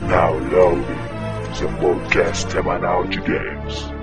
Now 0.00 0.32
loading 0.32 0.84
the 1.58 1.66
podcast 1.80 2.50
semanal 2.52 3.10
de 3.10 3.20
games. 3.20 3.97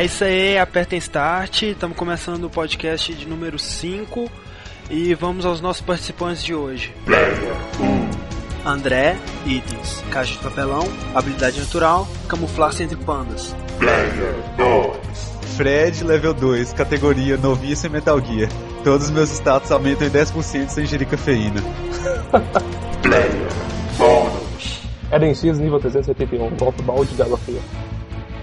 É 0.00 0.04
isso 0.06 0.24
aí, 0.24 0.56
apertem 0.56 0.98
start, 0.98 1.60
estamos 1.60 1.94
começando 1.94 2.44
o 2.44 2.48
podcast 2.48 3.12
de 3.12 3.28
número 3.28 3.58
5 3.58 4.30
e 4.88 5.12
vamos 5.12 5.44
aos 5.44 5.60
nossos 5.60 5.82
participantes 5.82 6.42
de 6.42 6.54
hoje. 6.54 6.94
Player 7.04 7.54
1, 8.64 8.66
André, 8.66 9.18
itens, 9.44 10.02
caixa 10.10 10.32
de 10.32 10.38
papelão, 10.38 10.88
habilidade 11.14 11.60
natural, 11.60 12.08
camuflar-se 12.26 12.82
entre 12.82 12.96
pandas. 12.96 13.54
Player 13.78 14.36
2, 14.56 15.56
Fred, 15.58 16.02
level 16.02 16.32
2, 16.32 16.72
categoria 16.72 17.36
noviço 17.36 17.86
e 17.86 17.90
Metal 17.90 18.18
Gear. 18.24 18.50
Todos 18.82 19.08
os 19.08 19.12
meus 19.12 19.28
status 19.28 19.70
aumentam 19.70 20.06
em 20.06 20.10
10% 20.10 20.68
sem 20.70 20.84
ingerir 20.84 21.08
cafeína. 21.08 21.60
Player 23.02 23.50
Eden 25.12 25.34
X, 25.34 25.58
nível 25.58 25.78
381, 25.78 26.56
golpe 26.56 26.80
balde 26.84 27.14
de 27.14 27.20
água 27.20 27.36
fria. 27.36 27.60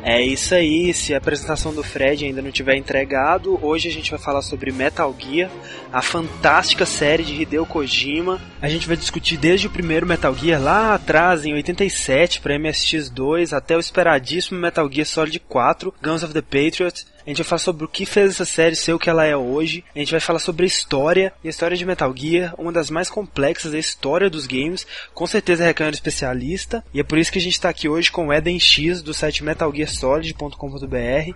É 0.10 0.22
isso 0.22 0.56
aí, 0.56 0.94
se 0.94 1.14
a 1.14 1.18
apresentação 1.18 1.74
do 1.74 1.84
Fred 1.84 2.24
ainda 2.24 2.42
não 2.42 2.50
tiver 2.50 2.78
entregado, 2.78 3.60
hoje 3.62 3.90
a 3.90 3.92
gente 3.92 4.10
vai 4.10 4.18
falar 4.18 4.42
sobre 4.42 4.72
Metal 4.72 5.14
Gear, 5.20 5.52
a 5.92 6.02
fantástica 6.02 6.86
série 6.86 7.26
de 7.26 7.42
Hideo 7.42 7.66
Kojima. 7.66 8.40
A 8.62 8.70
gente 8.70 8.88
vai 8.88 8.96
discutir 8.96 9.36
desde 9.36 9.68
o 9.68 9.70
primeiro 9.70 10.08
Metal 10.08 10.34
Gear 10.34 10.64
lá 10.64 10.94
atrás, 10.94 11.44
em 11.44 11.54
87, 11.54 12.40
para 12.40 12.58
MSX2, 12.58 13.52
até 13.52 13.76
o 13.76 13.82
esperadíssimo 13.82 14.58
Metal 14.58 14.90
Gear 14.90 15.06
Solid 15.06 15.42
4, 15.42 15.94
Guns 16.02 16.24
of 16.24 16.34
the 16.34 16.42
Patriot. 16.42 17.06
A 17.28 17.30
gente 17.30 17.40
vai 17.40 17.46
falar 17.46 17.60
sobre 17.60 17.84
o 17.84 17.90
que 17.90 18.06
fez 18.06 18.32
essa 18.32 18.46
série 18.46 18.74
ser 18.74 18.94
o 18.94 19.00
que 19.00 19.10
ela 19.10 19.26
é 19.26 19.36
hoje. 19.36 19.84
A 19.94 20.00
gente 20.00 20.12
vai 20.12 20.22
falar 20.22 20.40
sobre 20.40 20.64
a 20.64 20.68
história, 20.68 21.34
e 21.44 21.48
a 21.48 21.50
história 21.50 21.76
de 21.76 21.86
Metal 21.86 22.16
Gear, 22.16 22.56
uma 22.58 22.72
das 22.72 22.90
mais 22.90 23.10
complexas 23.10 23.74
da 23.74 23.78
história 23.78 24.30
dos 24.30 24.48
games. 24.48 24.88
Com 25.14 25.28
certeza 25.28 25.66
um 25.66 25.68
especialista, 25.96 26.82
e 26.94 27.02
é 27.02 27.04
por 27.04 27.18
isso 27.18 27.30
que 27.30 27.38
a 27.38 27.42
gente 27.42 27.56
está 27.56 27.68
aqui 27.68 27.90
hoje 27.90 28.10
com 28.10 28.28
o 28.28 28.34
Eden 28.34 28.58
X 28.58 29.02
do 29.02 29.14
site 29.14 29.44
metalgearsolid.com.br. 29.44 31.34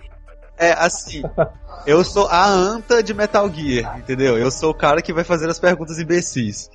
É 0.56 0.72
assim, 0.72 1.22
eu 1.86 2.02
sou 2.02 2.26
a 2.26 2.48
anta 2.48 3.02
de 3.02 3.12
Metal 3.12 3.52
Gear, 3.52 3.98
entendeu? 3.98 4.38
Eu 4.38 4.50
sou 4.50 4.70
o 4.70 4.74
cara 4.74 5.02
que 5.02 5.12
vai 5.12 5.24
fazer 5.24 5.50
as 5.50 5.60
perguntas 5.60 5.98
imbecis. 5.98 6.70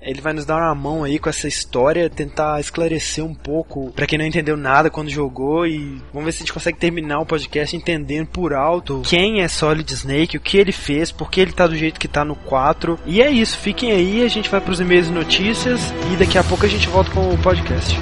Ele 0.00 0.20
vai 0.20 0.32
nos 0.32 0.46
dar 0.46 0.56
uma 0.56 0.74
mão 0.74 1.04
aí 1.04 1.18
com 1.18 1.28
essa 1.28 1.46
história, 1.46 2.08
tentar 2.08 2.58
esclarecer 2.58 3.24
um 3.24 3.34
pouco 3.34 3.90
pra 3.92 4.06
quem 4.06 4.18
não 4.18 4.26
entendeu 4.26 4.56
nada 4.56 4.90
quando 4.90 5.10
jogou 5.10 5.66
e 5.66 6.00
vamos 6.12 6.24
ver 6.24 6.32
se 6.32 6.38
a 6.38 6.40
gente 6.40 6.52
consegue 6.52 6.78
terminar 6.78 7.20
o 7.20 7.26
podcast 7.26 7.76
entendendo 7.76 8.28
por 8.28 8.54
alto 8.54 9.02
quem 9.04 9.42
é 9.42 9.48
Solid 9.48 9.92
Snake, 9.92 10.36
o 10.36 10.40
que 10.40 10.56
ele 10.56 10.72
fez, 10.72 11.12
por 11.12 11.30
que 11.30 11.40
ele 11.40 11.52
tá 11.52 11.66
do 11.66 11.76
jeito 11.76 12.00
que 12.00 12.08
tá 12.08 12.24
no 12.24 12.34
4. 12.34 12.98
E 13.04 13.20
é 13.20 13.30
isso, 13.30 13.58
fiquem 13.58 13.92
aí, 13.92 14.24
a 14.24 14.28
gente 14.28 14.48
vai 14.48 14.60
pros 14.60 14.80
e-mails 14.80 15.08
e 15.08 15.12
notícias 15.12 15.92
e 16.12 16.16
daqui 16.16 16.38
a 16.38 16.44
pouco 16.44 16.64
a 16.64 16.68
gente 16.68 16.88
volta 16.88 17.10
com 17.10 17.34
o 17.34 17.38
podcast. 17.38 17.98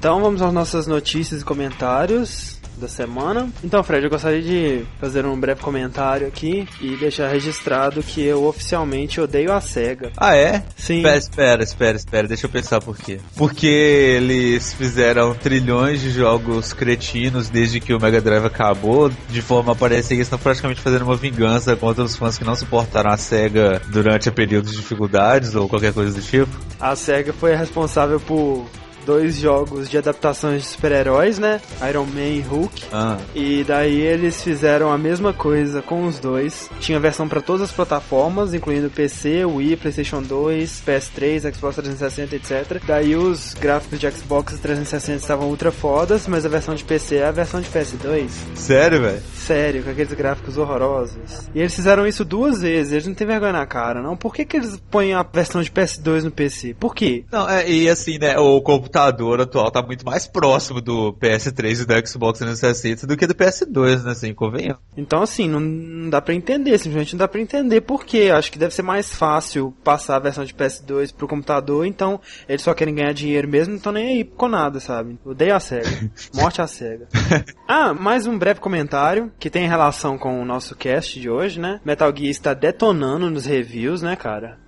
Então 0.00 0.18
vamos 0.18 0.40
às 0.40 0.50
nossas 0.50 0.86
notícias 0.86 1.42
e 1.42 1.44
comentários 1.44 2.58
da 2.78 2.88
semana. 2.88 3.50
Então, 3.62 3.84
Fred, 3.84 4.02
eu 4.02 4.08
gostaria 4.08 4.40
de 4.40 4.86
fazer 4.98 5.26
um 5.26 5.38
breve 5.38 5.60
comentário 5.60 6.26
aqui 6.26 6.66
e 6.80 6.96
deixar 6.96 7.28
registrado 7.28 8.02
que 8.02 8.22
eu 8.22 8.46
oficialmente 8.46 9.20
odeio 9.20 9.52
a 9.52 9.60
SEGA. 9.60 10.10
Ah, 10.16 10.34
é? 10.34 10.64
Sim. 10.74 11.00
Espera, 11.00 11.18
espera, 11.18 11.62
espera, 11.62 11.96
espera, 11.98 12.28
deixa 12.28 12.46
eu 12.46 12.50
pensar 12.50 12.80
por 12.80 12.96
quê. 12.96 13.20
Porque 13.36 13.66
eles 13.66 14.72
fizeram 14.72 15.34
trilhões 15.34 16.00
de 16.00 16.10
jogos 16.10 16.72
cretinos 16.72 17.50
desde 17.50 17.78
que 17.78 17.92
o 17.92 18.00
Mega 18.00 18.22
Drive 18.22 18.46
acabou, 18.46 19.12
de 19.28 19.42
forma 19.42 19.72
a 19.72 19.76
parecer 19.76 20.16
que 20.16 20.22
estão 20.22 20.38
praticamente 20.38 20.80
fazendo 20.80 21.02
uma 21.02 21.16
vingança 21.16 21.76
contra 21.76 22.02
os 22.02 22.16
fãs 22.16 22.38
que 22.38 22.44
não 22.44 22.56
suportaram 22.56 23.10
a 23.10 23.18
SEGA 23.18 23.82
durante 23.88 24.30
períodos 24.30 24.70
de 24.70 24.78
dificuldades 24.78 25.54
ou 25.54 25.68
qualquer 25.68 25.92
coisa 25.92 26.18
do 26.18 26.22
tipo. 26.22 26.58
A 26.80 26.96
SEGA 26.96 27.34
foi 27.34 27.52
a 27.52 27.58
responsável 27.58 28.18
por 28.18 28.64
dois 29.10 29.36
jogos 29.38 29.90
de 29.90 29.98
adaptações 29.98 30.62
de 30.62 30.68
super-heróis, 30.68 31.36
né? 31.36 31.60
Iron 31.88 32.06
Man 32.06 32.28
e 32.28 32.40
Hulk. 32.40 32.84
Ah, 32.92 33.18
E 33.34 33.64
daí 33.66 34.00
eles 34.00 34.40
fizeram 34.40 34.92
a 34.92 34.96
mesma 34.96 35.32
coisa 35.32 35.82
com 35.82 36.06
os 36.06 36.20
dois. 36.20 36.70
Tinha 36.78 37.00
versão 37.00 37.28
para 37.28 37.40
todas 37.40 37.62
as 37.62 37.72
plataformas, 37.72 38.54
incluindo 38.54 38.88
PC, 38.88 39.44
Wii, 39.44 39.76
PlayStation 39.78 40.22
2, 40.22 40.82
PS3, 40.86 41.52
Xbox 41.52 41.74
360, 41.76 42.36
etc. 42.36 42.80
Daí 42.86 43.16
os 43.16 43.52
gráficos 43.54 43.98
de 43.98 44.08
Xbox 44.08 44.56
360 44.60 45.16
estavam 45.18 45.48
ultra 45.48 45.72
fodas, 45.72 46.28
mas 46.28 46.46
a 46.46 46.48
versão 46.48 46.76
de 46.76 46.84
PC 46.84 47.16
é 47.16 47.26
a 47.26 47.32
versão 47.32 47.60
de 47.60 47.68
PS2. 47.68 48.28
sério, 48.54 49.00
velho? 49.00 49.20
Sério, 49.34 49.82
com 49.82 49.90
aqueles 49.90 50.12
gráficos 50.12 50.56
horrorosos. 50.56 51.48
E 51.52 51.58
eles 51.58 51.74
fizeram 51.74 52.06
isso 52.06 52.24
duas 52.24 52.60
vezes, 52.62 52.92
eles 52.92 53.06
não 53.08 53.14
têm 53.14 53.26
vergonha 53.26 53.54
na 53.54 53.66
cara, 53.66 54.00
não. 54.00 54.16
Por 54.16 54.32
que, 54.32 54.44
que 54.44 54.56
eles 54.56 54.80
põem 54.88 55.14
a 55.14 55.24
versão 55.24 55.60
de 55.60 55.68
PS2 55.70 56.22
no 56.22 56.30
PC? 56.30 56.76
Por 56.78 56.94
quê? 56.94 57.24
Não, 57.32 57.48
é, 57.50 57.68
e 57.68 57.88
assim, 57.88 58.16
né, 58.18 58.38
o 58.38 58.60
computador 58.60 58.99
atual 59.08 59.70
tá 59.70 59.82
muito 59.82 60.04
mais 60.04 60.26
próximo 60.26 60.80
do 60.80 61.12
PS3 61.14 61.82
e 61.82 61.86
do 61.86 62.08
Xbox 62.08 62.38
360 62.38 63.06
do 63.06 63.16
que 63.16 63.26
do 63.26 63.34
PS2, 63.34 64.02
né, 64.02 64.12
assim, 64.12 64.34
convenhamos. 64.34 64.80
Então, 64.96 65.22
assim, 65.22 65.48
não, 65.48 65.60
não 65.60 66.10
dá 66.10 66.20
pra 66.20 66.34
entender, 66.34 66.78
simplesmente 66.78 67.14
não 67.14 67.18
dá 67.18 67.28
pra 67.28 67.40
entender 67.40 67.80
por 67.80 68.04
quê. 68.04 68.30
Acho 68.32 68.50
que 68.50 68.58
deve 68.58 68.74
ser 68.74 68.82
mais 68.82 69.14
fácil 69.14 69.74
passar 69.82 70.16
a 70.16 70.20
versão 70.20 70.44
de 70.44 70.54
PS2 70.54 71.14
pro 71.14 71.28
computador, 71.28 71.86
então 71.86 72.20
eles 72.48 72.62
só 72.62 72.74
querem 72.74 72.94
ganhar 72.94 73.12
dinheiro 73.12 73.48
mesmo, 73.48 73.72
não 73.72 73.78
estão 73.78 73.92
nem 73.92 74.08
aí 74.08 74.24
com 74.24 74.48
nada, 74.48 74.80
sabe? 74.80 75.18
Odeio 75.24 75.54
a 75.54 75.60
SEGA. 75.60 76.10
Morte 76.34 76.60
à 76.60 76.66
SEGA. 76.66 77.08
Ah, 77.72 77.94
mais 77.94 78.26
um 78.26 78.36
breve 78.36 78.58
comentário 78.58 79.30
que 79.38 79.48
tem 79.48 79.68
relação 79.68 80.18
com 80.18 80.42
o 80.42 80.44
nosso 80.44 80.74
cast 80.74 81.20
de 81.20 81.30
hoje, 81.30 81.60
né? 81.60 81.80
Metal 81.84 82.12
Gear 82.14 82.30
está 82.30 82.52
detonando 82.52 83.30
nos 83.30 83.46
reviews, 83.46 84.02
né, 84.02 84.16
cara? 84.16 84.58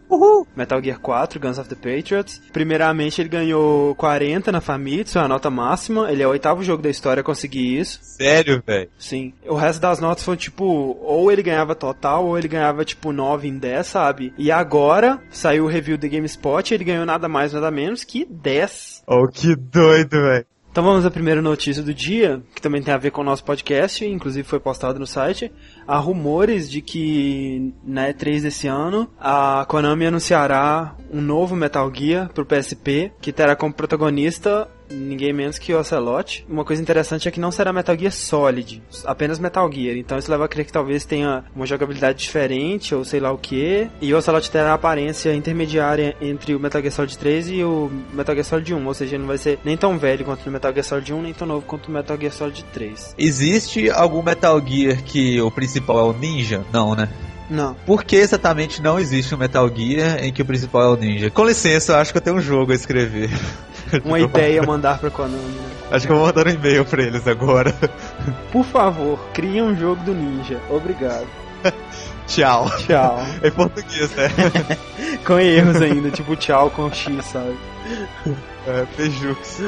Metal 0.57 0.83
Gear 0.83 0.99
4, 1.01 1.41
Guns 1.41 1.59
of 1.59 1.69
the 1.69 1.75
Patriots. 1.75 2.41
Primeiramente, 2.53 3.21
ele 3.21 3.29
ganhou 3.29 3.95
40 3.95 4.53
na 4.53 4.61
Famitsu, 4.61 5.19
é 5.19 5.23
a 5.23 5.29
nota 5.29 5.51
máxima. 5.51 6.11
Ele 6.11 6.23
é 6.23 6.27
o 6.27 6.31
oitavo 6.31 6.63
jogo 6.63 6.83
da 6.83 6.91
história 6.91 7.21
a 7.21 7.25
conseguir 7.25 7.79
isso. 7.79 7.99
Sério, 8.03 8.63
velho? 8.67 8.91
Sim. 8.99 9.33
O 9.47 9.55
resto 9.55 9.81
das 9.81 10.01
notas 10.01 10.25
foi 10.25 10.37
tipo, 10.37 10.65
ou 11.01 11.31
ele 11.31 11.43
ganhava 11.43 11.75
total, 11.75 12.27
ou 12.27 12.39
ele 12.39 12.49
ganhava 12.49 12.85
tipo 12.85 13.13
9 13.13 13.49
em 13.49 13.59
10, 13.59 13.87
sabe? 13.87 14.35
E 14.37 14.51
agora 14.51 15.21
saiu 15.31 15.65
o 15.65 15.69
review 15.69 15.97
do 15.97 16.09
GameSpot 16.09 16.71
e 16.71 16.75
ele 16.75 16.85
ganhou 16.85 17.07
nada 17.07 17.29
mais, 17.29 17.53
nada 17.53 17.71
menos 17.71 18.05
que 18.05 18.25
10. 18.25 19.03
Oh, 19.07 19.27
que 19.29 19.55
doido, 19.55 20.21
velho. 20.21 20.47
Então 20.73 20.83
vamos 20.83 21.05
à 21.05 21.11
primeira 21.11 21.43
notícia 21.43 21.83
do 21.83 21.93
dia, 21.93 22.43
que 22.55 22.63
também 22.63 22.83
tem 22.83 22.95
a 22.95 22.97
ver 22.97 23.11
com 23.11 23.21
o 23.21 23.25
nosso 23.25 23.45
podcast, 23.45 24.03
inclusive 24.07 24.49
foi 24.49 24.59
postado 24.59 24.99
no 24.99 25.07
site. 25.07 25.53
Há 25.87 25.99
rumores 25.99 26.71
de 26.71 26.81
que 26.81 27.75
na 27.85 28.09
E3 28.09 28.41
desse 28.41 28.69
ano 28.69 29.07
a 29.21 29.67
Konami 29.69 30.07
anunciará 30.07 30.97
um 31.13 31.21
novo 31.21 31.55
Metal 31.55 31.93
Gear 31.95 32.31
pro 32.33 32.47
PSP, 32.47 33.13
que 33.21 33.35
terá 33.35 33.55
como 33.55 33.75
protagonista 33.75 34.67
ninguém 34.93 35.33
menos 35.33 35.59
que 35.59 35.73
o 35.73 35.79
Ocelot. 35.79 36.45
Uma 36.49 36.65
coisa 36.65 36.83
interessante 36.83 37.29
é 37.29 37.31
que 37.31 37.41
não 37.41 37.51
será 37.51 37.73
Metal 37.73 37.97
Gear 37.99 38.13
Solid, 38.13 38.83
apenas 39.05 39.39
Metal 39.39 39.71
Gear. 39.73 39.97
Então 39.97 40.19
isso 40.19 40.31
leva 40.31 40.45
a 40.45 40.49
crer 40.49 40.67
que 40.67 40.73
talvez 40.73 41.05
tenha 41.05 41.45
uma 41.55 41.67
jogabilidade 41.67 42.19
diferente 42.19 42.95
ou 42.95 43.05
sei 43.05 43.21
lá 43.21 43.33
o 43.33 43.39
que. 43.39 43.89
E 44.01 44.13
o 44.13 44.17
Ocelot 44.17 44.51
terá 44.51 44.73
a 44.73 44.75
aparência 44.75 45.35
intermediária 45.35 46.17
entre 46.21 46.55
o 46.55 46.61
Metal 46.61 46.81
Gear 46.81 46.93
Solid 46.93 47.19
3 47.19 47.49
e 47.51 47.65
o 47.65 47.91
Metal 48.13 48.35
Gear 48.35 48.45
Solid 48.45 48.75
1, 48.75 48.87
ou 48.87 48.95
seja, 48.95 49.17
ele 49.17 49.23
não 49.23 49.29
vai 49.29 49.39
ser 49.39 49.59
nem 49.65 49.77
tão 49.77 49.99
velho 49.99 50.25
quanto 50.25 50.47
o 50.47 50.51
Metal 50.51 50.73
Gear 50.73 50.85
Solid 50.85 51.13
1, 51.13 51.23
nem 51.23 51.35
tão 51.35 51.47
novo 51.47 51.67
quanto 51.67 51.87
o 51.87 51.91
Metal 51.91 52.17
Gear 52.19 52.33
Solid 52.33 52.65
3. 52.73 53.15
Existe 53.19 53.91
algum 53.91 54.23
Metal 54.23 54.61
Gear 54.65 55.03
que 55.03 55.41
o 55.41 55.51
principal 55.51 55.99
é 55.99 56.03
o 56.03 56.13
ninja? 56.13 56.65
Não, 56.73 56.95
né? 56.95 57.09
Não. 57.51 57.75
Por 57.87 58.03
que 58.05 58.17
exatamente 58.17 58.81
não 58.81 58.99
existe 58.99 59.35
um 59.35 59.39
Metal 59.39 59.69
Gear 59.69 60.25
em 60.25 60.33
que 60.33 60.43
o 60.43 60.45
principal 60.45 60.83
é 60.83 60.89
o 60.89 60.97
ninja? 60.97 61.31
Com 61.31 61.45
licença, 61.45 61.93
eu 61.93 61.97
acho 61.97 62.13
que 62.13 62.19
eu 62.19 62.23
tenho 62.23 62.37
um 62.37 62.41
jogo 62.41 62.73
a 62.73 62.75
escrever. 62.75 63.31
Uma 64.05 64.21
ideia 64.21 64.63
mandar 64.63 64.99
pra 64.99 65.11
Konami. 65.11 65.37
né? 65.37 65.71
Acho 65.91 66.07
que 66.07 66.13
eu 66.13 66.17
vou 66.17 66.27
mandar 66.27 66.47
um 66.47 66.51
e-mail 66.51 66.85
pra 66.85 67.03
eles 67.03 67.27
agora. 67.27 67.75
Por 68.51 68.65
favor, 68.65 69.19
crie 69.35 69.61
um 69.61 69.77
jogo 69.77 70.03
do 70.05 70.15
Ninja. 70.15 70.59
Obrigado. 70.71 71.27
Tchau. 72.27 72.71
Tchau. 72.87 73.19
Em 73.43 73.51
português, 73.51 74.11
né? 74.17 74.29
com 75.27 75.39
erros 75.39 75.83
ainda, 75.83 76.11
tipo 76.11 76.35
tchau 76.37 76.71
com 76.71 76.91
X, 76.91 77.25
sabe? 77.27 77.57
É, 78.67 78.85
Pejux. 78.97 79.61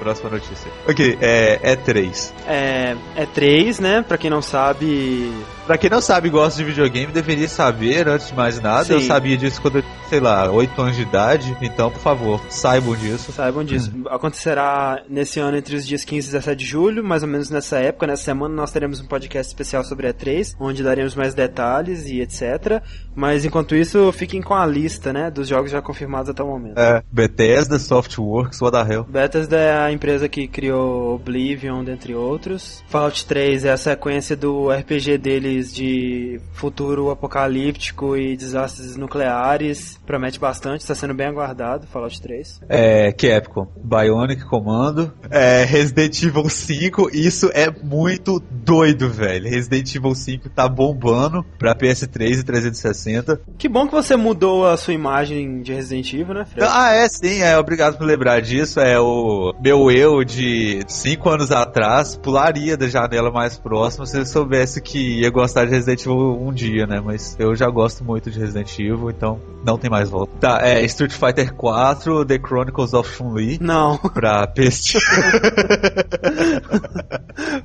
Próxima 0.00 0.30
notícia. 0.30 0.70
Ok, 0.86 1.16
é, 1.22 1.58
é 1.62 1.76
3. 1.76 2.34
É, 2.46 2.96
é 3.16 3.26
3, 3.26 3.78
né? 3.80 4.04
Pra 4.06 4.18
quem 4.18 4.28
não 4.28 4.42
sabe. 4.42 5.32
Pra 5.68 5.76
quem 5.76 5.90
não 5.90 6.00
sabe 6.00 6.28
e 6.28 6.30
gosta 6.30 6.56
de 6.56 6.64
videogame, 6.64 7.12
deveria 7.12 7.46
saber, 7.46 8.08
antes 8.08 8.28
de 8.28 8.34
mais 8.34 8.58
nada. 8.58 8.84
Sim. 8.84 8.94
Eu 8.94 9.00
sabia 9.02 9.36
disso 9.36 9.60
quando 9.60 9.80
eu, 9.80 9.84
sei 10.08 10.18
lá, 10.18 10.50
8 10.50 10.80
anos 10.80 10.96
de 10.96 11.02
idade. 11.02 11.54
Então, 11.60 11.90
por 11.90 12.00
favor, 12.00 12.40
saibam 12.48 12.96
disso. 12.96 13.30
Saibam 13.32 13.62
disso. 13.62 13.92
Acontecerá 14.08 15.02
nesse 15.10 15.38
ano 15.38 15.58
entre 15.58 15.76
os 15.76 15.86
dias 15.86 16.06
15 16.06 16.26
e 16.26 16.32
17 16.32 16.58
de 16.58 16.64
julho, 16.64 17.04
mais 17.04 17.22
ou 17.22 17.28
menos 17.28 17.50
nessa 17.50 17.78
época, 17.80 18.06
nessa 18.06 18.22
semana, 18.22 18.54
nós 18.54 18.70
teremos 18.70 18.98
um 18.98 19.06
podcast 19.06 19.52
especial 19.52 19.84
sobre 19.84 20.08
a 20.08 20.12
3, 20.14 20.56
onde 20.58 20.82
daremos 20.82 21.14
mais 21.14 21.34
detalhes 21.34 22.06
e 22.06 22.22
etc. 22.22 22.82
Mas 23.14 23.44
enquanto 23.44 23.76
isso, 23.76 24.10
fiquem 24.12 24.40
com 24.40 24.54
a 24.54 24.64
lista, 24.64 25.12
né? 25.12 25.30
Dos 25.30 25.48
jogos 25.48 25.70
já 25.70 25.82
confirmados 25.82 26.30
até 26.30 26.42
o 26.42 26.46
momento. 26.46 26.78
É, 26.78 27.02
Bethesda 27.12 27.78
Softworks, 27.78 28.58
what 28.62 28.74
the 28.74 28.94
hell. 28.94 29.04
Bethesda 29.04 29.58
é 29.58 29.78
a 29.78 29.92
empresa 29.92 30.30
que 30.30 30.48
criou 30.48 31.16
Oblivion, 31.16 31.84
dentre 31.84 32.14
outros. 32.14 32.82
Fallout 32.88 33.26
3 33.26 33.66
é 33.66 33.72
a 33.72 33.76
sequência 33.76 34.34
do 34.34 34.70
RPG 34.70 35.18
deles 35.58 35.74
de 35.74 36.40
futuro 36.52 37.10
apocalíptico 37.10 38.16
e 38.16 38.36
desastres 38.36 38.96
nucleares. 38.96 39.98
Promete 40.06 40.38
bastante, 40.38 40.80
está 40.80 40.94
sendo 40.94 41.14
bem 41.14 41.26
aguardado, 41.26 41.86
Fallout 41.86 42.20
3. 42.20 42.60
É, 42.68 43.12
Capcom, 43.12 43.66
Bionic 43.82 44.44
Commando, 44.44 45.12
é, 45.30 45.64
Resident 45.64 46.22
Evil 46.22 46.48
5, 46.48 47.10
isso 47.12 47.50
é 47.52 47.70
muito 47.70 48.40
doido, 48.50 49.10
velho. 49.10 49.48
Resident 49.48 49.94
Evil 49.94 50.14
5 50.14 50.48
tá 50.50 50.68
bombando 50.68 51.44
pra 51.58 51.74
PS3 51.74 52.40
e 52.40 52.42
360. 52.42 53.40
Que 53.58 53.68
bom 53.68 53.86
que 53.86 53.94
você 53.94 54.16
mudou 54.16 54.66
a 54.66 54.76
sua 54.76 54.94
imagem 54.94 55.62
de 55.62 55.72
Resident 55.72 56.12
Evil, 56.12 56.34
né, 56.34 56.44
Fred? 56.44 56.68
Ah, 56.70 56.92
é 56.92 57.08
sim, 57.08 57.40
é, 57.40 57.58
obrigado 57.58 57.98
por 57.98 58.04
lembrar 58.04 58.40
disso. 58.40 58.80
É 58.80 58.98
o 59.00 59.54
meu 59.60 59.90
eu 59.90 60.22
de 60.24 60.80
5 60.86 61.28
anos 61.28 61.50
atrás 61.50 62.16
pularia 62.16 62.76
da 62.76 62.88
janela 62.88 63.30
mais 63.30 63.58
próxima 63.58 64.06
se 64.06 64.18
eu 64.18 64.26
soubesse 64.26 64.80
que 64.80 65.20
ia 65.20 65.30
gostar 65.30 65.47
de 65.54 65.70
Resident 65.70 66.00
Evil 66.00 66.40
um 66.40 66.52
dia, 66.52 66.86
né? 66.86 67.00
Mas 67.04 67.36
eu 67.38 67.54
já 67.54 67.68
gosto 67.68 68.04
muito 68.04 68.30
de 68.30 68.38
Resident 68.38 68.78
Evil, 68.78 69.10
então 69.10 69.40
não 69.64 69.78
tem 69.78 69.90
mais 69.90 70.08
volta. 70.08 70.32
Tá, 70.40 70.60
é 70.62 70.84
Street 70.84 71.12
Fighter 71.12 71.54
4, 71.54 72.24
The 72.24 72.38
Chronicles 72.38 72.94
of 72.94 73.10
Chun-Li. 73.10 73.58
Não, 73.60 73.98
Pra 73.98 74.46
PS. 74.46 74.94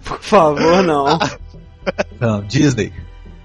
por 0.03 0.19
favor, 0.21 0.83
não. 0.83 1.19
Não, 2.19 2.41
Disney. 2.43 2.93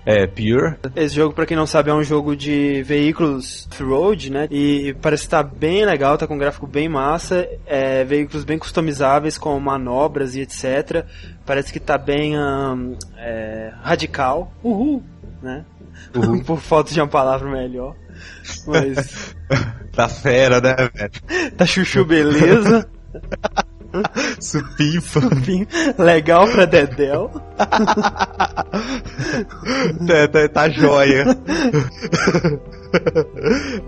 É, 0.05 0.27
Pure. 0.27 0.77
Esse 0.97 1.17
jogo, 1.17 1.35
pra 1.35 1.45
quem 1.45 1.57
não 1.57 1.67
sabe, 1.67 1.91
é 1.91 1.95
um 1.95 2.03
jogo 2.03 2.35
de 2.35 2.83
veículos 2.83 3.67
off-road, 3.71 4.31
né? 4.31 4.49
E 4.51 4.95
parece 5.03 5.25
estar 5.25 5.43
bem 5.43 5.85
legal, 5.85 6.17
tá 6.17 6.27
com 6.27 6.35
um 6.35 6.39
gráfico 6.39 6.67
bem 6.67 6.89
massa, 6.89 7.47
é, 7.67 8.05
veículos 8.05 8.45
bem 8.45 8.59
customizáveis 8.59 9.37
com 9.37 9.59
manobras 9.61 10.35
e 10.35 10.41
etc. 10.41 11.05
Parece 11.45 11.73
que 11.73 11.81
tá 11.81 11.99
bem 11.99 12.37
ahn, 12.37 12.95
é, 13.17 13.73
radical. 13.83 14.53
Uhul, 14.63 15.03
né? 15.43 15.65
Uhul. 16.15 16.43
Por 16.45 16.61
falta 16.61 16.93
de 16.93 17.01
uma 17.01 17.09
palavra 17.09 17.51
melhor. 17.51 17.95
Mas 18.67 19.35
Tá 19.99 20.09
fera, 20.09 20.61
né, 20.61 20.77
velho? 20.95 21.51
tá 21.59 21.67
chuchu 21.67 22.05
beleza. 22.05 22.89
Supimpa. 24.41 25.21
Enfim, 25.33 25.67
legal 25.99 26.49
pra 26.49 26.65
Dedel. 26.65 27.31
tá, 27.59 27.69
tá, 30.33 30.49
tá 30.49 30.69
joia. 30.69 31.25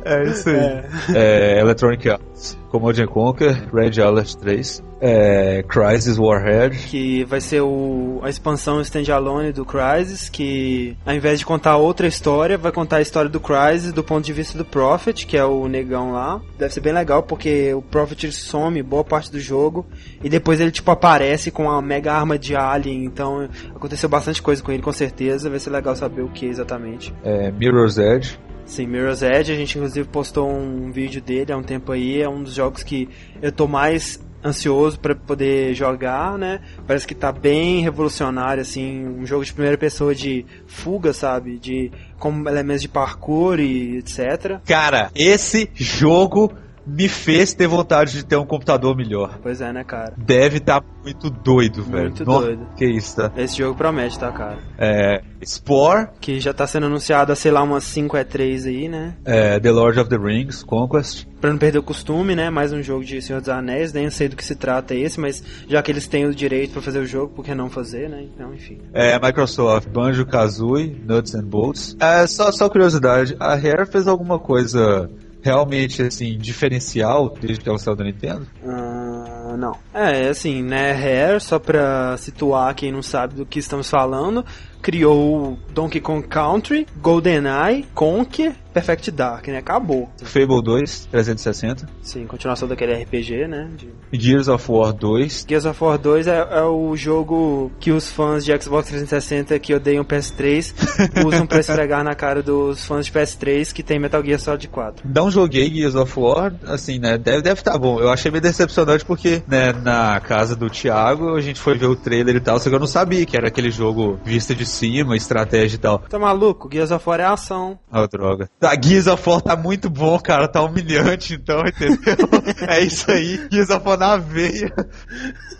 é 0.04 0.22
isso 0.24 0.50
aí. 0.50 0.56
É. 0.56 0.88
É, 1.14 1.60
Electronic 1.60 2.08
Arts, 2.08 2.58
Command 2.70 3.00
and 3.00 3.06
Conquer, 3.06 3.68
Red 3.72 4.00
Alert 4.00 4.34
3, 4.36 4.82
é, 5.00 5.62
Crisis 5.62 6.18
Warhead, 6.18 6.76
que 6.76 7.24
vai 7.24 7.40
ser 7.40 7.62
o, 7.62 8.20
a 8.22 8.28
expansão 8.28 8.80
standalone 8.82 9.52
do 9.52 9.64
Crysis, 9.64 10.28
que 10.28 10.96
ao 11.06 11.14
invés 11.14 11.38
de 11.38 11.46
contar 11.46 11.78
outra 11.78 12.06
história, 12.06 12.58
vai 12.58 12.70
contar 12.70 12.96
a 12.96 13.02
história 13.02 13.30
do 13.30 13.40
Crysis 13.40 13.92
do 13.92 14.04
ponto 14.04 14.24
de 14.24 14.32
vista 14.32 14.58
do 14.58 14.64
Prophet, 14.64 15.26
que 15.26 15.36
é 15.36 15.44
o 15.44 15.66
negão 15.66 16.12
lá. 16.12 16.40
Deve 16.58 16.74
ser 16.74 16.80
bem 16.80 16.92
legal, 16.92 17.22
porque 17.22 17.72
o 17.72 17.82
Prophet 17.82 18.30
some 18.30 18.82
boa 18.82 19.04
parte 19.04 19.32
do 19.32 19.40
jogo, 19.40 19.86
e 20.22 20.28
depois 20.28 20.60
ele 20.60 20.70
tipo 20.70 20.90
aparece 20.90 21.50
com 21.50 21.64
uma 21.64 21.80
mega 21.82 22.12
arma 22.12 22.38
de 22.38 22.54
alien, 22.54 23.04
então 23.04 23.48
aconteceu 23.74 24.08
bastante 24.08 24.40
coisa 24.42 24.62
com 24.62 24.72
ele, 24.72 24.82
com 24.82 24.92
certeza, 24.92 25.50
vai 25.50 25.58
ser 25.58 25.70
legal 25.70 25.94
saber 25.96 26.22
o 26.22 26.28
que 26.28 26.46
exatamente. 26.46 27.14
é, 27.22 27.50
Mirror's 27.50 27.98
Edge, 27.98 28.38
Sim, 28.64 28.86
Mirror's 28.86 29.20
Edge, 29.22 29.52
a 29.52 29.56
gente 29.56 29.76
inclusive 29.76 30.08
postou 30.08 30.48
um 30.48 30.92
vídeo 30.92 31.20
dele 31.20 31.52
há 31.52 31.56
um 31.56 31.62
tempo 31.62 31.90
aí, 31.90 32.22
é 32.22 32.28
um 32.28 32.40
dos 32.40 32.54
jogos 32.54 32.84
que 32.84 33.08
eu 33.42 33.50
tô 33.50 33.66
mais 33.66 34.20
ansioso 34.44 34.98
para 34.98 35.14
poder 35.14 35.74
jogar, 35.74 36.38
né? 36.38 36.60
Parece 36.86 37.06
que 37.06 37.14
tá 37.14 37.30
bem 37.32 37.80
revolucionário, 37.80 38.62
assim, 38.62 39.06
um 39.06 39.26
jogo 39.26 39.44
de 39.44 39.52
primeira 39.52 39.76
pessoa 39.76 40.14
de 40.14 40.46
fuga, 40.66 41.12
sabe? 41.12 41.58
De 41.58 41.90
com 42.18 42.48
elementos 42.48 42.82
de 42.82 42.88
parkour 42.88 43.60
e 43.60 43.98
etc. 43.98 44.60
Cara, 44.64 45.10
esse 45.14 45.70
jogo 45.74 46.52
me 46.90 47.08
fez 47.08 47.54
ter 47.54 47.66
vontade 47.66 48.12
de 48.12 48.24
ter 48.24 48.36
um 48.36 48.44
computador 48.44 48.96
melhor. 48.96 49.38
Pois 49.42 49.60
é, 49.60 49.72
né, 49.72 49.84
cara? 49.84 50.12
Deve 50.16 50.58
estar 50.58 50.82
muito 51.04 51.30
doido, 51.30 51.82
velho. 51.84 52.04
Muito 52.04 52.24
Nossa, 52.24 52.46
doido. 52.46 52.66
Que 52.76 52.84
isso, 52.86 53.16
tá? 53.16 53.30
Esse 53.36 53.56
jogo 53.58 53.76
promete, 53.76 54.18
tá, 54.18 54.30
cara? 54.32 54.58
É, 54.76 55.22
Spore, 55.44 56.08
Que 56.20 56.40
já 56.40 56.52
tá 56.52 56.66
sendo 56.66 56.86
anunciado 56.86 57.32
há, 57.32 57.36
sei 57.36 57.50
lá, 57.50 57.62
umas 57.62 57.84
5 57.84 58.16
E3 58.16 58.66
aí, 58.66 58.88
né? 58.88 59.14
é, 59.24 59.58
The 59.60 59.70
Lord 59.70 59.98
of 60.00 60.10
the 60.10 60.16
Rings, 60.16 60.62
Conquest, 60.62 61.26
Pra 61.40 61.50
não 61.50 61.58
perder 61.58 61.78
o 61.78 61.82
costume, 61.82 62.34
né? 62.36 62.50
Mais 62.50 62.70
um 62.70 62.82
jogo 62.82 63.02
de 63.02 63.22
Senhor 63.22 63.40
dos 63.40 63.48
Anéis, 63.48 63.94
nem 63.94 64.10
sei 64.10 64.28
do 64.28 64.36
que 64.36 64.44
se 64.44 64.54
trata 64.54 64.94
esse, 64.94 65.18
mas 65.18 65.42
já 65.66 65.80
que 65.82 65.90
eles 65.90 66.06
têm 66.06 66.26
o 66.26 66.34
direito 66.34 66.72
pra 66.72 66.82
fazer 66.82 66.98
o 66.98 67.06
jogo, 67.06 67.32
por 67.34 67.42
que 67.44 67.54
não 67.54 67.70
fazer, 67.70 68.10
né? 68.10 68.22
Então, 68.34 68.52
enfim. 68.52 68.78
é, 68.92 69.18
Microsoft, 69.18 69.88
Banjo 69.88 70.26
Kazooie, 70.26 71.00
Nuts 71.06 71.34
and 71.34 71.44
Bolts. 71.44 71.96
É, 71.98 72.26
só, 72.26 72.52
só 72.52 72.68
curiosidade, 72.68 73.34
a 73.40 73.54
Rare 73.54 73.86
fez 73.86 74.06
alguma 74.06 74.38
coisa 74.38 75.08
realmente 75.42 76.02
assim 76.02 76.36
diferencial 76.38 77.30
desde 77.30 77.62
que 77.62 77.68
ela 77.68 77.78
saiu 77.78 77.96
da 77.96 78.04
Nintendo? 78.04 78.46
Ah, 78.66 79.56
não. 79.58 79.76
É, 79.92 80.28
assim, 80.28 80.62
né, 80.62 80.92
Rare, 80.92 81.40
só 81.40 81.58
pra 81.58 82.16
situar 82.16 82.74
quem 82.74 82.92
não 82.92 83.02
sabe 83.02 83.34
do 83.34 83.46
que 83.46 83.58
estamos 83.58 83.88
falando, 83.88 84.44
criou 84.82 85.58
Donkey 85.74 86.00
Kong 86.00 86.26
Country, 86.26 86.86
GoldenEye, 87.00 87.86
Conker, 87.94 88.52
Perfect 88.72 89.10
Dark, 89.10 89.48
né? 89.48 89.58
Acabou. 89.58 90.08
Fable 90.22 90.62
2, 90.62 91.06
360, 91.10 91.88
Sim, 92.02 92.24
continuação 92.26 92.68
daquele 92.68 92.94
RPG, 92.94 93.48
né? 93.48 93.68
de- 93.76 93.90
Gears 94.12 94.46
of 94.48 94.70
War 94.70 94.92
2, 94.92 95.44
Gears 95.48 95.64
of 95.64 95.82
War 95.82 95.98
2 95.98 96.26
é, 96.28 96.36
é 96.52 96.62
o 96.62 96.96
jogo 96.96 97.70
que 97.80 97.90
os 97.90 98.10
fãs 98.10 98.44
de 98.44 98.56
Xbox 98.62 98.88
360 98.88 99.58
que 99.58 99.74
odeiam 99.74 100.04
PS3 100.04 100.72
usam 101.26 101.46
pra 101.46 101.58
esfregar 101.60 102.04
na 102.04 102.14
cara 102.14 102.42
dos 102.42 102.84
fãs 102.84 103.06
de 103.06 103.12
PS3 103.12 103.72
que 103.72 103.82
tem 103.82 103.98
Metal 103.98 104.24
Gear 104.24 104.38
Solid 104.38 104.68
4. 104.68 105.08
Não 105.12 105.30
joguei 105.30 105.68
Gears 105.72 105.94
of 105.96 106.18
War, 106.18 106.54
assim, 106.66 106.98
né? 107.00 107.18
Deve 107.18 107.42
deve 107.42 107.62
tá 107.62 107.76
bom. 107.76 108.00
Eu 108.00 108.10
achei 108.10 108.30
meio 108.30 108.42
decepcionante 108.42 109.04
porque, 109.04 109.42
né, 109.48 109.72
na 109.72 110.20
casa 110.20 110.54
do 110.54 110.70
Thiago, 110.70 111.34
a 111.34 111.40
gente 111.40 111.58
foi 111.60 111.76
ver 111.76 111.86
o 111.86 111.96
trailer 111.96 112.36
e 112.36 112.40
tal, 112.40 112.58
só 112.60 112.68
que 112.70 112.74
eu 112.74 112.80
não 112.80 112.86
sabia 112.86 113.26
que 113.26 113.36
era 113.36 113.48
aquele 113.48 113.70
jogo 113.70 114.18
vista 114.24 114.54
de 114.54 114.64
cima, 114.70 115.16
estratégia 115.16 115.76
e 115.76 115.78
tal. 115.78 115.98
Tá 115.98 116.18
maluco? 116.18 116.68
Gears 116.72 116.90
of 116.90 117.08
War 117.08 117.20
é 117.20 117.24
ação. 117.24 117.78
Ah, 117.90 118.06
droga. 118.06 118.48
A 118.60 118.80
Gears 118.80 119.06
of 119.06 119.28
War 119.28 119.40
tá 119.42 119.56
muito 119.56 119.90
bom, 119.90 120.18
cara. 120.18 120.48
Tá 120.48 120.62
humilhante, 120.62 121.34
então, 121.34 121.60
entendeu? 121.60 121.98
é 122.68 122.80
isso 122.80 123.10
aí. 123.10 123.48
Gears 123.50 123.70
of 123.70 123.86
War 123.86 123.98
na 123.98 124.16
veia. 124.16 124.72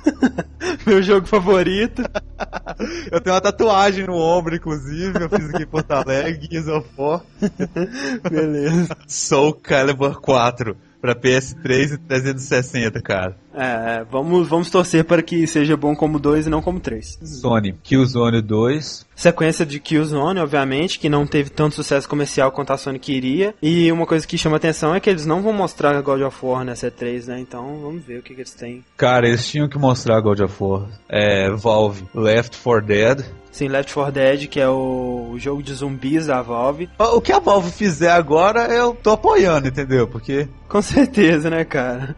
Meu 0.87 1.03
jogo 1.03 1.27
favorito. 1.27 2.03
Eu 3.11 3.21
tenho 3.21 3.35
uma 3.35 3.41
tatuagem 3.41 4.07
no 4.07 4.17
ombro, 4.17 4.55
inclusive. 4.55 5.13
Eu 5.21 5.29
fiz 5.29 5.51
aqui 5.51 5.63
em 5.63 5.67
Porto 5.67 5.91
Alegre. 5.91 6.49
Gears 6.51 6.69
of 6.69 6.89
War. 6.97 7.23
Beleza. 8.31 8.97
Soul 9.07 9.55
Calibur 9.55 10.21
4. 10.21 10.77
Pra 11.01 11.15
PS3 11.15 11.95
e 11.95 11.99
360, 11.99 13.01
cara. 13.01 13.37
É, 13.55 14.05
vamos, 14.11 14.49
vamos 14.49 14.71
torcer 14.71 15.05
para 15.05 15.23
que 15.23 15.47
seja 15.47 15.77
bom 15.77 15.95
como 15.97 16.19
2 16.19 16.47
e 16.47 16.51
não 16.51 16.63
como 16.63 16.79
3. 16.79 17.19
Sony. 17.23 17.75
Killzone 17.83 18.41
2. 18.41 19.07
Sequência 19.15 19.67
de 19.67 19.81
Killzone, 19.81 20.41
obviamente, 20.41 20.99
que 20.99 21.09
não 21.09 21.27
teve 21.27 21.51
tanto 21.51 21.75
sucesso 21.75 22.09
comercial 22.09 22.53
quanto 22.53 22.73
a 22.73 22.77
Sony 22.77 22.99
queria. 22.99 23.55
E 23.61 23.91
uma 23.91 24.07
coisa 24.07 24.27
que 24.27 24.39
chama 24.39 24.57
atenção 24.57 24.95
é 24.95 25.01
que 25.01 25.11
eles 25.11 25.27
não 25.27 25.43
vão 25.43 25.53
mostrar 25.53 26.01
God 26.01 26.23
of 26.23 26.37
War 26.43 26.65
nessa 26.65 26.91
E3, 26.91 27.27
né? 27.27 27.41
Então 27.41 27.81
vamos 27.83 28.05
ver 28.05 28.19
o 28.19 28.23
que, 28.23 28.35
que 28.35 28.41
eles 28.41 28.55
têm. 28.55 28.85
Cara, 28.97 29.27
eles 29.27 29.47
tinham 29.49 29.69
que 29.69 29.79
mostrar 29.79 30.21
God 30.21 30.41
of 30.41 30.55
War. 30.63 30.87
É, 31.09 31.51
Valve. 31.51 32.05
Left 32.15 32.57
4 32.63 32.87
Dead. 32.87 33.25
Sim, 33.53 33.69
Left 33.69 33.93
4 33.93 34.13
Dead, 34.13 34.47
que 34.49 34.61
é 34.61 34.69
o 34.69 35.35
jogo 35.39 35.63
de 35.63 35.75
zumbis 35.75 36.27
da 36.27 36.41
Valve. 36.41 36.89
O 36.99 37.21
que 37.21 37.33
a 37.33 37.39
Valve 37.39 37.71
fizer 37.71 38.11
agora, 38.11 38.73
eu 38.73 38.95
tô 38.95 39.11
apoiando, 39.11 39.69
entendeu? 39.69 40.07
Porque 40.07 40.49
Com 40.69 40.81
certeza, 40.81 41.51
né, 41.51 41.65
cara? 41.65 42.15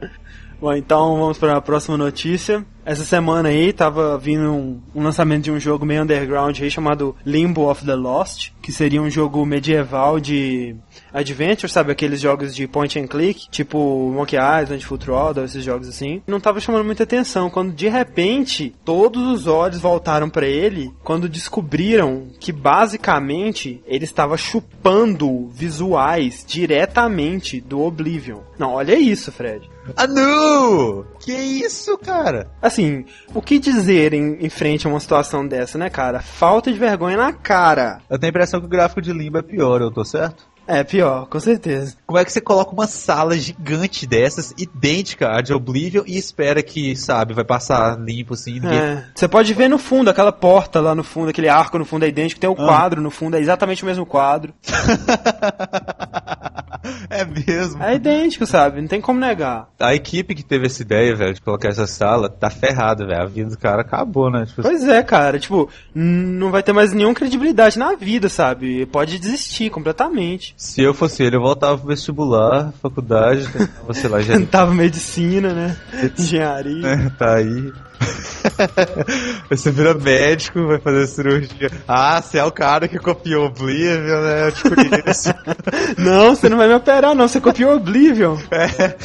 Bom, 0.62 0.73
então 0.75 1.19
vamos 1.19 1.38
para 1.38 1.57
a 1.57 1.61
próxima 1.61 1.97
notícia. 1.97 2.64
Essa 2.85 3.04
semana 3.04 3.49
aí 3.49 3.73
tava 3.73 4.16
vindo 4.16 4.52
um, 4.52 4.81
um 4.95 5.02
lançamento 5.02 5.42
de 5.42 5.50
um 5.50 5.59
jogo 5.59 5.85
meio 5.85 6.04
underground 6.04 6.57
aí 6.61 6.71
chamado 6.71 7.16
Limbo 7.26 7.69
of 7.69 7.85
the 7.85 7.97
Lost, 7.97 8.52
que 8.62 8.71
seria 8.71 9.02
um 9.02 9.11
jogo 9.11 9.45
medieval 9.45 10.21
de 10.21 10.76
adventure, 11.12 11.69
sabe? 11.69 11.90
Aqueles 11.90 12.21
jogos 12.21 12.54
de 12.54 12.69
point 12.69 12.97
and 12.97 13.09
click, 13.09 13.50
tipo 13.50 14.12
Monkey 14.14 14.37
Island, 14.37 14.87
Throttle, 14.87 15.45
esses 15.45 15.64
jogos 15.64 15.88
assim. 15.88 16.23
Não 16.28 16.38
tava 16.38 16.61
chamando 16.61 16.85
muita 16.85 17.02
atenção, 17.02 17.50
quando 17.50 17.73
de 17.73 17.88
repente 17.88 18.73
todos 18.85 19.21
os 19.33 19.49
olhos 19.49 19.81
voltaram 19.81 20.31
para 20.31 20.47
ele 20.47 20.92
quando 21.02 21.28
descobriram 21.28 22.28
que 22.38 22.52
basicamente 22.52 23.83
ele 23.85 24.04
estava 24.04 24.37
chupando 24.37 25.49
visuais 25.49 26.45
diretamente 26.47 27.61
do 27.61 27.83
Oblivion. 27.83 28.42
Não, 28.57 28.75
olha 28.75 28.97
isso, 28.97 29.33
Fred. 29.33 29.72
Ah, 29.97 30.07
não! 30.07 31.05
Que 31.19 31.33
isso, 31.33 31.97
cara? 31.99 32.49
Assim, 32.61 33.05
o 33.35 33.43
que 33.43 33.59
dizer 33.59 34.15
em, 34.15 34.37
em 34.45 34.49
frente 34.49 34.87
a 34.87 34.91
uma 34.91 35.01
situação 35.01 35.47
dessa, 35.47 35.77
né, 35.79 35.91
cara? 35.91 36.21
Falta 36.21 36.73
de 36.73 36.79
vergonha 36.79 37.17
na 37.17 37.33
cara. 37.33 38.01
Eu 38.09 38.19
tenho 38.19 38.29
a 38.29 38.33
impressão 38.33 38.61
que 38.61 38.67
o 38.67 38.69
gráfico 38.69 39.03
de 39.03 39.12
Limbo 39.12 39.39
é 39.39 39.43
pior, 39.43 39.81
eu 39.81 39.91
tô 39.91 40.05
certo? 40.05 40.51
É, 40.65 40.85
pior, 40.85 41.27
com 41.27 41.41
certeza. 41.41 41.97
Como 42.07 42.21
é 42.21 42.25
que 42.25 42.31
você 42.33 42.41
coloca 42.41 42.73
uma 42.73 42.87
sala 42.87 43.37
gigante 43.37 44.07
dessas, 44.07 44.55
idêntica 44.57 45.37
à 45.37 45.41
de 45.43 45.53
Oblivion, 45.53 46.05
e 46.07 46.17
espera 46.17 46.62
que, 46.62 46.95
sabe, 46.95 47.35
vai 47.35 47.45
passar 47.45 47.99
limpo 47.99 48.35
assim? 48.35 48.55
Ninguém... 48.61 48.79
É. 48.79 49.05
Você 49.12 49.27
pode 49.27 49.53
ver 49.55 49.69
no 49.69 49.77
fundo, 49.77 50.09
aquela 50.09 50.31
porta 50.31 50.81
lá 50.81 50.95
no 50.95 51.03
fundo, 51.03 51.31
aquele 51.31 51.49
arco 51.49 51.77
no 51.79 51.85
fundo 51.85 52.05
é 52.05 52.09
idêntico, 52.09 52.41
tem 52.41 52.49
o 52.49 52.53
Ah. 52.53 52.57
quadro 52.65 53.03
no 53.03 53.11
fundo, 53.11 53.37
é 53.37 53.41
exatamente 53.41 53.83
o 53.83 53.87
mesmo 53.87 54.07
quadro. 54.07 54.55
é 57.11 57.25
mesmo. 57.25 57.83
É 57.83 57.95
idêntico, 57.95 58.47
sabe? 58.47 58.81
Não 58.81 58.89
tem 58.89 59.01
como 59.01 59.19
negar. 59.21 59.69
A 59.79 59.95
equipe 59.95 60.35
que 60.35 60.43
teve 60.45 60.67
essa 60.67 60.83
ideia, 60.83 61.15
velho, 61.15 61.35
de 61.35 61.41
colocar 61.41 61.69
essa 61.69 61.87
sala, 61.87 62.29
tá 62.29 62.51
ferrada, 62.51 63.07
velho. 63.07 63.23
A 63.23 63.27
vida 63.27 63.51
do 63.51 63.59
cara 63.59 63.83
acabou, 63.83 64.31
né? 64.31 64.45
Tipo, 64.47 64.62
Pois 64.62 64.87
é, 64.89 65.03
cara, 65.03 65.39
tipo, 65.39 65.69
não 65.95 66.51
vai 66.51 66.62
ter 66.62 66.73
mais 66.73 66.93
nenhuma 66.93 67.15
credibilidade 67.15 67.79
na 67.79 67.95
vida, 67.95 68.29
sabe? 68.29 68.87
Pode 68.87 69.19
desistir 69.19 69.71
completamente. 69.71 70.55
se 70.57 70.83
eu 70.83 70.95
fosse 70.95 71.23
ele, 71.23 71.37
eu 71.37 71.41
voltava 71.41 71.79
pro 71.79 71.89
vestibular, 71.89 72.73
faculdade, 72.83 73.47
tentava, 73.49 73.95
sei 73.95 74.09
lá, 74.11 74.21
já 74.21 74.35
Tentava 74.43 74.75
medicina, 74.75 75.53
né? 75.53 75.77
Engenharia. 76.19 76.97
né, 76.97 77.12
tá 77.19 77.37
aí. 77.37 77.73
Você 79.50 79.71
vira 79.71 79.94
médico, 79.94 80.66
vai 80.66 80.78
fazer 80.78 81.06
cirurgia. 81.06 81.71
Ah, 81.87 82.21
você 82.21 82.38
é 82.38 82.44
o 82.44 82.52
cara 82.52 82.88
que 82.88 82.99
copiou 82.99 83.47
Oblivion, 83.47 84.21
né? 84.23 84.49
Eu 84.49 84.52
te 84.52 84.62
conheço. 84.62 85.35
Não, 85.99 86.35
você 86.35 86.49
não 86.49 86.56
vai 86.56 86.68
me 86.68 86.75
operar, 86.75 87.14
não. 87.14 87.28
Você 87.28 87.40
copiou 87.40 87.76
Oblivion. 87.76 88.37
é. 88.50 88.97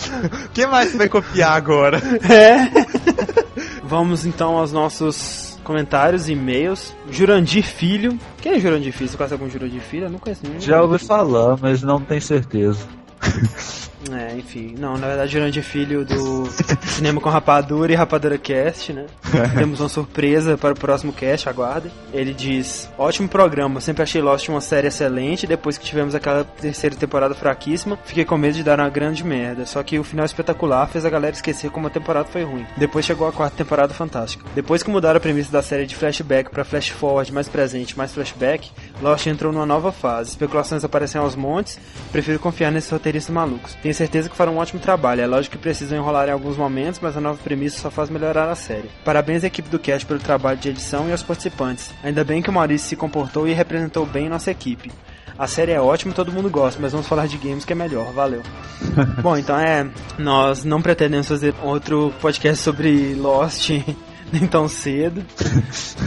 O 0.46 0.50
que 0.50 0.66
mais 0.66 0.92
você 0.92 0.98
vai 0.98 1.10
copiar 1.10 1.52
agora? 1.52 1.98
É. 1.98 2.70
Vamos 3.84 4.26
então 4.26 4.58
aos 4.58 4.72
nossos 4.72 5.58
comentários 5.64 6.30
e 6.30 6.34
e-mails. 6.34 6.94
Jurandir 7.12 7.64
Filho. 7.64 8.18
Quem 8.42 8.54
é 8.54 8.60
Jurandir 8.60 8.94
Filho? 8.94 9.10
Você 9.10 9.18
conhece 9.18 9.34
algum 9.34 9.50
Jurandir 9.50 9.82
Filho? 9.82 10.06
Eu 10.06 10.12
não 10.12 10.20
conheço 10.20 10.42
ninguém. 10.44 10.62
Já 10.62 10.82
ouvi 10.82 10.98
falar, 10.98 11.58
mas 11.62 11.82
não 11.84 12.00
tenho 12.00 12.22
certeza. 12.22 12.88
É, 14.14 14.36
enfim. 14.38 14.76
Não, 14.78 14.98
na 14.98 15.08
verdade, 15.08 15.32
Jurandir 15.32 15.64
Filho 15.64 16.06
do 16.06 16.46
Cinema 16.86 17.20
com 17.20 17.30
Rapadura 17.30 17.92
e 17.92 17.96
Rapadura 17.96 18.38
Cast, 18.38 18.94
né? 18.94 19.06
Temos 19.58 19.80
uma 19.80 19.90
surpresa 19.90 20.58
para 20.58 20.74
o 20.74 20.78
próximo 20.78 21.12
cast, 21.14 21.50
aguardem. 21.50 21.92
Ele 22.14 22.34
diz: 22.34 22.90
Ótimo 22.98 23.28
programa, 23.28 23.82
sempre 23.82 24.04
achei 24.04 24.22
Lost 24.22 24.48
uma 24.50 24.62
série 24.62 24.88
excelente. 24.88 25.48
Depois 25.48 25.78
que 25.78 25.86
tivemos 25.86 26.16
aquela 26.16 26.44
terceira 26.44 26.96
temporada 26.96 27.34
fraquíssima, 27.34 27.98
fiquei 28.06 28.26
com 28.26 28.38
medo 28.38 28.56
de 28.56 28.64
dar 28.64 28.80
uma 28.80 28.90
grande 28.90 29.24
merda. 29.24 29.66
Só 29.66 29.82
que 29.84 30.00
o 30.00 30.04
final 30.04 30.26
espetacular 30.26 30.88
fez 30.88 31.06
a 31.06 31.10
galera 31.10 31.36
esquecer 31.36 31.70
como 31.70 31.88
a 31.88 31.90
temporada 31.90 32.28
foi 32.30 32.44
ruim. 32.44 32.66
Depois 32.78 33.06
chegou 33.06 33.28
a 33.28 33.32
quarta 33.32 33.58
temporada 33.58 33.94
fantástica. 33.94 34.46
Depois 34.56 34.84
que 34.84 34.90
mudaram 34.90 35.18
a 35.18 35.22
premissa 35.22 35.52
da 35.52 35.62
série 35.62 35.86
de 35.86 35.96
flashback 35.96 36.50
para 36.50 36.64
flash 36.64 36.90
forward, 36.90 37.32
mais 37.34 37.48
presente, 37.48 37.98
mais 37.98 38.14
flashback, 38.14 38.72
Lost 39.02 39.28
entrou 39.28 39.52
numa 39.52 39.66
nova 39.66 39.92
fase. 39.92 40.32
Especulações 40.32 40.84
aparecem 40.84 41.20
aos 41.20 41.36
montes. 41.36 41.80
Prefiro 42.12 42.40
confiar 42.40 42.72
nesses 42.72 42.90
roteiristas 42.90 43.34
malucos. 43.34 43.78
Certeza 43.98 44.30
que 44.30 44.36
farão 44.36 44.56
um 44.56 44.58
ótimo 44.58 44.80
trabalho. 44.80 45.22
É 45.22 45.28
lógico 45.28 45.58
que 45.58 45.62
precisam 45.62 45.98
enrolar 45.98 46.30
em 46.30 46.32
alguns 46.32 46.56
momentos, 46.56 47.00
mas 47.02 47.18
a 47.18 47.22
nova 47.22 47.40
premissa 47.44 47.80
só 47.80 47.92
faz 47.92 48.10
melhorar 48.10 48.50
a 48.50 48.56
série. 48.56 48.90
Parabéns 49.04 49.44
à 49.44 49.48
equipe 49.48 49.70
do 49.70 49.80
cast 49.80 50.06
pelo 50.06 50.20
trabalho 50.20 50.58
de 50.58 50.70
edição 50.70 51.10
e 51.10 51.12
aos 51.12 51.24
participantes. 51.24 51.92
Ainda 52.04 52.24
bem 52.24 52.42
que 52.42 52.50
o 52.50 52.54
Maurício 52.54 52.88
se 52.88 52.96
comportou 52.96 53.48
e 53.48 53.54
representou 53.54 54.06
bem 54.06 54.30
nossa 54.30 54.52
equipe. 54.52 54.92
A 55.38 55.48
série 55.48 55.72
é 55.72 55.82
ótima 55.82 56.12
e 56.12 56.16
todo 56.16 56.32
mundo 56.32 56.50
gosta, 56.50 56.80
mas 56.82 56.92
vamos 56.92 57.08
falar 57.08 57.28
de 57.28 57.38
games 57.38 57.64
que 57.64 57.74
é 57.74 57.76
melhor. 57.76 58.12
Valeu. 58.12 58.42
Bom, 59.22 59.38
então 59.38 59.58
é. 59.60 59.88
Nós 60.18 60.64
não 60.64 60.82
pretendemos 60.82 61.28
fazer 61.28 61.54
outro 61.62 62.14
podcast 62.20 62.64
sobre 62.64 63.14
Lost 63.16 63.70
nem 64.34 64.48
tão 64.48 64.68
cedo. 64.68 65.24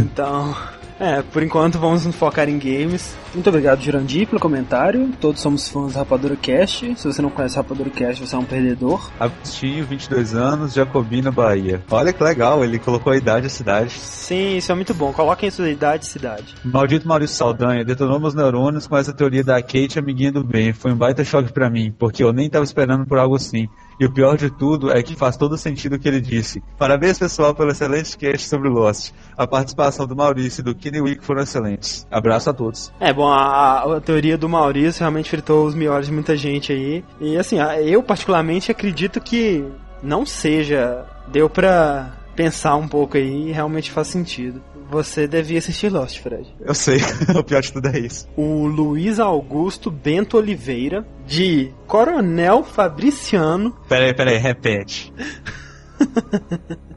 Então. 0.00 0.56
É, 1.00 1.22
por 1.22 1.42
enquanto 1.42 1.78
vamos 1.78 2.04
nos 2.04 2.14
focar 2.14 2.46
em 2.46 2.58
games. 2.58 3.16
Muito 3.32 3.48
obrigado, 3.48 3.80
Jurandir, 3.80 4.26
pelo 4.26 4.38
comentário. 4.38 5.10
Todos 5.18 5.40
somos 5.40 5.66
fãs 5.66 5.94
do 5.94 5.98
Rapadura 5.98 6.36
Cast. 6.36 6.94
Se 6.94 7.04
você 7.06 7.22
não 7.22 7.30
conhece 7.30 7.56
Rapadura 7.56 7.88
Cast, 7.88 8.26
você 8.26 8.36
é 8.36 8.38
um 8.38 8.44
perdedor. 8.44 9.10
Agostinho, 9.18 9.86
22 9.86 10.34
anos, 10.34 10.74
Jacobina, 10.74 11.30
Bahia. 11.30 11.82
Olha 11.90 12.12
que 12.12 12.22
legal, 12.22 12.62
ele 12.62 12.78
colocou 12.78 13.14
a 13.14 13.16
idade 13.16 13.46
e 13.46 13.48
a 13.48 13.50
cidade. 13.50 13.92
Sim, 13.92 14.58
isso 14.58 14.70
é 14.70 14.74
muito 14.74 14.92
bom. 14.92 15.10
Coloquem 15.10 15.50
sua 15.50 15.70
idade 15.70 16.04
e 16.04 16.08
cidade. 16.08 16.54
Maldito 16.62 17.08
Maurício 17.08 17.34
Saldanha 17.34 17.82
detonou 17.82 18.20
meus 18.20 18.34
neurônios 18.34 18.86
com 18.86 18.98
essa 18.98 19.14
teoria 19.14 19.42
da 19.42 19.62
Kate, 19.62 19.98
amiguinha 19.98 20.32
do 20.32 20.44
bem. 20.44 20.74
Foi 20.74 20.92
um 20.92 20.96
baita 20.96 21.24
choque 21.24 21.50
pra 21.50 21.70
mim, 21.70 21.94
porque 21.98 22.22
eu 22.22 22.30
nem 22.30 22.50
tava 22.50 22.64
esperando 22.64 23.06
por 23.06 23.18
algo 23.18 23.36
assim. 23.36 23.68
E 24.00 24.06
o 24.06 24.10
pior 24.10 24.34
de 24.38 24.48
tudo 24.50 24.90
é 24.90 25.02
que 25.02 25.14
faz 25.14 25.36
todo 25.36 25.58
sentido 25.58 25.96
o 25.96 25.98
que 25.98 26.08
ele 26.08 26.22
disse. 26.22 26.62
Parabéns, 26.78 27.18
pessoal, 27.18 27.54
pelo 27.54 27.70
excelente 27.70 28.16
cast 28.16 28.48
sobre 28.48 28.70
Lost. 28.70 29.12
A 29.36 29.46
participação 29.46 30.06
do 30.06 30.16
Maurício 30.16 30.62
e 30.62 30.64
do 30.64 30.74
Kenny 30.74 31.02
Wick 31.02 31.22
foram 31.22 31.42
excelentes. 31.42 32.06
Abraço 32.10 32.48
a 32.48 32.54
todos. 32.54 32.90
É, 32.98 33.12
bom, 33.12 33.28
a, 33.28 33.96
a 33.96 34.00
teoria 34.00 34.38
do 34.38 34.48
Maurício 34.48 35.00
realmente 35.00 35.28
fritou 35.28 35.66
os 35.66 35.74
melhores 35.74 36.06
de 36.06 36.14
muita 36.14 36.34
gente 36.34 36.72
aí. 36.72 37.04
E 37.20 37.36
assim, 37.36 37.58
eu 37.84 38.02
particularmente 38.02 38.70
acredito 38.70 39.20
que 39.20 39.62
não 40.02 40.24
seja. 40.24 41.04
Deu 41.28 41.50
pra 41.50 42.14
pensar 42.34 42.76
um 42.76 42.88
pouco 42.88 43.18
aí 43.18 43.48
e 43.48 43.52
realmente 43.52 43.90
faz 43.90 44.08
sentido. 44.08 44.62
Você 44.90 45.28
devia 45.28 45.58
assistir 45.58 45.88
Lost, 45.88 46.18
Fred. 46.20 46.52
Eu 46.60 46.74
sei, 46.74 46.98
o 47.38 47.44
pior 47.44 47.62
de 47.62 47.72
tudo 47.72 47.88
é 47.88 47.98
isso. 47.98 48.28
O 48.36 48.66
Luiz 48.66 49.20
Augusto 49.20 49.90
Bento 49.90 50.36
Oliveira, 50.36 51.06
de 51.26 51.72
Coronel 51.86 52.64
Fabriciano. 52.64 53.76
Peraí, 53.88 54.12
peraí, 54.12 54.36
repete. 54.36 55.12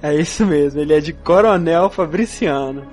É 0.00 0.14
isso 0.14 0.46
mesmo, 0.46 0.80
ele 0.80 0.94
é 0.94 1.00
de 1.00 1.12
Coronel 1.12 1.90
Fabriciano. 1.90 2.86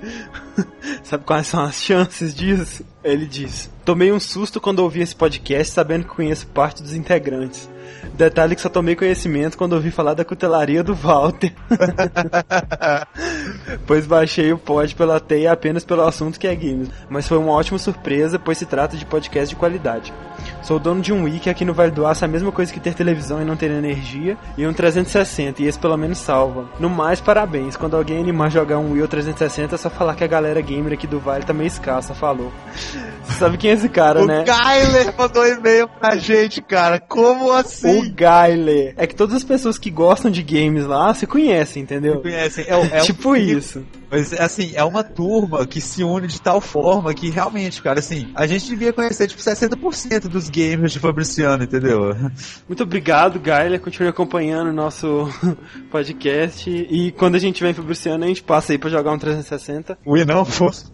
Sabe 1.04 1.24
quais 1.24 1.46
são 1.46 1.62
as 1.62 1.76
chances 1.76 2.34
disso? 2.34 2.84
Ele 3.04 3.24
diz: 3.24 3.70
Tomei 3.84 4.12
um 4.12 4.18
susto 4.18 4.60
quando 4.60 4.80
ouvi 4.80 5.00
esse 5.00 5.14
podcast 5.14 5.72
sabendo 5.72 6.04
que 6.04 6.14
conheço 6.14 6.46
parte 6.48 6.82
dos 6.82 6.94
integrantes. 6.94 7.70
Detalhe 8.14 8.54
que 8.54 8.60
só 8.60 8.68
tomei 8.68 8.94
conhecimento 8.94 9.56
quando 9.56 9.72
ouvi 9.72 9.90
falar 9.90 10.14
da 10.14 10.24
cutelaria 10.24 10.82
do 10.82 10.94
Walter. 10.94 11.52
pois 13.86 14.06
baixei 14.06 14.52
o 14.52 14.58
pod 14.58 14.94
pela 14.94 15.18
teia 15.18 15.52
apenas 15.52 15.84
pelo 15.84 16.02
assunto 16.02 16.38
que 16.38 16.46
é 16.46 16.54
games. 16.54 16.90
Mas 17.08 17.26
foi 17.26 17.38
uma 17.38 17.52
ótima 17.52 17.78
surpresa, 17.78 18.38
pois 18.38 18.58
se 18.58 18.66
trata 18.66 18.96
de 18.96 19.06
podcast 19.06 19.48
de 19.48 19.56
qualidade. 19.56 20.12
Sou 20.62 20.78
dono 20.78 21.00
de 21.00 21.12
um 21.12 21.24
Wiki 21.24 21.50
aqui 21.50 21.64
no 21.64 21.74
Vale 21.74 21.90
do 21.90 22.06
Aço, 22.06 22.24
é 22.24 22.28
a 22.28 22.30
mesma 22.30 22.52
coisa 22.52 22.72
que 22.72 22.80
ter 22.80 22.94
televisão 22.94 23.40
e 23.40 23.44
não 23.44 23.56
ter 23.56 23.70
energia, 23.70 24.36
e 24.56 24.66
um 24.66 24.72
360, 24.72 25.62
e 25.62 25.66
esse 25.66 25.78
pelo 25.78 25.96
menos 25.96 26.18
salva. 26.18 26.68
No 26.78 26.88
mais, 26.88 27.20
parabéns. 27.20 27.76
Quando 27.76 27.96
alguém 27.96 28.20
animar 28.20 28.50
jogar 28.50 28.78
um 28.78 28.92
Wii 28.92 29.02
ou 29.02 29.08
360, 29.08 29.74
é 29.74 29.78
só 29.78 29.90
falar 29.90 30.14
que 30.14 30.24
a 30.24 30.28
galera 30.28 30.60
gamer 30.60 30.92
aqui 30.92 31.06
do 31.06 31.20
Vale 31.20 31.44
tá 31.44 31.52
meio 31.52 31.68
escassa, 31.68 32.14
falou. 32.14 32.52
Você 33.24 33.38
sabe 33.38 33.56
quem 33.56 33.70
é 33.70 33.74
esse 33.74 33.88
cara, 33.88 34.22
o 34.22 34.26
né? 34.26 34.44
Kyler 34.44 35.14
mandou 35.16 35.46
e-mail 35.46 35.88
pra 35.88 36.16
gente, 36.16 36.60
cara. 36.60 36.98
Como 37.00 37.52
assim? 37.52 37.98
O 38.08 38.12
Gaile. 38.14 38.94
É 38.96 39.06
que 39.06 39.14
todas 39.14 39.36
as 39.36 39.44
pessoas 39.44 39.78
que 39.78 39.90
gostam 39.90 40.30
de 40.30 40.42
games 40.42 40.84
lá 40.86 41.12
se 41.14 41.26
conhecem, 41.26 41.82
entendeu? 41.82 42.20
Conhecem? 42.20 42.64
É, 42.68 42.76
o- 42.76 42.84
é 42.84 43.00
tipo 43.06 43.34
isso. 43.36 43.84
Mas, 44.12 44.30
assim, 44.34 44.72
é 44.74 44.84
uma 44.84 45.02
turma 45.02 45.66
que 45.66 45.80
se 45.80 46.04
une 46.04 46.26
de 46.26 46.38
tal 46.38 46.60
forma 46.60 47.14
que 47.14 47.30
realmente, 47.30 47.80
cara, 47.80 47.98
assim, 47.98 48.30
a 48.34 48.46
gente 48.46 48.68
devia 48.68 48.92
conhecer, 48.92 49.26
tipo, 49.26 49.40
60% 49.40 50.28
dos 50.28 50.50
gamers 50.50 50.92
de 50.92 50.98
Fabriciano, 50.98 51.64
entendeu? 51.64 52.14
Muito 52.68 52.82
obrigado, 52.82 53.40
Gaile. 53.40 53.78
Continue 53.78 54.10
acompanhando 54.10 54.68
o 54.68 54.72
nosso 54.72 55.30
podcast. 55.90 56.68
E 56.68 57.10
quando 57.12 57.36
a 57.36 57.38
gente 57.38 57.56
tiver 57.56 57.70
em 57.70 57.74
Fabriciano, 57.74 58.24
a 58.24 58.26
gente 58.28 58.42
passa 58.42 58.72
aí 58.72 58.78
pra 58.78 58.90
jogar 58.90 59.12
um 59.12 59.18
360. 59.18 59.96
O 60.04 60.14
I 60.14 60.26
não 60.26 60.44
fosse. 60.44 60.92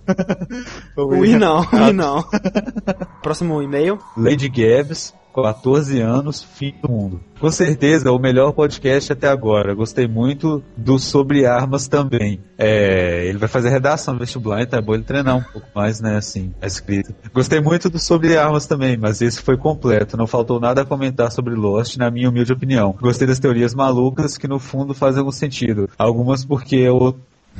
O 0.97 1.25
I 1.25 1.37
não, 1.37 1.63
o 1.75 1.89
I 1.89 1.93
não. 1.93 2.25
Próximo 3.21 3.61
e-mail. 3.61 3.99
Lady 4.17 4.49
Gabs, 4.49 5.13
14 5.35 6.01
anos, 6.01 6.43
fim 6.43 6.75
do 6.83 6.91
mundo. 6.91 7.21
Com 7.41 7.51
certeza, 7.51 8.11
o 8.11 8.19
melhor 8.19 8.53
podcast 8.53 9.13
até 9.13 9.29
agora. 9.29 9.75
Gostei 9.75 10.09
muito 10.09 10.63
do 10.77 10.99
Sobre 10.99 11.47
Armas 11.47 11.87
também. 11.87 12.41
É, 12.57 13.27
ele 13.27 13.39
vai 13.39 13.49
fazer 13.49 13.69
redação 13.69 14.15
no 14.15 14.21
vestibular, 14.21 14.63
então 14.63 14.79
é 14.79 14.83
bom 14.83 14.95
ele 14.95 15.05
treinar 15.05 15.37
um 15.37 15.43
pouco 15.43 15.69
mais, 15.75 16.01
né, 16.01 16.17
assim, 16.17 16.53
a 16.61 16.67
escrita. 16.67 17.15
Gostei 17.33 17.61
muito 17.61 17.89
do 17.89 17.99
Sobre 17.99 18.37
Armas 18.37 18.67
também, 18.67 18.97
mas 18.97 19.23
esse 19.23 19.41
foi 19.41 19.57
completo. 19.57 20.17
Não 20.17 20.27
faltou 20.27 20.59
nada 20.59 20.83
a 20.83 20.85
comentar 20.85 21.31
sobre 21.31 21.55
Lost, 21.55 21.97
na 21.97 22.11
minha 22.11 22.29
humilde 22.29 22.53
opinião. 22.53 22.97
Gostei 23.01 23.27
das 23.27 23.39
teorias 23.39 23.75
malucas 23.75 24.37
que 24.37 24.49
no 24.49 24.59
fundo 24.59 24.95
fazem 24.95 25.21
algum 25.21 25.33
sentido. 25.33 25.89
Algumas 25.97 26.45
porque 26.45 26.77
eu... 26.77 27.17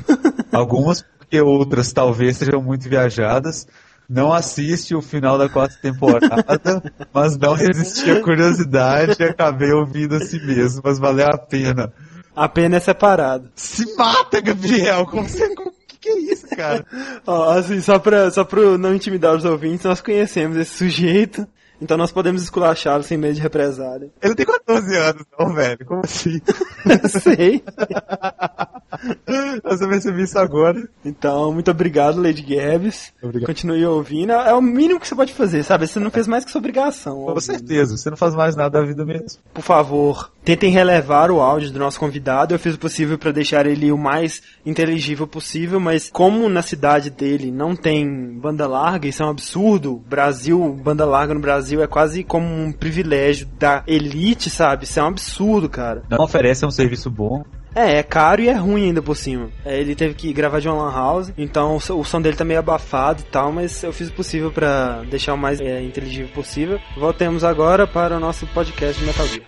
Algumas 0.51 1.05
porque 1.17 1.39
outras 1.41 1.93
talvez 1.93 2.37
sejam 2.37 2.61
muito 2.61 2.89
viajadas 2.89 3.67
não 4.09 4.33
assiste 4.33 4.95
o 4.95 5.01
final 5.01 5.37
da 5.37 5.47
quarta 5.47 5.75
temporada, 5.79 6.81
mas 7.13 7.37
não 7.37 7.53
resisti 7.53 8.09
à 8.09 8.21
curiosidade 8.21 9.15
e 9.19 9.23
acabei 9.23 9.71
ouvindo 9.71 10.15
a 10.15 10.19
si 10.19 10.39
mesmo, 10.43 10.81
mas 10.83 10.97
valeu 10.97 11.27
a 11.27 11.37
pena. 11.37 11.93
A 12.35 12.49
pena 12.49 12.77
é 12.77 12.79
separado. 12.79 13.51
Se 13.53 13.95
mata, 13.95 14.41
Gabriel! 14.41 15.05
Como 15.05 15.27
você. 15.27 15.53
Que 15.99 16.09
é 16.09 16.19
isso, 16.19 16.47
cara? 16.47 16.85
Ó, 17.27 17.51
assim, 17.51 17.81
só 17.81 17.99
pra, 17.99 18.31
só 18.31 18.43
pra 18.43 18.77
não 18.77 18.95
intimidar 18.95 19.35
os 19.35 19.45
ouvintes, 19.45 19.85
nós 19.85 20.01
conhecemos 20.01 20.57
esse 20.57 20.77
sujeito. 20.77 21.45
Então 21.81 21.97
nós 21.97 22.11
podemos 22.11 22.43
esculachá-lo 22.43 23.03
sem 23.03 23.17
medo 23.17 23.35
de 23.35 23.41
represália. 23.41 24.09
Ele 24.21 24.35
tem 24.35 24.45
14 24.45 24.95
anos, 24.97 25.23
não, 25.37 25.53
velho. 25.53 25.85
Como 25.85 26.01
assim? 26.03 26.41
Sei. 27.21 27.63
Eu 29.63 29.77
só 29.77 29.87
percebi 29.87 30.23
isso 30.23 30.37
agora. 30.37 30.87
Então, 31.05 31.53
muito 31.53 31.71
obrigado, 31.71 32.21
Lady 32.21 32.41
Gabs. 32.41 33.13
Obrigado. 33.21 33.47
Continue 33.47 33.85
ouvindo. 33.85 34.31
É 34.33 34.53
o 34.53 34.61
mínimo 34.61 34.99
que 34.99 35.07
você 35.07 35.15
pode 35.15 35.33
fazer, 35.33 35.63
sabe? 35.63 35.87
Você 35.87 35.99
não 35.99 36.11
fez 36.11 36.27
mais 36.27 36.43
que 36.43 36.51
sua 36.51 36.59
obrigação. 36.59 37.15
Com 37.15 37.21
ouvindo. 37.21 37.41
certeza, 37.41 37.97
você 37.97 38.09
não 38.09 38.17
faz 38.17 38.35
mais 38.35 38.55
nada 38.55 38.79
da 38.79 38.85
vida 38.85 39.05
mesmo. 39.05 39.39
Por 39.53 39.63
favor, 39.63 40.31
tentem 40.49 40.71
relevar 40.71 41.29
o 41.29 41.39
áudio 41.41 41.71
do 41.71 41.77
nosso 41.79 41.99
convidado. 41.99 42.53
Eu 42.55 42.59
fiz 42.59 42.73
o 42.75 42.79
possível 42.79 43.17
para 43.17 43.31
deixar 43.31 43.65
ele 43.67 43.91
o 43.91 43.97
mais 43.97 44.41
inteligível 44.65 45.27
possível, 45.27 45.79
mas 45.79 46.09
como 46.09 46.49
na 46.49 46.61
cidade 46.61 47.09
dele 47.09 47.51
não 47.51 47.75
tem 47.75 48.07
banda 48.39 48.67
larga, 48.67 49.07
isso 49.07 49.21
é 49.21 49.25
um 49.25 49.29
absurdo. 49.29 50.01
Brasil, 50.07 50.73
banda 50.83 51.05
larga 51.05 51.33
no 51.33 51.39
Brasil 51.39 51.83
é 51.83 51.87
quase 51.87 52.23
como 52.23 52.47
um 52.47 52.71
privilégio 52.71 53.47
da 53.59 53.83
elite, 53.85 54.49
sabe? 54.49 54.85
Isso 54.85 54.99
é 54.99 55.03
um 55.03 55.07
absurdo, 55.07 55.69
cara. 55.69 56.03
Não 56.09 56.23
oferece 56.23 56.65
um 56.65 56.71
serviço 56.71 57.09
bom. 57.11 57.43
É, 57.75 57.97
é 57.97 58.03
caro 58.03 58.41
e 58.41 58.49
é 58.49 58.53
ruim 58.53 58.85
ainda 58.87 59.01
por 59.03 59.15
cima. 59.15 59.49
É, 59.63 59.79
ele 59.79 59.93
teve 59.93 60.15
que 60.15 60.33
gravar 60.33 60.59
de 60.59 60.67
uma 60.67 60.85
lan 60.85 60.91
house, 60.91 61.31
então 61.37 61.75
o, 61.75 61.79
so- 61.79 61.99
o 61.99 62.03
som 62.03 62.19
dele 62.19 62.35
tá 62.35 62.43
meio 62.43 62.59
abafado 62.59 63.21
e 63.21 63.25
tal, 63.31 63.51
mas 63.51 63.83
eu 63.83 63.93
fiz 63.93 64.09
o 64.09 64.13
possível 64.13 64.51
pra 64.51 65.03
deixar 65.09 65.35
o 65.35 65.37
mais 65.37 65.61
é, 65.61 65.79
inteligível 65.83 66.29
possível. 66.33 66.79
Voltemos 66.97 67.43
agora 67.43 67.85
para 67.85 68.17
o 68.17 68.19
nosso 68.19 68.47
podcast 68.47 68.99
de 68.99 69.05
Metal 69.05 69.27
Gear. 69.27 69.45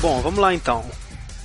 Bom, 0.00 0.20
vamos 0.20 0.38
lá 0.38 0.54
então. 0.54 0.84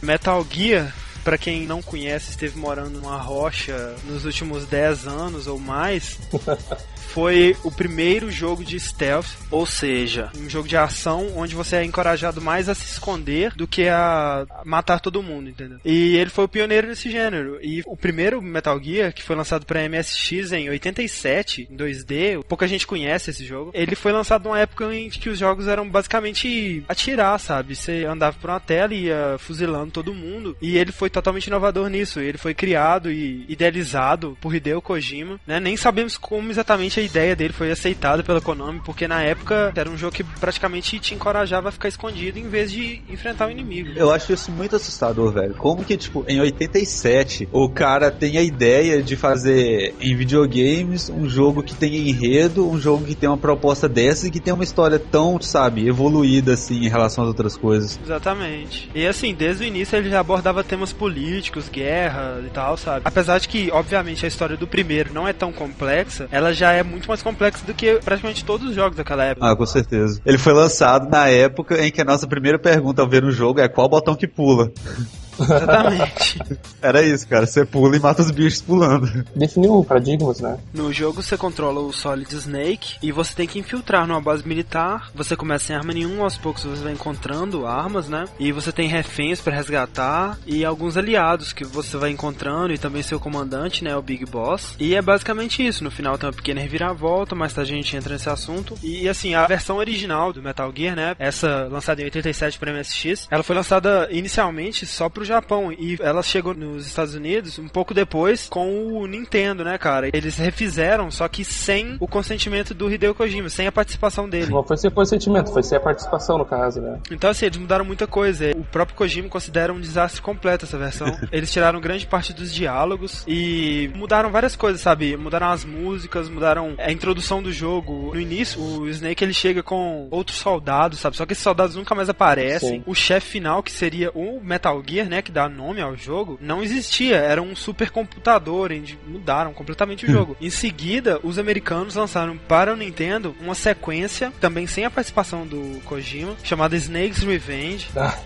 Metal 0.01 0.45
Gear, 0.49 0.93
pra 1.23 1.37
quem 1.39 1.65
não 1.65 1.81
conhece, 1.81 2.29
esteve 2.29 2.57
morando 2.57 2.99
numa 2.99 3.17
rocha 3.17 3.95
nos 4.05 4.25
últimos 4.25 4.67
10 4.67 5.07
anos 5.07 5.47
ou 5.47 5.57
mais, 5.57 6.19
foi 7.13 7.55
o 7.63 7.71
primeiro 7.71 8.31
jogo 8.31 8.63
de 8.63 8.79
stealth, 8.79 9.27
ou 9.51 9.67
seja, 9.67 10.31
um 10.35 10.49
jogo 10.49 10.67
de 10.67 10.75
ação 10.75 11.31
onde 11.35 11.53
você 11.53 11.75
é 11.75 11.83
encorajado 11.83 12.41
mais 12.41 12.67
a 12.67 12.73
se 12.73 12.85
esconder 12.85 13.53
do 13.53 13.67
que 13.67 13.87
a 13.87 14.47
matar 14.65 14.99
todo 14.99 15.21
mundo, 15.21 15.47
entendeu? 15.47 15.79
E 15.85 16.17
ele 16.17 16.31
foi 16.31 16.45
o 16.45 16.47
pioneiro 16.47 16.87
nesse 16.87 17.11
gênero. 17.11 17.59
E 17.61 17.83
o 17.85 17.95
primeiro 17.95 18.41
Metal 18.41 18.81
Gear, 18.81 19.13
que 19.13 19.21
foi 19.21 19.35
lançado 19.35 19.63
para 19.63 19.87
MSX 19.87 20.53
em 20.53 20.69
87, 20.69 21.67
em 21.69 21.77
2D, 21.77 22.43
pouca 22.47 22.67
gente 22.67 22.87
conhece 22.87 23.29
esse 23.29 23.45
jogo. 23.45 23.69
Ele 23.75 23.95
foi 23.95 24.11
lançado 24.11 24.45
numa 24.45 24.59
época 24.59 24.93
em 24.93 25.09
que 25.09 25.29
os 25.29 25.37
jogos 25.37 25.67
eram 25.67 25.87
basicamente 25.87 26.83
atirar, 26.89 27.39
sabe? 27.39 27.75
Você 27.75 28.05
andava 28.05 28.35
por 28.39 28.49
uma 28.49 28.59
tela 28.59 28.93
e 28.93 29.05
ia 29.05 29.35
fuzilando 29.37 29.91
todo 29.91 30.15
mundo. 30.15 30.57
E 30.59 30.77
ele 30.77 30.91
foi 30.91 31.11
totalmente 31.11 31.45
inovador 31.45 31.89
nisso. 31.89 32.19
Ele 32.19 32.39
foi 32.39 32.55
criado 32.55 33.11
e 33.11 33.45
idealizado 33.47 34.35
por 34.41 34.55
Hideo 34.55 34.81
Kojima, 34.81 35.39
né? 35.45 35.59
Nem 35.59 35.77
sabemos 35.77 36.17
como 36.17 36.49
exatamente 36.49 36.99
a 36.99 37.02
ideia 37.03 37.35
dele 37.35 37.53
foi 37.53 37.71
aceitada 37.71 38.23
pela 38.23 38.41
Konami, 38.41 38.81
porque 38.83 39.07
na 39.07 39.21
época 39.21 39.71
era 39.75 39.89
um 39.89 39.97
jogo 39.97 40.15
que 40.15 40.23
praticamente 40.23 40.99
te 40.99 41.13
encorajava 41.13 41.69
a 41.69 41.71
ficar 41.71 41.87
escondido 41.87 42.39
em 42.39 42.47
vez 42.47 42.71
de 42.71 43.01
enfrentar 43.09 43.47
o 43.47 43.51
inimigo. 43.51 43.91
Eu 43.95 44.11
acho 44.11 44.33
isso 44.33 44.51
muito 44.51 44.75
assustador, 44.75 45.31
velho. 45.31 45.55
Como 45.55 45.83
que, 45.83 45.97
tipo, 45.97 46.25
em 46.27 46.39
87, 46.39 47.49
o 47.51 47.69
cara 47.69 48.11
tem 48.11 48.37
a 48.37 48.41
ideia 48.41 49.01
de 49.01 49.15
fazer 49.15 49.93
em 49.99 50.15
videogames 50.15 51.09
um 51.09 51.27
jogo 51.27 51.63
que 51.63 51.73
tem 51.73 52.09
enredo, 52.09 52.69
um 52.69 52.79
jogo 52.79 53.05
que 53.05 53.15
tem 53.15 53.29
uma 53.29 53.37
proposta 53.37 53.87
dessa 53.87 54.27
e 54.27 54.31
que 54.31 54.39
tem 54.39 54.53
uma 54.53 54.63
história 54.63 54.99
tão, 54.99 55.39
sabe, 55.41 55.87
evoluída 55.87 56.53
assim 56.53 56.85
em 56.85 56.89
relação 56.89 57.23
às 57.23 57.27
outras 57.27 57.57
coisas. 57.57 57.99
Exatamente. 58.03 58.89
E 58.93 59.05
assim, 59.05 59.33
desde 59.33 59.63
o 59.63 59.67
início 59.67 59.95
ele 59.95 60.09
já 60.09 60.19
abordava 60.19 60.63
temas 60.63 60.93
políticos, 60.93 61.69
guerra 61.69 62.41
e 62.45 62.49
tal, 62.49 62.77
sabe? 62.77 63.01
Apesar 63.05 63.39
de 63.39 63.47
que, 63.47 63.71
obviamente, 63.71 64.25
a 64.25 64.27
história 64.27 64.57
do 64.57 64.67
primeiro 64.67 65.13
não 65.13 65.27
é 65.27 65.33
tão 65.33 65.51
complexa, 65.51 66.27
ela 66.31 66.53
já 66.53 66.71
é 66.71 66.83
muito 66.93 67.07
mais 67.07 67.21
complexa 67.21 67.65
do 67.65 67.73
que 67.73 67.99
praticamente 68.03 68.45
todos 68.45 68.69
os 68.69 68.75
jogos 68.75 68.95
daquela 68.95 69.25
época. 69.25 69.45
Ah, 69.45 69.55
com 69.55 69.65
certeza. 69.65 70.21
Ele 70.25 70.37
foi 70.37 70.53
lançado 70.53 71.09
na 71.09 71.27
época 71.27 71.83
em 71.85 71.91
que 71.91 72.01
a 72.01 72.05
nossa 72.05 72.27
primeira 72.27 72.57
pergunta 72.57 73.01
ao 73.01 73.09
ver 73.09 73.23
um 73.23 73.31
jogo 73.31 73.59
é 73.59 73.67
qual 73.67 73.89
botão 73.89 74.15
que 74.15 74.27
pula. 74.27 74.71
Exatamente. 75.39 76.39
Era 76.81 77.01
isso, 77.01 77.27
cara. 77.27 77.45
Você 77.45 77.65
pula 77.65 77.95
e 77.95 77.99
mata 77.99 78.21
os 78.21 78.31
bichos 78.31 78.61
pulando. 78.61 79.25
Definiu 79.35 79.83
paradigmas, 79.83 80.39
né? 80.39 80.57
No 80.73 80.91
jogo 80.91 81.21
você 81.21 81.37
controla 81.37 81.79
o 81.79 81.93
Solid 81.93 82.33
Snake 82.35 82.97
e 83.01 83.11
você 83.11 83.33
tem 83.33 83.47
que 83.47 83.59
infiltrar 83.59 84.07
numa 84.07 84.21
base 84.21 84.47
militar. 84.47 85.11
Você 85.15 85.35
começa 85.35 85.65
sem 85.65 85.75
arma 85.75 85.93
nenhuma, 85.93 86.23
aos 86.23 86.37
poucos 86.37 86.63
você 86.63 86.83
vai 86.83 86.93
encontrando 86.93 87.65
armas, 87.65 88.09
né? 88.09 88.25
E 88.39 88.51
você 88.51 88.71
tem 88.71 88.87
reféns 88.87 89.39
pra 89.39 89.55
resgatar 89.55 90.37
e 90.45 90.65
alguns 90.65 90.97
aliados 90.97 91.53
que 91.53 91.63
você 91.63 91.97
vai 91.97 92.09
encontrando 92.09 92.73
e 92.73 92.77
também 92.77 93.01
seu 93.01 93.19
comandante, 93.19 93.83
né, 93.83 93.95
o 93.95 94.01
Big 94.01 94.25
Boss. 94.25 94.75
E 94.79 94.95
é 94.95 95.01
basicamente 95.01 95.65
isso. 95.65 95.83
No 95.83 95.91
final 95.91 96.17
tem 96.17 96.27
uma 96.27 96.35
pequena 96.35 96.61
reviravolta, 96.61 97.35
tarde 97.53 97.73
a 97.73 97.75
gente 97.75 97.95
entra 97.95 98.13
nesse 98.13 98.29
assunto. 98.29 98.75
E 98.83 99.07
assim, 99.07 99.35
a 99.35 99.45
versão 99.47 99.77
original 99.77 100.33
do 100.33 100.41
Metal 100.41 100.71
Gear, 100.75 100.95
né, 100.95 101.15
essa 101.19 101.67
lançada 101.69 102.01
em 102.01 102.05
87 102.05 102.57
para 102.59 102.73
MSX, 102.73 103.27
ela 103.29 103.43
foi 103.43 103.55
lançada 103.55 104.07
inicialmente 104.11 104.85
só 104.85 105.09
pro 105.09 105.22
Japão 105.23 105.71
e 105.71 105.97
ela 106.01 106.21
chegou 106.21 106.53
nos 106.53 106.87
Estados 106.87 107.15
Unidos 107.15 107.59
um 107.59 107.67
pouco 107.67 107.93
depois 107.93 108.47
com 108.49 108.93
o 108.93 109.05
Nintendo, 109.05 109.63
né, 109.63 109.77
cara? 109.77 110.09
Eles 110.13 110.37
refizeram, 110.37 111.09
só 111.11 111.27
que 111.27 111.43
sem 111.43 111.97
o 111.99 112.07
consentimento 112.07 112.73
do 112.73 112.91
Hideo 112.91 113.15
Kojima, 113.15 113.49
sem 113.49 113.67
a 113.67 113.71
participação 113.71 114.27
dele. 114.27 114.51
Não 114.51 114.63
foi 114.63 114.77
ser 114.77 114.91
consentimento, 114.91 115.51
foi 115.51 115.63
ser 115.63 115.77
a 115.77 115.79
participação 115.79 116.37
no 116.37 116.45
caso, 116.45 116.81
né? 116.81 116.99
Então, 117.11 117.29
assim, 117.29 117.45
eles 117.45 117.57
mudaram 117.57 117.85
muita 117.85 118.07
coisa. 118.07 118.51
O 118.55 118.63
próprio 118.63 118.97
Kojima 118.97 119.29
considera 119.29 119.73
um 119.73 119.79
desastre 119.79 120.21
completo 120.21 120.65
essa 120.65 120.77
versão. 120.77 121.07
Eles 121.31 121.51
tiraram 121.51 121.79
grande 121.79 122.05
parte 122.05 122.33
dos 122.33 122.53
diálogos 122.53 123.23
e 123.27 123.91
mudaram 123.95 124.31
várias 124.31 124.55
coisas, 124.55 124.81
sabe? 124.81 125.15
Mudaram 125.17 125.49
as 125.49 125.65
músicas, 125.65 126.29
mudaram 126.29 126.75
a 126.77 126.91
introdução 126.91 127.41
do 127.41 127.51
jogo. 127.51 128.11
No 128.13 128.19
início, 128.19 128.61
o 128.61 128.87
Snake 128.89 129.23
ele 129.23 129.33
chega 129.33 129.63
com 129.63 130.07
outros 130.11 130.37
soldados, 130.37 130.99
sabe? 130.99 131.17
Só 131.17 131.25
que 131.25 131.33
esses 131.33 131.43
soldados 131.43 131.75
nunca 131.75 131.95
mais 131.95 132.09
aparecem. 132.09 132.77
Sim. 132.77 132.83
O 132.85 132.93
chefe 132.93 133.31
final, 133.31 133.63
que 133.63 133.71
seria 133.71 134.11
o 134.11 134.39
Metal 134.41 134.81
Gear, 134.85 135.07
né? 135.13 135.21
Que 135.21 135.31
dá 135.31 135.47
nome 135.47 135.81
ao 135.81 135.95
jogo, 135.95 136.37
não 136.41 136.63
existia. 136.63 137.15
Era 137.17 137.41
um 137.41 137.55
supercomputador. 137.55 138.63
Mudaram 139.07 139.53
completamente 139.53 140.05
o 140.05 140.11
jogo. 140.11 140.35
Em 140.41 140.49
seguida, 140.49 141.19
os 141.23 141.37
americanos 141.37 141.95
lançaram 141.95 142.37
para 142.37 142.73
o 142.73 142.75
Nintendo 142.77 143.35
uma 143.41 143.53
sequência, 143.55 144.31
também 144.39 144.65
sem 144.67 144.85
a 144.85 144.89
participação 144.89 145.45
do 145.45 145.79
Kojima, 145.85 146.35
chamada 146.43 146.75
Snake's 146.75 147.23
Revenge. 147.23 147.89
Dá, 147.93 148.17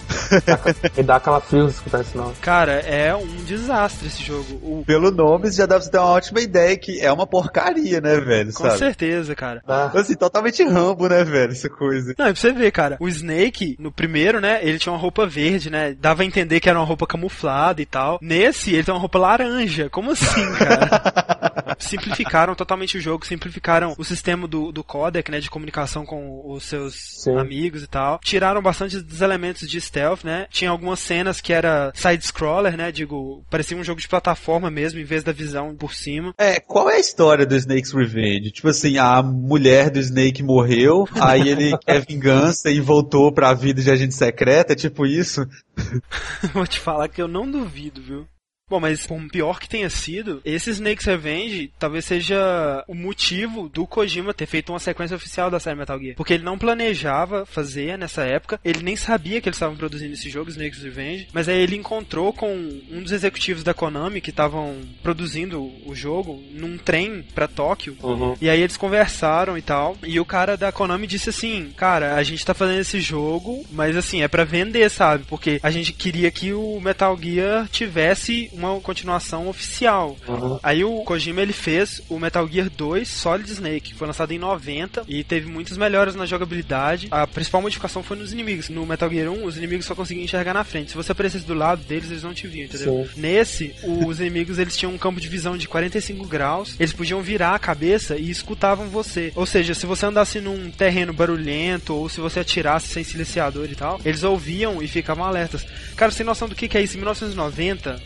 dá, 0.45 0.59
e 0.97 1.03
dá 1.03 1.15
aquela 1.17 1.41
frio 1.41 1.67
escutar 1.67 2.01
esse 2.01 2.15
nome. 2.15 2.33
Cara, 2.41 2.73
é 2.73 3.13
um 3.15 3.43
desastre 3.43 4.07
esse 4.07 4.23
jogo. 4.23 4.53
O- 4.61 4.83
Pelo 4.85 5.11
nome, 5.11 5.51
já 5.51 5.65
dá 5.65 5.75
pra 5.75 5.83
você 5.83 5.91
ter 5.91 5.97
uma 5.97 6.07
ótima 6.07 6.39
ideia 6.41 6.77
que 6.77 6.99
é 6.99 7.11
uma 7.11 7.25
porcaria, 7.27 7.99
né, 8.01 8.19
velho? 8.19 8.53
com 8.53 8.63
sabe? 8.63 8.77
certeza, 8.77 9.35
cara. 9.35 9.61
Dá. 9.65 9.87
Assim, 9.93 10.15
totalmente 10.15 10.63
rambo, 10.63 11.07
né, 11.07 11.23
velho? 11.23 11.51
Essa 11.51 11.69
coisa. 11.69 12.13
Não, 12.17 12.27
e 12.29 12.33
pra 12.33 12.35
você 12.41 12.51
ver, 12.53 12.71
cara, 12.71 12.97
o 12.99 13.07
Snake, 13.07 13.75
no 13.79 13.91
primeiro, 13.91 14.39
né, 14.39 14.59
ele 14.61 14.77
tinha 14.79 14.93
uma 14.93 14.99
roupa 14.99 15.25
verde, 15.25 15.69
né? 15.69 15.95
Dava 15.99 16.21
a 16.21 16.25
entender 16.25 16.59
que 16.59 16.69
era 16.69 16.76
uma 16.79 16.85
roupa 16.85 17.07
camuflada 17.07 17.81
e 17.81 17.85
tal. 17.85 18.19
Nesse, 18.21 18.73
ele 18.73 18.83
tem 18.83 18.93
uma 18.93 18.99
roupa 18.99 19.19
laranja. 19.19 19.89
Como 19.89 20.11
assim, 20.11 20.45
cara? 20.53 21.36
simplificaram 21.77 22.55
totalmente 22.55 22.97
o 22.97 23.01
jogo, 23.01 23.25
simplificaram 23.25 23.95
o 23.97 24.03
sistema 24.03 24.47
do, 24.47 24.71
do 24.71 24.83
codec, 24.83 25.29
né, 25.31 25.39
de 25.39 25.49
comunicação 25.49 26.05
com 26.05 26.41
os 26.45 26.63
seus 26.63 27.23
Sim. 27.23 27.37
amigos 27.37 27.83
e 27.83 27.87
tal. 27.87 28.19
Tiraram 28.23 28.61
bastante 28.61 28.99
dos 28.99 29.21
elementos 29.21 29.69
de 29.69 29.79
stealth, 29.79 30.23
né? 30.23 30.47
Tinha 30.49 30.71
algumas 30.71 30.99
cenas 30.99 31.41
que 31.41 31.53
era 31.53 31.91
side-scroller, 31.95 32.77
né? 32.77 32.91
Digo, 32.91 33.43
parecia 33.49 33.77
um 33.77 33.83
jogo 33.83 33.99
de 33.99 34.07
plataforma 34.07 34.69
mesmo, 34.69 34.99
em 34.99 35.05
vez 35.05 35.23
da 35.23 35.31
visão 35.31 35.75
por 35.75 35.93
cima. 35.93 36.33
É, 36.37 36.59
qual 36.59 36.89
é 36.89 36.95
a 36.95 36.99
história 36.99 37.45
do 37.45 37.55
Snake's 37.55 37.91
Revenge? 37.91 38.51
Tipo 38.51 38.69
assim, 38.69 38.97
a 38.97 39.21
mulher 39.21 39.89
do 39.89 39.99
Snake 39.99 40.43
morreu, 40.43 41.07
aí 41.19 41.47
ele 41.47 41.77
quer 41.85 42.05
vingança 42.05 42.69
e 42.69 42.79
voltou 42.79 43.31
pra 43.31 43.53
vida 43.53 43.81
de 43.81 43.91
agente 43.91 44.15
secreta, 44.15 44.73
é 44.73 44.75
tipo 44.75 45.05
isso? 45.05 45.45
Vou 46.53 46.65
te 46.65 46.79
falar 46.79 47.07
que 47.07 47.21
eu 47.21 47.27
não 47.27 47.49
duvido, 47.49 48.01
viu? 48.01 48.27
Bom, 48.69 48.81
mas 48.81 49.07
por 49.07 49.17
pior 49.29 49.61
que 49.61 49.69
tenha 49.69 49.89
sido, 49.89 50.41
esse 50.43 50.71
Snake's 50.71 51.05
Revenge 51.05 51.71
talvez 51.79 52.03
seja 52.03 52.83
o 52.85 52.93
motivo 52.93 53.69
do 53.69 53.87
Kojima 53.87 54.33
ter 54.33 54.45
feito 54.45 54.73
uma 54.73 54.79
sequência 54.79 55.15
oficial 55.15 55.49
da 55.49 55.57
série 55.57 55.79
Metal 55.79 55.97
Gear. 55.97 56.17
Porque 56.17 56.33
ele 56.33 56.43
não 56.43 56.57
planejava 56.57 57.45
fazer 57.45 57.97
nessa 57.97 58.23
época, 58.23 58.59
ele 58.65 58.83
nem 58.83 58.97
sabia 58.97 59.39
que 59.39 59.47
eles 59.47 59.55
estavam 59.55 59.77
produzindo 59.77 60.11
esse 60.11 60.29
jogo, 60.29 60.49
Snake's 60.49 60.83
Revenge, 60.83 61.29
mas 61.31 61.47
aí 61.47 61.57
ele 61.57 61.77
encontrou 61.77 62.33
com 62.33 62.53
um 62.91 63.01
dos 63.01 63.13
executivos 63.13 63.63
da 63.63 63.73
Konami 63.73 64.19
que 64.19 64.31
estavam 64.31 64.81
produzindo 65.01 65.71
o 65.85 65.95
jogo 65.95 66.43
num 66.51 66.77
trem 66.77 67.23
pra 67.33 67.47
Tóquio. 67.47 67.95
Uhum. 68.03 68.35
E 68.41 68.49
aí 68.49 68.61
eles 68.61 68.75
conversaram 68.75 69.57
e 69.57 69.61
tal. 69.61 69.97
E 70.03 70.19
o 70.19 70.25
cara 70.25 70.57
da 70.57 70.73
Konami 70.73 71.07
disse 71.07 71.29
assim: 71.29 71.71
Cara, 71.77 72.15
a 72.15 72.23
gente 72.23 72.45
tá 72.45 72.53
fazendo 72.53 72.81
esse 72.81 72.99
jogo, 72.99 73.65
mas 73.71 73.95
assim, 73.95 74.23
é 74.23 74.27
pra 74.27 74.43
vender, 74.43 74.89
sabe? 74.89 75.23
Porque 75.29 75.57
a 75.63 75.71
gente 75.71 75.93
queria 75.93 76.29
que 76.29 76.51
o 76.51 76.81
Metal 76.81 77.17
Gear 77.17 77.69
tivesse 77.69 78.51
uma 78.57 78.79
continuação 78.81 79.47
oficial. 79.47 80.17
Uhum. 80.27 80.59
Aí 80.61 80.83
o 80.83 81.03
Kojima 81.03 81.41
ele 81.41 81.53
fez 81.53 82.01
o 82.09 82.19
Metal 82.19 82.47
Gear 82.47 82.69
2 82.69 83.07
Solid 83.07 83.49
Snake, 83.51 83.91
que 83.91 83.95
foi 83.95 84.07
lançado 84.07 84.31
em 84.31 84.39
90 84.39 85.03
e 85.07 85.23
teve 85.23 85.49
muitas 85.49 85.77
melhoras 85.77 86.15
na 86.15 86.25
jogabilidade. 86.25 87.07
A 87.11 87.25
principal 87.25 87.61
modificação 87.61 88.03
foi 88.03 88.17
nos 88.17 88.33
inimigos. 88.33 88.69
No 88.69 88.85
Metal 88.85 89.09
Gear 89.09 89.31
1, 89.31 89.45
os 89.45 89.57
inimigos 89.57 89.85
só 89.85 89.95
conseguiam 89.95 90.23
enxergar 90.23 90.53
na 90.53 90.63
frente. 90.63 90.91
Se 90.91 90.97
você 90.97 91.11
aparecesse 91.11 91.45
do 91.45 91.53
lado 91.53 91.83
deles, 91.83 92.09
eles 92.09 92.23
não 92.23 92.33
te 92.33 92.47
viam, 92.47 92.65
entendeu? 92.65 93.07
Sim. 93.13 93.21
Nesse, 93.21 93.75
os 93.83 94.19
inimigos 94.19 94.59
eles 94.59 94.75
tinham 94.75 94.93
um 94.93 94.97
campo 94.97 95.21
de 95.21 95.27
visão 95.27 95.57
de 95.57 95.67
45 95.67 96.25
graus, 96.27 96.75
eles 96.79 96.93
podiam 96.93 97.21
virar 97.21 97.55
a 97.55 97.59
cabeça 97.59 98.17
e 98.17 98.29
escutavam 98.29 98.89
você. 98.89 99.31
Ou 99.35 99.45
seja, 99.45 99.73
se 99.73 99.85
você 99.85 100.05
andasse 100.05 100.39
num 100.39 100.71
terreno 100.71 101.13
barulhento 101.13 101.93
ou 101.93 102.09
se 102.09 102.19
você 102.19 102.39
atirasse 102.39 102.87
sem 102.87 103.03
silenciador 103.03 103.67
e 103.69 103.75
tal, 103.75 103.99
eles 104.03 104.23
ouviam 104.23 104.81
e 104.81 104.87
ficavam 104.87 105.23
alertas. 105.23 105.65
Cara, 105.95 106.11
tem 106.11 106.25
noção 106.25 106.47
do 106.47 106.55
que, 106.55 106.67
que 106.67 106.77
é 106.77 106.81
isso? 106.81 106.95
Em 106.95 106.97
1990, 106.97 108.01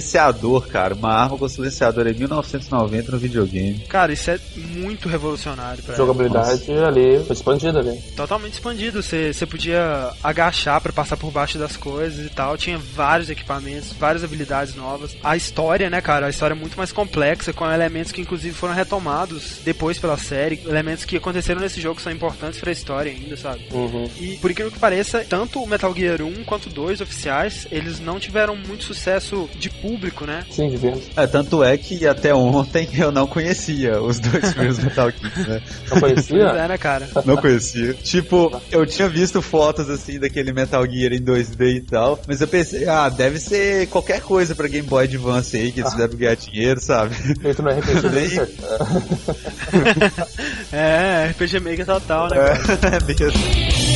Silenciador, 0.00 0.66
cara. 0.68 0.94
Uma 0.94 1.12
arma 1.12 1.38
com 1.38 1.48
silenciador 1.48 2.06
em 2.06 2.14
1990 2.14 3.12
no 3.12 3.18
videogame. 3.18 3.78
cara, 3.88 4.12
isso 4.12 4.30
é 4.30 4.38
muito 4.56 5.08
revolucionário. 5.08 5.82
Pra 5.82 5.94
jogabilidade 5.94 6.70
ali 6.72 7.22
foi 7.24 7.34
expandida 7.34 7.78
ali. 7.80 7.96
Totalmente 8.16 8.54
expandido. 8.54 9.02
Você 9.02 9.32
você 9.32 9.46
podia 9.46 10.10
agachar 10.22 10.80
pra 10.80 10.92
passar 10.92 11.16
por 11.16 11.30
baixo 11.30 11.58
das 11.58 11.76
coisas 11.76 12.26
e 12.26 12.30
tal. 12.30 12.56
Tinha 12.56 12.78
vários 12.78 13.30
equipamentos, 13.30 13.92
várias 13.92 14.24
habilidades 14.24 14.74
novas. 14.74 15.16
A 15.22 15.36
história, 15.36 15.88
né, 15.90 16.00
cara? 16.00 16.26
A 16.26 16.30
história 16.30 16.54
é 16.54 16.56
muito 16.56 16.76
mais 16.76 16.92
complexa, 16.92 17.52
com 17.52 17.70
elementos 17.70 18.12
que 18.12 18.20
inclusive 18.20 18.54
foram 18.54 18.74
retomados 18.74 19.60
depois 19.64 19.98
pela 19.98 20.16
série. 20.16 20.60
Elementos 20.66 21.04
que 21.04 21.16
aconteceram 21.16 21.60
nesse 21.60 21.80
jogo 21.80 22.00
são 22.00 22.12
importantes 22.12 22.60
pra 22.60 22.72
história 22.72 23.12
ainda, 23.12 23.36
sabe? 23.36 23.64
Uhum. 23.72 24.08
E 24.18 24.36
por 24.38 24.50
incrível 24.50 24.72
que 24.72 24.78
pareça, 24.78 25.24
tanto 25.28 25.62
o 25.62 25.66
Metal 25.66 25.94
Gear 25.94 26.22
1 26.22 26.44
quanto 26.44 26.66
o 26.66 26.70
2 26.70 27.00
oficiais, 27.00 27.66
eles 27.70 28.00
não 28.00 28.18
tiveram 28.18 28.56
muito 28.56 28.84
sucesso 28.84 29.48
de 29.58 29.70
público, 29.84 30.24
né? 30.24 30.42
Sim, 30.50 30.70
de 30.70 30.78
vendas. 30.78 31.02
É, 31.14 31.26
tanto 31.26 31.62
é 31.62 31.76
que 31.76 32.06
até 32.06 32.34
ontem 32.34 32.88
eu 32.96 33.12
não 33.12 33.26
conhecia 33.26 34.00
os 34.00 34.18
dois 34.18 34.48
primeiros 34.54 34.78
Metal 34.78 35.10
Gear, 35.10 35.48
né? 35.48 35.62
Não 35.90 36.00
conhecia? 36.00 36.38
Pois 36.38 36.56
é, 36.56 36.68
né, 36.68 36.78
cara? 36.78 37.08
Não 37.26 37.36
conhecia. 37.36 37.92
Tipo, 37.94 38.60
eu 38.72 38.86
tinha 38.86 39.08
visto 39.08 39.42
fotos 39.42 39.90
assim 39.90 40.18
daquele 40.18 40.52
Metal 40.54 40.82
Gear 40.90 41.12
em 41.12 41.20
2D 41.20 41.76
e 41.76 41.80
tal, 41.82 42.18
mas 42.26 42.40
eu 42.40 42.48
pensei, 42.48 42.88
ah, 42.88 43.10
deve 43.10 43.38
ser 43.38 43.86
qualquer 43.88 44.22
coisa 44.22 44.54
pra 44.54 44.68
Game 44.68 44.88
Boy 44.88 45.04
Advance 45.04 45.54
aí 45.54 45.70
que 45.70 45.80
eles 45.80 45.92
fizeram 45.92 46.16
ganhar 46.16 46.36
dinheiro, 46.36 46.80
sabe? 46.80 47.14
Feito 47.14 47.62
no 47.62 47.70
RPG 47.70 48.08
Maker. 48.08 48.48
É, 50.72 51.28
RPG 51.30 51.60
Maker 51.60 51.86
total, 51.86 52.30
né, 52.30 52.36
cara? 52.36 52.54
É, 52.54 52.96
é 52.96 53.00
mesmo. 53.00 53.93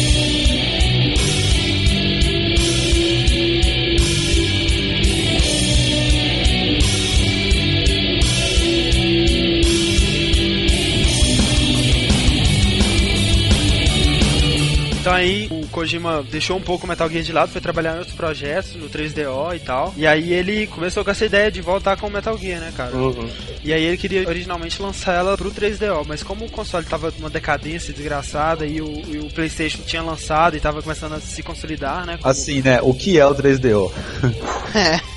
Então 15.08 15.16
aí 15.16 15.48
o 15.50 15.66
Kojima 15.68 16.22
deixou 16.30 16.58
um 16.58 16.60
pouco 16.60 16.84
o 16.84 16.88
Metal 16.88 17.08
Gear 17.08 17.24
de 17.24 17.32
lado, 17.32 17.50
foi 17.50 17.62
trabalhar 17.62 17.94
em 17.94 17.98
outros 18.00 18.14
projetos, 18.14 18.74
no 18.74 18.90
3DO 18.90 19.56
e 19.56 19.58
tal. 19.58 19.94
E 19.96 20.06
aí 20.06 20.34
ele 20.34 20.66
começou 20.66 21.02
com 21.02 21.10
essa 21.10 21.24
ideia 21.24 21.50
de 21.50 21.62
voltar 21.62 21.96
com 21.96 22.08
o 22.08 22.10
Metal 22.10 22.36
Gear, 22.36 22.60
né, 22.60 22.70
cara? 22.76 22.94
Uhum. 22.94 23.26
E 23.64 23.72
aí 23.72 23.84
ele 23.84 23.96
queria 23.96 24.28
originalmente 24.28 24.82
lançar 24.82 25.14
ela 25.14 25.34
pro 25.34 25.50
3DO, 25.50 26.04
mas 26.06 26.22
como 26.22 26.44
o 26.44 26.50
console 26.50 26.84
tava 26.84 27.10
numa 27.18 27.30
decadência 27.30 27.90
desgraçada 27.94 28.66
e 28.66 28.82
o, 28.82 29.02
e 29.08 29.18
o 29.18 29.30
PlayStation 29.30 29.80
tinha 29.82 30.02
lançado 30.02 30.58
e 30.58 30.60
tava 30.60 30.82
começando 30.82 31.14
a 31.14 31.20
se 31.20 31.42
consolidar, 31.42 32.04
né? 32.04 32.18
como- 32.18 32.30
Assim, 32.30 32.60
né? 32.60 32.78
O 32.82 32.92
que 32.92 33.18
é 33.18 33.24
o 33.26 33.34
3DO? 33.34 33.90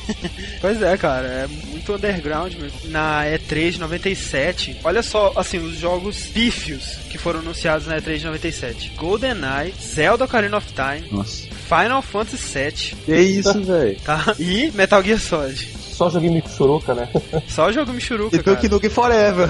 Pois 0.60 0.82
é, 0.82 0.98
cara, 0.98 1.26
é 1.28 1.48
muito 1.48 1.94
underground 1.94 2.54
mesmo. 2.56 2.78
Na 2.86 3.24
E3 3.26 3.72
de 3.72 3.80
97, 3.80 4.78
olha 4.84 5.02
só, 5.02 5.32
assim, 5.36 5.58
os 5.60 5.78
jogos 5.78 6.26
pífios 6.28 6.98
que 7.12 7.18
foram 7.18 7.40
anunciados 7.40 7.88
na 7.88 7.98
E3 8.02 8.18
de 8.18 8.26
97. 8.26 8.94
GoldenEye, 8.96 9.74
Zelda 9.82 10.26
Ocarina 10.26 10.58
of 10.58 10.68
Time, 10.74 11.08
Nossa. 11.12 11.48
Final 11.68 12.02
Fantasy 12.02 12.60
VII, 12.60 12.96
Que 13.06 13.16
isso, 13.22 13.62
velho? 13.64 13.98
tá? 14.04 14.36
E 14.40 14.72
Metal 14.74 15.04
Gear 15.04 15.20
Solid. 15.20 15.68
Só 15.78 16.10
joguei 16.10 16.30
Michuruca, 16.30 16.94
né? 16.96 17.08
Só 17.48 17.68
o 17.68 17.72
jogo 17.72 17.94
Michuruca, 17.94 18.36
E 18.36 18.42
Duke. 18.42 18.68
Nukem 18.70 18.90
Forever. 18.90 19.50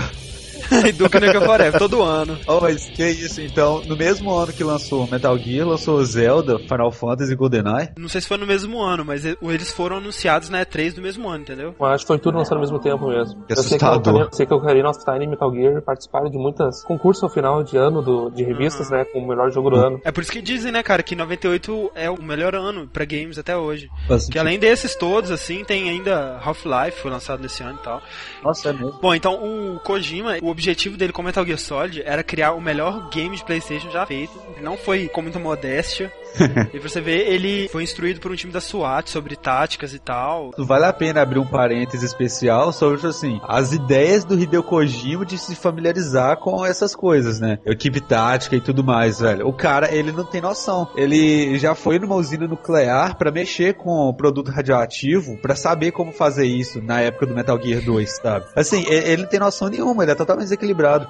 e 0.87 0.91
Duke 0.91 1.19
Nukem 1.19 1.41
Forever, 1.41 1.79
todo 1.79 2.01
ano. 2.01 2.37
Oh, 2.47 2.59
mas 2.59 2.85
que 2.85 3.07
isso, 3.07 3.41
então, 3.41 3.81
no 3.85 3.95
mesmo 3.95 4.31
ano 4.31 4.53
que 4.53 4.63
lançou 4.63 5.07
Metal 5.07 5.37
Gear, 5.37 5.67
lançou 5.67 6.03
Zelda, 6.03 6.59
Final 6.59 6.91
Fantasy 6.91 7.33
e 7.33 7.35
GoldenEye? 7.35 7.89
Não 7.97 8.09
sei 8.09 8.21
se 8.21 8.27
foi 8.27 8.37
no 8.37 8.45
mesmo 8.45 8.81
ano, 8.81 9.05
mas 9.05 9.25
eles 9.25 9.71
foram 9.71 9.97
anunciados 9.97 10.49
na 10.49 10.65
E3 10.65 10.95
do 10.95 11.01
mesmo 11.01 11.27
ano, 11.29 11.43
entendeu? 11.43 11.75
Mas 11.79 11.93
acho 11.93 12.03
que 12.03 12.07
foi 12.07 12.19
tudo 12.19 12.37
lançado 12.37 12.55
ao 12.55 12.61
mesmo 12.61 12.79
tempo 12.79 13.07
mesmo. 13.07 13.43
Que 13.45 13.53
eu 13.53 13.57
sei 13.57 13.77
que, 13.77 13.83
o 13.83 13.87
assustador. 13.87 14.13
Ocarina, 14.13 14.29
sei 14.31 14.45
que 14.45 14.53
o 14.53 14.57
Ocarina 14.57 14.89
of 14.89 14.99
Time 15.03 15.25
e 15.25 15.27
Metal 15.27 15.53
Gear 15.53 15.81
participaram 15.81 16.29
de 16.29 16.37
muitos 16.37 16.83
concursos 16.83 17.23
ao 17.23 17.29
final 17.29 17.63
de 17.63 17.77
ano 17.77 18.01
do, 18.01 18.29
de 18.29 18.43
revistas, 18.43 18.89
né? 18.89 19.05
Com 19.05 19.19
o 19.19 19.27
melhor 19.27 19.51
jogo 19.51 19.69
do 19.69 19.75
ano. 19.77 20.01
É 20.03 20.11
por 20.11 20.21
isso 20.21 20.31
que 20.31 20.41
dizem, 20.41 20.71
né, 20.71 20.83
cara, 20.83 21.03
que 21.03 21.15
98 21.15 21.91
é 21.95 22.09
o 22.09 22.21
melhor 22.21 22.55
ano 22.55 22.87
pra 22.87 23.05
games 23.05 23.37
até 23.37 23.55
hoje. 23.55 23.89
Faz 24.07 24.27
Que 24.27 24.39
além 24.39 24.59
desses 24.59 24.95
todos, 24.95 25.31
assim, 25.31 25.63
tem 25.63 25.89
ainda 25.89 26.39
Half-Life, 26.43 27.01
foi 27.01 27.11
lançado 27.11 27.41
nesse 27.41 27.63
ano 27.63 27.77
e 27.79 27.83
tal. 27.83 28.01
Nossa, 28.43 28.69
é 28.69 28.73
mesmo. 28.73 28.99
Bom, 29.01 29.13
então 29.13 29.33
o 29.35 29.79
Kojima, 29.79 30.37
o 30.41 30.49
objetivo 30.51 30.97
dele 30.97 31.13
com 31.13 31.23
Metal 31.23 31.45
Gear 31.45 31.57
Solid 31.57 32.01
era 32.05 32.23
criar 32.23 32.53
o 32.53 32.61
melhor 32.61 33.09
game 33.09 33.35
de 33.35 33.43
PlayStation 33.43 33.89
já 33.89 34.05
feito. 34.05 34.33
Não 34.61 34.77
foi 34.77 35.07
com 35.07 35.21
muita 35.21 35.39
modéstia. 35.39 36.11
e 36.73 36.79
pra 36.79 36.89
você 36.89 37.01
ver, 37.01 37.31
ele 37.31 37.67
foi 37.69 37.83
instruído 37.83 38.19
por 38.19 38.31
um 38.31 38.35
time 38.35 38.51
da 38.51 38.61
SWAT 38.61 39.09
sobre 39.09 39.35
táticas 39.35 39.93
e 39.93 39.99
tal. 39.99 40.51
Vale 40.57 40.85
a 40.85 40.93
pena 40.93 41.21
abrir 41.21 41.39
um 41.39 41.45
parênteses 41.45 42.03
especial 42.03 42.71
sobre, 42.71 43.05
assim, 43.07 43.39
as 43.47 43.73
ideias 43.73 44.23
do 44.23 44.39
Hideo 44.39 44.63
Kojima 44.63 45.25
de 45.25 45.37
se 45.37 45.55
familiarizar 45.55 46.37
com 46.37 46.65
essas 46.65 46.95
coisas, 46.95 47.39
né? 47.39 47.59
Equipe 47.65 48.01
tática 48.01 48.55
e 48.55 48.61
tudo 48.61 48.83
mais, 48.83 49.19
velho. 49.19 49.47
O 49.47 49.53
cara, 49.53 49.93
ele 49.93 50.11
não 50.11 50.23
tem 50.23 50.41
noção. 50.41 50.87
Ele 50.95 51.57
já 51.57 51.75
foi 51.75 51.99
numa 51.99 52.15
usina 52.15 52.47
nuclear 52.47 53.17
pra 53.17 53.31
mexer 53.31 53.73
com 53.75 54.09
o 54.09 54.13
produto 54.13 54.51
radioativo, 54.51 55.37
pra 55.37 55.55
saber 55.55 55.91
como 55.91 56.11
fazer 56.11 56.45
isso 56.45 56.81
na 56.81 57.01
época 57.01 57.25
do 57.25 57.35
Metal 57.35 57.59
Gear 57.61 57.81
2, 57.83 58.17
sabe? 58.17 58.45
Assim, 58.55 58.85
ele 58.87 59.23
não 59.23 59.29
tem 59.29 59.39
noção 59.39 59.67
nenhuma, 59.69 60.03
ele 60.03 60.11
é 60.11 60.15
totalmente 60.15 60.45
desequilibrado. 60.45 61.07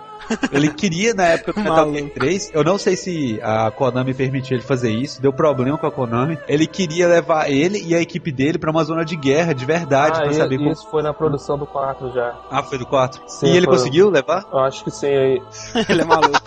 Ele 0.52 0.70
queria 0.70 1.14
na 1.14 1.26
época 1.26 1.54
do 1.54 1.62
Metal 1.62 1.94
Gear 1.94 2.10
3, 2.10 2.52
eu 2.54 2.64
não 2.64 2.78
sei 2.78 2.96
se 2.96 3.40
a 3.42 3.72
Konami 3.72 4.14
permitiu 4.14 4.58
ele 4.58 4.66
fazer 4.66 4.92
isso, 4.92 5.11
deu 5.19 5.34
problema 5.34 5.78
com 5.78 5.88
a 5.88 5.91
Konami. 5.91 6.38
Ele 6.47 6.67
queria 6.67 7.08
levar 7.08 7.50
ele 7.50 7.82
e 7.84 7.95
a 7.95 8.02
equipe 8.02 8.32
dele 8.32 8.58
pra 8.58 8.69
uma 8.71 8.84
zona 8.84 9.04
de 9.04 9.15
guerra 9.15 9.54
de 9.54 9.65
verdade, 9.65 10.17
ah, 10.19 10.21
pra 10.24 10.32
e- 10.32 10.36
saber 10.36 10.58
como. 10.58 10.71
isso 10.71 10.88
foi 10.89 11.02
na 11.02 11.13
produção 11.13 11.58
do 11.58 11.65
4 11.65 12.12
já. 12.13 12.36
Ah, 12.50 12.62
foi 12.63 12.78
do 12.78 12.86
4? 12.86 13.21
Sim, 13.28 13.47
e 13.47 13.58
ele 13.58 13.65
foi. 13.65 13.76
conseguiu 13.78 14.10
levar? 14.10 14.45
Eu 14.52 14.60
acho 14.60 14.84
que 14.84 14.91
sim. 14.91 15.08
aí. 15.08 15.41
ele 15.89 16.02
é 16.02 16.06
maluco. 16.06 16.32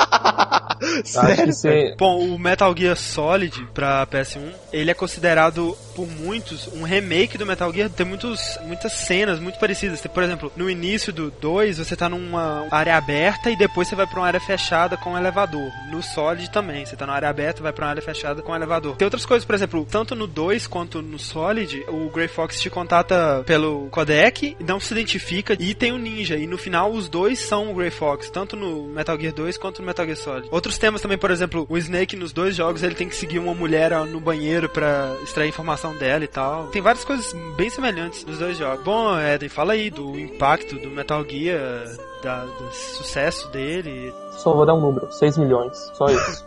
Acho 1.16 1.44
que 1.44 1.52
sim. 1.52 1.94
Bom, 1.98 2.18
o 2.34 2.38
Metal 2.38 2.74
Gear 2.76 2.96
Solid 2.96 3.66
pra 3.72 4.06
PS1, 4.06 4.52
ele 4.72 4.90
é 4.90 4.94
considerado 4.94 5.74
por 5.94 6.06
muitos 6.06 6.68
um 6.68 6.82
remake 6.82 7.38
do 7.38 7.46
Metal 7.46 7.72
Gear. 7.72 7.90
Tem 7.90 8.06
muitos, 8.06 8.58
muitas 8.62 8.92
cenas 8.92 9.38
muito 9.38 9.58
parecidas. 9.58 10.00
Tem, 10.00 10.10
por 10.10 10.22
exemplo, 10.22 10.52
no 10.56 10.68
início 10.68 11.12
do 11.12 11.30
2, 11.30 11.78
você 11.78 11.96
tá 11.96 12.08
numa 12.08 12.66
área 12.70 12.96
aberta 12.96 13.50
e 13.50 13.56
depois 13.56 13.88
você 13.88 13.94
vai 13.94 14.06
pra 14.06 14.20
uma 14.20 14.26
área 14.26 14.40
fechada 14.40 14.96
com 14.96 15.12
um 15.12 15.18
elevador. 15.18 15.70
No 15.90 16.02
Solid 16.02 16.50
também, 16.50 16.84
você 16.84 16.96
tá 16.96 17.06
numa 17.06 17.16
área 17.16 17.28
aberta 17.28 17.62
vai 17.62 17.72
pra 17.72 17.86
uma 17.86 17.90
área 17.90 18.02
fechada 18.02 18.42
com 18.42 18.52
um 18.52 18.56
elevador. 18.56 18.96
Tem 18.96 19.06
outras 19.06 19.24
coisas, 19.24 19.44
por 19.44 19.54
exemplo, 19.54 19.86
tanto 19.90 20.14
no 20.14 20.26
2 20.26 20.66
quanto 20.66 21.00
no 21.00 21.18
Solid, 21.18 21.84
o 21.88 22.10
Grey 22.10 22.28
Fox 22.28 22.60
te 22.60 22.68
contata 22.68 23.42
pelo 23.46 23.88
codec, 23.90 24.56
não 24.60 24.80
se 24.80 24.92
identifica 24.92 25.56
e 25.58 25.74
tem 25.74 25.92
o 25.92 25.98
ninja. 25.98 26.36
E 26.36 26.46
no 26.46 26.58
final 26.58 26.92
os 26.92 27.08
dois 27.08 27.38
são 27.38 27.70
o 27.70 27.74
Grey 27.74 27.90
Fox, 27.90 28.30
tanto 28.30 28.56
no 28.56 28.88
Metal 28.88 29.18
Gear 29.18 29.34
2 29.34 29.56
quanto 29.56 29.80
no 29.80 29.86
Metal 29.86 30.04
Gear 30.04 30.16
Solid. 30.16 30.48
Outros 30.50 30.78
temas 30.78 31.00
também, 31.00 31.18
por 31.18 31.30
exemplo, 31.30 31.66
o 31.68 31.78
Snake 31.78 32.16
nos 32.16 32.32
dois 32.32 32.56
jogos 32.56 32.82
ele 32.82 32.94
tem 32.94 33.08
que 33.08 33.16
seguir 33.16 33.38
uma 33.38 33.54
mulher 33.54 33.92
no 34.06 34.20
banheiro 34.20 34.68
pra 34.68 35.14
extrair 35.22 35.48
informação 35.48 35.83
dela 35.92 36.24
e 36.24 36.28
tal. 36.28 36.68
Tem 36.68 36.80
várias 36.80 37.04
coisas 37.04 37.32
bem 37.56 37.68
semelhantes 37.68 38.24
nos 38.24 38.38
dois 38.38 38.56
jogos. 38.56 38.84
Bom, 38.84 39.18
Eden, 39.20 39.48
fala 39.48 39.72
aí 39.72 39.90
do 39.90 40.18
impacto 40.18 40.78
do 40.78 40.88
Metal 40.90 41.24
Gear 41.28 41.84
da, 42.22 42.44
do 42.44 42.72
sucesso 42.72 43.48
dele. 43.48 44.14
Só 44.36 44.52
vou 44.52 44.66
dar 44.66 44.74
um 44.74 44.80
número, 44.80 45.10
6 45.12 45.38
milhões, 45.38 45.90
só 45.94 46.06
isso. 46.06 46.44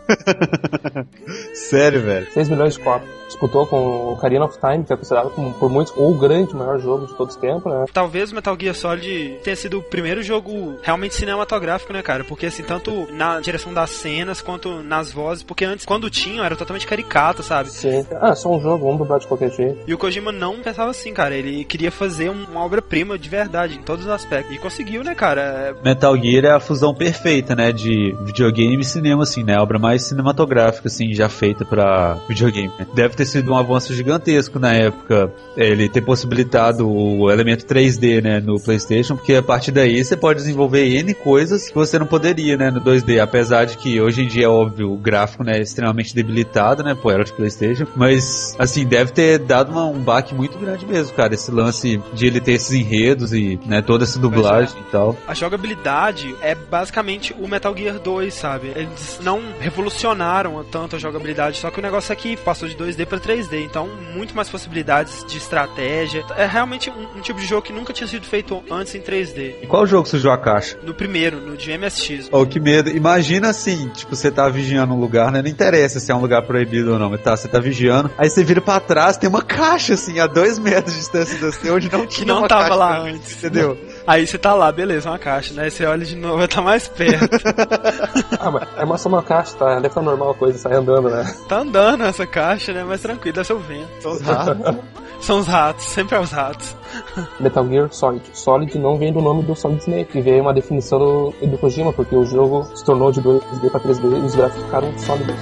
Sério, 1.54 2.02
velho. 2.02 2.30
6 2.32 2.48
milhões 2.48 2.74
de 2.74 2.80
cópias. 2.80 3.18
Disputou 3.26 3.66
com 3.66 3.76
o 3.76 4.12
Ocarina 4.14 4.46
of 4.46 4.58
Time, 4.58 4.84
que 4.84 4.92
é 4.92 4.96
considerado 4.96 5.30
como, 5.30 5.52
por 5.52 5.68
muitos 5.68 5.92
o 5.96 6.14
grande 6.14 6.56
maior 6.56 6.78
jogo 6.78 7.06
de 7.06 7.14
todos 7.14 7.34
os 7.34 7.40
tempos, 7.40 7.70
né? 7.70 7.84
Talvez 7.92 8.32
o 8.32 8.34
Metal 8.34 8.56
Gear 8.58 8.74
Solid 8.74 9.38
tenha 9.44 9.54
sido 9.56 9.78
o 9.78 9.82
primeiro 9.82 10.22
jogo 10.22 10.78
realmente 10.82 11.14
cinematográfico, 11.14 11.92
né, 11.92 12.02
cara? 12.02 12.24
Porque 12.24 12.46
assim, 12.46 12.62
tanto 12.62 13.06
na 13.12 13.38
direção 13.40 13.74
das 13.74 13.90
cenas 13.90 14.40
quanto 14.40 14.82
nas 14.82 15.12
vozes, 15.12 15.42
porque 15.42 15.64
antes, 15.66 15.84
quando 15.84 16.08
tinham, 16.08 16.42
era 16.42 16.56
totalmente 16.56 16.86
caricato, 16.86 17.42
sabe? 17.42 17.70
Sim. 17.70 18.06
Ah, 18.18 18.34
só 18.34 18.50
um 18.50 18.60
jogo, 18.60 18.84
vamos 18.84 18.98
dublar 18.98 19.20
de 19.20 19.26
qualquer 19.26 19.50
jeito. 19.50 19.78
E 19.86 19.92
o 19.92 19.98
Kojima 19.98 20.32
não 20.32 20.60
pensava 20.60 20.90
assim, 20.90 21.12
cara. 21.12 21.34
Ele 21.34 21.64
queria 21.64 21.90
fazer 21.90 22.30
uma 22.30 22.64
obra-prima 22.64 23.18
de 23.18 23.28
verdade, 23.28 23.76
em 23.76 23.82
todos 23.82 24.06
os 24.06 24.10
aspectos. 24.10 24.54
E 24.54 24.58
conseguiu, 24.58 25.04
né, 25.04 25.14
cara? 25.14 25.76
Metal 25.84 26.16
Gear 26.16 26.44
é 26.46 26.50
a 26.52 26.60
fusão 26.60 26.94
perfeita, 26.94 27.54
né, 27.54 27.72
de 27.78 28.14
videogame 28.24 28.80
e 28.80 28.84
cinema, 28.84 29.22
assim, 29.22 29.42
né? 29.42 29.56
A 29.56 29.62
obra 29.62 29.78
mais 29.78 30.02
cinematográfica, 30.02 30.88
assim, 30.88 31.12
já 31.14 31.28
feita 31.28 31.64
pra 31.64 32.18
videogame. 32.28 32.72
né? 32.78 32.86
Deve 32.94 33.14
ter 33.14 33.24
sido 33.24 33.52
um 33.52 33.56
avanço 33.56 33.94
gigantesco 33.94 34.58
na 34.58 34.72
época, 34.74 35.32
ele 35.56 35.88
ter 35.88 36.00
possibilitado 36.02 36.88
o 36.88 37.30
elemento 37.30 37.64
3D, 37.64 38.22
né, 38.22 38.40
no 38.40 38.60
PlayStation, 38.60 39.16
porque 39.16 39.34
a 39.34 39.42
partir 39.42 39.70
daí 39.72 40.02
você 40.04 40.16
pode 40.16 40.40
desenvolver 40.40 40.86
N 40.88 41.14
coisas 41.14 41.68
que 41.68 41.74
você 41.74 41.98
não 41.98 42.06
poderia, 42.06 42.56
né, 42.56 42.70
no 42.70 42.80
2D. 42.80 43.20
Apesar 43.20 43.64
de 43.64 43.76
que 43.76 44.00
hoje 44.00 44.22
em 44.22 44.26
dia, 44.28 44.44
é 44.46 44.48
óbvio, 44.48 44.92
o 44.92 44.96
gráfico, 44.96 45.44
né, 45.44 45.58
é 45.58 45.62
extremamente 45.62 46.14
debilitado, 46.14 46.82
né, 46.82 46.94
pô, 47.00 47.10
era 47.10 47.24
de 47.24 47.32
PlayStation. 47.32 47.86
Mas, 47.96 48.56
assim, 48.58 48.84
deve 48.86 49.12
ter 49.12 49.38
dado 49.38 49.70
uma- 49.70 49.86
um 49.86 49.98
baque 50.00 50.34
muito 50.34 50.58
grande 50.58 50.84
mesmo, 50.86 51.14
cara, 51.14 51.34
esse 51.34 51.50
lance 51.50 52.00
de 52.14 52.26
ele 52.26 52.40
ter 52.40 52.52
esses 52.52 52.72
enredos 52.72 53.32
e, 53.32 53.58
né, 53.66 53.82
toda 53.82 54.04
essa 54.04 54.18
dublagem 54.18 54.76
e 54.80 54.90
tal. 54.90 55.16
A 55.26 55.34
jogabilidade 55.34 56.34
é 56.40 56.54
basicamente 56.54 57.34
o 57.38 57.46
Metal 57.48 57.67
Gear 57.76 57.98
2, 57.98 58.32
sabe? 58.34 58.72
Eles 58.74 59.18
não 59.22 59.40
revolucionaram 59.60 60.64
tanto 60.64 60.96
a 60.96 60.98
jogabilidade, 60.98 61.58
só 61.58 61.70
que 61.70 61.78
o 61.78 61.82
negócio 61.82 62.12
aqui 62.12 62.36
passou 62.36 62.68
de 62.68 62.76
2D 62.76 63.06
pra 63.06 63.18
3D, 63.18 63.64
então 63.64 63.88
muito 64.14 64.34
mais 64.34 64.48
possibilidades 64.48 65.24
de 65.26 65.38
estratégia. 65.38 66.24
É 66.36 66.46
realmente 66.46 66.90
um, 66.90 67.18
um 67.18 67.20
tipo 67.20 67.40
de 67.40 67.46
jogo 67.46 67.62
que 67.62 67.72
nunca 67.72 67.92
tinha 67.92 68.06
sido 68.06 68.26
feito 68.26 68.62
antes 68.70 68.94
em 68.94 69.00
3D. 69.00 69.54
E 69.62 69.66
qual 69.66 69.86
jogo 69.86 70.08
surgiu 70.08 70.30
a 70.30 70.38
caixa? 70.38 70.78
No 70.82 70.94
primeiro, 70.94 71.40
no 71.40 71.56
de 71.56 71.76
MSX. 71.76 72.28
Oh, 72.30 72.46
que 72.46 72.60
medo. 72.60 72.90
Imagina 72.90 73.48
assim, 73.50 73.88
tipo, 73.88 74.14
você 74.14 74.30
tá 74.30 74.48
vigiando 74.48 74.94
um 74.94 75.00
lugar, 75.00 75.30
né? 75.32 75.42
Não 75.42 75.48
interessa 75.48 75.98
se 76.00 76.10
é 76.10 76.14
um 76.14 76.20
lugar 76.20 76.42
proibido 76.42 76.92
ou 76.92 76.98
não, 76.98 77.10
mas 77.10 77.20
tá, 77.20 77.36
você 77.36 77.48
tá 77.48 77.58
vigiando. 77.58 78.10
Aí 78.16 78.28
você 78.28 78.44
vira 78.44 78.60
pra 78.60 78.80
trás, 78.80 79.16
tem 79.16 79.28
uma 79.28 79.42
caixa, 79.42 79.94
assim, 79.94 80.18
a 80.20 80.26
dois 80.26 80.58
metros 80.58 80.94
de 80.94 81.00
distância 81.00 81.34
de 81.34 81.40
você, 81.40 81.70
onde 81.70 81.90
não 81.90 82.06
tinha 82.06 82.26
não 82.26 82.38
uma 82.38 82.48
tava 82.48 82.62
caixa, 82.62 82.74
lá 82.74 82.98
antes. 83.00 83.38
Entendeu? 83.38 83.78
Aí 84.08 84.26
você 84.26 84.38
tá 84.38 84.54
lá, 84.54 84.72
beleza, 84.72 85.10
uma 85.10 85.18
caixa, 85.18 85.52
né? 85.52 85.68
Você 85.68 85.84
olha 85.84 86.02
de 86.02 86.16
novo, 86.16 86.48
tá 86.48 86.62
mais 86.62 86.88
perto. 86.88 87.28
Ah, 88.40 88.50
mas 88.50 88.68
é 88.78 88.84
uma- 88.84 88.96
só 88.98 89.08
uma 89.08 89.22
caixa, 89.22 89.54
tá? 89.56 89.74
Deve 89.74 89.88
estar 89.88 90.00
normal 90.00 90.30
a 90.30 90.34
coisa, 90.34 90.56
sai 90.58 90.74
andando, 90.74 91.10
né? 91.10 91.24
tá 91.48 91.58
andando 91.58 92.04
essa 92.04 92.26
caixa, 92.26 92.72
né? 92.72 92.84
Mas 92.88 93.00
tranquilo, 93.02 93.34
deve 93.34 93.46
ser 93.46 93.52
o 93.52 93.58
vento. 93.58 93.88
São 94.00 94.12
os 94.12 94.20
ratos. 94.22 94.76
São 95.20 95.38
os 95.40 95.46
ratos, 95.48 95.84
sempre 95.84 96.16
é 96.16 96.20
os 96.20 96.30
ratos. 96.30 96.76
Metal 97.40 97.66
Gear 97.68 97.88
Solid. 97.92 98.22
Solid 98.32 98.78
não 98.78 98.96
vem 98.96 99.12
do 99.12 99.20
nome 99.20 99.42
do 99.42 99.54
Solid 99.56 99.80
Snake, 99.82 100.12
que 100.12 100.20
veio 100.22 100.40
uma 100.42 100.54
definição 100.54 100.98
do, 100.98 101.34
do 101.46 101.58
Kojima, 101.58 101.92
porque 101.92 102.14
o 102.16 102.24
jogo 102.24 102.64
se 102.74 102.84
tornou 102.84 103.10
de 103.12 103.20
2D 103.20 103.70
pra 103.70 103.80
3D 103.80 104.04
e 104.04 104.24
os 104.26 104.34
gráficos 104.36 104.64
ficaram 104.64 104.96
sólidos. 104.98 105.34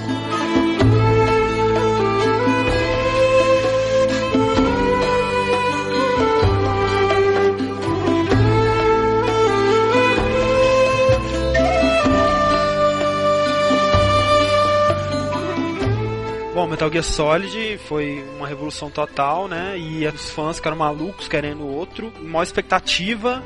Bom, 16.67 16.71
Metal 16.71 16.91
Gear 16.91 17.03
Solid 17.03 17.77
foi 17.87 18.25
uma 18.35 18.45
revolução 18.45 18.89
total, 18.89 19.47
né? 19.47 19.77
E 19.77 20.05
os 20.05 20.29
fãs 20.31 20.57
ficaram 20.57 20.75
malucos 20.75 21.27
querendo 21.29 21.65
outro. 21.65 22.11
Maior 22.21 22.43
expectativa. 22.43 23.41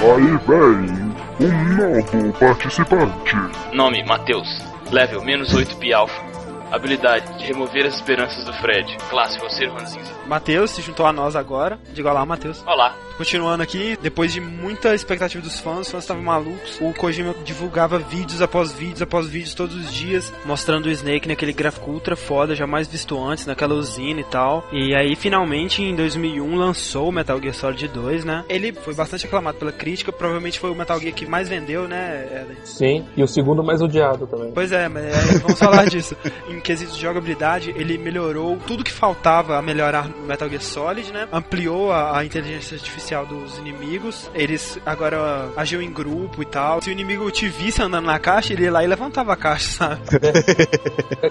Aí 0.00 0.38
vem 0.46 1.48
um 1.48 1.74
novo 1.74 2.32
participante. 2.38 3.36
Nome: 3.72 4.04
Matheus. 4.04 4.46
Level: 4.92 5.24
menos 5.24 5.52
8 5.52 5.76
pi 5.76 5.92
alpha. 5.92 6.39
Habilidade: 6.70 7.38
de 7.38 7.44
remover 7.46 7.86
as 7.86 7.94
esperanças 7.96 8.44
do 8.44 8.52
Fred. 8.54 8.96
Classe: 9.08 9.38
você 9.38 9.66
ranzinza. 9.66 10.12
Matheus 10.26 10.70
se 10.70 10.82
juntou 10.82 11.06
a 11.06 11.12
nós 11.12 11.34
agora. 11.34 11.78
Diga 11.92 12.10
olá, 12.10 12.24
Matheus. 12.24 12.62
Olá. 12.66 12.94
Continuando 13.20 13.62
aqui, 13.62 13.98
depois 14.00 14.32
de 14.32 14.40
muita 14.40 14.94
expectativa 14.94 15.42
dos 15.42 15.60
fãs, 15.60 15.80
os 15.80 15.90
fãs 15.90 16.04
estavam 16.04 16.22
malucos. 16.22 16.78
O 16.80 16.94
Kojima 16.94 17.34
divulgava 17.44 17.98
vídeos 17.98 18.40
após 18.40 18.72
vídeos 18.72 19.02
após 19.02 19.26
vídeos 19.26 19.52
todos 19.52 19.76
os 19.76 19.92
dias, 19.92 20.32
mostrando 20.46 20.86
o 20.86 20.90
Snake 20.90 21.28
naquele 21.28 21.52
gráfico 21.52 21.90
ultra 21.90 22.16
foda, 22.16 22.54
jamais 22.54 22.88
visto 22.88 23.22
antes, 23.22 23.44
naquela 23.44 23.74
usina 23.74 24.20
e 24.20 24.24
tal. 24.24 24.66
E 24.72 24.94
aí, 24.94 25.14
finalmente, 25.16 25.82
em 25.82 25.94
2001, 25.94 26.56
lançou 26.56 27.10
o 27.10 27.12
Metal 27.12 27.38
Gear 27.38 27.52
Solid 27.52 27.88
2, 27.88 28.24
né? 28.24 28.42
Ele 28.48 28.72
foi 28.72 28.94
bastante 28.94 29.26
aclamado 29.26 29.58
pela 29.58 29.72
crítica, 29.72 30.10
provavelmente 30.10 30.58
foi 30.58 30.70
o 30.70 30.74
Metal 30.74 30.98
Gear 30.98 31.12
que 31.12 31.26
mais 31.26 31.46
vendeu, 31.46 31.86
né, 31.86 32.26
Ellen? 32.30 32.56
Sim, 32.64 33.04
e 33.14 33.22
o 33.22 33.28
segundo 33.28 33.62
mais 33.62 33.82
odiado 33.82 34.26
também. 34.26 34.52
Pois 34.52 34.72
é, 34.72 34.88
mas 34.88 35.04
é, 35.04 35.38
vamos 35.40 35.58
falar 35.58 35.84
disso. 35.90 36.16
Em 36.48 36.59
quesitos 36.60 36.96
de 36.96 37.02
jogabilidade, 37.02 37.74
ele 37.76 37.98
melhorou 37.98 38.58
tudo 38.66 38.84
que 38.84 38.92
faltava 38.92 39.58
a 39.58 39.62
melhorar 39.62 40.08
no 40.08 40.26
Metal 40.26 40.48
Gear 40.48 40.62
Solid, 40.62 41.12
né? 41.12 41.28
Ampliou 41.32 41.92
a, 41.92 42.18
a 42.18 42.24
inteligência 42.24 42.76
artificial 42.76 43.26
dos 43.26 43.58
inimigos. 43.58 44.30
Eles 44.34 44.78
agora 44.84 45.50
agiam 45.56 45.82
em 45.82 45.92
grupo 45.92 46.42
e 46.42 46.46
tal. 46.46 46.82
Se 46.82 46.90
o 46.90 46.92
inimigo 46.92 47.30
te 47.30 47.48
visse 47.48 47.82
andando 47.82 48.06
na 48.06 48.18
caixa, 48.18 48.52
ele 48.52 48.64
ia 48.64 48.72
lá 48.72 48.84
e 48.84 48.86
levantava 48.86 49.32
a 49.32 49.36
caixa, 49.36 49.68
sabe? 49.80 50.00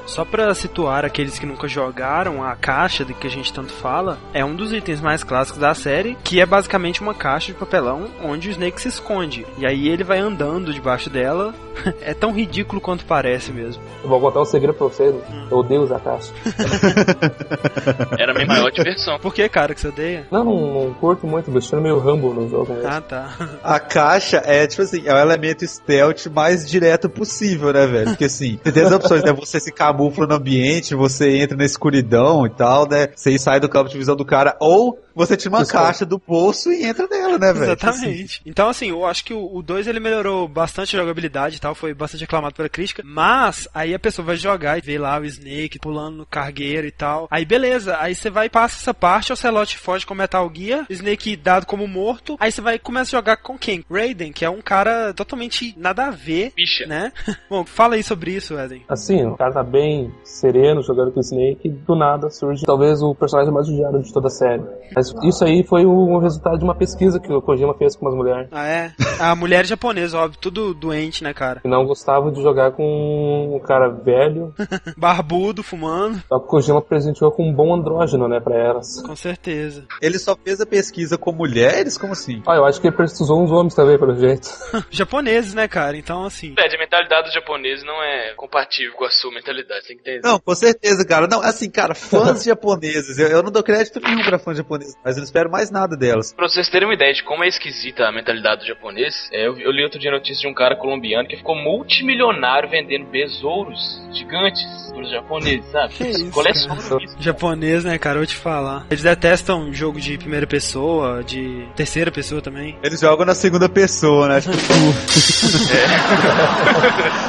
Só 0.05 0.25
pra 0.25 0.53
situar 0.53 1.05
aqueles 1.05 1.37
que 1.37 1.45
nunca 1.45 1.67
jogaram, 1.67 2.43
a 2.43 2.55
caixa 2.55 3.05
de 3.05 3.13
que 3.13 3.27
a 3.27 3.29
gente 3.29 3.53
tanto 3.53 3.73
fala 3.73 4.17
é 4.33 4.43
um 4.43 4.55
dos 4.55 4.71
itens 4.71 5.01
mais 5.01 5.23
clássicos 5.23 5.59
da 5.59 5.73
série, 5.73 6.17
que 6.23 6.39
é 6.39 6.45
basicamente 6.45 7.01
uma 7.01 7.13
caixa 7.13 7.47
de 7.47 7.57
papelão 7.57 8.09
onde 8.23 8.49
o 8.49 8.51
Snake 8.51 8.81
se 8.81 8.87
esconde. 8.87 9.45
E 9.57 9.65
aí 9.65 9.87
ele 9.87 10.03
vai 10.03 10.19
andando 10.19 10.73
debaixo 10.73 11.09
dela. 11.09 11.53
é 12.01 12.13
tão 12.13 12.31
ridículo 12.31 12.81
quanto 12.81 13.05
parece 13.05 13.51
mesmo. 13.51 13.81
Eu 14.03 14.09
vou 14.09 14.19
contar 14.19 14.41
um 14.41 14.45
segredo 14.45 14.75
pra 14.75 14.87
vocês. 14.87 15.15
Eu 15.49 15.57
odeio 15.57 15.81
usar 15.83 15.99
caixa. 15.99 16.31
Era 18.17 18.31
a 18.31 18.35
minha 18.35 18.45
maior 18.47 18.71
diversão. 18.71 19.19
Por 19.19 19.33
que, 19.33 19.47
cara, 19.49 19.73
que 19.73 19.81
você 19.81 19.87
odeia? 19.87 20.27
Não, 20.31 20.43
não, 20.43 20.85
não 20.85 20.93
curto 20.93 21.25
muito, 21.27 21.51
deixando 21.51 21.81
meio 21.81 21.99
Rambo 21.99 22.33
no 22.33 22.49
jogo. 22.49 22.73
Né? 22.73 22.83
Ah, 22.85 23.01
tá. 23.01 23.33
A 23.63 23.79
caixa 23.79 24.41
é, 24.45 24.67
tipo 24.67 24.81
assim, 24.81 25.03
é 25.05 25.13
o 25.13 25.17
elemento 25.17 25.65
stealth 25.65 26.27
mais 26.33 26.67
direto 26.69 27.09
possível, 27.09 27.73
né, 27.73 27.85
velho? 27.85 28.09
Porque 28.09 28.25
assim, 28.25 28.59
você 28.63 28.71
tem 28.71 28.83
as 28.83 28.91
opções, 28.91 29.23
né? 29.23 29.33
Você 29.33 29.59
se 29.59 29.71
camufla 29.71 30.27
no 30.27 30.35
ambiente, 30.35 30.95
você 30.95 31.37
entra 31.37 31.57
na 31.57 31.65
escuridão 31.65 32.45
e 32.45 32.49
tal, 32.49 32.87
né? 32.87 33.09
Você 33.15 33.37
sai 33.37 33.59
do 33.59 33.69
campo 33.69 33.89
de 33.89 33.97
visão 33.97 34.15
do 34.15 34.25
cara, 34.25 34.55
ou 34.59 34.99
você 35.19 35.35
tira 35.35 35.53
uma 35.53 35.61
Esconde. 35.61 35.83
caixa 35.83 36.05
do 36.05 36.17
bolso 36.25 36.71
e 36.71 36.85
entra 36.85 37.07
nela, 37.07 37.37
né, 37.37 37.53
velho? 37.53 37.75
Tipo 37.75 37.89
assim, 37.89 37.99
Exatamente. 38.05 38.41
Então, 38.45 38.69
assim, 38.69 38.89
eu 38.89 39.05
acho 39.05 39.23
que 39.25 39.33
o 39.33 39.61
2 39.61 39.87
ele 39.87 39.99
melhorou 39.99 40.47
bastante 40.47 40.95
a 40.95 40.99
jogabilidade 40.99 41.57
e 41.57 41.59
tal, 41.59 41.75
foi 41.75 41.93
bastante 41.93 42.23
aclamado 42.23 42.55
pela 42.55 42.69
crítica. 42.69 43.03
Mas 43.05 43.67
aí 43.73 43.93
a 43.93 43.99
pessoa 43.99 44.25
vai 44.25 44.37
jogar 44.37 44.77
e 44.77 44.81
vê 44.81 44.97
lá 44.97 45.19
o 45.19 45.25
Snake 45.25 45.79
pulando 45.79 46.17
no 46.17 46.25
cargueiro 46.25 46.87
e 46.87 46.91
tal. 46.91 47.27
Aí 47.29 47.45
beleza, 47.45 47.97
aí 47.99 48.15
você 48.15 48.29
vai 48.29 48.45
e 48.47 48.49
passa 48.49 48.77
essa 48.77 48.93
parte, 48.93 49.33
o 49.33 49.35
Celote 49.35 49.77
foge 49.77 50.05
com 50.05 50.15
Metal 50.15 50.49
Gear, 50.53 50.85
Snake 50.89 51.35
dado 51.35 51.65
como 51.65 51.87
morto. 51.87 52.37
Aí 52.39 52.51
você 52.51 52.61
vai 52.61 52.75
e 52.75 52.79
começa 52.79 53.15
a 53.15 53.19
jogar 53.19 53.37
com 53.37 53.57
quem? 53.57 53.83
Raiden, 53.91 54.31
que 54.31 54.45
é 54.45 54.49
um 54.49 54.61
cara 54.61 55.13
totalmente 55.13 55.73
nada 55.77 56.07
a 56.07 56.11
ver, 56.11 56.53
Bicha. 56.55 56.85
né? 56.85 57.11
Bom, 57.49 57.65
fala 57.65 57.95
aí 57.95 58.03
sobre 58.03 58.31
isso, 58.31 58.57
Eden. 58.57 58.83
Assim, 58.87 59.25
o 59.25 59.35
cara 59.35 59.51
tá 59.51 59.63
bem 59.63 60.13
sereno 60.23 60.81
jogando 60.81 61.11
com 61.11 61.19
o 61.19 61.23
Snake 61.23 61.67
e 61.67 61.69
do 61.69 61.95
nada 61.95 62.29
surge 62.29 62.65
talvez 62.65 63.01
o 63.01 63.13
personagem 63.13 63.53
mais 63.53 63.67
odiado 63.67 64.01
de 64.01 64.13
toda 64.13 64.27
a 64.27 64.31
série. 64.31 64.63
Mas 64.95 65.08
isso 65.23 65.43
aí 65.43 65.63
foi 65.63 65.85
o 65.85 66.17
resultado 66.19 66.57
de 66.57 66.63
uma 66.63 66.75
pesquisa 66.75 67.19
que 67.19 67.31
o 67.31 67.41
Kojima 67.41 67.73
fez 67.75 67.95
com 67.95 68.05
umas 68.05 68.15
mulheres. 68.15 68.47
Ah, 68.51 68.67
é? 68.67 68.91
A 69.19 69.35
mulher 69.35 69.65
japonesa, 69.65 70.17
óbvio, 70.17 70.39
tudo 70.39 70.73
doente, 70.73 71.23
né, 71.23 71.33
cara? 71.33 71.61
Não 71.63 71.85
gostavam 71.85 72.31
de 72.31 72.41
jogar 72.41 72.71
com 72.71 73.55
um 73.55 73.59
cara 73.59 73.89
velho. 73.89 74.53
Barbudo, 74.97 75.63
fumando, 75.63 76.21
Só 76.27 76.39
que 76.39 76.45
o 76.45 76.47
Kojima 76.47 76.81
presenteou 76.81 77.31
com 77.31 77.49
um 77.49 77.53
bom 77.53 77.73
andrógeno, 77.73 78.27
né, 78.27 78.39
pra 78.39 78.55
elas. 78.57 79.01
com 79.01 79.15
certeza. 79.15 79.85
Ele 80.01 80.17
só 80.19 80.35
fez 80.35 80.59
a 80.61 80.65
pesquisa 80.65 81.17
com 81.17 81.31
mulheres? 81.31 81.97
Como 81.97 82.13
assim? 82.13 82.41
Olha, 82.45 82.57
eu 82.57 82.65
acho 82.65 82.79
que 82.81 82.87
ele 82.87 82.95
precisou 82.95 83.41
uns 83.41 83.51
homens 83.51 83.75
também, 83.75 83.97
pelo 83.97 84.15
jeito. 84.15 84.49
Japoneses, 84.89 85.53
né, 85.53 85.67
cara? 85.67 85.97
Então, 85.97 86.23
assim. 86.25 86.53
Fred, 86.53 86.75
a 86.75 86.79
mentalidade 86.79 87.29
do 87.29 87.33
japonês 87.33 87.83
não 87.83 88.01
é 88.03 88.33
compatível 88.35 88.93
com 88.93 89.05
a 89.05 89.09
sua 89.09 89.31
mentalidade, 89.33 89.87
tem 89.87 89.97
que 89.97 90.01
entender. 90.09 90.27
Não, 90.27 90.39
com 90.39 90.55
certeza, 90.55 91.05
cara. 91.05 91.27
Não, 91.27 91.41
assim, 91.41 91.69
cara, 91.69 91.93
fãs 91.95 92.43
japoneses, 92.45 93.17
eu, 93.17 93.27
eu 93.27 93.43
não 93.43 93.51
dou 93.51 93.63
crédito 93.63 93.99
nenhum 93.99 94.23
pra 94.23 94.39
fãs 94.39 94.57
japoneses. 94.57 94.88
Coisas, 94.89 94.97
mas 95.03 95.15
eu 95.15 95.21
não 95.21 95.25
espero 95.25 95.49
mais 95.49 95.71
nada 95.71 95.95
delas. 95.95 96.33
Pra 96.33 96.47
vocês 96.47 96.69
terem 96.69 96.87
uma 96.87 96.93
ideia 96.93 97.13
de 97.13 97.23
como 97.23 97.43
é 97.43 97.47
esquisita 97.47 98.05
a 98.05 98.11
mentalidade 98.11 98.61
do 98.61 98.67
japonês, 98.67 99.29
é, 99.31 99.47
eu, 99.47 99.57
eu 99.59 99.71
li 99.71 99.83
outro 99.83 99.99
dia 99.99 100.11
notícia 100.11 100.41
de 100.41 100.47
um 100.47 100.53
cara 100.53 100.75
colombiano 100.75 101.27
que 101.27 101.37
ficou 101.37 101.55
multimilionário 101.55 102.69
vendendo 102.69 103.05
besouros 103.05 103.79
gigantes 104.13 104.63
pros 104.91 105.09
japoneses, 105.11 105.65
sabe? 105.71 105.93
Que 105.93 106.07
isso, 106.07 106.31
Colecionam 106.31 106.81
cara. 106.81 107.03
isso. 107.03 107.15
Japonês, 107.19 107.83
né, 107.83 107.97
cara? 107.97 108.15
Eu 108.15 108.21
vou 108.21 108.27
te 108.27 108.35
falar. 108.35 108.85
Eles 108.89 109.03
detestam 109.03 109.71
jogo 109.73 109.99
de 109.99 110.17
primeira 110.17 110.47
pessoa, 110.47 111.23
de 111.23 111.67
terceira 111.75 112.11
pessoa 112.11 112.41
também. 112.41 112.77
Eles 112.83 112.99
jogam 112.99 113.25
na 113.25 113.35
segunda 113.35 113.69
pessoa, 113.69 114.27
né? 114.27 114.41
Tipo, 114.41 114.53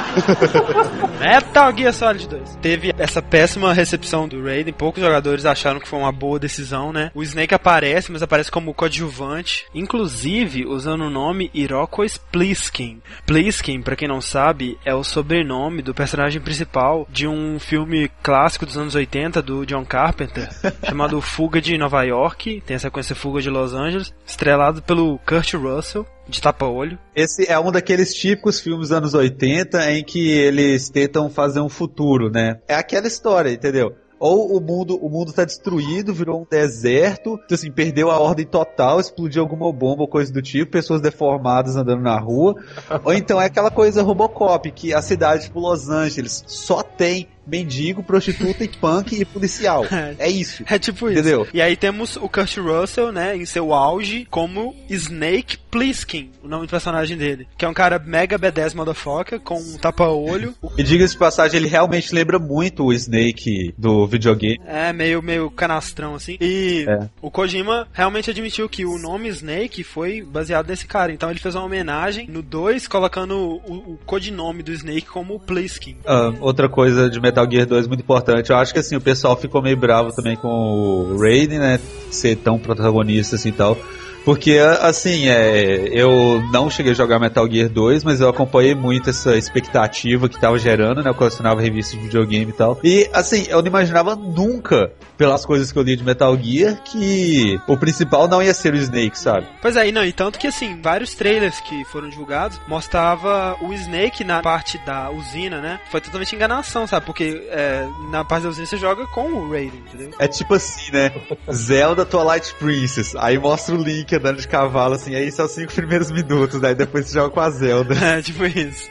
Metal 1.19 1.77
Gear 1.77 1.93
Solid 1.93 2.27
2. 2.27 2.55
Teve 2.61 2.93
essa 2.97 3.21
péssima 3.21 3.73
recepção 3.73 4.27
do 4.27 4.43
Raiden. 4.43 4.73
Poucos 4.73 5.01
jogadores 5.01 5.45
acharam 5.45 5.79
que 5.79 5.87
foi 5.87 5.99
uma 5.99 6.11
boa 6.11 6.39
decisão, 6.39 6.91
né? 6.91 7.11
O 7.13 7.23
Snake 7.23 7.53
aparece, 7.53 8.11
mas 8.11 8.21
aparece 8.21 8.51
como 8.51 8.73
coadjuvante. 8.73 9.65
Inclusive, 9.73 10.65
usando 10.65 11.05
o 11.05 11.09
nome 11.09 11.49
Iroquois 11.53 12.17
Pliskin. 12.17 13.01
Pliskin, 13.25 13.81
pra 13.81 13.95
quem 13.95 14.07
não 14.07 14.21
sabe, 14.21 14.77
é 14.85 14.93
o 14.93 15.03
sobrenome 15.03 15.81
do 15.81 15.93
personagem 15.93 16.41
principal 16.41 17.07
de 17.09 17.27
um 17.27 17.59
filme 17.59 18.09
clássico 18.21 18.65
dos 18.65 18.77
anos 18.77 18.95
80 18.95 19.41
do 19.41 19.65
John 19.65 19.85
Carpenter, 19.85 20.49
chamado 20.87 21.21
Fuga 21.21 21.61
de 21.61 21.77
Nova 21.77 22.03
York. 22.03 22.61
Tem 22.65 22.75
a 22.75 22.79
sequência 22.79 23.15
Fuga 23.15 23.41
de 23.41 23.49
Los 23.49 23.73
Angeles, 23.73 24.13
estrelado 24.25 24.81
pelo 24.81 25.19
Kurt 25.19 25.53
Russell. 25.53 26.05
De 26.31 26.41
tapa-olho. 26.41 26.97
esse 27.13 27.45
é 27.47 27.59
um 27.59 27.71
daqueles 27.71 28.13
típicos 28.13 28.59
filmes 28.59 28.89
dos 28.89 28.91
anos 28.97 29.13
80 29.13 29.91
em 29.91 30.03
que 30.03 30.29
eles 30.29 30.89
tentam 30.89 31.29
fazer 31.29 31.59
um 31.59 31.69
futuro, 31.69 32.31
né? 32.31 32.59
É 32.67 32.73
aquela 32.73 33.05
história, 33.05 33.51
entendeu? 33.51 33.93
Ou 34.17 34.55
o 34.55 34.61
mundo, 34.61 34.95
o 35.03 35.09
mundo 35.09 35.33
tá 35.33 35.43
destruído, 35.43 36.13
virou 36.13 36.41
um 36.41 36.45
deserto, 36.47 37.39
então, 37.43 37.55
assim, 37.55 37.71
perdeu 37.71 38.11
a 38.11 38.19
ordem 38.19 38.45
total, 38.45 38.99
explodiu 38.99 39.41
alguma 39.41 39.73
bomba 39.73 40.03
ou 40.03 40.07
coisa 40.07 40.31
do 40.31 40.43
tipo, 40.43 40.71
pessoas 40.71 41.01
deformadas 41.01 41.75
andando 41.75 42.03
na 42.03 42.19
rua. 42.19 42.55
ou 43.03 43.11
então 43.11 43.41
é 43.41 43.45
aquela 43.45 43.71
coisa 43.71 44.03
Robocop, 44.03 44.71
que 44.71 44.93
a 44.93 45.01
cidade, 45.01 45.45
tipo 45.45 45.59
Los 45.59 45.89
Angeles, 45.89 46.43
só 46.45 46.83
tem 46.83 47.29
mendigo, 47.51 48.01
prostituta 48.01 48.63
e 48.63 48.67
punk 48.69 49.13
e 49.19 49.25
policial. 49.25 49.85
É 50.17 50.29
isso. 50.29 50.63
É 50.67 50.77
tipo 50.79 51.09
isso. 51.09 51.19
Entendeu? 51.19 51.47
E 51.53 51.61
aí 51.61 51.75
temos 51.75 52.15
o 52.15 52.27
Kurt 52.29 52.57
Russell, 52.57 53.11
né, 53.11 53.35
em 53.35 53.45
seu 53.45 53.73
auge, 53.73 54.25
como 54.29 54.75
Snake 54.89 55.57
Plissken, 55.69 56.31
o 56.43 56.47
nome 56.47 56.65
do 56.67 56.69
personagem 56.69 57.17
dele. 57.17 57.47
Que 57.57 57.65
é 57.65 57.67
um 57.67 57.73
cara 57.73 57.97
mega 57.99 58.37
B10 58.37 58.73
motherfucker, 58.75 59.39
com 59.39 59.59
um 59.59 59.77
tapa-olho. 59.77 60.53
E 60.77 60.83
diga-se 60.83 61.17
passagem, 61.17 61.57
ele 61.59 61.67
realmente 61.67 62.13
lembra 62.15 62.39
muito 62.39 62.85
o 62.85 62.93
Snake 62.93 63.73
do 63.77 64.07
videogame. 64.07 64.59
É, 64.65 64.91
meio, 64.93 65.21
meio 65.21 65.49
canastrão, 65.51 66.15
assim. 66.15 66.37
E 66.39 66.85
É. 66.87 67.09
o 67.21 67.29
Kojima 67.29 67.87
realmente 67.93 68.29
admitiu 68.29 68.67
que 68.69 68.85
o 68.85 68.97
nome 68.97 69.27
Snake 69.29 69.83
foi 69.83 70.21
baseado 70.21 70.67
nesse 70.69 70.85
cara. 70.85 71.11
Então 71.11 71.29
ele 71.29 71.39
fez 71.39 71.55
uma 71.55 71.65
homenagem 71.65 72.27
no 72.27 72.41
2, 72.41 72.87
colocando 72.87 73.37
o, 73.37 73.93
o 73.93 73.99
codinome 74.05 74.63
do 74.63 74.71
Snake 74.71 75.05
como 75.07 75.39
Plissken. 75.39 75.97
Ah, 76.05 76.33
outra 76.39 76.69
coisa 76.69 77.09
de 77.09 77.19
Metal 77.19 77.40
Gear 77.49 77.65
2 77.65 77.87
muito 77.87 78.01
importante, 78.01 78.49
eu 78.49 78.57
acho 78.57 78.73
que 78.73 78.79
assim, 78.79 78.95
o 78.95 79.01
pessoal 79.01 79.35
ficou 79.35 79.61
meio 79.61 79.77
bravo 79.77 80.11
também 80.11 80.35
com 80.35 80.47
o 80.47 81.17
Raiden, 81.19 81.59
né, 81.59 81.79
ser 82.09 82.35
tão 82.37 82.57
protagonista 82.59 83.35
assim 83.35 83.49
e 83.49 83.53
tal. 83.53 83.77
Porque, 84.23 84.57
assim, 84.81 85.27
é, 85.27 85.89
eu 85.91 86.41
não 86.51 86.69
cheguei 86.69 86.91
a 86.91 86.95
jogar 86.95 87.19
Metal 87.19 87.49
Gear 87.49 87.69
2, 87.69 88.03
mas 88.03 88.21
eu 88.21 88.29
acompanhei 88.29 88.75
muito 88.75 89.09
essa 89.09 89.35
expectativa 89.37 90.29
que 90.29 90.39
tava 90.39 90.57
gerando, 90.57 91.03
né? 91.03 91.09
Eu 91.09 91.15
colecionava 91.15 91.61
revistas 91.61 91.97
de 91.97 92.05
videogame 92.05 92.51
e 92.51 92.53
tal. 92.53 92.79
E, 92.83 93.09
assim, 93.13 93.45
eu 93.49 93.61
não 93.61 93.67
imaginava 93.67 94.15
nunca, 94.15 94.91
pelas 95.17 95.45
coisas 95.45 95.71
que 95.71 95.77
eu 95.77 95.83
li 95.83 95.95
de 95.95 96.03
Metal 96.03 96.35
Gear, 96.35 96.81
que 96.83 97.59
o 97.67 97.77
principal 97.77 98.27
não 98.27 98.41
ia 98.41 98.53
ser 98.53 98.73
o 98.73 98.77
Snake, 98.77 99.17
sabe? 99.17 99.47
Pois 99.61 99.75
é, 99.75 99.87
e 99.87 99.91
não, 99.91 100.03
e 100.03 100.11
tanto 100.11 100.39
que 100.39 100.47
assim, 100.47 100.81
vários 100.81 101.13
trailers 101.13 101.59
que 101.59 101.85
foram 101.85 102.09
divulgados 102.09 102.59
mostrava 102.67 103.55
o 103.61 103.71
Snake 103.73 104.23
na 104.23 104.41
parte 104.41 104.77
da 104.79 105.11
usina, 105.11 105.61
né? 105.61 105.79
Foi 105.91 106.01
totalmente 106.01 106.35
enganação, 106.35 106.87
sabe? 106.87 107.05
Porque 107.05 107.47
é, 107.49 107.87
na 108.09 108.25
parte 108.25 108.43
da 108.43 108.49
usina 108.49 108.65
você 108.65 108.77
joga 108.77 109.05
com 109.07 109.31
o 109.31 109.51
Raiden, 109.51 109.83
entendeu? 109.87 110.11
É 110.17 110.27
tipo 110.27 110.55
assim, 110.55 110.91
né? 110.91 111.11
Zelda 111.51 112.05
Twilight 112.05 112.55
Princess. 112.55 113.15
Aí 113.15 113.37
mostra 113.37 113.75
o 113.75 113.77
Link 113.77 114.10
andando 114.15 114.39
de 114.39 114.47
cavalo, 114.47 114.95
assim, 114.95 115.15
aí 115.15 115.31
são 115.31 115.45
os 115.45 115.51
cinco 115.51 115.73
primeiros 115.73 116.11
minutos, 116.11 116.59
daí 116.59 116.75
depois 116.75 117.07
você 117.07 117.13
joga 117.13 117.29
com 117.29 117.39
a 117.39 117.49
Zelda. 117.49 117.95
É, 118.01 118.21
tipo 118.21 118.43
isso. 118.45 118.89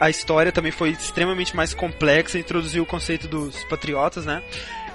a 0.00 0.08
história 0.08 0.50
também 0.50 0.72
foi 0.72 0.90
extremamente 0.90 1.54
mais 1.54 1.74
complexa, 1.74 2.38
introduziu 2.38 2.82
o 2.82 2.86
conceito 2.86 3.28
dos 3.28 3.62
patriotas, 3.64 4.24
né? 4.24 4.42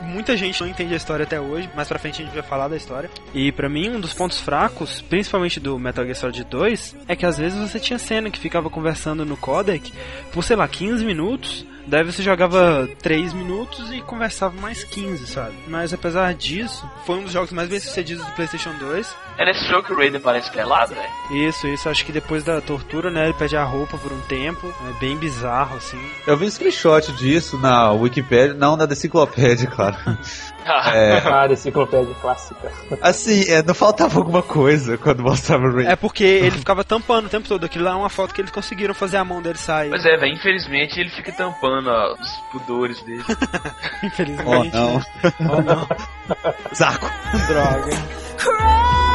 Muita 0.01 0.35
gente 0.37 0.61
não 0.61 0.67
entende 0.67 0.93
a 0.93 0.97
história 0.97 1.23
até 1.23 1.39
hoje, 1.41 1.69
mais 1.75 1.87
pra 1.87 1.99
frente 1.99 2.21
a 2.21 2.25
gente 2.25 2.33
vai 2.33 2.43
falar 2.43 2.69
da 2.69 2.77
história. 2.77 3.09
E 3.33 3.51
pra 3.51 3.67
mim, 3.67 3.89
um 3.89 3.99
dos 3.99 4.13
pontos 4.13 4.39
fracos, 4.39 5.01
principalmente 5.01 5.59
do 5.59 5.77
Metal 5.77 6.05
Gear 6.05 6.15
Solid 6.15 6.43
2, 6.45 6.95
é 7.07 7.15
que 7.15 7.25
às 7.25 7.37
vezes 7.37 7.59
você 7.59 7.79
tinha 7.79 7.99
cena 7.99 8.31
que 8.31 8.39
ficava 8.39 8.69
conversando 8.69 9.25
no 9.25 9.35
codec 9.35 9.91
por, 10.31 10.43
sei 10.43 10.55
lá, 10.55 10.67
15 10.67 11.03
minutos, 11.03 11.65
daí 11.89 12.03
você 12.03 12.21
jogava 12.21 12.87
3 13.01 13.33
minutos 13.33 13.91
e 13.91 14.01
conversava 14.01 14.59
mais 14.59 14.83
15, 14.83 15.27
sabe? 15.27 15.55
Mas 15.67 15.93
apesar 15.93 16.33
disso, 16.33 16.89
foi 17.05 17.17
um 17.17 17.23
dos 17.23 17.33
jogos 17.33 17.51
mais 17.51 17.67
bem 17.67 17.79
sucedidos 17.79 18.25
do 18.25 18.31
PlayStation 18.33 18.73
2. 18.79 19.15
É 19.37 19.45
nesse 19.45 19.67
jogo 19.67 19.83
que 19.83 19.93
o 19.93 19.97
Raiden 19.97 20.21
parece 20.21 20.51
pelado, 20.51 20.93
velho. 20.95 21.47
Isso, 21.47 21.67
isso, 21.67 21.89
acho 21.89 22.05
que 22.05 22.11
depois 22.11 22.43
da 22.43 22.61
tortura, 22.61 23.09
né, 23.09 23.25
ele 23.25 23.33
perde 23.33 23.57
a 23.57 23.63
roupa 23.63 23.97
por 23.97 24.11
um 24.11 24.19
tempo, 24.21 24.73
é 24.89 24.99
bem 24.99 25.17
bizarro, 25.17 25.77
assim. 25.77 25.99
Eu 26.27 26.37
vi 26.37 26.45
um 26.45 26.49
screenshot 26.49 27.11
disso 27.13 27.57
na 27.57 27.91
Wikipedia, 27.91 28.53
não 28.53 28.75
na 28.77 28.85
enciclopédia, 28.85 29.67
claro. 29.71 29.97
É, 30.65 31.17
Ah, 31.25 31.47
da 31.47 31.53
enciclopédia 31.53 32.13
clássica. 32.21 32.71
assim, 33.01 33.43
é, 33.49 33.61
não 33.63 33.73
faltava 33.73 34.17
alguma 34.19 34.41
coisa 34.41 34.97
quando 34.97 35.23
mostrava 35.23 35.63
o 35.65 35.75
Ray. 35.75 35.87
É 35.87 35.95
porque 35.95 36.23
ele 36.23 36.51
ficava 36.57 36.83
tampando 36.83 37.25
o 37.25 37.29
tempo 37.29 37.47
todo. 37.47 37.63
Aquilo 37.65 37.85
lá 37.85 37.91
é 37.91 37.95
uma 37.95 38.09
foto 38.09 38.33
que 38.33 38.41
eles 38.41 38.51
conseguiram 38.51 38.93
fazer 38.93 39.17
a 39.17 39.25
mão 39.25 39.41
dele 39.41 39.57
sair. 39.57 39.89
Pois 39.89 40.05
é, 40.05 40.17
velho, 40.17 40.33
infelizmente 40.33 40.99
ele 40.99 41.09
fica 41.09 41.31
tampando 41.31 41.87
ó, 41.89 42.13
os 42.19 42.29
pudores 42.51 43.01
dele. 43.03 43.23
Oh, 44.01 44.05
Infelizmente. 44.05 44.73
não. 44.75 44.93
né? 44.95 45.03
Oh, 45.49 45.61
não. 45.61 45.87
Saco. 46.73 47.09
Droga. 47.47 49.08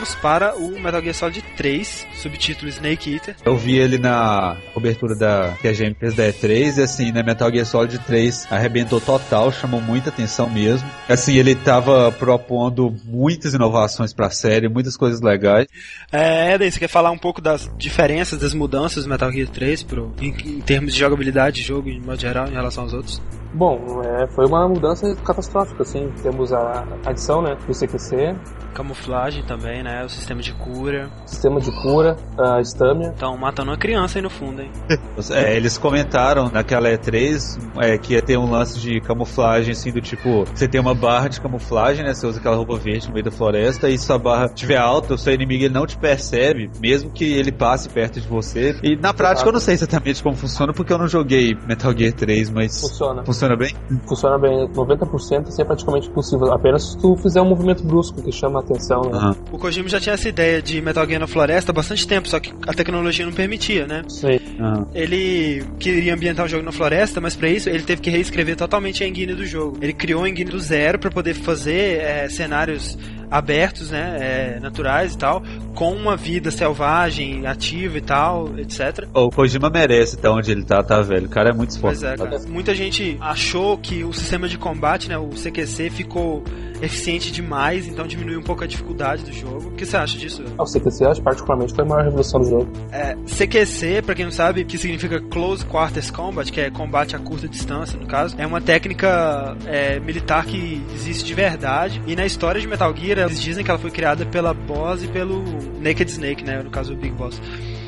Vamos 0.00 0.14
para 0.14 0.56
o 0.56 0.80
Metal 0.80 1.02
Gear 1.02 1.14
Solid 1.14 1.44
3, 1.58 2.06
subtítulo 2.14 2.70
Snake 2.70 3.12
Eater. 3.12 3.36
Eu 3.44 3.54
vi 3.54 3.76
ele 3.76 3.98
na 3.98 4.56
cobertura 4.72 5.14
da 5.14 5.54
que 5.60 5.68
a 5.68 5.74
gente 5.74 5.98
fez 5.98 6.14
da 6.14 6.22
E3 6.22 6.78
e 6.78 6.82
assim, 6.82 7.12
né, 7.12 7.22
Metal 7.22 7.52
Gear 7.52 7.66
Solid 7.66 7.98
3 7.98 8.48
arrebentou 8.50 8.98
total, 8.98 9.52
chamou 9.52 9.78
muita 9.78 10.08
atenção 10.08 10.48
mesmo. 10.48 10.88
Assim, 11.06 11.34
ele 11.34 11.54
tava 11.54 12.10
propondo 12.12 12.96
muitas 13.04 13.52
inovações 13.52 14.14
pra 14.14 14.30
série, 14.30 14.70
muitas 14.70 14.96
coisas 14.96 15.20
legais. 15.20 15.66
É, 16.10 16.54
Eden, 16.54 16.70
você 16.70 16.78
quer 16.78 16.88
falar 16.88 17.10
um 17.10 17.18
pouco 17.18 17.42
das 17.42 17.70
diferenças, 17.76 18.38
das 18.38 18.54
mudanças 18.54 19.04
do 19.04 19.10
Metal 19.10 19.30
Gear 19.30 19.48
3 19.48 19.82
pro, 19.82 20.14
em, 20.18 20.30
em 20.30 20.60
termos 20.62 20.94
de 20.94 20.98
jogabilidade 20.98 21.56
de 21.56 21.62
jogo, 21.62 21.90
em 21.90 22.00
modo 22.00 22.18
geral, 22.18 22.48
em 22.48 22.52
relação 22.52 22.84
aos 22.84 22.94
outros? 22.94 23.20
Bom, 23.52 24.02
é, 24.02 24.26
foi 24.28 24.46
uma 24.46 24.68
mudança 24.68 25.14
catastrófica, 25.24 25.82
assim. 25.82 26.10
Temos 26.22 26.52
a 26.52 26.84
adição, 27.04 27.42
né, 27.42 27.56
do 27.66 27.74
CQC, 27.74 28.34
Camuflagem 28.74 29.42
também, 29.44 29.82
né? 29.82 30.04
O 30.04 30.08
sistema 30.08 30.40
de 30.40 30.52
cura. 30.54 31.10
sistema 31.26 31.60
de 31.60 31.70
cura, 31.82 32.16
a 32.38 32.60
Stamina. 32.60 33.10
Estão 33.10 33.36
matando 33.36 33.70
uma 33.70 33.76
criança 33.76 34.18
aí 34.18 34.22
no 34.22 34.30
fundo, 34.30 34.62
hein? 34.62 34.70
É, 35.30 35.56
eles 35.56 35.76
comentaram 35.76 36.48
naquela 36.48 36.88
E3 36.88 37.58
é, 37.78 37.98
que 37.98 38.14
ia 38.14 38.22
ter 38.22 38.38
um 38.38 38.50
lance 38.50 38.78
de 38.80 39.00
camuflagem, 39.00 39.72
assim, 39.72 39.92
do 39.92 40.00
tipo, 40.00 40.44
você 40.44 40.66
tem 40.66 40.80
uma 40.80 40.94
barra 40.94 41.28
de 41.28 41.40
camuflagem, 41.40 42.04
né? 42.04 42.14
Você 42.14 42.26
usa 42.26 42.38
aquela 42.38 42.56
roupa 42.56 42.76
verde 42.76 43.06
no 43.08 43.12
meio 43.12 43.24
da 43.24 43.30
floresta 43.30 43.88
e 43.88 43.98
se 43.98 44.10
a 44.12 44.18
barra 44.18 44.46
estiver 44.46 44.78
alta, 44.78 45.14
o 45.14 45.18
seu 45.18 45.34
inimigo 45.34 45.64
ele 45.64 45.74
não 45.74 45.86
te 45.86 45.96
percebe, 45.96 46.70
mesmo 46.80 47.10
que 47.10 47.24
ele 47.24 47.52
passe 47.52 47.88
perto 47.88 48.20
de 48.20 48.26
você. 48.26 48.76
E 48.82 48.96
na 48.96 49.12
prática 49.12 49.48
eu 49.48 49.52
não 49.52 49.60
sei 49.60 49.74
exatamente 49.74 50.22
como 50.22 50.36
funciona, 50.36 50.72
porque 50.72 50.92
eu 50.92 50.98
não 50.98 51.08
joguei 51.08 51.56
Metal 51.66 51.92
Gear 51.96 52.12
3, 52.12 52.50
mas 52.50 52.80
Funciona. 52.80 53.24
funciona 53.24 53.39
bem? 53.56 53.74
Funciona 54.06 54.38
bem. 54.38 54.68
90% 54.68 55.48
assim, 55.48 55.62
é 55.62 55.64
praticamente 55.64 56.08
impossível. 56.08 56.52
Apenas 56.52 56.90
se 56.90 56.98
tu 56.98 57.16
fizer 57.16 57.40
um 57.40 57.48
movimento 57.48 57.82
brusco 57.84 58.22
que 58.22 58.32
chama 58.32 58.60
a 58.60 58.62
atenção, 58.62 59.02
né? 59.02 59.10
Aham. 59.16 59.36
O 59.52 59.58
Kojima 59.58 59.88
já 59.88 60.00
tinha 60.00 60.14
essa 60.14 60.28
ideia 60.28 60.62
de 60.62 60.80
Metal 60.80 61.06
Gear 61.06 61.20
na 61.20 61.26
floresta 61.26 61.72
há 61.72 61.74
bastante 61.74 62.06
tempo, 62.06 62.28
só 62.28 62.38
que 62.40 62.52
a 62.66 62.72
tecnologia 62.72 63.24
não 63.24 63.32
permitia, 63.32 63.86
né? 63.86 64.02
Sei. 64.08 64.40
aham. 64.58 64.86
Ele 64.94 65.64
queria 65.78 66.14
ambientar 66.14 66.46
o 66.46 66.48
jogo 66.48 66.64
na 66.64 66.72
floresta, 66.72 67.20
mas 67.20 67.36
pra 67.36 67.48
isso 67.48 67.68
ele 67.68 67.82
teve 67.82 68.00
que 68.00 68.10
reescrever 68.10 68.56
totalmente 68.56 69.02
a 69.04 69.08
engine 69.08 69.34
do 69.34 69.46
jogo. 69.46 69.78
Ele 69.80 69.92
criou 69.92 70.24
a 70.24 70.28
engine 70.28 70.50
do 70.50 70.58
zero 70.58 70.98
pra 70.98 71.10
poder 71.10 71.34
fazer 71.34 72.00
é, 72.00 72.28
cenários 72.28 72.98
abertos, 73.30 73.90
né, 73.90 74.18
é, 74.56 74.60
naturais 74.60 75.14
e 75.14 75.18
tal, 75.18 75.42
com 75.74 75.92
uma 75.92 76.16
vida 76.16 76.50
selvagem, 76.50 77.46
ativa 77.46 77.98
e 77.98 78.00
tal, 78.00 78.58
etc. 78.58 79.06
O 79.14 79.30
Kojima 79.30 79.70
merece 79.70 80.16
estar 80.16 80.32
onde 80.32 80.50
ele 80.50 80.64
tá, 80.64 80.82
tá, 80.82 81.00
velho? 81.00 81.26
O 81.26 81.30
cara 81.30 81.50
é 81.50 81.52
muito 81.52 81.70
esforçado. 81.70 82.26
é. 82.26 82.38
Muita 82.48 82.74
gente 82.74 83.16
achou 83.20 83.78
que 83.78 84.02
o 84.02 84.12
sistema 84.12 84.48
de 84.48 84.58
combate, 84.58 85.08
né, 85.08 85.16
o 85.16 85.28
CQC, 85.28 85.90
ficou 85.90 86.42
eficiente 86.82 87.30
demais, 87.32 87.86
então 87.86 88.06
diminuiu 88.06 88.40
um 88.40 88.42
pouco 88.42 88.64
a 88.64 88.66
dificuldade 88.66 89.22
do 89.24 89.32
jogo. 89.32 89.68
O 89.68 89.72
que 89.72 89.84
você 89.84 89.96
acha 89.96 90.18
disso? 90.18 90.42
Ah, 90.58 90.62
O 90.62 90.66
CQC, 90.66 91.04
acho, 91.04 91.22
particularmente, 91.22 91.74
foi 91.74 91.84
a 91.84 91.88
maior 91.88 92.04
revolução 92.04 92.40
do 92.40 92.48
jogo. 92.48 92.68
É, 92.92 93.16
CQC, 93.26 94.02
pra 94.02 94.14
quem 94.14 94.24
não 94.24 94.32
sabe, 94.32 94.64
que 94.64 94.78
significa 94.78 95.20
Close 95.20 95.64
Quarters 95.64 96.10
Combat, 96.10 96.50
que 96.50 96.60
é 96.60 96.70
combate 96.70 97.14
a 97.16 97.18
curta 97.18 97.48
distância, 97.48 97.98
no 97.98 98.06
caso, 98.06 98.34
é 98.38 98.46
uma 98.46 98.60
técnica 98.60 99.56
é, 99.66 100.00
militar 100.00 100.44
que 100.46 100.82
existe 100.94 101.24
de 101.24 101.34
verdade. 101.34 102.02
E 102.06 102.16
na 102.16 102.26
história 102.26 102.60
de 102.60 102.66
Metal 102.66 102.94
Gear, 102.96 103.18
eles 103.18 103.40
dizem 103.40 103.64
que 103.64 103.70
ela 103.70 103.78
foi 103.78 103.90
criada 103.90 104.24
pela 104.26 104.54
Boss 104.54 105.02
e 105.02 105.08
pelo 105.08 105.42
Naked 105.80 106.10
Snake, 106.10 106.44
né? 106.44 106.62
No 106.62 106.70
caso, 106.70 106.92
o 106.92 106.96
Big 106.96 107.14
Boss. 107.14 107.40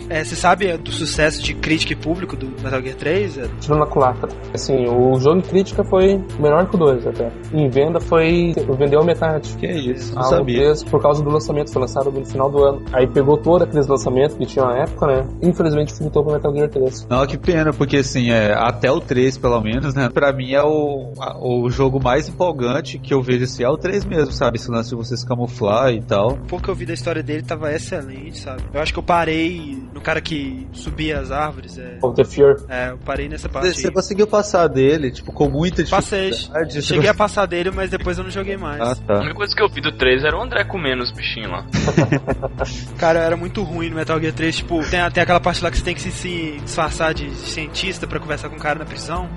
É, 0.09 0.25
você 0.25 0.37
sabe 0.37 0.77
do 0.77 0.91
sucesso 0.93 1.43
de 1.43 1.55
crítica 1.55 1.93
e 1.93 1.97
público 1.97 2.37
do 2.37 2.47
Metal 2.63 2.81
Gear 2.83 2.97
3? 2.97 3.39
É, 3.39 3.49
Tirando 3.61 3.81
na 3.81 3.87
culatra. 3.87 4.29
Assim, 4.53 4.87
o 4.87 5.19
jogo 5.19 5.39
em 5.39 5.43
crítica 5.43 5.83
foi 5.85 6.21
menor 6.39 6.67
que 6.69 6.75
o 6.77 6.79
2 6.79 7.07
até. 7.07 7.31
Em 7.53 7.69
venda 7.69 8.01
foi. 8.01 8.55
vendeu 8.79 9.01
a 9.01 9.05
metade. 9.05 9.57
Que 9.57 9.67
isso, 9.67 10.15
não 10.15 10.23
Ah, 10.23 10.27
o 10.27 10.31
sabia. 10.31 10.59
3, 10.65 10.85
por 10.85 11.01
causa 11.01 11.23
do 11.23 11.31
lançamento, 11.31 11.73
foi 11.73 11.81
lançado 11.83 12.11
no 12.11 12.25
final 12.25 12.51
do 12.51 12.63
ano. 12.63 12.83
Aí 12.93 13.07
pegou 13.07 13.37
todo 13.39 13.63
aqueles 13.65 13.87
lançamentos 13.87 14.37
que 14.37 14.47
tinha 14.47 14.65
na 14.65 14.79
época, 14.83 15.07
né? 15.07 15.27
Infelizmente 15.43 15.93
voltou 16.01 16.25
pro 16.25 16.33
Metal 16.35 16.55
Gear 16.55 16.69
3. 16.69 17.07
Não, 17.09 17.27
que 17.27 17.39
pena, 17.39 17.73
porque 17.73 17.99
assim, 17.99 18.31
é, 18.31 18.53
até 18.55 18.91
o 18.91 19.01
3, 19.01 19.39
pelo 19.39 19.61
menos, 19.61 19.95
né? 19.95 20.09
Pra 20.13 20.33
mim 20.33 20.53
é 20.53 20.63
o, 20.63 21.13
a- 21.19 21.37
o 21.39 21.69
jogo 21.71 22.03
mais 22.03 22.29
empolgante 22.29 22.99
que 22.99 23.13
eu 23.15 23.23
vejo 23.23 23.45
assim, 23.45 23.63
é 23.65 23.69
o 23.69 23.77
3 23.77 24.05
mesmo, 24.05 24.33
sabe? 24.33 24.57
Esse 24.59 24.71
lance 24.71 24.91
de 24.91 24.97
você 24.97 25.17
se 25.17 25.27
camuflar 25.27 25.93
e 25.93 26.03
tal. 26.03 26.33
o 26.33 26.39
pouco 26.47 26.65
que 26.65 26.71
eu 26.71 26.75
vi 26.75 26.87
da 26.87 26.95
história 26.95 27.23
dele 27.23 27.43
tava 27.43 27.73
excelente, 27.73 28.39
sabe? 28.41 28.63
Eu 28.73 28.81
acho 28.81 28.93
que 28.93 28.99
eu 28.99 29.03
parei 29.03 29.83
no 29.93 30.01
cara 30.01 30.21
que 30.21 30.67
subia 30.73 31.19
as 31.21 31.31
árvores. 31.31 31.77
É, 31.79 31.99
Of 32.03 32.17
the 32.17 32.25
Fear. 32.25 32.57
é 32.69 32.91
eu 32.91 32.99
parei 32.99 33.29
nessa 33.29 33.49
parte. 33.49 33.73
Você 33.73 33.89
aí. 33.89 33.93
conseguiu 33.93 34.27
passar 34.27 34.67
dele, 34.69 35.11
tipo, 35.11 35.33
com 35.33 35.49
muita 35.49 35.85
Passei. 35.85 36.31
dificuldade. 36.31 36.73
Você 36.75 36.83
Cheguei 36.83 37.09
a 37.11 37.15
passar 37.15 37.47
dele, 37.47 37.71
mas 37.71 37.91
depois 37.91 38.17
eu 38.19 38.25
não 38.25 38.31
joguei 38.31 38.57
mais. 38.57 38.81
Ah, 38.81 38.93
A 38.93 38.95
tá. 38.97 39.19
única 39.21 39.35
coisa 39.35 39.55
que 39.55 39.63
eu 39.63 39.69
vi 39.69 39.81
do 39.81 39.93
3 39.93 40.25
era 40.25 40.37
o 40.37 40.43
André 40.43 40.65
comendo 40.65 41.03
os 41.03 41.11
bichinhos 41.11 41.51
lá. 41.51 41.67
Cara, 42.99 43.21
era 43.21 43.37
muito 43.37 43.63
ruim 43.63 43.91
no 43.91 43.97
Metal 43.97 44.19
Gear 44.21 44.33
3. 44.33 44.57
Tipo, 44.57 44.81
tem, 44.89 45.11
tem 45.11 45.23
aquela 45.23 45.41
parte 45.41 45.63
lá 45.63 45.71
que 45.71 45.77
você 45.79 45.85
tem 45.85 45.95
que 45.95 46.01
se, 46.01 46.11
se 46.11 46.61
disfarçar 46.63 47.15
de 47.15 47.31
cientista 47.31 48.07
pra 48.07 48.19
conversar 48.21 48.49
com 48.49 48.57
o 48.57 48.61
cara 48.61 48.79
na 48.79 48.85
prisão. 48.85 49.29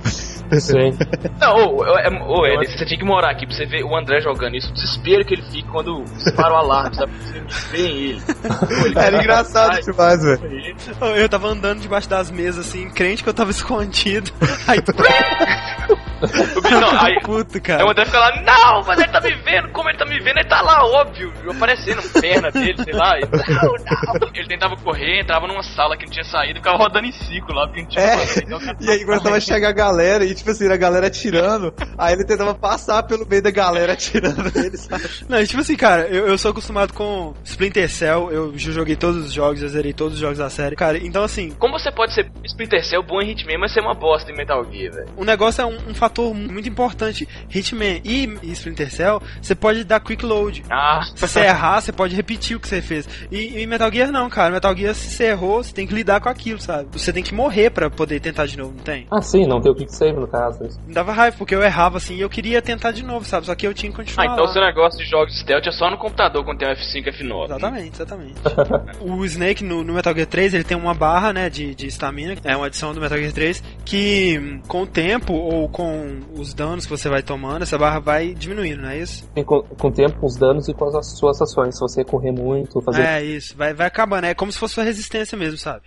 Sim. 0.59 0.97
Não, 1.39 1.55
ô, 1.55 1.77
ô, 1.79 1.97
é- 1.97 2.09
ô, 2.09 2.45
Ed, 2.45 2.71
você 2.77 2.85
tinha 2.85 2.99
que 2.99 3.05
morar 3.05 3.31
aqui 3.31 3.45
pra 3.45 3.55
você 3.55 3.65
ver 3.65 3.83
o 3.83 3.95
André 3.95 4.21
jogando 4.21 4.55
isso, 4.55 4.69
o 4.69 4.73
desespero 4.73 5.25
que 5.25 5.33
ele 5.33 5.43
fica 5.43 5.69
quando 5.71 6.03
dispara 6.03 6.53
o 6.53 6.57
alarme, 6.57 6.95
sabe? 6.95 7.11
Você 7.17 7.41
vê 7.71 7.81
ele. 7.81 8.21
Pô, 8.21 8.85
ele 8.85 8.99
Era 8.99 9.17
engraçado 9.17 9.71
Ai, 9.75 9.81
demais, 9.81 10.23
velho. 10.23 10.75
Eu 11.17 11.29
tava 11.29 11.47
andando 11.47 11.81
debaixo 11.81 12.09
das 12.09 12.29
mesas, 12.31 12.67
assim, 12.67 12.89
crente 12.89 13.23
que 13.23 13.29
eu 13.29 13.33
tava 13.33 13.51
escondido. 13.55 14.31
Aí, 14.67 14.79
o 16.21 16.61
bicho, 16.61 16.79
não, 16.79 16.99
aí, 17.01 17.19
puto, 17.21 17.51
aí 17.55 17.59
o 17.59 17.61
cara. 17.61 17.91
André 17.91 18.05
fica 18.05 18.19
lá, 18.19 18.41
não, 18.41 18.83
mas 18.85 18.99
ele 18.99 19.07
tá 19.09 19.21
me 19.21 19.33
vendo, 19.35 19.69
como 19.69 19.89
ele 19.89 19.97
tá 19.97 20.05
me 20.05 20.19
vendo, 20.19 20.37
ele 20.37 20.47
tá 20.49 20.61
lá, 20.61 20.83
óbvio, 20.85 21.31
aparecendo 21.51 22.01
perna 22.19 22.51
dele, 22.51 22.75
sei 22.83 22.93
lá. 22.93 23.19
e- 23.19 23.23
não, 23.23 23.73
não. 23.73 24.29
Ele 24.33 24.47
tentava 24.47 24.75
correr, 24.77 25.21
entrava 25.21 25.47
numa 25.47 25.63
sala 25.63 25.97
que 25.97 26.05
não 26.05 26.11
tinha 26.11 26.23
saída, 26.25 26.59
ficava 26.59 26.77
rodando 26.77 27.07
em 27.07 27.11
ciclo 27.11 27.53
lá, 27.55 27.67
porque 27.67 27.81
não 27.81 27.89
tinha 27.89 28.03
É, 28.05 28.39
então 28.39 28.59
cara 28.59 28.77
e 28.81 28.89
aí 28.89 29.05
começava 29.05 29.35
a 29.35 29.39
chegar 29.39 29.69
a 29.69 29.73
galera, 29.73 30.23
e 30.25 30.33
tipo 30.35 30.49
assim, 30.51 30.69
a 30.71 30.77
galera 30.77 31.07
atirando, 31.07 31.73
aí 31.97 32.13
ele 32.13 32.23
tentava 32.23 32.53
passar 32.53 33.03
pelo 33.03 33.25
meio 33.25 33.41
da 33.41 33.51
galera 33.51 33.93
atirando 33.93 34.43
nele, 34.55 34.77
sabe? 34.77 35.03
Não, 35.27 35.43
tipo 35.45 35.61
assim, 35.61 35.75
cara, 35.75 36.03
eu, 36.07 36.27
eu 36.27 36.37
sou 36.37 36.51
acostumado 36.51 36.93
com 36.93 37.33
Splinter 37.43 37.89
Cell, 37.89 38.31
eu 38.31 38.53
joguei 38.57 38.95
todos 38.95 39.25
os 39.25 39.33
jogos, 39.33 39.59
já 39.59 39.67
zerei 39.67 39.93
todos 39.93 40.15
os 40.15 40.19
jogos 40.19 40.37
da 40.37 40.49
série. 40.49 40.75
Cara, 40.75 40.97
então 40.97 41.23
assim, 41.23 41.51
Como 41.59 41.77
você 41.79 41.91
pode 41.91 42.13
ser 42.13 42.29
Splinter 42.43 42.83
Cell 42.85 43.03
bom 43.03 43.21
em 43.21 43.31
Hitman, 43.31 43.57
mas 43.59 43.73
ser 43.73 43.81
uma 43.81 43.93
bosta 43.93 44.31
em 44.31 44.35
Metal 44.35 44.63
Gear, 44.71 44.93
velho? 44.93 45.07
o 45.17 45.23
negócio 45.23 45.61
é 45.61 45.65
um, 45.65 45.77
um 45.89 45.93
fator 45.93 46.14
muito 46.33 46.67
importante. 46.67 47.27
Hitman 47.53 48.01
e, 48.03 48.25
Splinter 48.53 48.91
Cell, 48.91 49.21
você 49.41 49.53
pode 49.55 49.83
dar 49.83 49.99
quick 49.99 50.25
load. 50.25 50.63
Ah, 50.69 51.01
Se 51.15 51.21
você 51.27 51.41
errar, 51.41 51.81
você 51.81 51.91
pode 51.91 52.15
repetir 52.15 52.57
o 52.57 52.59
que 52.59 52.67
você 52.67 52.81
fez. 52.81 53.07
E, 53.31 53.61
e 53.61 53.67
Metal 53.67 53.91
Gear 53.91 54.11
não, 54.11 54.29
cara. 54.29 54.53
Metal 54.53 54.75
Gear, 54.75 54.95
se 54.95 55.09
você 55.09 55.25
errou, 55.25 55.63
você 55.63 55.73
tem 55.73 55.85
que 55.85 55.93
lidar 55.93 56.19
com 56.19 56.29
aquilo, 56.29 56.59
sabe? 56.59 56.87
Você 56.91 57.13
tem 57.13 57.23
que 57.23 57.33
morrer 57.33 57.69
pra 57.69 57.89
poder 57.89 58.19
tentar 58.19 58.45
de 58.45 58.57
novo, 58.57 58.73
não 58.75 58.83
tem? 58.83 59.05
Ah, 59.11 59.21
sim, 59.21 59.45
não 59.45 59.61
tem 59.61 59.71
o 59.71 59.75
quick 59.75 59.93
save 59.93 60.19
no 60.19 60.27
caso. 60.27 60.59
Me 60.87 60.93
dava 60.93 61.11
raiva, 61.11 61.35
porque 61.37 61.53
eu 61.53 61.61
errava 61.61 61.97
assim 61.97 62.15
e 62.15 62.21
eu 62.21 62.29
queria 62.29 62.61
tentar 62.61 62.91
de 62.91 63.03
novo, 63.03 63.25
sabe? 63.25 63.45
Só 63.45 63.55
que 63.55 63.67
eu 63.67 63.73
tinha 63.73 63.91
que 63.91 63.95
ah 63.95 64.03
continuar. 64.03 64.25
então 64.25 64.45
lá. 64.45 64.49
o 64.49 64.53
seu 64.53 64.61
negócio 64.61 64.99
de 64.99 65.05
jogos 65.09 65.37
stealth 65.39 65.67
é 65.67 65.71
só 65.71 65.89
no 65.89 65.97
computador 65.97 66.43
quando 66.43 66.59
tem 66.59 66.67
um 66.67 66.73
F5 66.73 67.13
F9. 67.13 67.45
Exatamente, 67.45 67.95
exatamente. 67.95 68.33
o 69.01 69.25
Snake 69.25 69.63
no, 69.63 69.83
no 69.83 69.93
Metal 69.93 70.13
Gear 70.13 70.27
3, 70.27 70.53
ele 70.53 70.63
tem 70.63 70.77
uma 70.77 70.93
barra, 70.93 71.31
né, 71.33 71.49
de 71.49 71.75
de 71.75 71.87
estamina, 71.87 72.35
é 72.43 72.55
uma 72.55 72.67
adição 72.67 72.93
do 72.93 73.01
Metal 73.01 73.17
Gear 73.17 73.31
3, 73.33 73.63
que 73.83 74.39
hum, 74.39 74.61
com 74.67 74.81
o 74.83 74.87
tempo 74.87 75.33
ou 75.33 75.69
com 75.69 75.94
os 76.33 76.53
danos 76.53 76.85
que 76.85 76.91
você 76.91 77.09
vai 77.09 77.21
tomando, 77.21 77.63
essa 77.63 77.77
barra 77.77 77.99
vai 77.99 78.33
diminuindo, 78.33 78.81
não 78.81 78.89
é 78.89 78.99
isso? 78.99 79.29
Com, 79.45 79.61
com 79.63 79.87
o 79.87 79.91
tempo, 79.91 80.19
com 80.19 80.25
os 80.25 80.35
danos 80.35 80.67
e 80.67 80.73
com 80.73 80.85
as 80.85 81.17
suas 81.17 81.41
ações. 81.41 81.75
Se 81.75 81.81
você 81.81 82.03
correr 82.03 82.31
muito, 82.31 82.81
fazer. 82.81 83.01
É, 83.01 83.23
isso, 83.23 83.55
vai, 83.57 83.73
vai 83.73 83.87
acabando, 83.87 84.25
é 84.25 84.33
como 84.33 84.51
se 84.51 84.59
fosse 84.59 84.75
sua 84.75 84.83
resistência 84.83 85.37
mesmo, 85.37 85.57
sabe? 85.57 85.81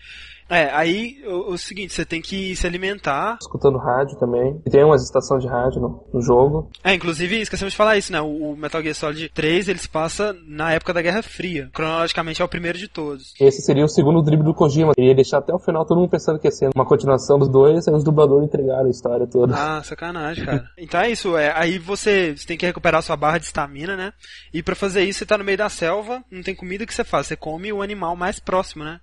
É, 0.48 0.70
aí 0.70 1.22
o, 1.26 1.52
o 1.52 1.58
seguinte, 1.58 1.92
você 1.92 2.04
tem 2.04 2.20
que 2.20 2.56
se 2.56 2.66
alimentar. 2.66 3.38
Escutando 3.40 3.78
rádio 3.78 4.18
também. 4.18 4.60
E 4.66 4.70
tem 4.70 4.84
umas 4.84 5.02
estações 5.02 5.42
de 5.42 5.48
rádio 5.48 5.80
no, 5.80 6.04
no 6.12 6.22
jogo. 6.22 6.70
É, 6.82 6.94
inclusive, 6.94 7.40
esquecemos 7.40 7.72
de 7.72 7.76
falar 7.76 7.96
isso, 7.96 8.12
né? 8.12 8.20
O, 8.20 8.52
o 8.52 8.56
Metal 8.56 8.82
Gear 8.82 8.94
Solid 8.94 9.28
3, 9.30 9.68
ele 9.68 9.78
se 9.78 9.88
passa 9.88 10.34
na 10.46 10.72
época 10.72 10.94
da 10.94 11.02
Guerra 11.02 11.22
Fria. 11.22 11.68
Cronologicamente 11.72 12.40
é 12.40 12.44
o 12.44 12.48
primeiro 12.48 12.78
de 12.78 12.88
todos. 12.88 13.34
Esse 13.40 13.62
seria 13.62 13.84
o 13.84 13.88
segundo 13.88 14.22
drible 14.22 14.44
do 14.44 14.54
Kojima. 14.54 14.92
Ele 14.96 15.08
ia 15.08 15.14
deixar 15.14 15.38
até 15.38 15.52
o 15.52 15.58
final 15.58 15.84
todo 15.84 15.98
mundo 15.98 16.10
pensando 16.10 16.38
que 16.38 16.46
ia 16.46 16.52
ser 16.52 16.70
uma 16.74 16.86
continuação 16.86 17.38
dos 17.38 17.48
dois, 17.48 17.86
aí 17.86 17.94
os 17.94 18.04
dubladores 18.04 18.46
entregaram 18.46 18.86
a 18.86 18.90
história 18.90 19.26
toda. 19.26 19.54
Ah, 19.54 19.82
sacanagem, 19.82 20.44
cara. 20.44 20.68
Então 20.78 21.00
é 21.00 21.10
isso, 21.10 21.36
é, 21.36 21.52
aí 21.54 21.78
você, 21.78 22.34
você 22.34 22.46
tem 22.46 22.56
que 22.56 22.64
recuperar 22.64 23.02
sua 23.02 23.16
barra 23.16 23.38
de 23.38 23.44
estamina, 23.44 23.96
né? 23.96 24.12
E 24.52 24.62
pra 24.62 24.74
fazer 24.74 25.02
isso, 25.02 25.18
você 25.18 25.26
tá 25.26 25.36
no 25.36 25.44
meio 25.44 25.58
da 25.58 25.68
selva, 25.68 26.22
não 26.30 26.42
tem 26.42 26.54
comida 26.54 26.86
que 26.86 26.94
você 26.94 27.04
faz, 27.04 27.26
você 27.26 27.36
come 27.36 27.72
o 27.72 27.82
animal 27.82 28.16
mais 28.16 28.38
próximo, 28.38 28.84
né? 28.84 29.00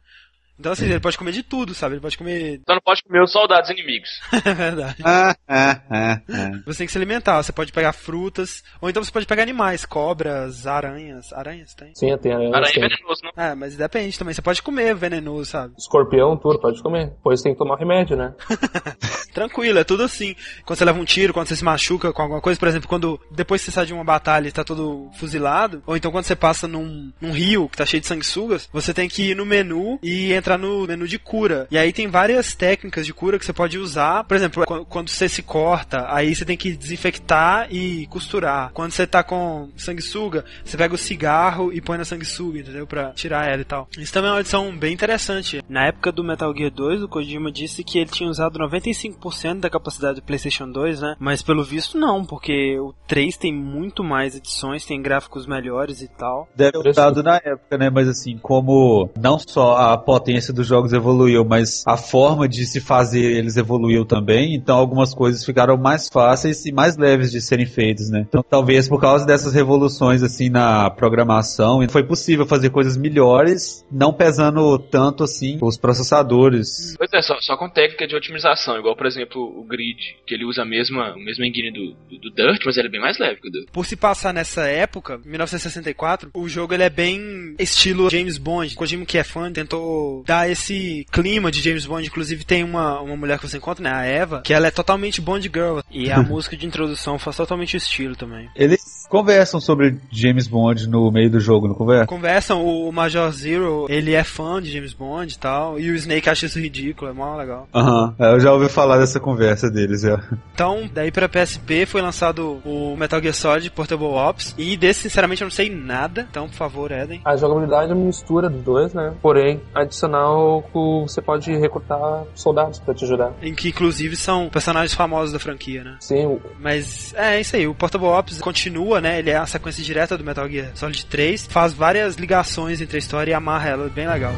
Então 0.59 0.71
assim, 0.71 0.85
ele 0.85 0.99
pode 0.99 1.17
comer 1.17 1.31
de 1.31 1.43
tudo, 1.43 1.73
sabe? 1.73 1.95
Ele 1.95 2.01
pode 2.01 2.17
comer. 2.17 2.61
Só 2.67 2.73
não 2.73 2.81
pode 2.81 3.03
comer 3.03 3.21
os 3.21 3.31
soldados 3.31 3.69
inimigos. 3.69 4.09
é 4.33 4.53
verdade. 4.53 4.95
Ah, 5.03 5.35
ah, 5.47 5.81
ah, 5.89 6.21
ah. 6.29 6.51
Você 6.65 6.79
tem 6.79 6.87
que 6.87 6.91
se 6.91 6.97
alimentar, 6.97 7.41
você 7.41 7.51
pode 7.51 7.71
pegar 7.71 7.93
frutas, 7.93 8.63
ou 8.81 8.89
então 8.89 9.03
você 9.03 9.11
pode 9.11 9.25
pegar 9.25 9.43
animais, 9.43 9.85
cobras, 9.85 10.65
aranhas. 10.65 11.33
Aranhas 11.33 11.73
tem? 11.73 11.93
Sim, 11.95 12.17
tem 12.17 12.33
aranha. 12.33 12.55
Aranha 12.55 12.69
é 12.69 12.73
tem 12.73 12.89
venenoso, 12.89 13.21
não? 13.23 13.43
É, 13.43 13.55
mas 13.55 13.75
depende 13.75 14.17
também. 14.17 14.33
Você 14.33 14.41
pode 14.41 14.61
comer 14.61 14.95
venenoso, 14.95 15.51
sabe? 15.51 15.73
Escorpião, 15.77 16.37
tudo, 16.37 16.59
pode 16.59 16.81
comer. 16.81 17.13
Pois 17.23 17.41
tem 17.41 17.53
que 17.53 17.59
tomar 17.59 17.77
remédio, 17.77 18.15
né? 18.15 18.33
Tranquilo, 19.33 19.79
é 19.79 19.83
tudo 19.83 20.03
assim. 20.03 20.35
Quando 20.63 20.77
você 20.77 20.85
leva 20.85 20.99
um 20.99 21.05
tiro, 21.05 21.33
quando 21.33 21.47
você 21.47 21.57
se 21.57 21.63
machuca 21.63 22.13
com 22.13 22.21
alguma 22.21 22.41
coisa, 22.41 22.57
por 22.57 22.69
exemplo, 22.69 22.87
quando 22.87 23.19
depois 23.29 23.61
que 23.61 23.65
você 23.65 23.71
sai 23.71 23.85
de 23.85 23.93
uma 23.93 24.03
batalha 24.03 24.47
e 24.47 24.51
tá 24.51 24.63
todo 24.63 25.09
fuzilado, 25.19 25.83
ou 25.85 25.97
então 25.97 26.11
quando 26.11 26.23
você 26.23 26.35
passa 26.35 26.67
num, 26.67 27.11
num 27.19 27.31
rio 27.31 27.67
que 27.67 27.77
tá 27.77 27.85
cheio 27.85 27.99
de 27.99 28.07
sanguessugas, 28.07 28.69
você 28.71 28.93
tem 28.93 29.09
que 29.09 29.31
ir 29.31 29.35
no 29.35 29.45
menu 29.45 29.99
e 30.01 30.31
entrar 30.31 30.44
no 30.57 30.85
menu 30.85 31.07
de 31.07 31.17
cura. 31.17 31.67
E 31.71 31.77
aí 31.77 31.91
tem 31.91 32.07
várias 32.07 32.53
técnicas 32.53 33.05
de 33.05 33.13
cura 33.13 33.39
que 33.39 33.45
você 33.45 33.53
pode 33.53 33.77
usar. 33.77 34.23
Por 34.23 34.35
exemplo, 34.35 34.63
quando, 34.65 34.85
quando 34.85 35.09
você 35.09 35.27
se 35.27 35.41
corta, 35.41 36.05
aí 36.09 36.35
você 36.35 36.45
tem 36.45 36.55
que 36.55 36.75
desinfectar 36.75 37.67
e 37.71 38.05
costurar. 38.07 38.71
Quando 38.73 38.91
você 38.91 39.07
tá 39.07 39.23
com 39.23 39.69
sanguessuga, 39.75 40.45
você 40.63 40.77
pega 40.77 40.93
o 40.93 40.97
cigarro 40.97 41.73
e 41.73 41.81
põe 41.81 41.97
na 41.97 42.05
sanguessuga, 42.05 42.59
entendeu? 42.59 42.85
Pra 42.85 43.11
tirar 43.11 43.49
ela 43.49 43.61
e 43.61 43.65
tal. 43.65 43.87
Isso 43.97 44.13
também 44.13 44.29
é 44.29 44.33
uma 44.33 44.39
edição 44.41 44.75
bem 44.77 44.93
interessante. 44.93 45.63
Na 45.67 45.87
época 45.87 46.11
do 46.11 46.23
Metal 46.23 46.53
Gear 46.55 46.71
2, 46.71 47.03
o 47.03 47.07
Kojima 47.07 47.51
disse 47.51 47.83
que 47.83 47.97
ele 47.97 48.09
tinha 48.09 48.29
usado 48.29 48.59
95% 48.59 49.59
da 49.59 49.69
capacidade 49.69 50.15
do 50.15 50.23
PlayStation 50.23 50.69
2, 50.69 51.01
né? 51.01 51.15
Mas 51.19 51.41
pelo 51.41 51.63
visto 51.63 51.97
não, 51.97 52.23
porque 52.23 52.77
o 52.79 52.93
3 53.07 53.37
tem 53.37 53.53
muito 53.53 54.03
mais 54.03 54.35
edições, 54.35 54.85
tem 54.85 55.01
gráficos 55.01 55.47
melhores 55.47 56.01
e 56.01 56.07
tal. 56.07 56.47
Deve 56.55 56.81
ter 56.81 56.89
usado 56.89 57.23
na 57.23 57.37
época, 57.37 57.77
né? 57.77 57.89
Mas 57.89 58.07
assim, 58.07 58.37
como 58.37 59.09
não 59.19 59.39
só 59.39 59.77
a 59.77 59.97
potência 59.97 60.34
dos 60.53 60.67
jogos 60.67 60.93
evoluiu, 60.93 61.43
mas 61.45 61.83
a 61.85 61.97
forma 61.97 62.47
de 62.47 62.65
se 62.65 62.79
fazer 62.79 63.37
eles 63.37 63.57
evoluiu 63.57 64.05
também, 64.05 64.55
então 64.55 64.77
algumas 64.77 65.13
coisas 65.13 65.43
ficaram 65.43 65.77
mais 65.77 66.07
fáceis 66.09 66.65
e 66.65 66.71
mais 66.71 66.97
leves 66.97 67.31
de 67.31 67.41
serem 67.41 67.65
feitas, 67.65 68.09
né? 68.09 68.25
Então 68.27 68.43
talvez 68.47 68.87
por 68.87 68.99
causa 68.99 69.25
dessas 69.25 69.53
revoluções 69.53 70.23
assim 70.23 70.49
na 70.49 70.89
programação, 70.89 71.79
foi 71.89 72.03
possível 72.03 72.45
fazer 72.45 72.69
coisas 72.71 72.97
melhores, 72.97 73.85
não 73.91 74.11
pesando 74.13 74.77
tanto 74.77 75.23
assim 75.23 75.57
os 75.61 75.77
processadores. 75.77 76.95
Pois 76.97 77.11
é, 77.13 77.21
só, 77.21 77.39
só 77.39 77.55
com 77.55 77.69
técnica 77.69 78.07
de 78.07 78.15
otimização, 78.15 78.77
igual 78.77 78.95
por 78.95 79.05
exemplo 79.05 79.41
o 79.41 79.63
Grid, 79.63 79.97
que 80.25 80.33
ele 80.33 80.45
usa 80.45 80.63
a 80.63 80.65
mesma, 80.65 81.13
o 81.13 81.19
mesmo 81.19 81.45
engine 81.45 81.71
do, 81.71 81.93
do, 82.09 82.19
do 82.19 82.31
Dirt, 82.31 82.63
mas 82.65 82.77
ele 82.77 82.87
é 82.87 82.91
bem 82.91 83.01
mais 83.01 83.17
leve 83.17 83.39
que 83.39 83.47
o 83.47 83.51
Dirt. 83.51 83.69
Por 83.71 83.85
se 83.85 83.95
passar 83.95 84.33
nessa 84.33 84.67
época, 84.67 85.19
1964, 85.23 86.31
o 86.33 86.49
jogo 86.49 86.73
ele 86.73 86.83
é 86.83 86.89
bem 86.89 87.55
estilo 87.59 88.09
James 88.09 88.37
Bond. 88.37 88.75
Kojima 88.75 89.05
que 89.05 89.17
é 89.17 89.23
fã 89.23 89.51
tentou 89.51 90.23
dar 90.25 90.49
esse 90.49 91.05
clima 91.11 91.51
de 91.51 91.61
James 91.61 91.85
Bond. 91.85 92.07
Inclusive 92.07 92.43
tem 92.43 92.63
uma, 92.63 92.99
uma 92.99 93.15
mulher 93.15 93.39
que 93.39 93.47
você 93.47 93.57
encontra, 93.57 93.83
né, 93.83 93.91
a 93.91 94.03
Eva, 94.03 94.41
que 94.41 94.53
ela 94.53 94.67
é 94.67 94.71
totalmente 94.71 95.21
Bond 95.21 95.49
Girl. 95.53 95.79
E 95.89 96.11
a 96.11 96.21
música 96.23 96.57
de 96.57 96.65
introdução 96.65 97.19
faz 97.19 97.37
totalmente 97.37 97.75
o 97.75 97.77
estilo 97.77 98.15
também. 98.15 98.49
Eles 98.55 99.04
conversam 99.09 99.59
sobre 99.59 99.97
James 100.11 100.47
Bond 100.47 100.87
no 100.89 101.11
meio 101.11 101.29
do 101.29 101.39
jogo, 101.39 101.67
não 101.67 101.75
conversa? 101.75 102.05
Conversam, 102.07 102.65
o 102.65 102.91
Major 102.91 103.31
Zero, 103.31 103.85
ele 103.89 104.13
é 104.13 104.23
fã 104.23 104.61
de 104.61 104.71
James 104.71 104.93
Bond 104.93 105.33
e 105.33 105.37
tal, 105.37 105.79
e 105.79 105.89
o 105.91 105.95
Snake 105.95 106.29
acha 106.29 106.45
isso 106.45 106.59
ridículo, 106.59 107.09
é 107.09 107.13
mó 107.13 107.35
legal. 107.35 107.67
Aham. 107.73 108.13
É, 108.19 108.33
Eu 108.33 108.39
já 108.39 108.51
ouvi 108.53 108.69
falar 108.69 108.97
dessa 108.97 109.19
conversa 109.19 109.69
deles, 109.69 110.03
é. 110.03 110.17
Então, 110.53 110.89
daí 110.93 111.11
pra 111.11 111.29
PSP 111.29 111.85
foi 111.85 112.01
lançado 112.01 112.59
o 112.65 112.95
Metal 112.97 113.21
Gear 113.21 113.33
Solid 113.33 113.69
Portable 113.71 114.07
Ops, 114.07 114.53
e 114.57 114.75
desse, 114.77 115.01
sinceramente, 115.01 115.41
eu 115.41 115.45
não 115.45 115.51
sei 115.51 115.69
nada, 115.69 116.27
então, 116.29 116.47
por 116.47 116.55
favor, 116.55 116.91
Eden. 116.91 117.21
A 117.25 117.35
jogabilidade 117.35 117.91
é 117.91 117.95
uma 117.95 118.05
mistura 118.05 118.49
dos 118.49 118.61
dois, 118.63 118.93
né? 118.93 119.13
Porém, 119.21 119.61
adicional 119.73 120.61
que 120.63 120.71
você 121.07 121.21
pode 121.21 121.51
recrutar 121.55 122.23
soldados 122.35 122.79
pra 122.79 122.93
te 122.93 123.05
ajudar. 123.05 123.31
Em 123.41 123.53
que, 123.53 123.69
inclusive, 123.69 124.15
são 124.15 124.49
personagens 124.49 124.93
famosos 124.93 125.31
da 125.33 125.39
franquia, 125.39 125.83
né? 125.83 125.95
Sim, 125.99 126.25
o- 126.25 126.41
Mas 126.59 127.13
é 127.15 127.39
isso 127.39 127.55
aí, 127.55 127.67
o 127.67 127.73
Portable 127.75 128.07
Ops 128.07 128.41
continua, 128.41 128.94
né? 128.99 129.19
Ele 129.19 129.29
é 129.29 129.37
a 129.37 129.45
sequência 129.45 129.83
direta 129.83 130.17
do 130.17 130.23
Metal 130.23 130.49
Gear 130.49 130.71
Solid 130.75 131.05
3, 131.05 131.47
faz 131.47 131.73
várias 131.73 132.15
ligações 132.15 132.81
entre 132.81 132.97
a 132.97 132.99
história 132.99 133.31
e 133.31 133.33
amarra 133.33 133.69
ela, 133.69 133.89
bem 133.89 134.07
legal. 134.07 134.33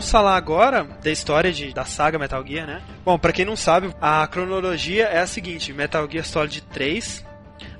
Vamos 0.00 0.10
falar 0.10 0.34
agora 0.34 0.82
da 1.04 1.10
história 1.10 1.52
de, 1.52 1.74
da 1.74 1.84
saga 1.84 2.18
Metal 2.18 2.42
Gear, 2.46 2.66
né? 2.66 2.80
Bom, 3.04 3.18
pra 3.18 3.34
quem 3.34 3.44
não 3.44 3.54
sabe, 3.54 3.94
a 4.00 4.26
cronologia 4.26 5.04
é 5.04 5.18
a 5.20 5.26
seguinte: 5.26 5.74
Metal 5.74 6.08
Gear 6.10 6.24
Solid 6.24 6.62
3, 6.72 7.22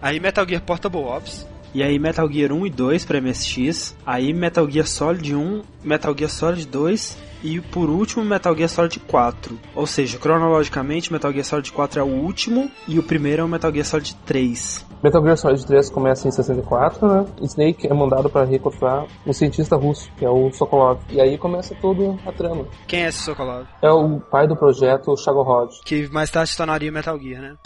aí 0.03 0.21
Metal 0.21 0.47
Gear 0.47 0.61
Portable 0.61 1.01
Ops, 1.01 1.47
e 1.73 1.83
aí 1.83 1.99
Metal 1.99 2.31
Gear 2.31 2.53
1 2.53 2.67
e 2.67 2.71
2 2.71 3.05
pra 3.07 3.23
MSX, 3.23 3.97
aí 4.05 4.35
Metal 4.35 4.71
Gear 4.71 4.87
Solid 4.87 5.35
1, 5.35 5.63
Metal 5.83 6.15
Gear 6.15 6.31
Solid 6.31 6.67
2 6.67 7.17
e 7.43 7.59
por 7.59 7.89
último 7.89 8.23
Metal 8.23 8.55
Gear 8.55 8.69
Solid 8.69 9.01
4. 9.01 9.59
Ou 9.75 9.87
seja, 9.87 10.19
cronologicamente 10.19 11.11
Metal 11.11 11.33
Gear 11.33 11.45
Solid 11.47 11.73
4 11.73 12.01
é 12.01 12.03
o 12.03 12.07
último 12.07 12.71
e 12.87 12.99
o 12.99 13.03
primeiro 13.03 13.41
é 13.41 13.45
o 13.47 13.49
Metal 13.49 13.73
Gear 13.73 13.87
Solid 13.87 14.15
3. 14.27 14.90
Metal 15.03 15.23
Gear 15.23 15.37
Solid 15.37 15.67
3 15.67 15.91
começa 15.91 16.29
em 16.29 16.31
64, 16.31 17.09
né? 17.09 17.27
Snake 17.43 17.87
é 17.87 17.95
mandado 17.95 18.29
para 18.29 18.45
recrutar 18.45 19.07
um 19.27 19.33
cientista 19.33 19.77
russo, 19.77 20.11
que 20.17 20.25
é 20.25 20.29
o 20.29 20.53
Sokolov. 20.53 21.01
E 21.09 21.21
aí 21.21 21.39
começa 21.39 21.75
toda 21.81 22.17
a 22.27 22.33
trama. 22.33 22.67
Quem 22.87 23.05
é 23.05 23.09
esse 23.09 23.19
Sokolov? 23.19 23.67
É 23.81 23.91
o 23.91 24.21
pai 24.21 24.47
do 24.47 24.55
projeto 24.55 25.17
Shagorod. 25.17 25.81
Que 25.85 26.07
mais 26.13 26.31
tarde 26.31 26.51
se 26.51 26.57
tornaria 26.57 26.93
Metal 26.93 27.19
Gear, 27.19 27.41
né? 27.41 27.57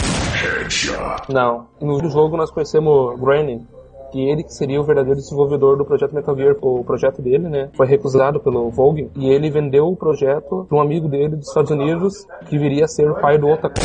Não. 1.28 1.66
No 1.80 2.08
jogo 2.08 2.36
nós 2.36 2.50
conhecemos 2.52 3.18
Granny, 3.18 3.66
que 4.12 4.20
ele 4.20 4.44
que 4.44 4.52
seria 4.52 4.80
o 4.80 4.84
verdadeiro 4.84 5.18
desenvolvedor 5.18 5.76
do 5.76 5.84
projeto 5.84 6.14
Metal 6.14 6.36
Gear. 6.36 6.54
O 6.60 6.84
projeto 6.84 7.20
dele, 7.20 7.48
né, 7.48 7.70
foi 7.76 7.86
recusado 7.88 8.38
pelo 8.38 8.70
Volgin 8.70 9.10
e 9.16 9.28
ele 9.28 9.50
vendeu 9.50 9.88
o 9.88 9.96
projeto 9.96 10.66
para 10.68 10.78
um 10.78 10.80
amigo 10.80 11.08
dele 11.08 11.34
dos 11.34 11.48
Estados 11.48 11.72
Unidos 11.72 12.26
que 12.48 12.56
viria 12.56 12.84
a 12.84 12.88
ser 12.88 13.10
o 13.10 13.14
pai 13.16 13.38
do 13.38 13.48
Otacon. 13.48 13.82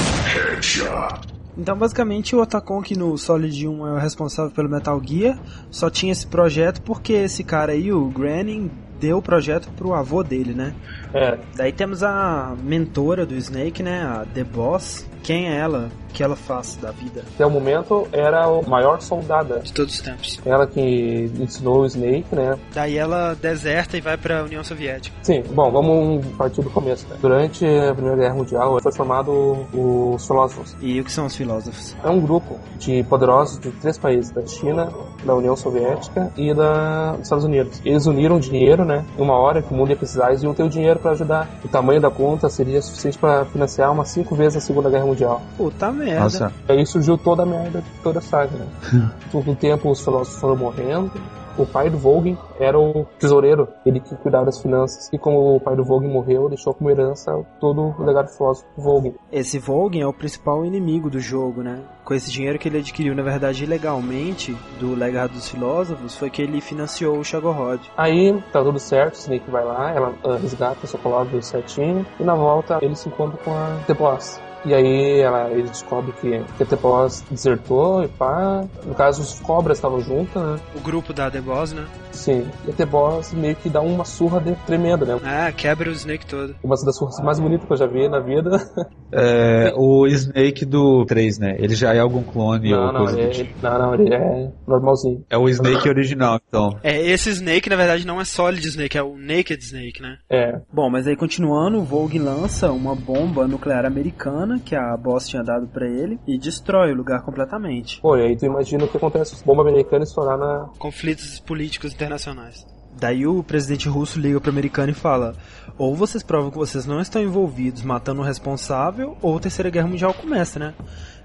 Então, 1.57 1.77
basicamente, 1.77 2.35
o 2.35 2.41
Otacon, 2.41 2.81
que 2.81 2.97
no 2.97 3.17
Solid 3.17 3.67
1 3.67 3.87
é 3.87 3.93
o 3.93 3.97
responsável 3.97 4.51
pelo 4.51 4.69
Metal 4.69 5.01
Gear, 5.03 5.37
só 5.69 5.89
tinha 5.89 6.11
esse 6.11 6.25
projeto 6.25 6.81
porque 6.81 7.13
esse 7.13 7.43
cara 7.43 7.73
aí, 7.73 7.91
o 7.91 8.05
Granning, 8.07 8.71
deu 8.99 9.17
o 9.17 9.21
projeto 9.21 9.69
pro 9.75 9.93
avô 9.93 10.23
dele, 10.23 10.53
né? 10.53 10.73
É, 11.13 11.37
Daí 11.55 11.71
temos 11.71 12.03
a 12.03 12.55
mentora 12.63 13.25
do 13.25 13.35
Snake, 13.35 13.81
né? 13.81 14.03
A 14.03 14.25
The 14.33 14.43
Boss. 14.43 15.07
Quem 15.23 15.49
é 15.49 15.57
ela? 15.57 15.89
O 16.09 16.13
que 16.13 16.23
ela 16.23 16.35
faz 16.35 16.75
da 16.77 16.91
vida? 16.91 17.23
até 17.33 17.45
o 17.45 17.49
momento 17.49 18.07
era 18.11 18.45
a 18.45 18.61
maior 18.63 19.01
soldada. 19.01 19.59
De 19.59 19.71
todos 19.71 19.93
os 19.95 20.01
tempos. 20.01 20.39
Ela 20.45 20.67
que 20.67 21.31
ensinou 21.39 21.81
o 21.81 21.85
Snake, 21.85 22.35
né? 22.35 22.57
Daí 22.73 22.97
ela 22.97 23.35
deserta 23.35 23.97
e 23.97 24.01
vai 24.01 24.17
pra 24.17 24.43
União 24.43 24.63
Soviética. 24.63 25.15
Sim, 25.21 25.43
bom, 25.51 25.71
vamos 25.71 26.25
partir 26.37 26.61
do 26.61 26.69
começo. 26.69 27.07
Né? 27.07 27.15
Durante 27.21 27.65
a 27.65 27.93
Primeira 27.93 28.17
Guerra 28.17 28.35
Mundial 28.35 28.79
foi 28.81 28.91
formado 28.91 29.65
os 29.73 30.25
filósofos. 30.25 30.75
E 30.81 30.99
o 30.99 31.03
que 31.03 31.11
são 31.11 31.25
os 31.25 31.35
filósofos? 31.35 31.95
É 32.03 32.09
um 32.09 32.19
grupo 32.19 32.59
de 32.77 33.03
poderosos 33.03 33.59
de 33.59 33.71
três 33.71 33.97
países, 33.97 34.31
da 34.31 34.45
China, 34.45 34.91
da 35.23 35.35
União 35.35 35.55
Soviética 35.55 36.31
e 36.35 36.53
da, 36.53 37.11
dos 37.11 37.21
Estados 37.21 37.45
Unidos. 37.45 37.81
Eles 37.85 38.05
uniram 38.05 38.39
dinheiro, 38.39 38.83
né? 38.83 39.05
Em 39.17 39.21
uma 39.21 39.37
hora 39.37 39.61
que 39.61 39.73
o 39.73 39.77
mundo 39.77 39.91
ia 39.91 39.95
precisar, 39.95 40.29
eles 40.29 40.43
iam 40.43 40.53
ter 40.53 40.63
o 40.63 40.69
dinheiro 40.69 40.99
para 40.99 41.11
ajudar. 41.11 41.47
O 41.63 41.67
tamanho 41.67 42.01
da 42.01 42.09
conta 42.09 42.49
seria 42.49 42.81
suficiente 42.81 43.17
para 43.17 43.45
financiar 43.45 43.91
umas 43.91 44.09
cinco 44.09 44.35
vezes 44.35 44.57
a 44.57 44.61
Segunda 44.61 44.89
Guerra 44.89 45.05
Mundial. 45.05 45.41
Puta 45.57 45.91
merda. 45.99 46.21
Nossa. 46.21 46.53
Aí 46.67 46.85
surgiu 46.85 47.17
toda 47.17 47.43
a 47.43 47.45
merda, 47.45 47.83
toda 48.01 48.19
a 48.19 48.21
saga, 48.21 48.57
né? 48.57 49.11
Com 49.31 49.39
o 49.39 49.55
tempo 49.55 49.89
os 49.89 50.03
filósofos 50.03 50.39
foram 50.39 50.55
morrendo. 50.55 51.11
O 51.59 51.65
pai 51.65 51.89
do 51.89 51.97
Volgin 51.97 52.37
era 52.57 52.79
o 52.79 53.05
tesoureiro, 53.19 53.67
ele 53.85 53.99
que 53.99 54.15
cuidava 54.15 54.45
das 54.45 54.61
finanças. 54.61 55.09
E 55.11 55.17
como 55.17 55.57
o 55.57 55.59
pai 55.59 55.75
do 55.75 55.83
Volgin 55.83 56.07
morreu, 56.07 56.47
deixou 56.47 56.73
como 56.73 56.89
herança 56.89 57.33
todo 57.59 57.93
o 57.99 58.03
legado 58.03 58.27
do 58.27 58.31
filósofo 58.31 58.65
do 58.77 58.81
Volgin. 58.81 59.13
Esse 59.29 59.59
Volgin 59.59 59.99
é 59.99 60.07
o 60.07 60.13
principal 60.13 60.65
inimigo 60.65 61.09
do 61.09 61.19
jogo, 61.19 61.61
né? 61.61 61.81
Com 62.05 62.13
esse 62.13 62.31
dinheiro 62.31 62.57
que 62.57 62.69
ele 62.69 62.77
adquiriu, 62.77 63.13
na 63.13 63.23
verdade, 63.23 63.65
ilegalmente, 63.65 64.55
do 64.79 64.95
legado 64.95 65.33
dos 65.33 65.49
filósofos, 65.49 66.15
foi 66.15 66.29
que 66.29 66.41
ele 66.41 66.61
financiou 66.61 67.17
o 67.17 67.25
Shagorod. 67.25 67.81
Aí 67.97 68.41
tá 68.53 68.63
tudo 68.63 68.79
certo, 68.79 69.15
o 69.15 69.17
Snake 69.17 69.51
vai 69.51 69.65
lá, 69.65 69.91
ela 69.91 70.13
resgata 70.37 70.85
o 70.85 70.87
Sokolov 70.87 71.41
certinho, 71.41 72.05
e 72.17 72.23
na 72.23 72.35
volta 72.35 72.79
ele 72.81 72.95
se 72.95 73.09
encontra 73.09 73.37
com 73.43 73.51
a 73.51 73.79
T-Boss. 73.85 74.39
E 74.65 74.73
aí 74.73 75.19
ela, 75.21 75.49
ele 75.51 75.63
descobre 75.69 76.11
que 76.19 76.35
a 76.35 76.65
T-Boss 76.65 77.23
desertou 77.31 78.03
e 78.03 78.07
pá. 78.09 78.63
No 78.85 78.93
caso, 78.93 79.21
os 79.21 79.39
cobras 79.39 79.77
estavam 79.77 80.01
juntos, 80.01 80.35
né? 80.41 80.59
O 80.75 80.79
grupo 80.81 81.13
da 81.13 81.31
The 81.31 81.39
Boss, 81.41 81.71
né? 81.73 81.85
Sim. 82.11 82.45
E 82.67 82.71
a 82.71 82.73
T-Boss 82.73 83.33
meio 83.33 83.55
que 83.55 83.69
dá 83.69 83.79
uma 83.81 84.03
surra 84.03 84.41
de- 84.41 84.55
tremenda, 84.65 85.05
né? 85.05 85.19
Ah, 85.23 85.51
quebra 85.51 85.89
o 85.89 85.93
Snake 85.93 86.25
todo. 86.25 86.55
Uma 86.63 86.75
das 86.75 86.95
surras 86.97 87.19
mais 87.23 87.39
bonitas 87.39 87.65
que 87.65 87.73
eu 87.73 87.77
já 87.77 87.87
vi 87.87 88.07
na 88.09 88.19
vida. 88.19 88.49
É, 89.11 89.73
o 89.75 90.05
Snake 90.05 90.63
do 90.65 91.03
3, 91.03 91.39
né? 91.39 91.55
Ele 91.57 91.73
já 91.73 91.95
é 91.95 91.99
algum 91.99 92.21
clone 92.21 92.69
não, 92.69 92.85
ou 92.85 92.93
não, 92.93 92.99
coisa 92.99 93.15
do 93.15 93.21
ele, 93.23 93.29
tipo. 93.31 93.49
ele- 93.49 93.55
não, 93.63 93.79
não, 93.79 93.95
ele 93.95 94.13
é 94.13 94.51
normalzinho. 94.67 95.25
É 95.31 95.35
o 95.35 95.49
Snake 95.49 95.89
original, 95.89 96.39
então. 96.47 96.77
É, 96.83 97.01
esse 97.09 97.31
Snake, 97.31 97.67
na 97.71 97.75
verdade, 97.75 98.05
não 98.05 98.21
é 98.21 98.23
Solid 98.25 98.63
Snake, 98.67 98.95
é 98.95 99.01
o 99.01 99.17
Naked 99.17 99.63
Snake, 99.63 99.99
né? 99.99 100.19
É. 100.29 100.59
Bom, 100.71 100.91
mas 100.91 101.07
aí 101.07 101.15
continuando, 101.15 101.79
o 101.79 101.83
Vogue 101.83 102.19
lança 102.19 102.71
uma 102.71 102.93
bomba 102.93 103.47
nuclear 103.47 103.83
americana 103.83 104.48
que 104.57 104.75
a 104.75 104.95
Boss 104.95 105.27
tinha 105.27 105.43
dado 105.43 105.67
pra 105.67 105.85
ele 105.85 106.17
e 106.25 106.37
destrói 106.37 106.93
o 106.93 106.95
lugar 106.95 107.21
completamente. 107.21 107.99
Pô, 107.99 108.15
e 108.15 108.21
aí 108.21 108.37
tu 108.37 108.45
imagina 108.45 108.85
o 108.85 108.87
que 108.87 108.97
acontece 108.97 109.35
se 109.35 109.45
bomba 109.45 109.61
americana 109.61 110.03
estourar 110.03 110.37
na. 110.37 110.69
Conflitos 110.79 111.39
políticos 111.39 111.93
internacionais. 111.93 112.65
Daí 112.97 113.27
o 113.27 113.43
presidente 113.43 113.87
russo 113.87 114.19
liga 114.19 114.39
pro 114.41 114.49
americano 114.49 114.91
e 114.91 114.95
fala: 114.95 115.35
ou 115.77 115.95
vocês 115.95 116.23
provam 116.23 116.51
que 116.51 116.57
vocês 116.57 116.85
não 116.85 116.99
estão 116.99 117.21
envolvidos 117.21 117.83
matando 117.83 118.21
o 118.21 118.25
responsável, 118.25 119.17
ou 119.21 119.37
a 119.37 119.39
Terceira 119.39 119.69
Guerra 119.69 119.87
Mundial 119.87 120.13
começa, 120.13 120.59
né? 120.59 120.73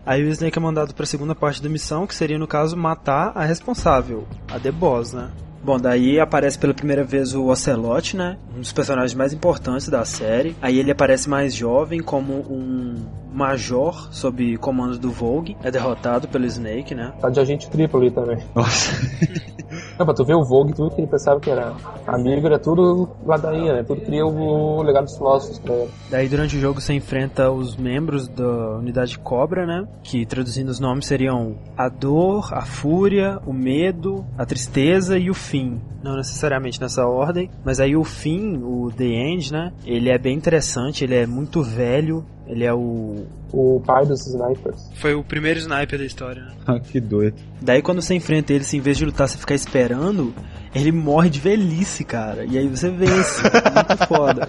Aí 0.07 0.23
o 0.23 0.29
Snake 0.29 0.59
é 0.59 0.61
mandado 0.61 0.95
pra 0.95 1.07
segunda 1.07 1.35
parte 1.35 1.63
da 1.63 1.69
missão, 1.69 2.07
que 2.07 2.15
seria 2.15 2.39
no 2.39 2.47
caso 2.47 2.77
matar 2.77 3.33
a 3.35 3.45
responsável, 3.45 4.29
a 4.49 4.61
The 4.61 4.71
Boss, 4.71 5.15
né? 5.15 5.31
Bom, 5.65 5.79
daí 5.79 6.21
aparece 6.21 6.59
pela 6.59 6.75
primeira 6.75 7.03
vez 7.03 7.35
o 7.35 7.47
Ocelot, 7.47 8.15
né? 8.15 8.37
Um 8.55 8.61
dos 8.61 8.71
personagens 8.71 9.15
mais 9.15 9.33
importantes 9.33 9.89
da 9.89 10.05
série. 10.05 10.55
Aí 10.61 10.79
ele 10.79 10.91
aparece 10.91 11.27
mais 11.27 11.55
jovem 11.55 12.03
como 12.03 12.35
um 12.35 12.97
major 13.35 14.09
sob 14.13 14.57
comando 14.59 14.99
do 14.99 15.11
Vogue. 15.11 15.57
É 15.63 15.71
derrotado 15.71 16.29
pelo 16.29 16.47
Snake, 16.47 16.95
né? 16.95 17.13
Tá 17.21 17.29
de 17.29 17.41
agente 17.41 17.69
triplo 17.69 18.01
ali 18.01 18.11
também. 18.11 18.39
Nossa. 18.55 18.95
Não, 19.99 20.07
pra 20.07 20.15
tu 20.15 20.25
ver 20.25 20.35
o 20.35 20.45
Vogue, 20.45 20.73
tudo 20.73 20.95
que 20.95 21.01
ele 21.01 21.07
pensava 21.07 21.41
que 21.41 21.51
era 21.51 21.73
amigo, 22.07 22.47
era 22.47 22.59
tudo 22.59 23.09
ladainha, 23.25 23.75
né? 23.75 23.83
Tudo 23.83 24.01
queria 24.01 24.25
o 24.27 24.83
legado 24.83 25.05
dos 25.05 25.17
filósofos 25.17 25.59
pra 25.59 25.75
ele. 25.75 25.91
Daí 26.11 26.29
durante 26.29 26.57
o 26.57 26.61
jogo 26.61 26.81
você 26.81 26.95
enfrenta 26.95 27.51
os 27.51 27.77
membros 27.77 28.29
da 28.29 28.79
unidade 28.79 29.19
Cobra, 29.19 29.67
né? 29.67 29.87
Que 30.03 30.27
traduzindo 30.27 30.69
os 30.69 30.81
nomes 30.81 31.07
seriam 31.07 31.57
a 31.77 31.89
dor, 31.89 32.53
a 32.53 32.63
fúria, 32.63 33.41
o 33.47 33.53
medo, 33.53 34.25
a 34.37 34.45
tristeza 34.45 35.19
e 35.19 35.31
o 35.31 35.35
fim. 35.35 35.81
Não 36.03 36.17
necessariamente 36.17 36.81
nessa 36.81 37.07
ordem, 37.07 37.51
mas 37.65 37.81
aí 37.81 37.97
o 37.97 38.05
fim, 38.05 38.59
o 38.63 38.91
The 38.95 39.05
End, 39.05 39.53
né? 39.53 39.73
Ele 39.87 40.11
é 40.11 40.19
bem 40.19 40.37
interessante, 40.37 41.03
ele 41.03 41.15
é 41.15 41.27
muito 41.27 41.63
velho, 41.63 42.27
Ele 42.47 42.65
é 42.65 42.73
o. 42.73 43.27
O 43.57 43.81
pai 43.87 44.05
dos 44.05 44.27
snipers. 44.27 44.91
Foi 44.97 45.15
o 45.15 45.23
primeiro 45.23 45.61
sniper 45.61 45.99
da 45.99 46.05
história. 46.05 46.43
né? 46.43 46.53
Ah, 46.67 46.81
que 46.81 46.99
doido. 47.01 47.37
Daí 47.63 47.81
quando 47.81 48.03
você 48.03 48.15
enfrenta 48.15 48.53
ele, 48.53 48.65
se 48.65 48.77
em 48.77 48.81
vez 48.81 48.97
de 48.99 49.05
lutar, 49.05 49.29
você 49.29 49.39
ficar 49.39 49.55
esperando, 49.55 50.35
ele 50.75 50.91
morre 50.91 51.31
de 51.31 51.39
velhice, 51.41 52.05
cara. 52.05 52.45
E 52.45 52.59
aí 52.59 52.67
você 52.69 52.91
vence. 52.91 53.43
Muito 53.43 54.07
foda. 54.09 54.49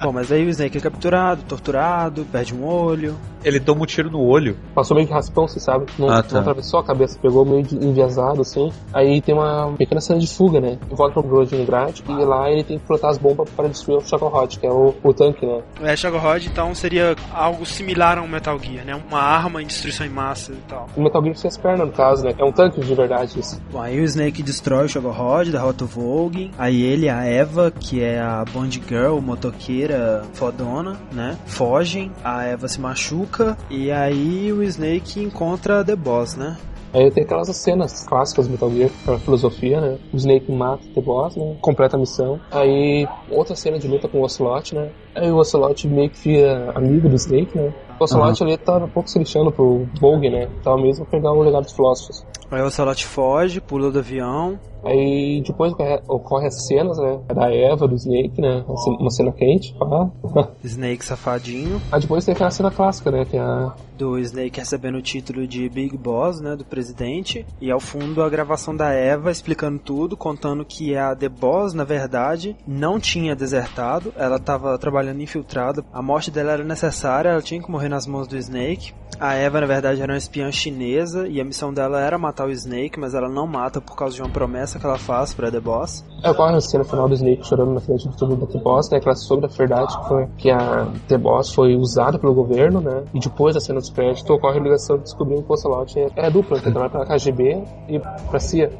Bom, 0.00 0.12
mas 0.12 0.30
aí 0.30 0.46
o 0.46 0.48
Snake 0.48 0.78
é 0.78 0.80
capturado, 0.80 1.42
torturado, 1.42 2.24
perde 2.30 2.54
um 2.54 2.64
olho. 2.64 3.16
Ele 3.44 3.60
toma 3.60 3.82
um 3.82 3.86
tiro 3.86 4.10
no 4.10 4.20
olho. 4.20 4.56
Passou 4.74 4.94
meio 4.96 5.06
que 5.06 5.12
raspão, 5.14 5.46
você 5.46 5.60
sabe? 5.60 5.86
Não, 5.98 6.08
Ah, 6.08 6.22
tá. 6.22 6.34
não 6.34 6.40
atravessou 6.40 6.80
a 6.80 6.84
cabeça, 6.84 7.18
pegou 7.20 7.44
meio 7.44 7.62
de 7.62 7.76
enviesado, 7.76 8.40
assim. 8.40 8.72
Aí 8.92 9.20
tem 9.20 9.34
uma 9.34 9.72
pequena 9.76 10.00
cena 10.00 10.18
de 10.18 10.26
fuga, 10.26 10.60
né? 10.60 10.78
Volta 10.90 11.20
pro 11.22 11.28
Groningrad 11.44 12.00
e 12.08 12.24
lá 12.24 12.50
ele 12.50 12.64
tem 12.64 12.78
que 12.78 12.86
plantar 12.86 13.10
as 13.10 13.18
bombas 13.18 13.48
para 13.50 13.68
destruir 13.68 13.98
o 13.98 14.00
Chocohot, 14.00 14.58
que 14.58 14.66
é 14.66 14.70
o, 14.70 14.94
o 15.02 15.12
tanque, 15.14 15.44
né? 15.46 15.60
O 15.80 15.86
Ash 15.86 16.02
Rod, 16.04 16.46
então, 16.46 16.74
seria 16.74 17.14
algo 17.32 17.64
similar 17.66 18.18
a 18.18 18.22
um 18.22 18.28
Metal 18.36 18.58
Gear, 18.58 18.84
né? 18.84 18.94
Uma 18.94 19.20
arma 19.20 19.62
em 19.62 19.66
destruição 19.66 20.06
em 20.06 20.10
massa 20.10 20.52
e 20.52 20.62
tal. 20.68 20.86
O 20.96 21.02
Metal 21.02 21.22
Gear 21.22 21.36
sem 21.36 21.48
as 21.48 21.56
pernas, 21.56 21.86
no 21.86 21.92
caso, 21.92 22.24
né? 22.24 22.34
É 22.36 22.44
um 22.44 22.52
tanque 22.52 22.80
de 22.80 22.94
verdade 22.94 23.40
isso. 23.40 23.60
Bom, 23.72 23.80
aí 23.80 23.98
o 23.98 24.04
Snake 24.04 24.42
destrói 24.42 24.86
o 24.86 24.88
Shoggothod, 24.88 25.50
derrota 25.50 25.84
o 25.84 25.86
Vogue. 25.86 26.50
Aí 26.58 26.82
ele, 26.82 27.08
a 27.08 27.24
Eva, 27.24 27.70
que 27.70 28.02
é 28.02 28.20
a 28.20 28.44
Bond 28.44 28.82
Girl, 28.86 29.18
motoqueira 29.20 30.22
fodona, 30.34 30.96
né? 31.12 31.38
Fogem, 31.46 32.12
a 32.22 32.44
Eva 32.44 32.68
se 32.68 32.80
machuca. 32.80 33.56
E 33.70 33.90
aí 33.90 34.52
o 34.52 34.62
Snake 34.62 35.22
encontra 35.22 35.84
The 35.84 35.96
Boss, 35.96 36.36
né? 36.36 36.56
Aí 36.92 37.10
tem 37.10 37.24
aquelas 37.24 37.54
cenas 37.56 38.06
clássicas 38.06 38.46
do 38.46 38.52
Metal 38.52 38.70
Gear, 38.70 38.90
aquela 39.02 39.18
filosofia, 39.18 39.80
né? 39.80 39.98
O 40.12 40.16
Snake 40.16 40.50
mata 40.50 40.82
o 40.86 40.94
The 40.94 41.00
Boss, 41.00 41.36
né? 41.36 41.56
Completa 41.60 41.96
a 41.96 41.98
missão. 41.98 42.40
Aí 42.50 43.06
outra 43.30 43.54
cena 43.54 43.78
de 43.78 43.86
luta 43.88 44.08
com 44.08 44.18
o 44.18 44.22
Ocelot, 44.22 44.74
né? 44.74 44.90
Aí 45.14 45.30
o 45.30 45.36
Ocelot 45.36 45.86
meio 45.88 46.10
que 46.10 46.18
fica 46.18 46.72
amigo 46.74 47.08
do 47.08 47.16
Snake, 47.16 47.56
né? 47.56 47.72
O 47.98 48.04
Ocelot 48.04 48.42
ali 48.42 48.56
tava 48.58 48.84
um 48.84 48.88
pouco 48.88 49.08
se 49.08 49.18
lixando 49.18 49.50
pro 49.50 49.86
Vogue, 50.00 50.28
né? 50.28 50.48
Tava 50.62 50.76
mesmo 50.76 51.04
pra 51.06 51.18
pegar 51.18 51.32
o 51.32 51.42
legado 51.42 51.64
dos 51.64 51.72
filósofos. 51.72 52.24
Aí 52.50 52.62
o 52.62 52.66
Ocelot 52.66 53.04
foge, 53.06 53.60
pula 53.60 53.90
do 53.90 53.98
avião. 53.98 54.58
Aí 54.84 55.42
depois 55.44 55.72
ocorre- 56.06 56.46
as 56.46 56.66
cenas, 56.68 56.96
né? 56.98 57.18
Da 57.34 57.52
Eva, 57.52 57.88
do 57.88 57.96
Snake, 57.96 58.40
né? 58.40 58.64
Uma 58.68 59.10
cena 59.10 59.32
quente, 59.32 59.74
pá. 59.74 60.08
Snake 60.62 61.04
safadinho. 61.04 61.80
Aí 61.90 62.00
depois 62.00 62.24
tem 62.24 62.34
aquela 62.34 62.50
cena 62.50 62.70
clássica, 62.70 63.10
né? 63.10 63.24
Que 63.24 63.36
é 63.36 63.40
a 63.40 63.74
Do 63.98 64.16
Snake 64.18 64.60
recebendo 64.60 64.96
o 64.98 65.02
título 65.02 65.44
de 65.46 65.68
Big 65.68 65.96
Boss, 65.96 66.40
né? 66.40 66.54
Do 66.54 66.64
presidente. 66.64 67.44
E 67.60 67.68
ao 67.68 67.80
fundo 67.80 68.22
a 68.22 68.28
gravação 68.28 68.76
da 68.76 68.90
Eva 68.92 69.30
explicando 69.32 69.80
tudo, 69.80 70.16
contando 70.16 70.64
que 70.64 70.94
a 70.96 71.16
The 71.16 71.28
Boss, 71.30 71.72
na 71.74 71.82
verdade, 71.82 72.54
não 72.64 73.00
tinha 73.00 73.34
desertado. 73.34 74.12
Ela 74.16 74.36
estava 74.36 74.78
trabalhando 74.78 75.20
infiltrada. 75.20 75.84
A 75.92 76.00
morte 76.02 76.30
dela 76.30 76.52
era 76.52 76.62
necessária, 76.64 77.30
ela 77.30 77.42
tinha 77.42 77.60
que 77.60 77.70
morrer 77.70 77.88
nas 77.88 78.06
mãos 78.06 78.28
do 78.28 78.36
Snake. 78.36 78.92
A 79.18 79.34
Eva, 79.34 79.60
na 79.62 79.66
verdade, 79.66 80.00
era 80.02 80.12
uma 80.12 80.18
espiã 80.18 80.52
chinesa 80.52 81.26
e 81.26 81.40
a 81.40 81.44
missão 81.44 81.72
dela 81.72 81.98
era 82.00 82.18
matar 82.18 82.35
o 82.44 82.50
Snake, 82.50 82.98
mas 82.98 83.14
ela 83.14 83.28
não 83.28 83.46
mata 83.46 83.80
por 83.80 83.96
causa 83.96 84.14
de 84.14 84.22
uma 84.22 84.30
promessa 84.30 84.78
que 84.78 84.86
ela 84.86 84.98
faz 84.98 85.32
pra 85.32 85.50
The 85.50 85.60
Boss. 85.60 86.04
Aí 86.22 86.30
ocorre 86.30 86.56
a 86.56 86.60
cena 86.60 86.84
final 86.84 87.08
do 87.08 87.14
Snake 87.14 87.46
chorando 87.46 87.72
na 87.72 87.80
frente 87.80 88.08
do 88.08 88.16
túmulo 88.16 88.40
da 88.40 88.46
T-Boss, 88.46 88.90
né? 88.90 88.98
Aquela 88.98 89.14
sobre 89.14 89.46
a 89.46 89.48
verdade 89.48 89.96
que, 89.98 90.08
foi, 90.08 90.26
que 90.38 90.50
a 90.50 90.86
T-Boss 91.08 91.52
foi 91.52 91.76
usada 91.76 92.18
pelo 92.18 92.34
governo, 92.34 92.80
né? 92.80 93.04
E 93.14 93.20
depois 93.20 93.54
da 93.54 93.60
cena 93.60 93.80
dos 93.80 93.90
créditos 93.90 94.28
ocorre 94.28 94.58
a 94.58 94.62
ligação 94.62 94.98
descobrindo 94.98 95.42
que 95.42 95.50
o 95.50 95.54
Ocelot 95.54 95.98
é, 95.98 96.10
é 96.16 96.30
dupla, 96.30 96.58
que 96.58 96.70
trabalha 96.70 96.90
pra 96.90 97.06
KGB 97.06 97.62
e 97.88 97.98
pra 97.98 98.40
CIA. 98.40 98.70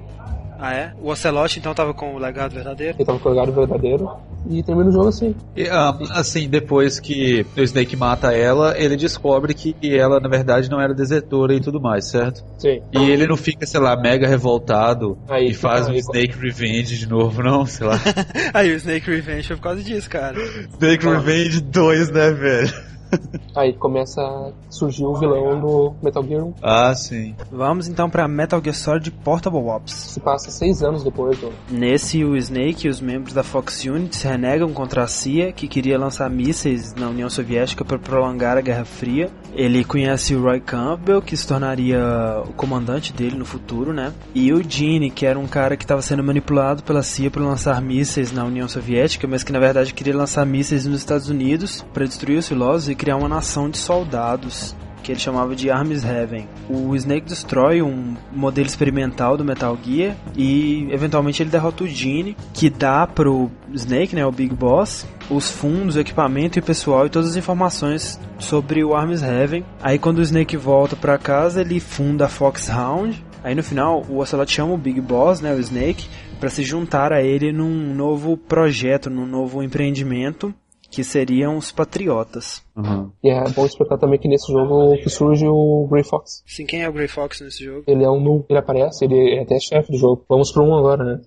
Ah, 0.59 0.75
é? 0.75 0.93
O 1.01 1.11
Ocelot 1.11 1.59
então 1.59 1.75
tava 1.75 1.93
com 1.93 2.15
o 2.15 2.19
legado 2.19 2.53
verdadeiro? 2.53 2.97
Ele 2.97 3.05
tava 3.05 3.19
com 3.19 3.29
o 3.29 3.33
legado 3.33 3.53
verdadeiro 3.53 4.11
e 4.49 4.63
termina 4.63 4.89
o 4.89 4.93
jogo 4.93 5.09
assim. 5.09 5.35
E, 5.57 5.69
ah, 5.69 5.97
assim, 6.11 6.49
depois 6.49 7.01
que 7.01 7.45
o 7.57 7.63
Snake 7.63 7.97
mata 7.97 8.33
ela, 8.33 8.79
ele 8.79 8.97
descobre 8.97 9.55
que 9.55 9.75
ela, 9.97 10.21
na 10.21 10.29
verdade, 10.29 10.71
não 10.71 10.81
era 10.81 10.95
desertora 10.95 11.55
e 11.55 11.61
tudo 11.61 11.81
mais, 11.81 12.09
certo? 12.09 12.45
Sim. 12.59 12.81
E 12.93 13.11
ele 13.11 13.27
não 13.27 13.37
fica, 13.37 13.67
sei 13.67 13.81
lá, 13.81 13.97
mega 13.97 14.27
revoltado 14.27 15.19
Aí 15.29 15.49
e 15.49 15.55
faz 15.55 15.89
um 15.89 15.95
Snake 15.95 16.39
Revenge 16.39 16.99
de 16.99 17.09
novo, 17.09 17.43
não? 17.43 17.67
Sei 17.67 17.87
lá. 17.87 18.01
Aí 18.55 18.73
o 18.73 18.77
Snake 18.77 19.11
Revenge 19.11 19.49
foi 19.49 19.57
por 19.57 19.63
causa 19.63 19.83
disso, 19.83 20.09
cara. 20.09 20.37
Snake 20.73 21.07
Revenge 21.07 21.61
2, 21.61 22.11
né, 22.11 22.31
velho? 22.31 22.96
Aí 23.55 23.73
começa 23.73 24.21
a 24.21 24.53
surgir 24.69 25.05
o 25.05 25.15
vilão 25.15 25.61
do 25.61 25.95
Metal 26.03 26.23
Gear 26.23 26.45
1. 26.45 26.55
Ah, 26.63 26.95
sim. 26.95 27.35
Vamos 27.51 27.89
então 27.89 28.11
pra 28.11 28.29
Metal 28.29 28.61
Gear 28.63 28.75
Solid 28.77 29.11
Portable 29.11 29.61
Ops. 29.61 29.93
Se 29.93 30.21
passa 30.21 30.51
seis 30.51 30.83
anos 30.83 31.03
depois 31.03 31.39
do. 31.39 31.53
Nesse, 31.71 32.25
o 32.25 32.37
Snake 32.37 32.87
e 32.87 32.91
os 32.91 33.01
membros 33.01 33.33
da 33.33 33.43
Fox 33.43 33.85
Unit 33.85 34.15
se 34.15 34.27
renegam 34.27 34.73
contra 34.73 35.05
a 35.05 35.07
CIA, 35.07 35.53
que 35.53 35.69
queria 35.69 35.99
lançar 35.99 36.29
mísseis 36.29 36.95
na 36.95 37.09
União 37.09 37.31
Soviética 37.31 37.85
para 37.85 37.99
prolongar 37.99 38.59
a 38.59 38.61
Guerra 38.61 38.85
Fria. 38.85 39.31
Ele 39.55 39.85
conhece 39.85 40.35
o 40.35 40.43
Roy 40.43 40.61
Campbell, 40.61 41.23
que 41.23 41.37
se 41.37 41.47
tornaria 41.47 41.99
o 42.47 42.53
comandante 42.53 43.13
dele 43.13 43.37
no 43.37 43.47
futuro, 43.47 43.93
né? 43.93 44.13
E 44.35 44.53
o 44.53 44.63
Gene, 44.69 45.11
que 45.11 45.25
era 45.25 45.39
um 45.39 45.47
cara 45.47 45.77
que 45.77 45.85
estava 45.85 46.03
sendo 46.03 46.23
manipulado 46.23 46.83
pela 46.83 47.03
CIA 47.03 47.31
para 47.31 47.43
lançar 47.43 47.81
mísseis 47.81 48.33
na 48.33 48.45
União 48.45 48.69
Soviética, 48.69 49.27
mas 49.27 49.43
que 49.43 49.53
na 49.53 49.59
verdade 49.59 49.95
queria 49.95 50.17
lançar 50.17 50.45
mísseis 50.45 50.85
nos 50.87 50.99
Estados 50.99 51.29
Unidos 51.29 51.85
para 51.95 52.05
destruir 52.05 52.39
os 52.39 52.49
filósofos 52.49 52.89
e 52.91 52.95
criar 53.07 53.19
uma 53.19 53.29
nação 53.29 53.71
de 53.71 53.79
soldados 53.79 54.75
que 55.05 55.13
ele 55.13 55.21
chamava 55.21 55.55
de 55.55 55.71
Arms 55.71 56.05
Heaven. 56.05 56.49
O 56.69 56.93
Snake 56.97 57.29
destrói 57.29 57.81
um 57.81 58.17
modelo 58.33 58.67
experimental 58.67 59.37
do 59.37 59.45
Metal 59.45 59.79
Gear 59.81 60.17
e 60.37 60.89
eventualmente 60.91 61.41
ele 61.41 61.49
derrota 61.49 61.85
o 61.85 61.87
Gene, 61.87 62.37
que 62.53 62.69
dá 62.69 63.07
pro 63.07 63.49
Snake, 63.73 64.17
né, 64.17 64.27
o 64.27 64.33
Big 64.33 64.53
Boss, 64.53 65.07
os 65.31 65.49
fundos, 65.49 65.95
o 65.95 66.01
equipamento 66.01 66.59
e 66.59 66.61
o 66.61 66.65
pessoal 66.65 67.07
e 67.07 67.09
todas 67.09 67.31
as 67.31 67.37
informações 67.37 68.19
sobre 68.41 68.83
o 68.83 68.93
Arms 68.93 69.23
Heaven. 69.23 69.65
Aí 69.81 70.01
quando 70.01 70.19
o 70.19 70.23
Snake 70.23 70.57
volta 70.57 70.97
pra 70.97 71.17
casa, 71.17 71.61
ele 71.61 71.79
funda 71.79 72.25
a 72.25 72.29
Foxhound. 72.29 73.25
Aí 73.45 73.55
no 73.55 73.63
final, 73.63 74.05
o 74.09 74.19
Ocelot 74.19 74.51
chama 74.51 74.75
o 74.75 74.79
Big 74.79 75.01
Boss, 75.01 75.41
né, 75.41 75.55
o 75.55 75.61
Snake, 75.61 76.09
para 76.41 76.51
se 76.51 76.65
juntar 76.65 77.13
a 77.13 77.23
ele 77.23 77.53
num 77.53 77.95
novo 77.95 78.37
projeto, 78.37 79.09
num 79.09 79.27
novo 79.27 79.63
empreendimento, 79.63 80.53
que 80.97 81.05
seriam 81.05 81.59
os 81.59 81.71
Patriotas. 81.71 82.65
Uhum. 82.75 83.11
E 83.23 83.29
é 83.29 83.45
bom 83.51 83.67
explicar 83.67 83.99
também 83.99 84.19
que 84.19 84.27
nesse 84.27 84.51
jogo 84.51 84.97
que 84.97 85.11
surge 85.11 85.47
o 85.47 85.87
Grey 85.91 86.03
Fox. 86.03 86.43
Sim, 86.47 86.65
quem 86.65 86.83
é 86.83 86.89
o 86.89 86.93
Grey 86.93 87.07
Fox 87.07 87.43
nesse 87.43 87.63
jogo? 87.63 87.85
Ele 87.87 88.03
é 88.03 88.11
um 88.11 88.19
nu, 88.19 88.47
ele 88.49 88.59
aparece, 88.59 89.05
ele 89.05 89.37
é 89.37 89.43
até 89.43 89.61
chefe 89.61 89.93
do 89.93 89.99
jogo. 89.99 90.25
Vamos 90.27 90.51
pro 90.51 90.65
1 90.65 90.75
agora, 90.75 91.05
né? 91.05 91.21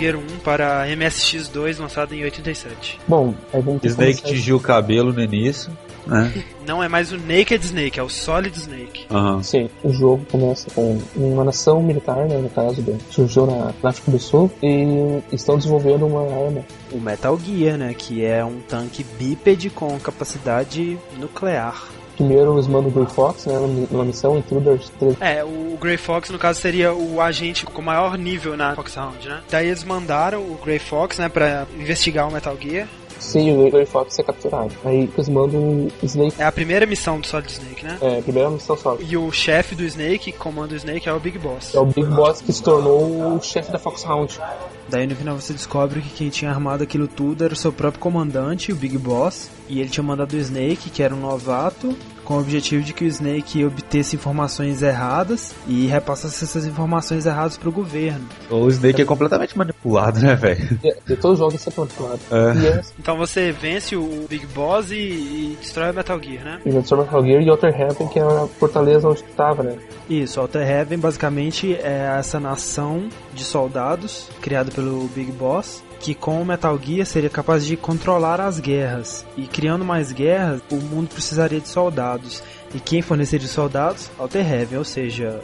Gear 0.00 0.16
1 0.16 0.38
para 0.42 0.86
MSX2, 0.88 1.78
lançado 1.78 2.14
em 2.14 2.22
87. 2.24 2.98
Bom, 3.06 3.34
ter 3.52 3.80
que 3.80 3.86
Snake 3.88 4.22
tingiu 4.22 4.56
o 4.56 4.60
cabelo 4.60 5.12
no 5.12 5.22
início, 5.22 5.70
né? 6.06 6.32
Não 6.66 6.82
é 6.82 6.88
mais 6.88 7.12
o 7.12 7.18
Naked 7.18 7.62
Snake, 7.62 8.00
é 8.00 8.02
o 8.02 8.08
Solid 8.08 8.56
Snake. 8.56 9.06
Aham. 9.10 9.42
Sim, 9.42 9.68
o 9.82 9.92
jogo 9.92 10.24
começa 10.30 10.70
com 10.70 10.98
uma 11.14 11.44
nação 11.44 11.82
militar, 11.82 12.26
né, 12.26 12.38
no 12.38 12.48
caso, 12.48 12.80
do, 12.80 12.98
surgiu 13.10 13.44
na, 13.44 13.74
na 13.82 13.90
África 13.90 14.10
do 14.10 14.18
Sul, 14.18 14.50
e 14.62 15.22
estão 15.32 15.58
desenvolvendo 15.58 16.06
uma 16.06 16.22
arma. 16.22 16.64
O 16.90 16.98
Metal 16.98 17.38
Gear, 17.38 17.76
né, 17.76 17.94
que 17.96 18.24
é 18.24 18.42
um 18.44 18.60
tanque 18.60 19.04
bípede 19.18 19.68
com 19.68 19.98
capacidade 20.00 20.98
nuclear. 21.18 21.99
Primeiro 22.16 22.54
eles 22.54 22.66
mandam 22.66 22.90
o 22.90 22.92
Grey 22.92 23.06
Fox, 23.06 23.46
né, 23.46 23.54
numa 23.90 24.04
missão, 24.04 24.38
Intruders 24.38 24.90
3. 24.98 25.16
É, 25.20 25.44
o 25.44 25.78
Grey 25.80 25.96
Fox, 25.96 26.30
no 26.30 26.38
caso, 26.38 26.60
seria 26.60 26.92
o 26.92 27.20
agente 27.20 27.64
com 27.64 27.80
maior 27.80 28.18
nível 28.18 28.56
na 28.56 28.74
Foxhound, 28.74 29.28
né? 29.28 29.40
Daí 29.50 29.68
eles 29.68 29.84
mandaram 29.84 30.40
o 30.40 30.58
Grey 30.62 30.78
Fox, 30.78 31.18
né, 31.18 31.28
pra 31.28 31.66
investigar 31.78 32.28
o 32.28 32.32
Metal 32.32 32.56
Gear. 32.60 32.88
Sim, 33.20 33.56
o 33.66 33.70
Grey 33.70 33.86
Fox 33.86 34.18
é 34.18 34.22
capturado. 34.22 34.72
Aí 34.84 35.08
eles 35.14 35.28
mandam 35.28 35.60
o 35.60 35.92
Snake, 36.02 36.34
É 36.40 36.44
a 36.44 36.50
primeira 36.52 36.86
missão 36.86 37.20
do 37.20 37.26
Solid 37.26 37.50
Snake, 37.52 37.84
né? 37.84 37.98
é, 38.00 38.18
a 38.18 38.22
primeira 38.22 38.50
missão 38.50 38.76
só. 38.76 38.96
E 38.98 39.16
o 39.16 39.30
chefe 39.30 39.74
do 39.74 39.84
Snake, 39.84 40.32
que 40.32 40.38
comanda 40.38 40.72
o 40.74 40.76
Snake, 40.76 41.08
é 41.08 41.12
o 41.12 41.20
Big 41.20 41.38
Boss. 41.38 41.74
É 41.74 41.78
o 41.78 41.84
Big 41.86 42.06
Boss 42.08 42.40
que 42.40 42.52
se 42.52 42.62
tornou 42.62 43.36
o 43.36 43.42
chefe 43.42 43.70
da 43.70 43.78
Foxhound. 43.78 44.40
Daí 44.88 45.06
no 45.06 45.14
final 45.14 45.36
você 45.38 45.52
descobre 45.52 46.00
que 46.00 46.08
quem 46.10 46.28
tinha 46.30 46.50
armado 46.50 46.82
aquilo 46.82 47.06
tudo 47.06 47.44
era 47.44 47.52
o 47.52 47.56
seu 47.56 47.72
próprio 47.72 48.00
comandante, 48.00 48.72
o 48.72 48.76
Big 48.76 48.98
Boss, 48.98 49.48
e 49.68 49.80
ele 49.80 49.88
tinha 49.88 50.02
mandado 50.02 50.32
o 50.32 50.38
Snake, 50.38 50.90
que 50.90 51.02
era 51.02 51.14
um 51.14 51.20
novato, 51.20 51.94
com 52.30 52.36
o 52.36 52.38
objetivo 52.38 52.84
de 52.84 52.92
que 52.92 53.04
o 53.04 53.08
Snake 53.08 53.64
obtesse 53.64 54.14
informações 54.14 54.82
erradas 54.82 55.52
e 55.66 55.88
repassasse 55.88 56.44
essas 56.44 56.64
informações 56.64 57.26
erradas 57.26 57.58
pro 57.58 57.72
governo. 57.72 58.24
O 58.48 58.68
Snake 58.68 59.02
é 59.02 59.04
completamente 59.04 59.58
manipulado, 59.58 60.20
né, 60.20 60.36
velho? 60.36 60.78
E 61.08 61.16
todo 61.16 61.36
jogo 61.36 61.56
é 61.56 61.58
sempre 61.58 61.80
manipulado. 61.80 62.20
É. 62.30 62.68
É 62.68 62.82
Então 63.00 63.18
você 63.18 63.50
vence 63.50 63.96
o 63.96 64.26
Big 64.28 64.46
Boss 64.46 64.92
e, 64.92 64.94
e 64.94 65.58
destrói 65.60 65.90
o 65.90 65.94
Metal 65.94 66.22
Gear, 66.22 66.44
né? 66.44 66.60
e 66.64 66.70
Metal 66.70 66.98
Metal 66.98 67.24
Gear 67.24 67.42
e 67.42 67.50
Outer 67.50 67.80
Heaven, 67.80 68.06
que 68.06 68.20
é 68.20 68.22
a 68.22 68.46
fortaleza 68.46 69.08
onde 69.08 69.24
tu 69.24 69.32
tava, 69.32 69.64
né? 69.64 69.76
Isso, 70.08 70.38
Alter 70.38 70.62
Heaven 70.62 71.00
basicamente 71.00 71.74
é 71.74 72.14
essa 72.16 72.38
nação 72.38 73.08
de 73.34 73.42
soldados 73.42 74.28
criada 74.40 74.70
pelo 74.70 75.08
Big 75.08 75.32
Boss 75.32 75.82
que 76.00 76.14
com 76.14 76.40
o 76.40 76.44
Metal 76.44 76.78
Gear 76.82 77.06
seria 77.06 77.30
capaz 77.30 77.64
de 77.64 77.76
controlar 77.76 78.40
as 78.40 78.58
guerras. 78.58 79.24
E 79.36 79.46
criando 79.46 79.84
mais 79.84 80.10
guerras, 80.10 80.62
o 80.72 80.76
mundo 80.76 81.10
precisaria 81.10 81.60
de 81.60 81.68
soldados. 81.68 82.42
E 82.74 82.80
quem 82.80 83.02
forneceria 83.02 83.46
os 83.46 83.52
soldados? 83.52 84.10
Alter 84.18 84.50
Heaven, 84.50 84.78
ou 84.78 84.84
seja, 84.84 85.40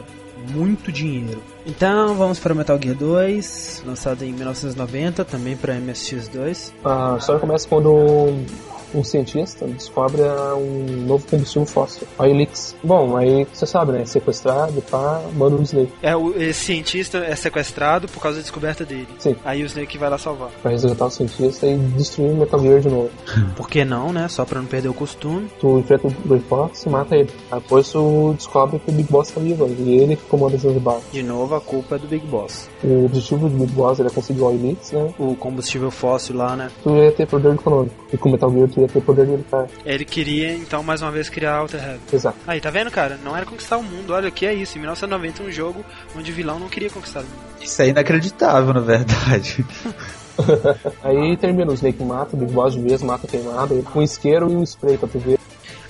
muito 0.49 0.91
dinheiro. 0.91 1.41
Então 1.65 2.15
vamos 2.15 2.39
para 2.39 2.55
Metal 2.55 2.79
Gear 2.81 2.95
2, 2.95 3.83
lançado 3.85 4.23
em 4.23 4.33
1990, 4.33 5.23
também 5.23 5.55
para 5.55 5.75
MSX2. 5.75 6.73
A 6.83 7.17
história 7.17 7.39
começa 7.39 7.67
quando 7.67 8.39
um, 8.93 9.03
cientista 9.03 9.65
descobre 9.67 10.21
ah, 10.23 10.55
um 10.55 11.05
novo 11.05 11.25
combustível 11.27 11.65
fóssil, 11.65 12.07
a 12.17 12.27
Elix. 12.27 12.75
Bom, 12.83 13.15
aí 13.15 13.45
você 13.51 13.65
sabe, 13.65 13.91
né? 13.91 14.05
Sequestrado, 14.05 14.81
pá, 14.83 15.21
manda 15.33 15.55
o 15.55 15.61
Snake 15.61 15.91
É, 16.01 16.15
o, 16.15 16.35
esse 16.37 16.65
cientista 16.65 17.19
é 17.19 17.35
sequestrado 17.35 18.07
por 18.07 18.21
causa 18.21 18.37
da 18.37 18.41
descoberta 18.41 18.85
dele. 18.85 19.07
Sim. 19.19 19.35
Aí 19.43 19.63
o 19.63 19.65
Snake 19.65 19.97
vai 19.97 20.09
lá 20.09 20.17
salvar. 20.17 20.49
pra 20.61 20.71
resgatar 20.71 21.05
o 21.05 21.11
cientista 21.11 21.67
e 21.67 21.77
destruir 21.77 22.31
o 22.31 22.35
Metal 22.35 22.59
Gear 22.59 22.79
de 22.81 22.89
novo. 22.89 23.09
Por 23.55 23.69
que 23.69 23.83
não, 23.83 24.11
né? 24.11 24.27
Só 24.27 24.45
pra 24.45 24.59
não 24.59 24.67
perder 24.67 24.89
o 24.89 24.93
costume. 24.93 25.49
Tu 25.59 25.79
enfrenta 25.79 26.07
o 26.07 26.11
Grey 26.27 26.41
Fox 26.41 26.85
e 26.85 26.89
mata 26.89 27.15
ele. 27.15 27.29
Aí 27.51 27.59
Depois 27.59 27.89
tu 27.89 28.33
descobre 28.35 28.79
que 28.79 28.89
o 28.89 28.93
Big 28.93 29.11
Boss 29.11 29.31
tá 29.31 29.41
vivo 29.41 29.67
e 29.79 29.95
ele 29.95 30.15
que 30.15 30.23
comanda 30.23 30.55
os 30.55 30.63
rival. 30.63 31.01
De 31.11 31.23
novo, 31.23 31.55
a 31.55 31.61
culpa 31.61 31.95
é 31.95 31.99
do 31.99 32.07
Big 32.07 32.25
Boss. 32.27 32.69
O 32.83 33.05
objetivo 33.05 33.49
do 33.49 33.57
Big 33.57 33.71
Boss 33.73 33.99
era 33.99 34.09
conseguir 34.09 34.41
o 34.41 34.51
Elix, 34.51 34.91
né? 34.91 35.13
O 35.19 35.35
combustível 35.35 35.91
fóssil 35.91 36.35
lá, 36.35 36.55
né? 36.55 36.69
Tu 36.83 36.95
ia 36.95 37.11
ter 37.11 37.27
poder 37.27 37.53
econômico. 37.53 37.95
E 38.11 38.17
com 38.17 38.29
o 38.29 38.31
Metal 38.31 38.51
Gear 38.51 38.69
tu 38.77 38.81
ia 38.81 38.87
ter 38.87 39.01
poder 39.01 39.25
militar. 39.25 39.67
Ele 39.83 40.05
queria, 40.05 40.53
então, 40.53 40.83
mais 40.83 41.01
uma 41.01 41.11
vez 41.11 41.29
criar 41.29 41.55
Alter 41.55 41.81
Heaven. 41.81 41.99
Exato. 42.13 42.37
Aí, 42.45 42.61
tá 42.61 42.69
vendo, 42.69 42.91
cara? 42.91 43.17
Não 43.23 43.35
era 43.35 43.45
conquistar 43.45 43.77
o 43.77 43.83
mundo. 43.83 44.13
Olha, 44.13 44.29
o 44.29 44.31
que 44.31 44.45
é 44.45 44.53
isso? 44.53 44.77
Em 44.77 44.81
1990, 44.81 45.43
um 45.43 45.51
jogo 45.51 45.83
onde 46.15 46.31
o 46.31 46.35
vilão 46.35 46.59
não 46.59 46.69
queria 46.69 46.89
conquistar 46.89 47.21
o 47.21 47.23
mundo. 47.23 47.35
Isso 47.59 47.81
é 47.81 47.87
inacreditável, 47.87 48.73
na 48.73 48.79
verdade. 48.79 49.65
Aí 51.03 51.35
termina, 51.37 51.71
o 51.71 51.73
Snake 51.73 52.03
mata, 52.03 52.35
o 52.35 52.39
Big 52.39 52.51
Boss 52.51 52.75
de 52.75 52.81
vez 52.81 53.01
mata 53.01 53.27
queimado, 53.27 53.81
com 53.91 53.99
um 53.99 54.03
isqueiro 54.03 54.51
e 54.51 54.55
um 54.55 54.63
spray 54.63 54.97
pra 54.97 55.07
tu 55.07 55.17
ver. 55.17 55.39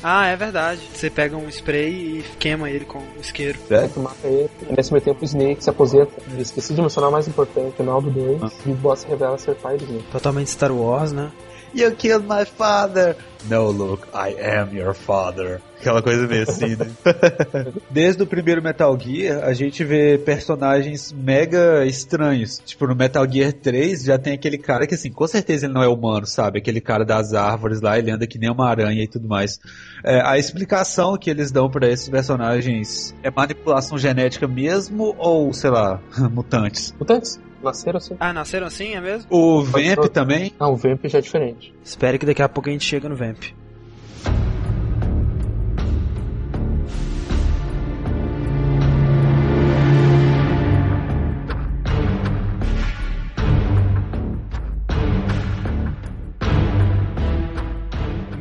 Ah, 0.02 0.28
é 0.28 0.36
verdade. 0.38 0.80
Você 0.94 1.10
pega 1.10 1.36
um 1.36 1.50
spray 1.50 2.20
e 2.20 2.26
queima 2.40 2.70
ele 2.70 2.86
com 2.86 3.00
o 3.00 3.20
isqueiro. 3.20 3.60
Aí 3.70 3.90
tu 3.90 4.00
mata 4.00 4.26
ele. 4.28 4.50
E 4.70 4.74
nesse 4.74 4.94
meio 4.94 5.04
tempo 5.04 5.22
o 5.22 5.26
Snake 5.26 5.62
se 5.62 5.70
aposenta. 5.70 6.14
E 6.38 6.42
esqueci 6.42 6.74
de 6.74 6.82
mencionar 6.82 7.10
o 7.10 7.12
mais 7.12 7.28
importante, 7.28 7.66
no 7.66 7.72
final 7.74 8.02
do 8.02 8.10
2, 8.10 8.42
o 8.42 8.52
Big 8.64 8.78
Boss 8.78 9.00
se 9.00 9.08
revela 9.08 9.38
ser 9.38 9.56
pai 9.56 9.76
do 9.76 9.84
Snake. 9.84 10.06
Totalmente 10.12 10.50
Star 10.50 10.72
Wars, 10.72 11.12
né? 11.12 11.30
You 11.74 11.92
killed 11.96 12.28
my 12.28 12.46
father. 12.46 13.16
No, 13.50 13.70
Luke, 13.70 14.08
I 14.14 14.36
am 14.42 14.76
your 14.76 14.94
father. 14.94 15.62
Aquela 15.80 16.02
coisa 16.02 16.28
meio 16.28 16.44
assim, 16.44 16.76
né? 16.76 16.92
Desde 17.90 18.24
o 18.24 18.28
primeiro 18.28 18.64
Metal 18.64 19.00
Gear, 19.00 19.44
a 19.44 19.54
gente 19.54 19.84
vê 19.84 20.18
personagens 20.18 21.14
mega 21.14 21.86
estranhos. 21.86 22.60
Tipo, 22.66 22.88
no 22.88 22.96
Metal 22.96 23.30
Gear 23.30 23.54
3 23.54 24.04
já 24.04 24.18
tem 24.18 24.34
aquele 24.34 24.58
cara 24.58 24.88
que, 24.88 24.96
assim, 24.96 25.12
com 25.12 25.28
certeza 25.28 25.66
ele 25.66 25.74
não 25.74 25.84
é 25.84 25.88
humano, 25.88 26.26
sabe? 26.26 26.60
Aquele 26.60 26.82
cara 26.82 27.06
das 27.06 27.34
árvores 27.34 27.80
lá, 27.80 27.98
ele 27.98 28.12
anda 28.12 28.26
que 28.26 28.40
nem 28.40 28.50
uma 28.50 28.68
aranha 28.68 29.04
e 29.04 29.08
tudo 29.08 29.28
mais. 29.28 29.60
É, 30.04 30.20
a 30.22 30.38
explicação 30.38 31.16
que 31.16 31.30
eles 31.30 31.52
dão 31.52 31.70
pra 31.70 31.88
esses 31.88 32.10
personagens 32.10 33.16
é 33.22 33.30
manipulação 33.30 33.98
genética 33.98 34.48
mesmo 34.48 35.16
ou, 35.18 35.54
sei 35.54 35.70
lá, 35.70 36.02
mutantes? 36.32 36.94
Mutantes? 37.00 37.40
Nasceram 37.68 37.98
assim? 37.98 38.16
Ah, 38.20 38.34
nasceram 38.34 38.68
assim, 38.68 38.94
é 38.94 39.02
mesmo? 39.02 39.28
O 39.30 39.64
Vamp 39.64 40.10
também? 40.12 40.54
Ah, 40.60 40.70
o 40.70 40.76
Vamp 40.76 41.06
já 41.06 41.20
é 41.20 41.22
diferente. 41.22 41.74
Espere 41.84 42.18
que 42.18 42.26
daqui 42.26 42.42
a 42.42 42.50
pouco 42.50 42.70
a 42.70 42.72
gente 42.72 42.86
chega 42.86 43.08
no 43.10 43.16
Vamp. 43.16 43.44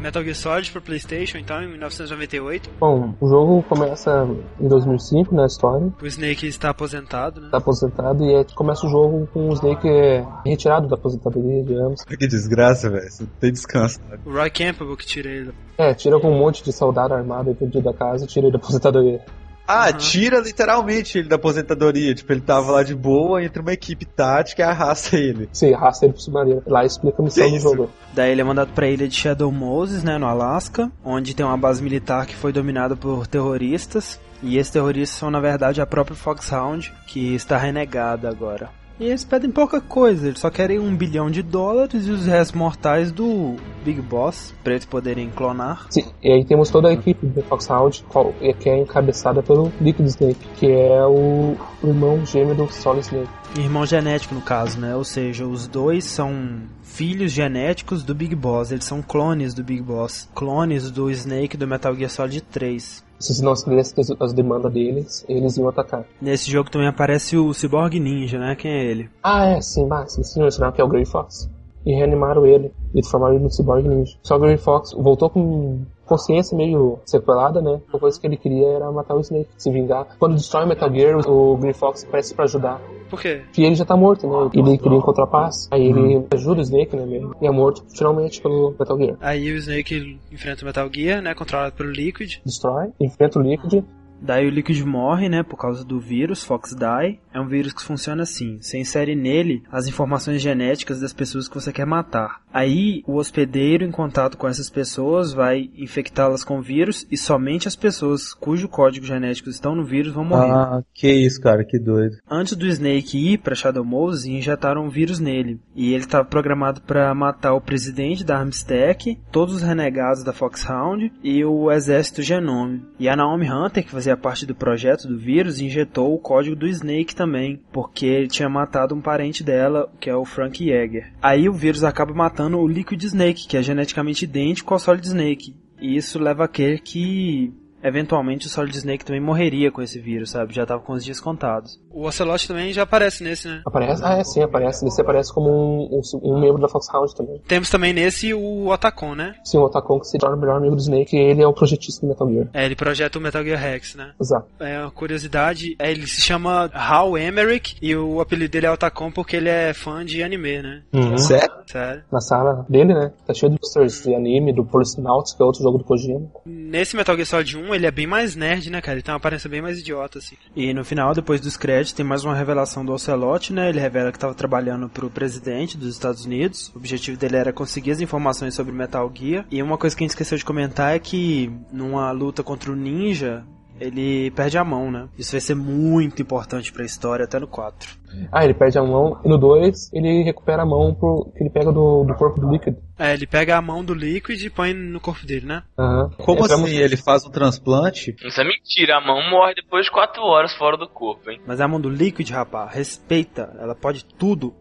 Metal 0.07 0.23
Gear 0.23 0.37
Solid 0.37 0.71
para 0.71 0.81
PlayStation, 0.81 1.39
então, 1.39 1.61
em 1.61 1.69
1998. 1.69 2.71
Bom, 2.79 3.15
o 3.21 3.29
jogo 3.29 3.63
começa 3.65 4.29
em 4.61 4.69
2005, 4.69 5.35
na 5.35 5.47
história. 5.47 5.93
O 6.01 6.07
Snake 6.07 6.47
está 6.47 6.71
aposentado, 6.71 7.41
né? 7.41 7.49
Tá 7.51 7.59
aposentado 7.59 8.25
e 8.25 8.37
aí 8.37 8.47
começa 8.55 8.87
o 8.87 8.89
jogo 8.91 9.29
com 9.33 9.49
o 9.49 9.53
Snake 9.55 9.89
é, 9.89 10.25
retirado 10.45 10.87
da 10.87 10.95
aposentadoria, 10.95 11.65
digamos. 11.65 12.05
Que 12.05 12.27
desgraça, 12.27 12.89
velho. 12.89 13.09
Tem 13.41 13.53
descanso. 13.53 13.99
O 14.25 14.33
Roy 14.33 14.49
Campbell 14.49 14.97
que 14.97 15.07
tira 15.07 15.29
ele. 15.29 15.53
É, 15.77 15.93
tira 15.93 16.21
com 16.21 16.31
um 16.31 16.39
monte 16.39 16.63
de 16.63 16.73
soldado 16.73 17.13
armado 17.13 17.53
vendido 17.59 17.83
da 17.83 17.93
casa 17.93 18.25
e 18.25 18.29
tira 18.29 18.47
ele 18.47 18.53
da 18.53 18.59
aposentadoria. 18.59 19.21
Ah, 19.67 19.87
Uhum. 19.91 19.99
tira 19.99 20.39
literalmente 20.41 21.19
ele 21.19 21.29
da 21.29 21.37
aposentadoria. 21.37 22.15
Tipo, 22.15 22.33
ele 22.33 22.41
tava 22.41 22.71
lá 22.73 22.83
de 22.83 22.95
boa, 22.95 23.43
entra 23.45 23.61
uma 23.63 23.73
equipe 23.73 24.05
tática 24.05 24.63
e 24.63 24.65
arrasta 24.65 25.17
ele. 25.17 25.49
Você 25.53 25.75
arrasta 25.75 26.07
ele 26.07 26.13
pro 26.13 26.23
submarino. 26.23 26.63
Lá 26.67 26.85
explica 26.85 27.21
a 27.21 27.25
missão 27.25 27.51
do 27.51 27.59
jogo. 27.59 27.91
Daí 28.15 28.31
ele 28.33 28.41
é 28.41 28.45
mandado 28.45 28.73
pra 28.73 28.89
ilha 28.89 29.09
de 29.09 29.15
Shadow 29.15 29.51
Moses, 29.51 30.03
né, 30.03 30.19
no 30.19 30.27
Alasca, 30.27 30.91
onde 31.05 31.35
tem 31.35 31.45
uma 31.45 31.57
base 31.57 31.83
militar 31.83 32.27
que 32.27 32.35
foi 32.37 32.53
dominada 32.53 32.97
por 32.97 33.27
terroristas. 33.27 34.19
E 34.43 34.59
esses 34.59 34.73
terroristas 34.73 35.19
são, 35.19 35.31
na 35.31 35.41
verdade, 35.41 35.81
a 35.81 35.87
própria 35.87 36.15
Foxhound, 36.17 36.93
que 37.07 37.35
está 37.35 37.57
renegada 37.57 38.29
agora. 38.29 38.69
E 38.99 39.05
eles 39.05 39.25
pedem 39.25 39.51
pouca 39.51 39.79
coisa, 39.79 40.27
eles 40.27 40.41
só 40.41 40.49
querem 40.49 40.79
um 40.79 40.97
bilhão 40.97 41.31
de 41.31 41.43
dólares 41.43 42.07
e 42.07 42.11
os 42.11 42.25
restos 42.25 42.57
mortais 42.59 43.13
do 43.13 43.57
Big 43.85 44.01
Boss, 44.01 44.55
pra 44.65 44.73
eles 44.73 44.87
poderem 44.87 45.29
clonar. 45.29 45.87
Sim, 45.91 46.07
e 46.23 46.33
aí 46.33 46.45
temos 46.47 46.71
toda 46.71 46.89
a 46.89 46.93
equipe 46.95 47.27
do 47.27 47.43
Foxhound, 47.43 48.03
é- 48.41 48.55
que 48.55 48.71
é 48.71 48.79
encabeçada 48.79 49.43
pelo 49.43 49.71
Liquid 49.81 50.07
Snake, 50.07 50.49
que 50.57 50.71
é 50.71 51.05
o 51.05 51.57
irmão 51.85 52.25
gêmeo 52.25 52.55
do 52.55 52.73
Solid 52.73 53.05
Snake. 53.05 53.29
Irmão 53.59 53.85
genético, 53.85 54.35
no 54.35 54.41
caso, 54.41 54.81
né? 54.81 54.97
Ou 54.97 55.05
seja, 55.05 55.47
os 55.47 55.67
dois 55.67 56.05
são 56.05 56.63
filhos 56.83 57.33
genéticos 57.33 58.03
do 58.03 58.15
Big 58.15 58.35
Boss, 58.35 58.73
eles 58.73 58.85
são 58.87 59.03
clones 59.03 59.53
do 59.53 59.63
Big 59.63 59.83
Boss. 59.83 60.27
Clones 60.35 60.91
do 60.91 61.11
Snake 61.11 61.57
do 61.57 61.67
Metal 61.69 61.95
Gear 61.95 62.11
Solid 62.11 62.41
3. 62.41 63.05
Se 63.19 63.43
não 63.43 63.53
escrevesse 63.53 63.99
as, 64.01 64.11
as 64.21 64.33
demandas 64.33 64.73
deles, 64.73 65.25
eles 65.29 65.57
iam 65.57 65.69
atacar. 65.69 66.05
Nesse 66.21 66.51
jogo 66.51 66.71
também 66.71 66.89
aparece 66.89 67.37
o 67.37 67.53
Cyborg 67.53 67.99
Ninja, 67.99 68.39
né? 68.39 68.55
Quem 68.55 68.71
é 68.71 68.85
ele? 68.85 69.11
Ah, 69.23 69.47
é, 69.47 69.61
sim, 69.61 69.87
bah, 69.87 70.05
esqueci 70.05 70.35
de 70.35 70.41
mencionar 70.41 70.73
que 70.73 70.81
é 70.81 70.85
o 70.85 70.89
Grey 70.89 71.05
Fox. 71.05 71.51
E 71.85 71.95
reanimaram 71.95 72.45
ele, 72.45 72.73
e 72.91 73.01
transformaram 73.01 73.35
ele 73.35 73.45
no 73.45 73.51
Cyborg 73.51 73.89
Ninja. 73.89 74.17
Só 74.23 74.37
o 74.37 74.41
Grey 74.41 74.57
Fox 74.57 74.93
voltou 74.93 75.31
com 75.31 75.85
consciência 76.05 76.57
meio 76.57 76.99
sequelada, 77.05 77.61
né? 77.61 77.81
A 77.93 77.99
coisa 77.99 78.19
que 78.21 78.27
ele 78.27 78.37
queria 78.37 78.69
era 78.69 78.91
matar 78.91 79.15
o 79.15 79.21
Snake, 79.21 79.49
se 79.57 79.71
vingar. 79.71 80.17
Quando 80.19 80.37
destrói 80.37 80.65
o 80.65 80.69
Metal 80.69 80.93
Gear, 80.93 81.29
o 81.29 81.57
Grey 81.57 81.75
Fox 81.75 82.05
aparece 82.05 82.35
pra 82.35 82.45
ajudar. 82.45 82.81
Por 83.09 83.21
quê? 83.21 83.43
Que 83.53 83.65
ele 83.65 83.75
já 83.75 83.85
tá 83.85 83.97
morto, 83.97 84.27
né? 84.27 84.51
Ele 84.55 84.79
queria 84.79 84.99
encontrar 84.99 85.27
paz. 85.27 85.69
Aí 85.71 85.87
ele 85.87 86.27
ajuda 86.33 86.61
o 86.61 86.63
Snake, 86.63 86.97
né, 86.97 87.07
mesmo? 87.07 87.35
E 87.41 87.47
é 87.47 87.51
morto 87.51 87.85
finalmente 87.97 88.41
pelo 88.41 88.75
Metal 88.79 88.99
Gear. 88.99 89.17
Aí 89.21 89.53
o 89.53 89.57
Snake 89.57 90.19
enfrenta 90.33 90.63
o 90.63 90.67
Metal 90.67 90.89
Gear, 90.93 91.23
né? 91.23 91.35
Controlado 91.35 91.75
pelo 91.75 91.91
Liquid. 91.91 92.37
Destrói, 92.45 92.89
enfrenta 93.01 93.39
o 93.39 93.43
Liquid. 93.43 93.85
Daí 94.21 94.47
o 94.47 94.51
Liquid 94.51 94.81
morre, 94.85 95.29
né? 95.29 95.43
Por 95.43 95.57
causa 95.57 95.85
do 95.85 96.01
vírus, 96.01 96.45
Fox 96.45 96.75
Die. 96.75 97.21
É 97.33 97.41
um 97.41 97.47
vírus 97.47 97.73
que 97.73 97.83
funciona 97.83 98.23
assim. 98.23 98.59
Você 98.61 98.79
insere 98.79 99.15
nele 99.15 99.63
as 99.71 99.87
informações 99.87 100.41
genéticas 100.41 101.01
das 101.01 101.13
pessoas 101.13 101.49
que 101.49 101.55
você 101.55 101.73
quer 101.73 101.87
matar. 101.87 102.41
Aí 102.53 103.03
o 103.07 103.17
hospedeiro, 103.17 103.85
em 103.85 103.91
contato 103.91 104.39
com 104.39 104.49
essas 104.49 104.71
pessoas, 104.71 105.33
vai 105.33 105.71
infectá-las 105.77 106.43
com 106.43 106.59
o 106.59 106.63
vírus 106.63 107.07
e 107.11 107.17
somente 107.17 107.69
as 107.69 107.77
pessoas 107.77 108.33
cujo 108.33 108.69
código 108.69 109.05
genético 109.05 109.51
estão 109.51 109.75
no 109.75 109.85
vírus 109.85 110.13
vão 110.13 110.25
morrer. 110.25 110.51
Ah, 110.51 110.83
que 110.95 111.13
isso, 111.13 111.41
cara, 111.41 111.65
que 111.65 111.79
doido. 111.79 112.17
Antes 112.31 112.57
do 112.57 112.67
Snake 112.67 113.35
ir 113.35 113.39
pra 113.39 113.55
Shadow 113.55 113.85
Moses, 113.85 114.25
injetaram 114.25 114.87
um 114.87 114.89
vírus 114.89 115.21
nele. 115.21 115.61
E 115.75 115.93
ele 115.93 116.05
estava 116.05 116.25
programado 116.25 116.81
para 116.81 117.15
matar 117.15 117.53
o 117.53 117.61
presidente 117.61 118.25
da 118.25 118.39
Armstack, 118.39 119.19
todos 119.31 119.57
os 119.57 119.63
renegados 119.63 120.25
da 120.25 120.33
Foxhound 120.33 121.13
e 121.23 121.45
o 121.45 121.71
exército 121.71 122.23
Genome. 122.23 122.83
E 122.99 123.09
a 123.09 123.17
Naomi 123.17 123.51
Hunter, 123.51 123.85
que 123.85 123.91
fazia 123.91 124.06
parte 124.15 124.45
do 124.45 124.55
projeto 124.55 125.09
do 125.09 125.19
vírus, 125.19 125.59
injetou 125.59 126.15
o 126.15 126.19
código 126.19 126.55
do 126.55 126.67
Snake 126.67 127.17
também, 127.17 127.63
porque 127.73 128.05
ele 128.05 128.29
tinha 128.29 128.49
matado 128.49 128.95
um 128.95 129.01
parente 129.01 129.43
dela, 129.43 129.91
que 129.99 130.11
é 130.11 130.15
o 130.15 130.27
Frank 130.27 130.63
Yeager. 130.63 131.15
Aí 131.23 131.49
o 131.49 131.55
vírus 131.55 131.83
acaba 131.83 132.13
matando 132.13 132.59
o 132.59 132.69
Liquid 132.69 133.03
Snake, 133.03 133.49
que 133.49 133.57
é 133.57 133.63
geneticamente 133.63 134.27
idêntico 134.27 134.75
ao 134.75 134.79
Solid 134.79 135.07
Snake. 135.07 135.57
E 135.81 135.97
isso 135.97 136.19
leva 136.19 136.45
a 136.45 136.49
crer 136.49 136.81
que 136.81 137.53
eventualmente 137.83 138.47
o 138.47 138.51
Solid 138.51 138.77
Snake 138.77 139.05
também 139.05 139.21
morreria 139.21 139.71
com 139.71 139.81
esse 139.81 139.99
vírus, 139.99 140.31
sabe? 140.31 140.55
Já 140.55 140.67
tava 140.67 140.83
com 140.83 140.93
os 140.93 141.05
dias 141.05 141.21
contados. 141.21 141.81
O 141.97 142.07
Ocelot 142.07 142.47
também 142.47 142.75
já 142.75 142.83
aparece 142.83 143.25
nesse, 143.25 143.49
né? 143.49 143.63
Aparece? 143.65 144.03
Ah, 144.05 144.19
é, 144.19 144.23
sim, 144.23 144.43
aparece. 144.43 144.85
Ele 144.85 144.93
aparece 145.01 145.33
como 145.33 145.49
um, 145.49 145.99
um, 145.99 146.35
um 146.35 146.39
membro 146.39 146.61
da 146.61 146.69
Foxhound 146.69 147.17
também. 147.17 147.41
Temos 147.49 147.71
também 147.71 147.95
nesse 147.95 148.35
o 148.35 148.69
Otacon, 148.69 149.15
né? 149.15 149.35
Sim, 149.43 149.57
o 149.57 149.63
Otacon 149.63 149.99
que 149.99 150.07
se 150.07 150.19
torna 150.19 150.37
o 150.37 150.39
melhor 150.39 150.59
amigo 150.59 150.77
do 150.77 150.81
Snake 150.83 151.17
e 151.17 151.19
ele 151.19 151.41
é 151.41 151.47
o 151.47 151.55
projetista 151.55 152.03
do 152.03 152.11
Metal 152.11 152.31
Gear. 152.31 152.49
É, 152.53 152.67
ele 152.67 152.77
projeta 152.77 153.19
o 153.19 153.23
Metal 153.23 153.43
Gear 153.43 153.59
Rex, 153.59 153.95
né? 153.95 154.13
Exato. 154.21 154.47
É 154.61 154.79
uma 154.79 154.91
curiosidade, 154.91 155.75
é, 155.79 155.91
ele 155.91 156.07
se 156.07 156.21
chama 156.21 156.71
Hal 156.75 157.17
Emmerich 157.17 157.77
e 157.81 157.97
o 157.97 158.21
apelido 158.21 158.53
dele 158.53 158.67
é 158.67 158.71
Otacon 158.71 159.11
porque 159.11 159.37
ele 159.37 159.49
é 159.49 159.73
fã 159.73 160.05
de 160.05 160.23
anime, 160.23 160.61
né? 160.61 160.83
Sério? 161.17 161.57
Sério. 161.67 162.05
Na 162.13 162.21
sala 162.21 162.65
dele, 162.69 162.93
né? 162.93 163.13
Tá 163.27 163.35
cheio 163.35 163.53
de 163.53 163.59
posters 163.59 164.03
de 164.03 164.15
anime, 164.15 164.53
do 164.53 164.65
Police 164.65 165.01
Nauts, 165.01 165.33
que 165.33 165.43
é 165.43 165.45
outro 165.45 165.63
jogo 165.63 165.79
do 165.79 165.85
Kojima. 165.85 166.29
Nesse 166.45 166.95
Metal 166.95 167.15
Gear 167.17 167.27
Solid 167.27 167.57
1 167.57 167.71
1, 167.71 167.75
ele 167.75 167.87
é 167.87 167.91
bem 167.91 168.07
mais 168.07 168.37
nerd, 168.37 168.71
né, 168.71 168.81
cara? 168.81 168.97
Ele 168.97 169.03
tem 169.03 169.13
uma 169.13 169.19
aparência 169.19 169.49
bem 169.49 169.63
mais 169.63 169.79
idiota, 169.79 170.19
assim. 170.19 170.37
E 170.55 170.73
no 170.73 170.85
final, 170.85 171.15
depois 171.15 171.41
dos 171.41 171.57
créditos, 171.57 171.86
tem 171.95 172.05
mais 172.05 172.25
uma 172.25 172.35
revelação 172.35 172.85
do 172.85 172.93
Ocelot, 172.93 173.53
né? 173.53 173.69
Ele 173.69 173.81
revela 173.81 174.11
que 174.11 174.17
estava 174.17 174.35
trabalhando 174.35 174.89
pro 174.89 175.11
presidente 175.11 175.77
dos 175.77 175.95
Estados 175.95 176.25
Unidos. 176.25 176.71
O 176.75 176.79
objetivo 176.79 177.17
dele 177.19 177.37
era 177.37 177.53
conseguir 177.53 177.91
as 177.91 178.01
informações 178.01 178.55
sobre 178.55 178.73
Metal 178.73 179.11
Gear. 179.15 179.47
E 179.51 179.63
uma 179.63 179.79
coisa 179.79 179.95
que 179.95 180.03
a 180.03 180.05
gente 180.05 180.11
esqueceu 180.11 180.39
de 180.39 180.45
comentar 180.45 180.95
é 180.95 180.99
que 180.99 181.51
numa 181.73 182.11
luta 182.13 182.43
contra 182.43 182.73
o 182.73 182.77
Ninja, 182.77 183.45
ele 183.81 184.31
perde 184.31 184.59
a 184.59 184.65
mão, 184.65 184.91
né? 184.91 185.09
Isso 185.19 185.33
vai 185.33 185.41
ser 185.41 185.55
muito 185.55 186.23
importante 186.23 186.73
pra 186.73 186.85
história, 186.85 187.25
até 187.25 187.39
no 187.39 187.47
4. 187.47 188.07
Ah, 188.33 188.45
ele 188.45 188.55
perde 188.55 188.79
a 188.79 188.83
mão. 188.83 189.21
E 189.25 189.29
no 189.29 189.37
2, 189.37 189.93
ele 189.93 190.23
recupera 190.23 190.63
a 190.63 190.67
mão 190.67 190.95
pro, 190.95 191.31
que 191.37 191.43
ele 191.43 191.51
pega 191.51 191.71
do, 191.71 192.05
do 192.05 192.15
corpo 192.15 192.41
do 192.41 192.51
Liquid. 192.51 192.77
É, 192.99 193.13
ele 193.13 193.27
pega 193.27 193.57
a 193.57 193.63
mão 193.63 193.85
do 193.85 193.93
Liquid 193.93 194.41
e 194.43 194.51
põe 194.51 194.73
no 194.73 195.01
corpo 195.01 195.27
dele, 195.27 195.47
né? 195.47 195.63
Aham. 195.79 196.11
Como 196.19 196.41
é 196.41 196.45
assim? 196.45 196.77
Ele 196.77 196.97
faz 196.97 197.27
um 197.27 197.31
transplante? 197.31 198.17
Isso 198.25 198.41
é 198.41 198.45
mentira, 198.45 198.97
a 198.97 199.01
mão 199.01 199.19
morre 199.31 199.55
depois 199.55 199.85
de 199.85 199.93
4 199.93 200.23
horas 200.23 200.55
fora 200.55 200.77
do 200.77 200.89
corpo, 200.89 201.31
hein? 201.31 201.41
Mas 201.47 201.61
é 201.61 201.65
a 201.65 201.69
mão 201.69 201.81
do 201.81 201.91
Liquid, 201.91 202.31
rapaz, 202.31 202.75
respeita. 202.75 203.55
Ela 203.59 203.75
pode 203.75 204.05
tudo. 204.05 204.55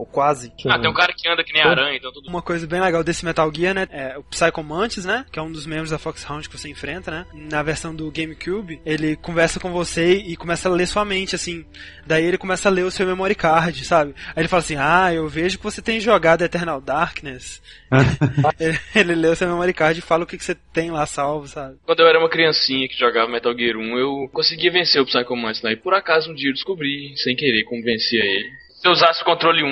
Ou 0.00 0.06
quase. 0.06 0.50
Ah, 0.66 0.78
tem 0.78 0.88
um 0.88 0.94
cara 0.94 1.12
que 1.12 1.28
anda 1.28 1.44
que 1.44 1.52
nem 1.52 1.62
aranha, 1.62 1.94
então 1.94 2.10
tudo 2.10 2.26
Uma 2.26 2.40
coisa 2.40 2.66
bem 2.66 2.80
legal 2.80 3.04
desse 3.04 3.22
Metal 3.22 3.52
Gear, 3.54 3.74
né? 3.74 3.86
É 3.90 4.16
o 4.16 4.22
Psycho 4.22 4.62
Mantis, 4.62 5.04
né? 5.04 5.26
Que 5.30 5.38
é 5.38 5.42
um 5.42 5.52
dos 5.52 5.66
membros 5.66 5.90
da 5.90 5.98
Foxhound 5.98 6.48
que 6.48 6.58
você 6.58 6.70
enfrenta, 6.70 7.10
né? 7.10 7.26
Na 7.34 7.62
versão 7.62 7.94
do 7.94 8.10
GameCube, 8.10 8.80
ele 8.86 9.14
conversa 9.16 9.60
com 9.60 9.70
você 9.70 10.14
e 10.14 10.36
começa 10.36 10.70
a 10.70 10.72
ler 10.72 10.86
sua 10.86 11.04
mente, 11.04 11.34
assim. 11.34 11.66
Daí 12.06 12.24
ele 12.24 12.38
começa 12.38 12.70
a 12.70 12.72
ler 12.72 12.84
o 12.84 12.90
seu 12.90 13.06
memory 13.06 13.34
card, 13.34 13.84
sabe? 13.84 14.14
Aí 14.28 14.40
ele 14.40 14.48
fala 14.48 14.62
assim: 14.62 14.76
Ah, 14.78 15.12
eu 15.12 15.28
vejo 15.28 15.58
que 15.58 15.64
você 15.64 15.82
tem 15.82 16.00
jogado 16.00 16.42
Eternal 16.42 16.80
Darkness. 16.80 17.60
ele, 18.58 18.78
ele 18.94 19.14
lê 19.14 19.28
o 19.28 19.36
seu 19.36 19.48
memory 19.48 19.74
card 19.74 19.98
e 19.98 20.02
fala 20.02 20.24
o 20.24 20.26
que, 20.26 20.38
que 20.38 20.44
você 20.44 20.54
tem 20.72 20.90
lá 20.90 21.04
salvo, 21.04 21.46
sabe? 21.46 21.76
Quando 21.84 22.00
eu 22.00 22.08
era 22.08 22.18
uma 22.18 22.30
criancinha 22.30 22.88
que 22.88 22.98
jogava 22.98 23.30
Metal 23.30 23.54
Gear 23.54 23.76
1, 23.76 23.98
eu 23.98 24.30
conseguia 24.32 24.72
vencer 24.72 25.02
o 25.02 25.04
Psycho 25.04 25.36
Mantis 25.36 25.60
lá. 25.60 25.72
E 25.72 25.76
por 25.76 25.92
acaso 25.92 26.30
um 26.30 26.34
dia 26.34 26.48
eu 26.48 26.54
descobri, 26.54 27.12
sem 27.16 27.36
querer, 27.36 27.64
como 27.64 27.82
vencia 27.82 28.24
ele. 28.24 28.69
Se 28.80 28.88
eu 28.88 28.92
usasse 28.92 29.20
o 29.20 29.24
controle 29.26 29.62
1, 29.62 29.66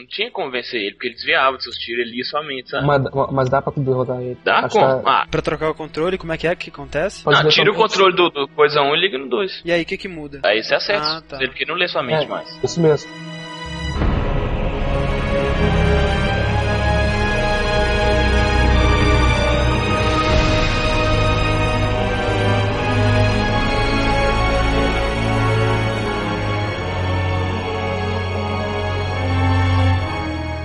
não 0.00 0.06
tinha 0.06 0.30
como 0.30 0.50
vencer 0.50 0.80
ele, 0.80 0.92
porque 0.92 1.08
ele 1.08 1.14
desviava 1.16 1.54
dos 1.56 1.64
seus 1.64 1.76
tiros, 1.76 2.00
ele 2.06 2.12
lia 2.16 2.24
sua 2.24 2.42
mente, 2.42 2.70
sabe? 2.70 2.86
Mas, 2.86 3.02
mas 3.30 3.50
dá 3.50 3.60
pra 3.60 3.70
derrotar 3.76 4.20
ele. 4.22 4.38
Dá 4.42 4.60
Acho 4.60 4.68
como? 4.70 5.02
que 5.02 5.08
Ah, 5.10 5.26
Pra 5.30 5.42
trocar 5.42 5.68
o 5.70 5.74
controle, 5.74 6.16
como 6.16 6.32
é 6.32 6.38
que 6.38 6.46
é 6.46 6.56
que 6.56 6.70
acontece? 6.70 7.22
Pode 7.22 7.42
ver 7.42 7.50
tira 7.50 7.70
o 7.70 7.74
somente. 7.74 7.90
controle 7.92 8.16
do, 8.16 8.30
do 8.30 8.48
coisa 8.48 8.80
1 8.80 8.96
e 8.96 9.00
liga 9.00 9.18
no 9.18 9.28
2. 9.28 9.62
E 9.66 9.70
aí, 9.70 9.82
o 9.82 9.84
que 9.84 9.98
que 9.98 10.08
muda? 10.08 10.40
Aí 10.44 10.62
você 10.62 10.74
acerta, 10.74 11.06
Ah, 11.18 11.20
tá. 11.28 11.36
porque 11.38 11.66
não 11.66 11.74
lê 11.74 11.86
sua 11.88 12.02
mente 12.02 12.24
É, 12.24 12.28
mais. 12.28 12.58
Isso 12.64 12.80
mesmo. 12.80 13.10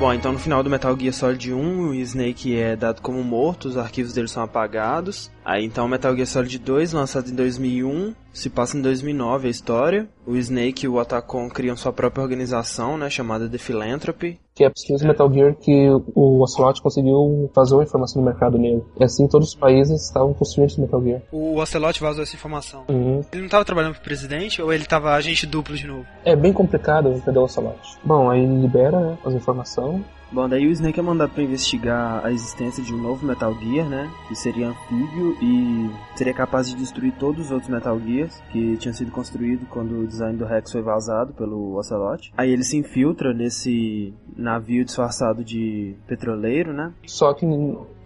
Bom, 0.09 0.13
então 0.15 0.31
no 0.31 0.39
final 0.39 0.63
do 0.63 0.71
Metal 0.71 0.97
Gear 0.99 1.13
Solid 1.13 1.53
1, 1.53 1.89
o 1.89 1.93
Snake 1.93 2.57
é 2.57 2.75
dado 2.75 2.99
como 2.99 3.23
morto, 3.23 3.67
os 3.67 3.77
arquivos 3.77 4.11
dele 4.11 4.27
são 4.27 4.41
apagados. 4.41 5.29
Aí 5.43 5.65
então 5.65 5.87
Metal 5.87 6.13
Gear 6.15 6.27
Solid 6.27 6.59
2, 6.59 6.93
lançado 6.93 7.29
em 7.29 7.35
2001, 7.35 8.13
se 8.31 8.49
passa 8.49 8.77
em 8.77 8.81
2009 8.81 9.47
a 9.47 9.51
história. 9.51 10.09
O 10.25 10.35
Snake 10.35 10.85
e 10.85 10.89
o 10.89 10.95
Otacon 10.95 11.49
criam 11.49 11.75
sua 11.75 11.91
própria 11.91 12.21
organização, 12.21 12.97
né, 12.97 13.09
chamada 13.09 13.49
The 13.49 13.57
Philanthropy. 13.57 14.39
Que 14.53 14.65
é 14.65 14.69
preciso 14.69 15.07
Metal 15.07 15.31
Gear 15.31 15.55
que 15.55 15.89
o 16.13 16.41
Ocelot 16.43 16.81
conseguiu 16.81 17.49
fazer 17.55 17.75
uma 17.75 17.83
informação 17.83 18.21
no 18.21 18.27
mercado 18.27 18.57
nele. 18.57 18.83
E 18.99 19.03
assim 19.03 19.27
todos 19.27 19.49
os 19.49 19.55
países 19.55 20.05
estavam 20.05 20.33
construindo 20.33 20.69
esse 20.69 20.81
Metal 20.81 21.01
Gear. 21.01 21.21
O 21.31 21.57
Ocelot 21.57 21.99
vazou 21.99 22.23
essa 22.23 22.35
informação. 22.35 22.83
Uhum. 22.89 23.21
Ele 23.31 23.41
não 23.41 23.49
tava 23.49 23.65
trabalhando 23.65 23.93
pro 23.93 24.03
presidente 24.03 24.61
ou 24.61 24.71
ele 24.71 24.85
tava 24.85 25.13
agente 25.13 25.47
duplo 25.47 25.75
de 25.75 25.87
novo? 25.87 26.05
É 26.25 26.35
bem 26.35 26.53
complicado 26.53 27.09
entender 27.09 27.39
o 27.39 27.43
Ocelot. 27.43 27.79
Bom, 28.03 28.29
aí 28.29 28.43
ele 28.43 28.61
libera 28.61 28.99
né, 28.99 29.17
as 29.25 29.33
informações. 29.33 30.03
Bom, 30.31 30.47
daí 30.47 30.67
o 30.67 30.71
Snake 30.71 30.99
é 30.99 31.03
mandado 31.03 31.31
pra 31.31 31.41
investigar 31.43 32.23
a 32.23 32.31
existência 32.31 32.83
de 32.83 32.93
um 32.93 33.01
novo 33.01 33.25
Metal 33.25 33.53
Gear, 33.55 33.89
né? 33.89 34.11
Que 34.27 34.35
seria 34.35 34.69
anfíbio 34.69 35.35
e 35.41 35.89
seria 36.15 36.33
capaz 36.33 36.69
de 36.69 36.75
destruir 36.75 37.13
todos 37.13 37.47
os 37.47 37.51
outros 37.51 37.69
Metal 37.69 37.99
Gears 37.99 38.39
que 38.51 38.77
tinham 38.77 38.93
sido 38.93 39.11
construídos 39.11 39.67
quando 39.69 39.99
o 39.99 40.07
design 40.07 40.37
do 40.37 40.45
Rex 40.45 40.71
foi 40.71 40.83
vazado 40.83 41.33
pelo 41.33 41.75
Ocelot. 41.77 42.31
Aí 42.37 42.51
ele 42.51 42.63
se 42.63 42.77
infiltra 42.77 43.33
nesse 43.33 44.13
navio 44.35 44.85
disfarçado 44.85 45.43
de 45.43 45.95
petroleiro, 46.07 46.73
né? 46.73 46.93
Só 47.07 47.33
que 47.33 47.45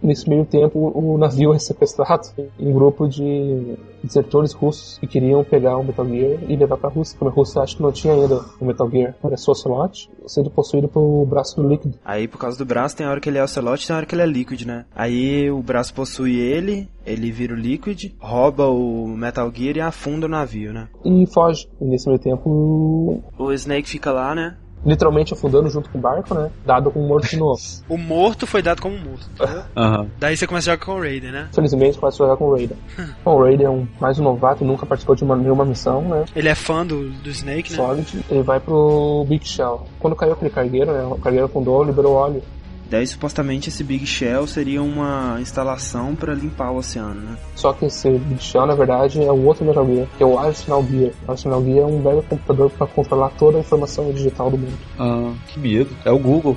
nesse 0.04 0.28
meio 0.28 0.44
tempo 0.44 0.92
o 0.94 1.16
navio 1.18 1.54
é 1.54 1.58
sequestrado 1.58 2.28
em 2.58 2.68
um 2.68 2.72
grupo 2.72 3.08
de 3.08 3.76
desertores 4.02 4.52
russos 4.52 4.98
que 4.98 5.06
queriam 5.06 5.42
pegar 5.42 5.78
o 5.78 5.84
Metal 5.84 6.06
Gear 6.06 6.38
e 6.48 6.56
levar 6.56 6.76
pra 6.76 6.90
Rússia. 6.90 7.18
Como 7.18 7.30
a 7.30 7.34
Rússia 7.34 7.62
acha 7.62 7.76
que 7.76 7.82
não 7.82 7.90
tinha 7.90 8.12
ainda 8.12 8.44
o 8.60 8.64
Metal 8.64 8.88
Gear. 8.90 9.14
Era 9.24 9.36
só 9.36 9.52
Ocelot 9.52 10.10
sendo 10.26 10.50
possuído 10.50 10.88
pelo 10.88 11.24
braço 11.24 11.56
do 11.56 11.68
líquido. 11.68 11.98
Aí 12.04 12.28
por 12.28 12.38
causa 12.38 12.58
do 12.58 12.64
braço 12.64 12.96
tem 12.96 13.06
a 13.06 13.10
hora 13.10 13.20
que 13.20 13.28
ele 13.28 13.38
é 13.38 13.44
Ocelot 13.44 13.82
e 13.82 13.86
tem 13.86 13.94
a 13.94 13.96
hora 13.96 14.06
que 14.06 14.14
ele 14.14 14.22
é 14.22 14.26
Liquid, 14.26 14.62
né? 14.62 14.84
Aí 14.94 15.50
o 15.50 15.62
braço 15.62 15.94
possui 15.94 16.36
ele, 16.38 16.88
ele 17.06 17.30
vira 17.30 17.54
o 17.54 17.56
Liquid, 17.56 18.12
rouba 18.18 18.68
o 18.68 19.08
Metal 19.08 19.50
Gear 19.52 19.76
e 19.76 19.80
afunda 19.80 20.26
o 20.26 20.28
navio, 20.28 20.72
né? 20.72 20.88
E 21.04 21.26
foge. 21.26 21.68
E 21.80 21.84
nesse 21.84 22.06
meio 22.06 22.18
tempo, 22.18 23.22
O 23.38 23.52
Snake 23.52 23.88
fica 23.88 24.12
lá, 24.12 24.34
né? 24.34 24.56
Literalmente 24.84 25.32
afundando 25.32 25.68
junto 25.70 25.88
com 25.90 25.98
o 25.98 26.00
barco, 26.00 26.34
né? 26.34 26.50
Dado 26.64 26.90
como 26.90 27.06
morto 27.06 27.28
de 27.28 27.36
novo. 27.36 27.60
O 27.88 27.98
morto 27.98 28.46
foi 28.46 28.62
dado 28.62 28.80
como 28.80 28.96
morto, 28.98 29.28
entendeu? 29.32 29.62
Aham. 29.76 30.08
Daí 30.18 30.36
você 30.36 30.46
começa 30.46 30.70
a 30.70 30.74
jogar 30.74 30.84
com 30.84 30.92
o 30.92 31.00
Raider, 31.00 31.32
né? 31.32 31.48
Felizmente 31.52 31.98
começa 31.98 32.22
a 32.22 32.26
jogar 32.26 32.36
com 32.36 32.46
o 32.46 32.54
Raider. 32.54 32.76
Bom, 33.24 33.36
o 33.36 33.42
Raider 33.42 33.66
é 33.66 33.70
um, 33.70 33.86
mais 34.00 34.18
um 34.18 34.24
novato, 34.24 34.64
nunca 34.64 34.86
participou 34.86 35.14
de 35.14 35.22
uma, 35.22 35.36
nenhuma 35.36 35.64
missão, 35.64 36.02
né? 36.02 36.24
Ele 36.34 36.48
é 36.48 36.54
fã 36.54 36.84
do, 36.84 37.10
do 37.10 37.30
Snake, 37.30 37.70
né? 37.70 37.76
Solid, 37.76 38.24
ele 38.30 38.42
vai 38.42 38.58
pro 38.58 39.24
Big 39.28 39.46
Shell. 39.46 39.86
Quando 39.98 40.16
caiu 40.16 40.32
aquele 40.32 40.50
cargueiro, 40.50 40.92
né? 40.92 41.04
O 41.04 41.18
cargueiro 41.18 41.46
afundou, 41.46 41.84
liberou 41.84 42.14
óleo. 42.14 42.42
Daí 42.90 43.06
supostamente 43.06 43.68
esse 43.68 43.82
Big 43.82 44.06
Shell 44.06 44.46
seria 44.46 44.82
uma 44.82 45.38
instalação 45.40 46.14
pra 46.14 46.34
limpar 46.34 46.70
o 46.70 46.76
oceano, 46.76 47.20
né? 47.20 47.36
Só 47.54 47.72
que 47.72 47.86
esse 47.86 48.10
Big 48.10 48.42
Shell, 48.42 48.66
na 48.66 48.74
verdade, 48.74 49.22
é 49.22 49.32
um 49.32 49.46
outro 49.46 49.64
Metal 49.64 49.86
Gear, 49.86 50.06
que 50.16 50.22
é 50.22 50.26
o 50.26 50.38
Arsenal 50.38 50.84
Gear. 50.84 51.12
O 51.26 51.30
Arsenal 51.30 51.64
Gear 51.64 51.78
é 51.78 51.86
um 51.86 52.02
velho 52.02 52.22
computador 52.22 52.70
para 52.70 52.86
controlar 52.86 53.30
toda 53.30 53.58
a 53.58 53.60
informação 53.60 54.12
digital 54.12 54.50
do 54.50 54.58
mundo. 54.58 54.78
Ah, 54.98 55.32
que 55.48 55.58
medo. 55.58 55.90
É 56.04 56.10
o 56.10 56.18
Google. 56.18 56.56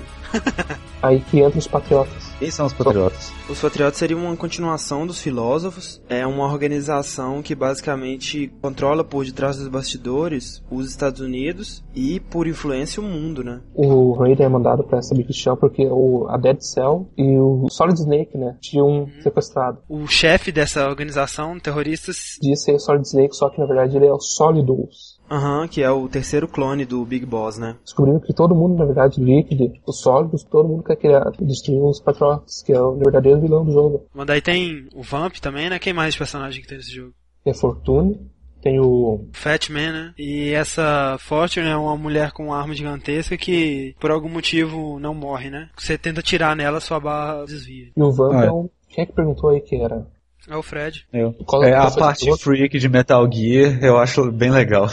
Aí 1.02 1.22
que 1.22 1.40
entram 1.40 1.60
os 1.60 1.68
patriotas. 1.68 2.27
Quem 2.40 2.52
são 2.52 2.68
os 2.68 2.74
patriotas? 2.74 3.34
Os 3.50 3.60
Patriotas 3.60 3.98
seriam 3.98 4.20
uma 4.20 4.38
continuação 4.38 5.08
dos 5.08 5.20
Filósofos. 5.20 6.00
É 6.08 6.26
uma 6.26 6.46
organização 6.46 7.42
que 7.42 7.56
basicamente 7.56 8.52
controla 8.62 9.04
por 9.04 9.26
detrás 9.26 9.58
dos 9.58 9.68
bastidores 9.68 10.64
os 10.70 10.88
Estados 10.90 11.20
Unidos 11.20 11.84
e, 11.96 12.20
por 12.20 12.46
influência, 12.46 13.02
o 13.02 13.06
mundo, 13.06 13.44
né? 13.44 13.62
O 13.74 14.14
Raider 14.14 14.46
é 14.46 14.50
mandado 14.50 14.84
pra 14.84 15.00
essa 15.00 15.16
Big 15.16 15.34
Shell 15.34 15.58
porque 15.58 15.88
o, 15.88 16.28
a 16.30 16.38
Dead 16.38 16.60
Cell 16.62 17.10
e 17.18 17.38
o 17.40 17.68
Solid 17.70 18.00
Snake, 18.00 18.38
né, 18.38 18.56
tinham 18.62 19.10
sequestrado. 19.22 19.80
O 19.90 20.06
chefe 20.06 20.52
dessa 20.52 20.88
organização, 20.88 21.60
terroristas, 21.60 22.38
Diz 22.40 22.64
ser 22.64 22.74
o 22.74 22.80
Solid 22.80 23.08
Snake, 23.08 23.36
só 23.36 23.50
que 23.50 23.60
na 23.60 23.66
verdade 23.66 23.98
ele 23.98 24.06
é 24.06 24.14
o 24.14 24.20
Solidus. 24.20 25.17
Aham, 25.30 25.68
que 25.68 25.82
é 25.82 25.90
o 25.92 26.08
terceiro 26.08 26.48
clone 26.48 26.86
do 26.86 27.04
Big 27.06 27.26
Boss, 27.26 27.58
né? 27.58 27.76
Descobrindo 27.84 28.20
que 28.22 28.34
todo 28.34 28.56
mundo, 28.56 28.78
na 28.78 28.86
verdade, 28.86 29.22
Liquid, 29.24 29.74
os 29.86 30.02
Solidus, 30.02 30.44
todo 30.44 30.68
mundo 30.70 30.84
quer 30.84 30.96
criar, 30.96 31.32
destruir 31.40 31.82
os 31.82 32.00
Patriotas, 32.00 32.64
que 32.64 32.74
é 32.74 32.82
o 32.82 32.96
verdadeiro 32.96 33.42
vilão 33.42 33.66
do 33.66 33.72
jogo. 33.72 34.06
Mas 34.14 34.28
daí 34.28 34.42
tem 34.42 34.88
o 34.96 35.02
Vamp 35.04 35.36
também, 35.38 35.70
né? 35.70 35.80
Quem 35.80 35.94
mais 35.94 36.14
de 36.14 36.18
personagem 36.20 36.62
que 36.62 36.68
tem 36.68 36.78
nesse 36.78 36.96
jogo? 36.96 37.14
Tem 37.44 37.52
a 37.54 37.56
Fortune, 37.56 38.20
tem 38.62 38.80
o 38.80 38.86
O 39.16 39.30
Fat 39.34 39.70
Man, 39.70 39.92
né? 39.92 40.14
E 40.18 40.50
essa 40.52 41.18
Fortune 41.20 41.68
é 41.68 41.76
uma 41.76 41.96
mulher 41.96 42.32
com 42.32 42.46
uma 42.48 42.58
arma 42.58 42.74
gigantesca 42.74 43.38
que, 43.38 43.96
por 44.00 44.12
algum 44.12 44.30
motivo, 44.30 45.00
não 45.00 45.14
morre, 45.14 45.50
né? 45.50 45.70
Você 45.78 45.98
tenta 45.98 46.22
tirar 46.22 46.56
nela, 46.56 46.80
sua 46.80 47.00
barra 47.00 47.46
desvia. 47.46 47.92
E 47.96 48.02
o 48.02 48.12
Vamp 48.12 48.34
Ah, 48.34 48.44
é. 48.44 48.48
é 48.48 48.52
um... 48.52 48.70
Quem 48.90 49.04
é 49.04 49.06
que 49.06 49.14
perguntou 49.14 49.50
aí 49.50 49.62
que 49.62 49.76
era? 49.76 50.08
É 50.50 50.56
o 50.56 50.64
Fred. 50.64 51.06
Eu. 51.12 51.34
Qual- 51.46 51.64
É, 51.64 51.74
a 51.74 51.92
parte 51.92 52.32
freak 52.38 52.80
de 52.80 52.88
Metal 52.90 53.30
Gear 53.32 53.84
eu 53.84 53.98
acho 53.98 54.32
bem 54.32 54.50
legal. 54.52 54.88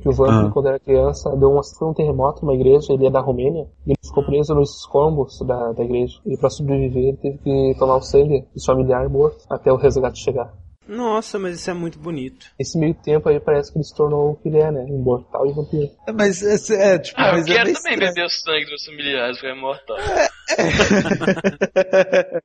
Que 0.00 0.08
o 0.08 0.12
Vamp, 0.12 0.30
Ah. 0.30 0.50
quando 0.52 0.68
era 0.68 0.78
criança, 0.78 1.28
deu 1.36 1.60
foi 1.76 1.88
um 1.88 1.92
terremoto 1.94 2.42
numa 2.44 2.54
igreja, 2.54 2.92
ele 2.92 3.06
é 3.06 3.10
da 3.10 3.20
Romênia, 3.20 3.66
e 3.86 3.90
ele 3.90 3.98
ficou 4.04 4.24
preso 4.24 4.54
nos 4.54 4.78
escombros 4.78 5.40
da, 5.46 5.72
da 5.72 5.82
igreja. 5.84 6.18
E 6.24 6.36
pra 6.36 6.48
sobreviver, 6.50 7.02
ele 7.08 7.16
teve 7.16 7.38
que 7.38 7.74
tomar 7.78 7.96
o 7.96 8.00
sangue 8.02 8.44
do 8.54 8.64
familiar 8.64 9.08
morto, 9.08 9.44
até 9.50 9.72
o 9.72 9.76
resgate 9.76 10.20
chegar. 10.22 10.52
Nossa, 10.88 11.38
mas 11.38 11.56
isso 11.56 11.70
é 11.70 11.74
muito 11.74 11.98
bonito. 11.98 12.46
Esse 12.58 12.78
meio 12.78 12.94
tempo 12.94 13.28
aí 13.28 13.38
parece 13.38 13.70
que 13.70 13.78
ele 13.78 13.84
se 13.84 13.94
tornou 13.94 14.30
o 14.32 14.36
que 14.36 14.48
ele 14.48 14.58
é, 14.58 14.70
né? 14.72 14.86
Imortal 14.88 15.46
e 15.46 15.52
vampiro. 15.52 15.90
Mas 16.14 16.42
é, 16.70 16.94
é, 16.94 16.98
tipo, 16.98 17.20
Ah, 17.20 17.28
eu 17.28 17.32
mas 17.34 17.46
é 17.46 17.52
quero 17.52 17.64
bem 17.66 17.74
também 17.74 17.98
beber 17.98 18.24
o 18.24 18.28
sangue 18.30 18.64
dos 18.70 18.84
familiares, 18.84 19.36
porque 19.36 19.46
é 19.46 19.56
imortal. 19.56 19.96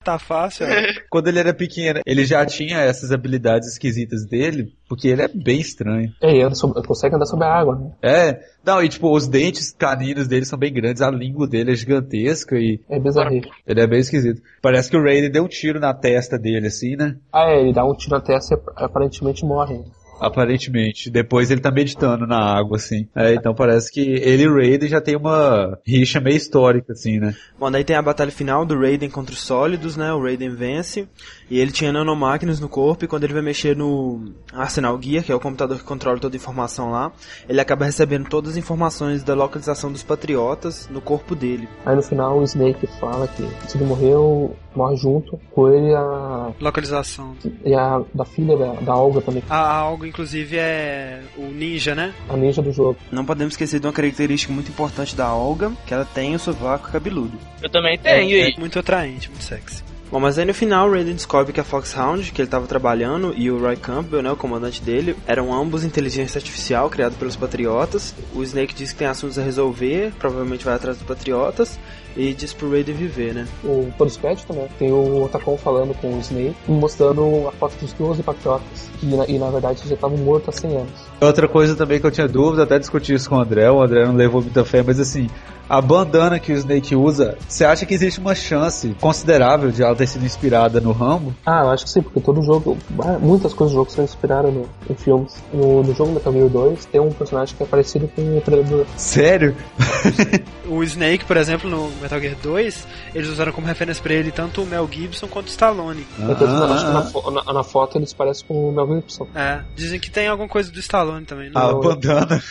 Tá 0.04 0.20
fácil, 0.20 0.66
ó. 0.66 0.70
Quando 1.10 1.28
ele 1.30 1.40
era 1.40 1.54
pequeno, 1.54 2.02
ele 2.06 2.26
já 2.26 2.46
tinha 2.46 2.80
essas 2.80 3.12
habilidades 3.12 3.70
esquisitas 3.70 4.26
dele, 4.26 4.74
porque 4.90 5.08
ele 5.08 5.22
é 5.22 5.28
bem 5.28 5.60
estranho. 5.60 6.12
É, 6.22 6.36
e 6.36 6.42
anda 6.44 6.56
sobre- 6.56 6.84
consegue 6.86 7.16
andar 7.16 7.26
sobre 7.26 7.46
a 7.46 7.54
água, 7.54 7.76
né? 7.80 7.92
É, 8.02 8.40
não, 8.66 8.84
e 8.84 8.90
tipo, 8.90 9.10
os 9.14 9.28
dentes 9.28 9.72
caninos 9.72 10.28
dele 10.28 10.46
são 10.46 10.60
bem 10.60 10.74
grandes, 10.74 11.02
a 11.02 11.10
língua 11.10 11.48
dele 11.48 11.72
é 11.72 11.76
gigantesca 11.76 12.56
e 12.58 12.80
É 12.90 13.00
bizarro. 13.00 13.32
ele 13.66 13.82
é 13.82 13.88
bem 13.88 14.00
esquisito. 14.00 14.42
Parece 14.62 14.90
que 14.90 14.98
o 14.98 15.02
Raiden 15.04 15.32
deu 15.32 15.44
um 15.46 15.48
tiro 15.48 15.80
na 15.80 15.94
testa 15.94 16.38
dele, 16.38 16.68
assim, 16.68 16.96
né? 16.96 17.16
Ah, 17.32 17.50
é, 17.52 17.62
ele 17.62 17.74
dá 17.74 17.86
um 17.86 17.96
tiro 17.96 18.16
na 18.16 18.22
testa 18.22 18.33
e 18.34 18.62
aparentemente 18.76 19.46
morre. 19.46 19.84
Aparentemente. 20.20 21.10
Depois 21.10 21.52
ele 21.52 21.62
tá 21.62 21.72
meditando 21.72 22.26
na 22.26 22.40
água, 22.40 22.78
assim. 22.78 23.08
É, 23.16 23.34
então 23.34 23.54
parece 23.54 23.92
que 23.92 24.02
ele 24.02 24.44
e 24.44 24.48
o 24.48 24.56
Raiden 24.56 24.90
já 24.90 25.02
tem 25.02 25.16
uma 25.16 25.78
rixa 25.86 26.20
meio 26.20 26.38
histórica, 26.38 26.94
assim, 26.94 27.20
né? 27.20 27.36
Bom, 27.60 27.70
daí 27.72 27.84
tem 27.84 27.96
a 27.96 28.02
batalha 28.02 28.32
final 28.32 28.66
do 28.66 28.80
Raiden 28.80 29.10
contra 29.10 29.34
os 29.34 29.42
sólidos, 29.42 29.98
né? 29.98 30.14
O 30.14 30.22
Raiden 30.22 30.50
vence. 30.50 31.08
E 31.50 31.60
ele 31.60 31.72
tinha 31.72 31.92
nanomáquinas 31.92 32.60
no 32.60 32.70
corpo 32.70 33.06
e 33.06 33.08
quando 33.08 33.24
ele 33.26 33.34
vai 33.34 33.42
mexer 33.42 33.76
no 33.76 34.32
Arsenal 34.54 35.00
Gear, 35.02 35.24
que 35.24 35.32
é 35.32 35.36
o 35.36 35.40
computador 35.40 35.78
que 35.78 35.84
controla 35.84 36.20
toda 36.20 36.36
a 36.36 36.38
informação 36.38 36.92
lá, 36.92 37.12
ele 37.48 37.62
acaba 37.62 37.86
recebendo 37.86 38.28
todas 38.28 38.52
as 38.52 38.58
informações 38.58 39.24
da 39.24 39.34
localização 39.34 39.92
dos 39.92 40.04
patriotas 40.04 40.88
no 40.90 41.02
corpo 41.02 41.36
dele. 41.36 41.68
Aí 41.86 41.96
no 41.96 42.02
final 42.02 42.40
o 42.40 42.44
Snake 42.44 42.88
fala 43.00 43.28
que 43.28 43.44
se 43.68 43.78
ele 43.78 43.86
morreu, 43.86 44.56
morre 44.76 44.96
junto 44.96 45.40
com 45.52 45.70
ele 45.70 45.92
e 45.92 45.96
a, 45.96 46.52
Localização. 46.60 47.36
e 47.64 47.74
a 47.74 48.02
da 48.14 48.26
filha 48.26 48.58
da, 48.58 48.74
da 48.74 48.96
Olga 48.96 49.22
também, 49.22 49.44
A 49.50 49.86
algo, 50.04 50.06
inclusive, 50.06 50.58
é 50.58 51.22
o 51.38 51.44
ninja, 51.44 51.96
né? 51.96 52.14
a 52.30 52.36
ninja 52.36 52.62
do 52.62 52.72
jogo. 52.72 52.98
Não 53.12 53.26
podemos 53.26 53.54
esquecer 53.54 53.80
de 53.80 53.88
uma 53.88 53.94
característica 53.94 54.52
muito 54.52 54.70
importante 54.70 55.16
da 55.16 55.34
Olga, 55.34 55.72
que 55.88 55.94
ela 55.94 56.06
tem 56.06 56.36
o 56.36 56.40
sovaco 56.40 56.92
cabeludo. 56.92 57.38
Eu 57.62 57.70
também 57.70 57.98
tenho, 57.98 58.38
é, 58.38 58.50
e 58.50 58.60
muito 58.60 58.78
atraente, 58.78 59.30
muito 59.30 59.44
sexy. 59.44 59.84
Bom, 60.12 60.20
mas 60.20 60.38
aí 60.38 60.46
no 60.46 60.54
final, 60.54 60.88
o 60.88 60.92
Raiden 60.92 61.16
descobre 61.16 61.52
que 61.52 61.60
a 61.60 61.64
Foxhound, 61.64 62.32
que 62.32 62.40
ele 62.40 62.48
estava 62.48 62.68
trabalhando, 62.68 63.34
e 63.36 63.50
o 63.50 63.58
Roy 63.58 63.76
Campbell, 63.76 64.22
né, 64.22 64.32
o 64.32 64.36
comandante 64.36 64.80
dele, 64.80 65.16
eram 65.26 65.52
ambos 65.52 65.84
inteligência 65.84 66.38
artificial 66.38 66.88
criado 66.88 67.18
pelos 67.18 67.36
Patriotas. 67.36 68.14
O 68.36 68.44
Snake 68.44 68.76
diz 68.76 68.92
que 68.92 69.00
tem 69.00 69.08
assuntos 69.08 69.40
a 69.40 69.42
resolver, 69.42 70.14
provavelmente 70.20 70.66
vai 70.66 70.76
atrás 70.76 70.98
dos 70.98 71.08
Patriotas, 71.08 71.80
e 72.16 72.34
diz 72.34 72.54
pro 72.54 72.70
Raiden 72.70 72.96
viver, 72.96 73.34
né? 73.34 73.48
O 73.64 73.92
Polispad 73.98 74.46
também. 74.46 74.68
Tem 74.78 74.92
o 74.92 75.24
Otacon 75.24 75.58
falando 75.58 75.94
com 76.00 76.16
o 76.16 76.20
Snake, 76.20 76.56
mostrando 76.68 77.48
a 77.48 77.52
foto 77.52 77.76
dos 77.78 77.94
12 77.94 78.24
patriotas. 78.24 78.90
E 79.02 79.06
na, 79.06 79.26
e 79.26 79.40
na 79.40 79.50
verdade 79.50 79.88
já 79.88 79.96
estavam 79.96 80.18
mortos 80.18 80.56
há 80.56 80.60
100 80.62 80.78
anos. 80.78 81.13
Outra 81.26 81.48
coisa 81.48 81.76
também 81.76 82.00
que 82.00 82.06
eu 82.06 82.12
tinha 82.12 82.28
dúvida, 82.28 82.64
até 82.64 82.78
discuti 82.80 83.14
isso 83.14 83.30
com 83.30 83.36
o 83.38 83.40
André, 83.42 83.70
o 83.72 83.82
André 83.82 84.06
não 84.06 84.16
levou 84.16 84.42
muita 84.42 84.64
fé, 84.66 84.84
mas 84.86 85.00
assim, 85.00 85.30
a 85.70 85.80
bandana 85.82 86.40
que 86.40 86.52
o 86.52 86.56
Snake 86.58 86.96
usa, 86.96 87.38
você 87.48 87.64
acha 87.66 87.86
que 87.86 87.94
existe 87.94 88.20
uma 88.20 88.36
chance 88.36 88.96
considerável 89.00 89.72
de 89.72 89.82
ela 89.82 89.96
ter 89.96 90.08
sido 90.08 90.26
inspirada 90.26 90.80
no 90.82 90.92
Rambo? 90.92 91.34
Ah, 91.46 91.62
eu 91.64 91.70
acho 91.72 91.86
que 91.86 91.90
sim, 91.92 92.02
porque 92.02 92.20
todo 92.20 92.42
jogo, 92.44 92.78
ah, 93.00 93.18
muitas 93.20 93.54
coisas 93.54 93.74
do 93.74 93.80
jogo 93.80 93.92
são 93.92 94.04
inspiradas 94.04 94.54
no, 94.54 94.68
em 94.90 94.96
filmes. 94.96 95.42
No, 95.54 95.82
no 95.84 95.94
jogo 95.96 96.12
Metal 96.12 96.34
Gear 96.34 96.50
2 96.50 96.86
tem 96.86 97.00
um 97.02 97.12
personagem 97.12 97.56
que 97.56 97.64
é 97.64 97.66
parecido 97.66 98.08
com 98.10 98.38
o 98.38 98.42
Predador. 98.42 98.86
Sério? 98.98 99.56
O 100.66 100.82
Snake, 100.84 101.26
por 101.26 101.36
exemplo, 101.38 101.70
no 101.70 101.90
Metal 102.02 102.20
Gear 102.20 102.36
2, 102.42 102.88
eles 103.14 103.30
usaram 103.30 103.52
como 103.52 103.68
referência 103.68 104.02
pra 104.02 104.14
ele 104.14 104.32
tanto 104.32 104.64
o 104.64 104.66
Mel 104.66 104.88
Gibson 104.90 105.28
quanto 105.28 105.48
o 105.48 105.50
Stallone. 105.50 106.06
Então, 106.18 106.48
Ah, 106.48 106.74
acho 106.74 106.86
que 106.86 106.92
na, 106.94 107.02
fo- 107.04 107.32
na, 107.32 107.54
na 107.54 107.64
foto 107.64 107.98
eles 107.98 108.14
parecem 108.14 108.46
com 108.48 108.70
o 108.70 108.72
Mel 108.72 108.88
Gibson. 108.88 109.28
É, 109.36 109.60
dizem 109.76 110.00
que 110.00 110.10
tem 110.10 110.28
alguma 110.28 110.48
coisa 110.48 110.72
do 110.72 110.80
Stallone 110.80 111.13
também, 111.22 111.50
né? 111.50 111.54
a 111.56 111.74
bandana. 111.74 112.42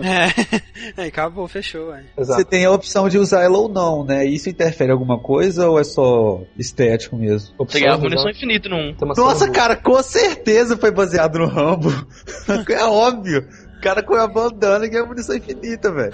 É, 0.00 1.02
aí 1.02 1.08
acabou, 1.08 1.46
fechou. 1.46 1.92
Você 2.16 2.44
tem 2.44 2.64
a 2.64 2.70
opção 2.70 3.08
de 3.08 3.18
usar 3.18 3.42
ela 3.42 3.58
ou 3.58 3.68
não, 3.68 4.04
né? 4.04 4.24
Isso 4.24 4.48
interfere 4.48 4.90
em 4.90 4.92
alguma 4.92 5.18
coisa 5.18 5.68
ou 5.68 5.78
é 5.78 5.84
só 5.84 6.40
estético 6.56 7.16
mesmo? 7.16 7.54
você 7.58 7.80
ganhava 7.80 8.02
munição 8.02 8.30
infinita 8.30 8.68
num. 8.68 8.94
Nossa, 9.16 9.50
cara, 9.50 9.76
com 9.76 10.02
certeza 10.02 10.76
foi 10.76 10.90
baseado 10.90 11.38
no 11.38 11.46
Rambo. 11.46 11.90
é 12.70 12.84
óbvio. 12.84 13.46
O 13.76 13.80
cara 13.82 14.02
com 14.02 14.14
a 14.14 14.26
bandana 14.28 14.86
ganha 14.86 15.04
munição 15.04 15.36
infinita, 15.36 15.92
velho. 15.92 16.12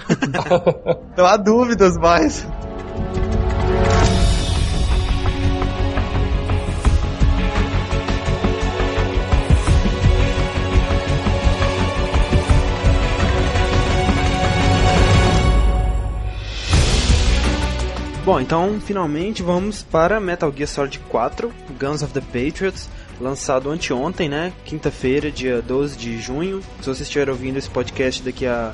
Não 1.15 1.25
há 1.25 1.37
dúvidas 1.37 1.95
mais. 1.97 2.45
Bom, 18.29 18.39
então 18.39 18.79
finalmente 18.79 19.41
vamos 19.41 19.81
para 19.81 20.19
Metal 20.19 20.53
Gear 20.55 20.69
Solid 20.69 20.99
4, 20.99 21.51
Guns 21.79 22.03
of 22.03 22.13
the 22.13 22.21
Patriots, 22.21 22.87
lançado 23.19 23.71
anteontem, 23.71 24.29
né? 24.29 24.53
Quinta-feira, 24.65 25.31
dia 25.31 25.63
12 25.63 25.97
de 25.97 26.21
junho. 26.21 26.61
Se 26.79 26.87
você 26.87 27.01
estiver 27.01 27.27
ouvindo 27.27 27.57
esse 27.57 27.67
podcast 27.67 28.21
daqui 28.21 28.45
a 28.45 28.71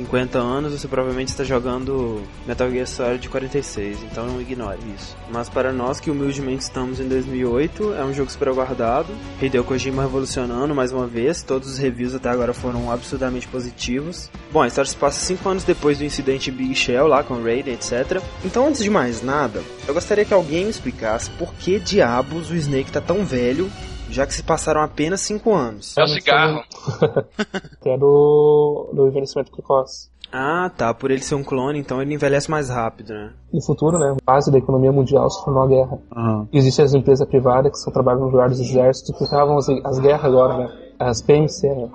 50 0.00 0.38
anos, 0.38 0.72
você 0.72 0.88
provavelmente 0.88 1.28
está 1.28 1.44
jogando 1.44 2.22
Metal 2.46 2.70
Gear 2.70 2.86
Solid 2.86 3.28
46, 3.28 4.02
então 4.04 4.26
não 4.26 4.40
ignore 4.40 4.78
isso. 4.96 5.14
Mas 5.30 5.48
para 5.48 5.72
nós 5.72 6.00
que 6.00 6.10
humildemente 6.10 6.62
estamos 6.62 7.00
em 7.00 7.08
2008, 7.08 7.94
é 7.94 8.04
um 8.04 8.14
jogo 8.14 8.30
super 8.30 8.48
aguardado. 8.48 9.08
Hideo 9.40 9.62
Kojima 9.62 10.02
revolucionando 10.02 10.74
mais 10.74 10.92
uma 10.92 11.06
vez, 11.06 11.42
todos 11.42 11.70
os 11.70 11.78
reviews 11.78 12.14
até 12.14 12.30
agora 12.30 12.54
foram 12.54 12.90
absurdamente 12.90 13.46
positivos. 13.46 14.30
Bom, 14.50 14.62
a 14.62 14.68
história 14.68 14.90
se 14.90 14.96
passa 14.96 15.20
5 15.26 15.48
anos 15.48 15.64
depois 15.64 15.98
do 15.98 16.04
incidente 16.04 16.50
Big 16.50 16.74
Shell 16.74 17.06
lá 17.06 17.22
com 17.22 17.42
Raiden, 17.42 17.74
etc. 17.74 18.22
Então, 18.44 18.66
antes 18.66 18.82
de 18.82 18.88
mais 18.88 19.22
nada, 19.22 19.62
eu 19.86 19.92
gostaria 19.92 20.24
que 20.24 20.32
alguém 20.32 20.64
me 20.64 20.70
explicasse 20.70 21.28
por 21.30 21.52
que 21.54 21.78
diabos 21.78 22.50
o 22.50 22.56
Snake 22.56 22.90
tá 22.90 23.00
tão 23.00 23.24
velho, 23.24 23.70
já 24.10 24.26
que 24.26 24.34
se 24.34 24.42
passaram 24.42 24.82
apenas 24.82 25.20
5 25.22 25.54
anos. 25.54 25.96
É 25.96 26.02
o 26.02 26.08
cigarro. 26.08 26.62
Que 27.80 27.88
é 27.88 27.96
do, 27.96 28.90
do 28.92 29.06
envelhecimento 29.08 29.50
precoce. 29.50 30.10
Ah, 30.32 30.70
tá, 30.76 30.94
por 30.94 31.10
ele 31.10 31.22
ser 31.22 31.34
um 31.34 31.42
clone, 31.42 31.78
então 31.78 32.00
ele 32.00 32.14
envelhece 32.14 32.48
mais 32.50 32.68
rápido, 32.68 33.12
né? 33.12 33.32
No 33.52 33.60
futuro, 33.64 33.98
né, 33.98 34.12
a 34.12 34.32
base 34.32 34.50
da 34.50 34.58
economia 34.58 34.92
mundial 34.92 35.28
se 35.28 35.44
tornou 35.44 35.64
a 35.64 35.66
guerra. 35.66 35.98
Aham. 36.14 36.48
Existem 36.52 36.84
as 36.84 36.94
empresas 36.94 37.26
privadas 37.26 37.72
que 37.72 37.78
só 37.78 37.90
trabalham 37.90 38.20
no 38.20 38.28
lugar 38.28 38.48
dos 38.48 38.60
exércitos 38.60 39.16
que 39.16 39.24
estavam 39.24 39.58
as, 39.58 39.68
as 39.68 39.98
guerras 39.98 40.24
agora, 40.24 40.58
né? 40.58 40.68
As 40.98 41.20
PMC, 41.22 41.68
né? 41.68 41.88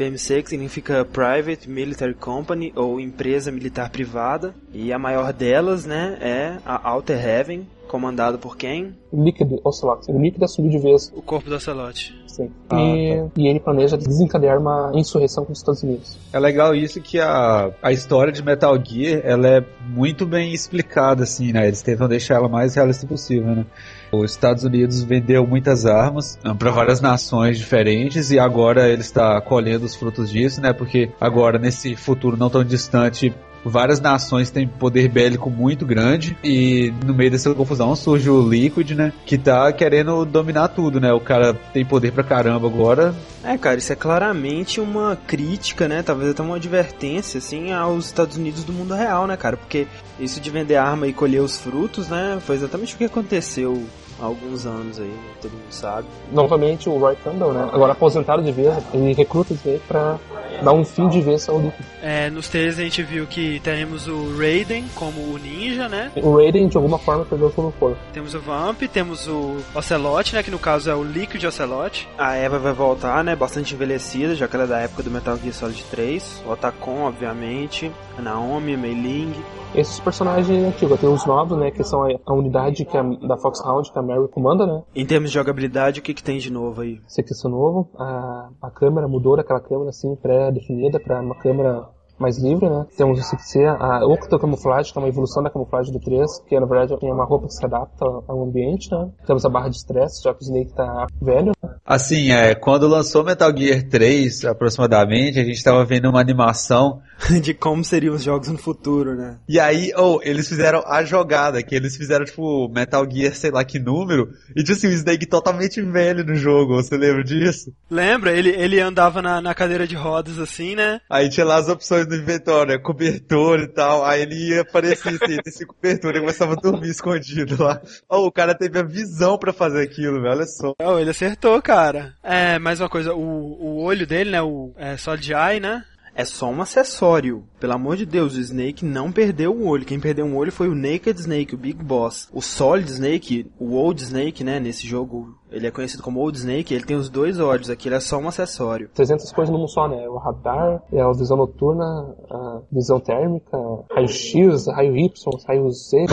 PMC 0.00 0.42
que 0.42 0.48
significa 0.48 1.04
Private 1.04 1.68
Military 1.68 2.14
Company 2.14 2.72
ou 2.74 2.98
empresa 2.98 3.52
militar 3.52 3.90
privada 3.90 4.54
e 4.72 4.94
a 4.94 4.98
maior 4.98 5.30
delas, 5.30 5.84
né, 5.84 6.16
é 6.22 6.56
a 6.64 6.90
Outer 6.94 7.22
Heaven, 7.22 7.66
comandado 7.86 8.38
por 8.38 8.56
quem? 8.56 8.94
Liquid 9.12 9.60
Ocelot. 9.62 10.10
O 10.10 10.18
Liquid 10.18 10.42
assumiu 10.42 10.70
de 10.70 10.78
vez, 10.78 11.12
O 11.14 11.20
corpo 11.20 11.50
do 11.50 11.56
Ocelot. 11.56 12.18
sim. 12.26 12.50
Ah, 12.70 12.80
e, 12.80 13.28
e 13.36 13.46
ele 13.46 13.60
planeja 13.60 13.98
desencadear 13.98 14.58
uma 14.58 14.90
insurreição 14.94 15.44
com 15.44 15.52
os 15.52 15.58
Estados 15.58 15.82
Unidos. 15.82 16.16
É 16.32 16.38
legal 16.38 16.74
isso 16.74 16.98
que 17.02 17.18
a, 17.20 17.70
a 17.82 17.92
história 17.92 18.32
de 18.32 18.42
Metal 18.42 18.74
Gear, 18.82 19.20
ela 19.22 19.48
é 19.48 19.64
muito 19.86 20.24
bem 20.24 20.54
explicada, 20.54 21.24
assim, 21.24 21.52
né? 21.52 21.66
Eles 21.66 21.82
tentam 21.82 22.08
deixar 22.08 22.36
ela 22.36 22.48
mais 22.48 22.74
realista 22.74 23.06
possível, 23.06 23.54
né? 23.54 23.66
Os 24.12 24.32
Estados 24.32 24.64
Unidos 24.64 25.02
vendeu 25.02 25.46
muitas 25.46 25.86
armas 25.86 26.38
para 26.58 26.70
várias 26.70 27.00
nações 27.00 27.58
diferentes 27.58 28.30
e 28.30 28.38
agora 28.38 28.88
ele 28.88 29.02
está 29.02 29.40
colhendo 29.40 29.84
os 29.84 29.94
frutos 29.94 30.30
disso, 30.30 30.60
né? 30.60 30.72
Porque 30.72 31.10
agora, 31.20 31.58
nesse 31.58 31.94
futuro 31.94 32.36
não 32.36 32.50
tão 32.50 32.64
distante, 32.64 33.32
várias 33.64 34.00
nações 34.00 34.50
têm 34.50 34.66
poder 34.66 35.08
bélico 35.08 35.50
muito 35.50 35.84
grande 35.84 36.36
e 36.42 36.92
no 37.04 37.14
meio 37.14 37.30
dessa 37.30 37.54
confusão 37.54 37.94
surge 37.94 38.28
o 38.30 38.48
Liquid, 38.48 38.92
né? 38.92 39.12
Que 39.26 39.36
tá 39.36 39.72
querendo 39.72 40.24
dominar 40.24 40.68
tudo, 40.68 41.00
né? 41.00 41.12
O 41.12 41.20
cara 41.20 41.54
tem 41.54 41.84
poder 41.84 42.12
pra 42.12 42.24
caramba 42.24 42.66
agora. 42.66 43.14
É, 43.44 43.56
cara, 43.56 43.78
isso 43.78 43.92
é 43.92 43.96
claramente 43.96 44.80
uma 44.80 45.16
crítica, 45.26 45.88
né? 45.88 46.02
Talvez 46.02 46.30
até 46.30 46.42
uma 46.42 46.56
advertência, 46.56 47.38
assim, 47.38 47.72
aos 47.72 48.06
Estados 48.06 48.36
Unidos 48.36 48.64
do 48.64 48.72
mundo 48.72 48.94
real, 48.94 49.26
né, 49.26 49.36
cara? 49.36 49.56
Porque 49.56 49.86
isso 50.18 50.40
de 50.40 50.50
vender 50.50 50.76
arma 50.76 51.06
e 51.06 51.12
colher 51.12 51.40
os 51.40 51.56
frutos, 51.58 52.08
né? 52.08 52.38
Foi 52.40 52.56
exatamente 52.56 52.94
o 52.94 52.98
que 52.98 53.04
aconteceu 53.04 53.84
há 54.20 54.24
alguns 54.24 54.66
anos 54.66 54.98
aí, 54.98 55.08
né? 55.08 55.32
todo 55.40 55.52
mundo 55.52 55.70
sabe. 55.70 56.06
Novamente 56.32 56.88
o 56.88 56.98
Roy 56.98 57.16
Campbell, 57.16 57.52
né? 57.52 57.68
Agora 57.72 57.92
aposentado 57.92 58.42
de 58.42 58.52
vez, 58.52 58.74
ele 58.92 59.12
recruta 59.12 59.52
o 59.52 59.56
Snake 59.56 59.82
pra 59.86 60.18
dar 60.62 60.72
um 60.72 60.84
fim 60.84 61.08
de 61.08 61.20
vez 61.20 61.48
ao 61.48 61.58
Liquid. 61.58 61.86
É, 62.02 62.30
nos 62.30 62.48
trailers 62.48 62.78
a 62.78 62.82
gente 62.82 63.02
viu 63.02 63.26
que 63.26 63.60
teremos 63.60 64.06
o 64.06 64.36
Raiden 64.38 64.84
como 64.94 65.20
o 65.20 65.38
ninja, 65.38 65.88
né? 65.88 66.10
O 66.16 66.36
Raiden, 66.36 66.68
de 66.68 66.76
alguma 66.76 66.98
forma, 66.98 67.24
perdeu 67.24 67.48
o 67.48 67.72
corpo. 67.72 67.96
Temos 68.12 68.34
o 68.34 68.40
Vamp, 68.40 68.82
temos 68.92 69.26
o 69.26 69.56
Ocelot, 69.74 70.34
né? 70.34 70.42
Que 70.42 70.50
no 70.50 70.58
caso 70.58 70.90
é 70.90 70.94
o 70.94 71.02
Liquid 71.02 71.42
Ocelot. 71.44 72.08
A 72.18 72.34
Eva 72.36 72.58
vai 72.58 72.72
voltar, 72.72 73.22
né? 73.24 73.34
Bastante 73.34 73.74
envelhecida, 73.74 74.34
já 74.34 74.46
que 74.46 74.56
ela 74.56 74.64
é 74.64 74.68
da 74.68 74.78
época 74.80 75.02
do 75.02 75.10
Metal 75.10 75.36
Gear 75.36 75.54
Solid 75.54 75.84
3. 75.90 76.44
O 76.46 76.52
Otacon, 76.52 77.02
obviamente. 77.02 77.90
A 78.18 78.22
Naomi, 78.22 78.74
a 78.74 78.78
Mei 78.78 78.94
Ling. 78.94 79.32
Esses 79.74 80.00
personagens 80.00 80.66
antigos, 80.66 80.98
tem 80.98 81.08
os 81.08 81.24
novos, 81.24 81.56
né? 81.56 81.70
Que 81.70 81.84
são 81.84 82.04
a, 82.04 82.32
unidade 82.32 82.84
que 82.84 82.96
a, 82.96 83.02
da 83.02 83.36
Foxhound, 83.36 83.90
que 83.92 83.98
a 83.98 84.02
Mary 84.10 84.28
comanda, 84.28 84.66
né? 84.66 84.82
Em 84.94 85.06
termos 85.06 85.30
de 85.30 85.34
jogabilidade, 85.34 86.00
o 86.00 86.02
que, 86.02 86.14
que 86.14 86.22
tem 86.22 86.38
de 86.38 86.50
novo 86.50 86.82
aí? 86.82 87.00
Esse 87.06 87.20
aqui 87.20 87.32
é 87.32 87.48
novo. 87.48 87.90
A, 87.96 88.50
a 88.62 88.70
câmera 88.70 89.06
mudou 89.06 89.36
daquela 89.36 89.60
câmera 89.60 89.90
assim, 89.90 90.14
pré-definida, 90.16 90.98
pra 90.98 91.20
uma 91.20 91.36
câmera 91.36 91.88
mais 92.20 92.38
livre, 92.38 92.68
né? 92.68 92.86
Temos 92.96 93.18
o 93.18 93.22
6C, 93.22 93.64
a 93.66 94.06
Octocamuflagem, 94.06 94.92
que 94.92 94.98
é 94.98 95.02
uma 95.02 95.08
evolução 95.08 95.42
da 95.42 95.50
camuflagem 95.50 95.92
do 95.92 96.00
3, 96.00 96.42
que 96.48 96.58
na 96.58 96.66
verdade 96.66 96.92
é 96.92 97.12
uma 97.12 97.24
roupa 97.24 97.46
que 97.46 97.54
se 97.54 97.64
adapta 97.64 98.04
ao 98.04 98.44
ambiente, 98.44 98.90
né? 98.90 99.10
Temos 99.26 99.44
a 99.44 99.48
barra 99.48 99.68
de 99.68 99.76
estresse, 99.76 100.22
já 100.22 100.34
que 100.34 100.42
o 100.42 100.44
Snake 100.44 100.74
tá 100.74 101.06
velho, 101.20 101.52
né? 101.62 101.74
Assim, 101.84 102.30
é, 102.30 102.54
quando 102.54 102.86
lançou 102.86 103.24
Metal 103.24 103.50
Gear 103.56 103.82
3, 103.88 104.44
aproximadamente, 104.44 105.40
a 105.40 105.44
gente 105.44 105.62
tava 105.62 105.84
vendo 105.84 106.08
uma 106.08 106.20
animação 106.20 107.00
de 107.42 107.52
como 107.54 107.84
seriam 107.84 108.14
os 108.14 108.22
jogos 108.22 108.48
no 108.48 108.58
futuro, 108.58 109.16
né? 109.16 109.38
E 109.48 109.58
aí, 109.58 109.92
oh, 109.96 110.20
eles 110.22 110.48
fizeram 110.48 110.82
a 110.86 111.02
jogada, 111.02 111.62
que 111.62 111.74
eles 111.74 111.96
fizeram, 111.96 112.24
tipo, 112.24 112.68
Metal 112.68 113.04
Gear, 113.10 113.34
sei 113.34 113.50
lá 113.50 113.64
que 113.64 113.78
número, 113.78 114.28
e 114.54 114.62
tinha 114.62 114.76
assim, 114.76 114.88
o 114.88 114.92
Snake 114.92 115.26
totalmente 115.26 115.80
velho 115.82 116.24
no 116.24 116.34
jogo, 116.34 116.76
você 116.76 116.96
lembra 116.96 117.24
disso? 117.24 117.72
Lembra? 117.90 118.32
Ele, 118.32 118.50
ele 118.50 118.80
andava 118.80 119.20
na, 119.20 119.40
na 119.40 119.54
cadeira 119.54 119.86
de 119.86 119.96
rodas 119.96 120.38
assim, 120.38 120.74
né? 120.74 121.00
Aí 121.10 121.28
tinha 121.28 121.44
lá 121.44 121.56
as 121.56 121.68
opções 121.68 122.06
do 122.10 122.16
inventório, 122.16 122.74
né? 122.74 122.78
cobertor 122.78 123.60
e 123.60 123.68
tal, 123.68 124.04
aí 124.04 124.22
ele 124.22 124.34
ia 124.34 124.62
aparecer 124.62 125.18
assim, 125.22 125.38
esse 125.46 125.64
cobertor, 125.64 126.10
ele 126.10 126.20
começava 126.20 126.52
a 126.52 126.56
dormir 126.56 126.90
escondido 126.90 127.62
lá. 127.62 127.80
Oh, 128.08 128.26
o 128.26 128.32
cara 128.32 128.54
teve 128.54 128.78
a 128.78 128.82
visão 128.82 129.38
pra 129.38 129.52
fazer 129.52 129.82
aquilo, 129.82 130.20
velho, 130.20 130.34
olha 130.34 130.46
só. 130.46 130.74
Oh, 130.82 130.98
ele 130.98 131.10
acertou, 131.10 131.60
cara. 131.62 132.14
É, 132.22 132.58
mais 132.58 132.80
uma 132.80 132.88
coisa, 132.88 133.14
o, 133.14 133.20
o 133.20 133.82
olho 133.82 134.06
dele, 134.06 134.30
né? 134.30 134.42
O 134.42 134.72
é, 134.76 134.96
Solid 134.96 135.32
Eye, 135.32 135.60
né? 135.60 135.84
É 136.14 136.24
só 136.24 136.50
um 136.50 136.60
acessório. 136.60 137.44
Pelo 137.58 137.74
amor 137.74 137.96
de 137.96 138.04
Deus, 138.04 138.34
o 138.36 138.40
Snake 138.40 138.84
não 138.84 139.12
perdeu 139.12 139.54
um 139.54 139.66
olho. 139.66 139.86
Quem 139.86 140.00
perdeu 140.00 140.26
um 140.26 140.36
olho 140.36 140.52
foi 140.52 140.68
o 140.68 140.74
Naked 140.74 141.18
Snake, 141.18 141.54
o 141.54 141.58
Big 141.58 141.82
Boss. 141.82 142.28
O 142.32 142.42
Solid 142.42 142.90
Snake, 142.90 143.50
o 143.58 143.74
Old 143.74 144.02
Snake, 144.02 144.44
né? 144.44 144.58
Nesse 144.60 144.86
jogo, 144.86 145.38
ele 145.50 145.66
é 145.66 145.70
conhecido 145.70 146.02
como 146.02 146.20
Old 146.20 146.38
Snake. 146.38 146.74
Ele 146.74 146.84
tem 146.84 146.96
os 146.96 147.08
dois 147.08 147.38
olhos. 147.38 147.70
Aqui 147.70 147.88
ele 147.88 147.96
é 147.96 148.00
só 148.00 148.18
um 148.18 148.28
acessório. 148.28 148.88
300 148.94 149.30
coisas 149.32 149.52
num 149.52 149.66
só, 149.66 149.88
né? 149.88 150.08
O 150.08 150.16
radar, 150.16 150.82
é 150.92 151.00
a 151.00 151.12
visão 151.12 151.36
noturna, 151.36 152.14
a 152.30 152.60
visão 152.70 153.00
térmica, 153.00 153.56
raio 153.94 154.08
X, 154.08 154.66
raio 154.66 154.96
Y, 154.96 155.38
raio 155.46 155.70
Z. 155.70 156.06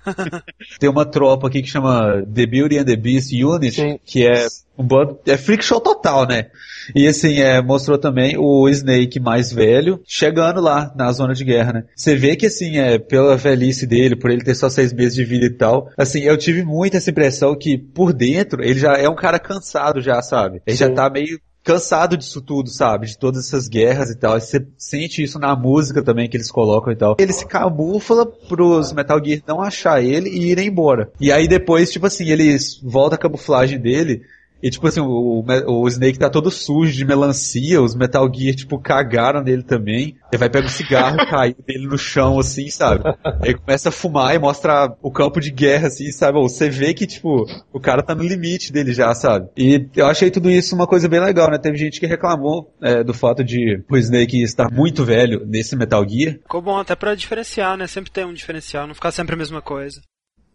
Tem 0.78 0.90
uma 0.90 1.04
tropa 1.04 1.48
aqui 1.48 1.62
que 1.62 1.68
chama 1.68 2.22
The 2.22 2.46
Beauty 2.46 2.78
and 2.78 2.84
the 2.84 2.96
Beast 2.96 3.32
Unit, 3.32 3.74
Sim. 3.74 3.98
que 4.04 4.26
é 4.26 4.46
um 4.76 4.86
bando, 4.86 5.18
é 5.26 5.36
freak 5.36 5.64
show 5.64 5.80
total, 5.80 6.26
né? 6.26 6.46
E 6.94 7.06
assim, 7.06 7.40
é, 7.40 7.60
mostrou 7.60 7.98
também 7.98 8.36
o 8.38 8.68
Snake 8.68 9.20
mais 9.20 9.52
velho 9.52 10.00
chegando 10.06 10.60
lá 10.60 10.92
na 10.96 11.12
zona 11.12 11.34
de 11.34 11.44
guerra, 11.44 11.72
né? 11.72 11.84
Você 11.94 12.16
vê 12.16 12.36
que 12.36 12.46
assim, 12.46 12.78
é, 12.78 12.98
pela 12.98 13.36
velhice 13.36 13.86
dele, 13.86 14.16
por 14.16 14.30
ele 14.30 14.42
ter 14.42 14.54
só 14.54 14.68
seis 14.68 14.92
meses 14.92 15.14
de 15.14 15.24
vida 15.24 15.46
e 15.46 15.50
tal, 15.50 15.90
assim, 15.96 16.20
eu 16.20 16.36
tive 16.36 16.64
muito 16.64 16.96
essa 16.96 17.10
impressão 17.10 17.54
que 17.54 17.76
por 17.76 18.12
dentro 18.12 18.62
ele 18.72 18.80
já 18.80 18.94
é 18.94 19.08
um 19.08 19.14
cara 19.14 19.38
cansado 19.38 20.00
já, 20.00 20.20
sabe? 20.22 20.62
Ele 20.66 20.76
já 20.76 20.88
Sim. 20.88 20.94
tá 20.94 21.08
meio 21.08 21.38
cansado 21.62 22.16
disso 22.16 22.40
tudo, 22.40 22.68
sabe? 22.68 23.06
De 23.06 23.16
todas 23.16 23.46
essas 23.46 23.68
guerras 23.68 24.10
e 24.10 24.16
tal. 24.16 24.36
E 24.36 24.40
Você 24.40 24.66
sente 24.76 25.22
isso 25.22 25.38
na 25.38 25.54
música 25.54 26.02
também 26.02 26.28
que 26.28 26.36
eles 26.36 26.50
colocam 26.50 26.92
e 26.92 26.96
tal. 26.96 27.16
Ele 27.18 27.32
se 27.32 27.46
camufla 27.46 28.26
pros 28.26 28.92
Metal 28.92 29.22
Gear 29.24 29.40
não 29.46 29.60
achar 29.60 30.02
ele 30.02 30.28
e 30.28 30.50
irem 30.50 30.68
embora. 30.68 31.12
E 31.20 31.30
aí 31.30 31.46
depois, 31.46 31.90
tipo 31.90 32.06
assim, 32.06 32.28
eles 32.28 32.80
volta 32.82 33.14
a 33.14 33.18
camuflagem 33.18 33.78
dele. 33.78 34.22
E 34.62 34.70
tipo 34.70 34.86
assim, 34.86 35.00
o, 35.00 35.44
o, 35.44 35.82
o 35.82 35.88
Snake 35.88 36.18
tá 36.18 36.30
todo 36.30 36.50
sujo 36.50 36.92
de 36.92 37.04
melancia, 37.04 37.82
os 37.82 37.94
Metal 37.94 38.30
Gear, 38.32 38.54
tipo, 38.54 38.78
cagaram 38.78 39.42
nele 39.42 39.62
também. 39.62 40.16
Ele 40.30 40.38
vai 40.38 40.48
pegar 40.48 40.66
o 40.66 40.70
cigarro 40.70 41.16
cair 41.28 41.56
dele 41.66 41.86
no 41.86 41.98
chão, 41.98 42.38
assim, 42.38 42.70
sabe? 42.70 43.02
Aí 43.40 43.54
começa 43.54 43.88
a 43.88 43.92
fumar 43.92 44.34
e 44.34 44.38
mostra 44.38 44.94
o 45.02 45.10
campo 45.10 45.40
de 45.40 45.50
guerra, 45.50 45.88
assim, 45.88 46.10
sabe? 46.12 46.38
Ou 46.38 46.48
Você 46.48 46.70
vê 46.70 46.94
que, 46.94 47.06
tipo, 47.06 47.44
o 47.72 47.80
cara 47.80 48.02
tá 48.02 48.14
no 48.14 48.22
limite 48.22 48.72
dele 48.72 48.92
já, 48.92 49.12
sabe? 49.14 49.48
E 49.56 49.88
eu 49.96 50.06
achei 50.06 50.30
tudo 50.30 50.50
isso 50.50 50.74
uma 50.74 50.86
coisa 50.86 51.08
bem 51.08 51.20
legal, 51.20 51.50
né? 51.50 51.58
Teve 51.58 51.76
gente 51.76 51.98
que 51.98 52.06
reclamou 52.06 52.72
é, 52.80 53.02
do 53.02 53.12
fato 53.12 53.42
de 53.42 53.82
o 53.90 53.96
Snake 53.96 54.42
estar 54.42 54.70
muito 54.70 55.04
velho 55.04 55.44
nesse 55.44 55.74
Metal 55.74 56.06
Gear. 56.08 56.34
Ficou 56.34 56.62
bom 56.62 56.78
até 56.78 56.94
pra 56.94 57.14
diferenciar, 57.14 57.76
né? 57.76 57.86
Sempre 57.86 58.10
tem 58.10 58.24
um 58.24 58.32
diferencial, 58.32 58.86
não 58.86 58.94
ficar 58.94 59.10
sempre 59.10 59.34
a 59.34 59.38
mesma 59.38 59.60
coisa. 59.60 60.00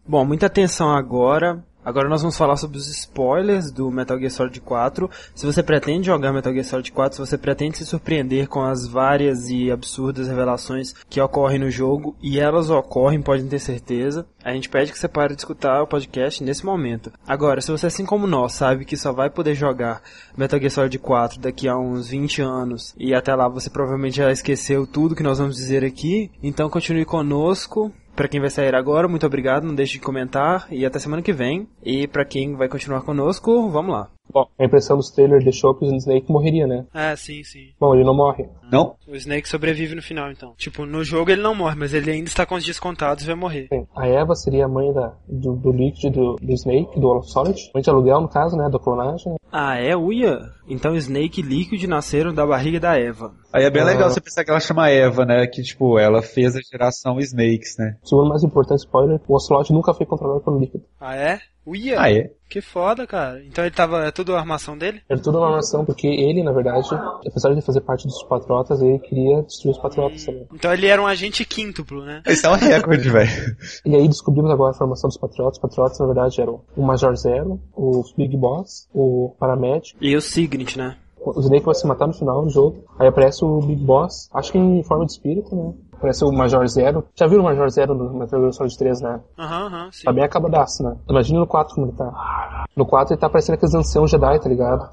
Bom, 0.06 0.24
muita 0.24 0.46
atenção 0.46 0.90
agora. 0.90 1.62
Agora 1.88 2.06
nós 2.06 2.20
vamos 2.20 2.36
falar 2.36 2.58
sobre 2.58 2.76
os 2.76 2.86
spoilers 2.86 3.72
do 3.72 3.90
Metal 3.90 4.18
Gear 4.18 4.30
Solid 4.30 4.60
4. 4.60 5.10
Se 5.34 5.46
você 5.46 5.62
pretende 5.62 6.08
jogar 6.08 6.34
Metal 6.34 6.52
Gear 6.52 6.66
Solid 6.66 6.92
4, 6.92 7.16
se 7.16 7.26
você 7.26 7.38
pretende 7.38 7.78
se 7.78 7.86
surpreender 7.86 8.46
com 8.46 8.60
as 8.60 8.86
várias 8.86 9.48
e 9.48 9.70
absurdas 9.70 10.28
revelações 10.28 10.94
que 11.08 11.18
ocorrem 11.18 11.58
no 11.58 11.70
jogo, 11.70 12.14
e 12.22 12.38
elas 12.38 12.68
ocorrem, 12.68 13.22
podem 13.22 13.48
ter 13.48 13.58
certeza, 13.58 14.26
a 14.44 14.52
gente 14.52 14.68
pede 14.68 14.92
que 14.92 14.98
você 14.98 15.08
pare 15.08 15.34
de 15.34 15.40
escutar 15.40 15.80
o 15.80 15.86
podcast 15.86 16.44
nesse 16.44 16.62
momento. 16.62 17.10
Agora, 17.26 17.62
se 17.62 17.70
você 17.70 17.86
assim 17.86 18.04
como 18.04 18.26
nós 18.26 18.52
sabe 18.52 18.84
que 18.84 18.94
só 18.94 19.10
vai 19.10 19.30
poder 19.30 19.54
jogar 19.54 20.02
Metal 20.36 20.60
Gear 20.60 20.70
Solid 20.70 20.98
4 20.98 21.40
daqui 21.40 21.66
a 21.66 21.78
uns 21.78 22.10
20 22.10 22.42
anos, 22.42 22.94
e 22.98 23.14
até 23.14 23.34
lá 23.34 23.48
você 23.48 23.70
provavelmente 23.70 24.18
já 24.18 24.30
esqueceu 24.30 24.86
tudo 24.86 25.16
que 25.16 25.22
nós 25.22 25.38
vamos 25.38 25.56
dizer 25.56 25.82
aqui, 25.82 26.30
então 26.42 26.68
continue 26.68 27.06
conosco. 27.06 27.90
Pra 28.18 28.26
quem 28.26 28.40
vai 28.40 28.50
sair 28.50 28.74
agora, 28.74 29.06
muito 29.06 29.24
obrigado, 29.24 29.62
não 29.62 29.76
deixe 29.76 29.92
de 29.92 30.00
comentar 30.00 30.66
e 30.72 30.84
até 30.84 30.98
semana 30.98 31.22
que 31.22 31.32
vem. 31.32 31.68
E 31.84 32.08
pra 32.08 32.24
quem 32.24 32.56
vai 32.56 32.68
continuar 32.68 33.02
conosco, 33.02 33.70
vamos 33.70 33.92
lá. 33.92 34.10
Bom, 34.32 34.46
a 34.58 34.64
impressão 34.64 34.96
dos 34.96 35.10
trailers 35.10 35.44
deixou 35.44 35.74
que 35.74 35.84
o 35.84 35.94
Snake 35.96 36.30
morreria, 36.30 36.66
né? 36.66 36.84
É, 36.94 37.14
sim, 37.16 37.42
sim. 37.44 37.68
Bom, 37.80 37.94
ele 37.94 38.04
não 38.04 38.14
morre. 38.14 38.46
Não? 38.70 38.94
O 39.06 39.14
Snake 39.16 39.48
sobrevive 39.48 39.94
no 39.94 40.02
final, 40.02 40.30
então. 40.30 40.52
Tipo, 40.56 40.84
no 40.84 41.02
jogo 41.02 41.30
ele 41.30 41.42
não 41.42 41.54
morre, 41.54 41.76
mas 41.76 41.94
ele 41.94 42.10
ainda 42.10 42.28
está 42.28 42.44
com 42.44 42.54
os 42.54 42.64
dias 42.64 42.78
contados 42.78 43.24
e 43.24 43.26
vai 43.26 43.34
morrer. 43.36 43.68
Bem, 43.70 43.86
a 43.96 44.06
Eva 44.06 44.34
seria 44.34 44.66
a 44.66 44.68
mãe 44.68 44.92
da, 44.92 45.14
do, 45.26 45.54
do 45.56 45.72
Liquid 45.72 46.12
do, 46.12 46.36
do 46.36 46.52
Snake, 46.52 47.00
do 47.00 47.22
Solid. 47.22 47.58
Mãe 47.74 47.82
de 47.82 47.90
aluguel, 47.90 48.20
no 48.20 48.28
caso, 48.28 48.56
né? 48.56 48.68
Da 48.70 48.78
clonagem. 48.78 49.34
Ah, 49.50 49.76
é? 49.78 49.96
Uia? 49.96 50.38
Então 50.68 50.94
Snake 50.94 51.40
e 51.40 51.42
Liquid 51.42 51.82
nasceram 51.84 52.34
da 52.34 52.46
barriga 52.46 52.78
da 52.78 52.98
Eva. 52.98 53.32
Aí 53.50 53.64
é 53.64 53.70
bem 53.70 53.80
Ah. 53.82 53.86
legal 53.86 54.10
você 54.10 54.20
pensar 54.20 54.44
que 54.44 54.50
ela 54.50 54.60
chama 54.60 54.90
Eva, 54.90 55.24
né? 55.24 55.46
Que, 55.46 55.62
tipo, 55.62 55.98
ela 55.98 56.20
fez 56.20 56.54
a 56.54 56.60
geração 56.60 57.18
Snakes, 57.18 57.76
né? 57.78 57.96
Segundo 58.04 58.28
mais 58.28 58.44
importante 58.44 58.80
spoiler, 58.80 59.18
o 59.26 59.34
Ocelot 59.34 59.72
nunca 59.72 59.94
foi 59.94 60.04
controlado 60.04 60.40
pelo 60.42 60.58
Liquid. 60.58 60.82
Ah, 61.00 61.16
é? 61.16 61.38
Uia? 61.68 62.00
Ah, 62.00 62.10
é? 62.10 62.30
Que 62.48 62.62
foda, 62.62 63.06
cara. 63.06 63.44
Então 63.44 63.62
ele 63.62 63.74
tava. 63.74 64.06
É 64.06 64.10
tudo 64.10 64.34
a 64.34 64.40
armação 64.40 64.76
dele? 64.76 65.02
Era 65.08 65.20
tudo 65.20 65.36
uma 65.36 65.48
armação, 65.48 65.84
porque 65.84 66.06
ele, 66.06 66.42
na 66.42 66.50
verdade, 66.50 66.88
apesar 67.26 67.54
de 67.54 67.60
fazer 67.60 67.82
parte 67.82 68.06
dos 68.06 68.22
Patriotas, 68.22 68.80
ele 68.80 68.98
queria 69.00 69.42
destruir 69.42 69.72
os 69.72 69.78
Patriotas 69.78 70.24
também. 70.24 70.46
Então 70.54 70.72
ele 70.72 70.86
era 70.86 71.00
um 71.00 71.06
agente 71.06 71.44
quíntuplo, 71.44 72.02
né? 72.04 72.22
Isso 72.26 72.46
é 72.46 72.50
um 72.50 72.54
recorde, 72.54 73.10
velho. 73.10 73.28
E 73.84 73.94
aí 73.94 74.08
descobrimos 74.08 74.50
agora 74.50 74.70
a 74.70 74.74
formação 74.74 75.08
dos 75.08 75.18
Patriotas. 75.18 75.56
Os 75.56 75.62
Patriotas, 75.62 75.98
na 75.98 76.06
verdade, 76.06 76.40
eram 76.40 76.62
o 76.76 76.82
Major 76.82 77.14
Zero, 77.16 77.60
o 77.74 78.02
Big 78.16 78.36
Boss, 78.36 78.88
o 78.94 79.34
Paramédico. 79.38 79.98
E 80.00 80.16
o 80.16 80.20
Signet, 80.20 80.78
né? 80.78 80.96
O 81.20 81.40
Snake 81.40 81.66
vai 81.66 81.74
se 81.74 81.86
matar 81.86 82.06
no 82.06 82.14
final 82.14 82.42
do 82.42 82.50
jogo. 82.50 82.84
Aí 82.98 83.08
aparece 83.08 83.44
o 83.44 83.60
Big 83.60 83.82
Boss, 83.82 84.30
acho 84.32 84.52
que 84.52 84.58
em 84.58 84.82
forma 84.84 85.04
de 85.04 85.12
espírito, 85.12 85.54
né? 85.54 85.74
Aparece 85.98 86.24
o 86.24 86.30
Major 86.32 86.66
Zero. 86.68 87.04
Já 87.16 87.26
viram 87.26 87.42
o 87.42 87.44
Major 87.44 87.68
Zero 87.70 87.92
no 87.92 88.16
Metal 88.16 88.40
Gear 88.40 88.52
Solid 88.52 88.78
3, 88.78 89.00
né? 89.00 89.20
Aham, 89.36 89.66
aham, 89.66 89.88
sim. 89.90 90.04
Tá 90.04 90.12
bem 90.12 90.22
acabadaço, 90.22 90.82
né? 90.84 90.96
Imagina 91.10 91.40
no 91.40 91.46
4 91.46 91.74
como 91.74 91.88
ele 91.88 91.96
tá. 91.96 92.64
No 92.76 92.86
4 92.86 93.14
ele 93.14 93.20
tá 93.20 93.28
parecendo 93.28 93.54
aqueles 93.56 93.74
anciãos 93.74 94.08
Jedi, 94.08 94.38
tá 94.38 94.48
ligado? 94.48 94.88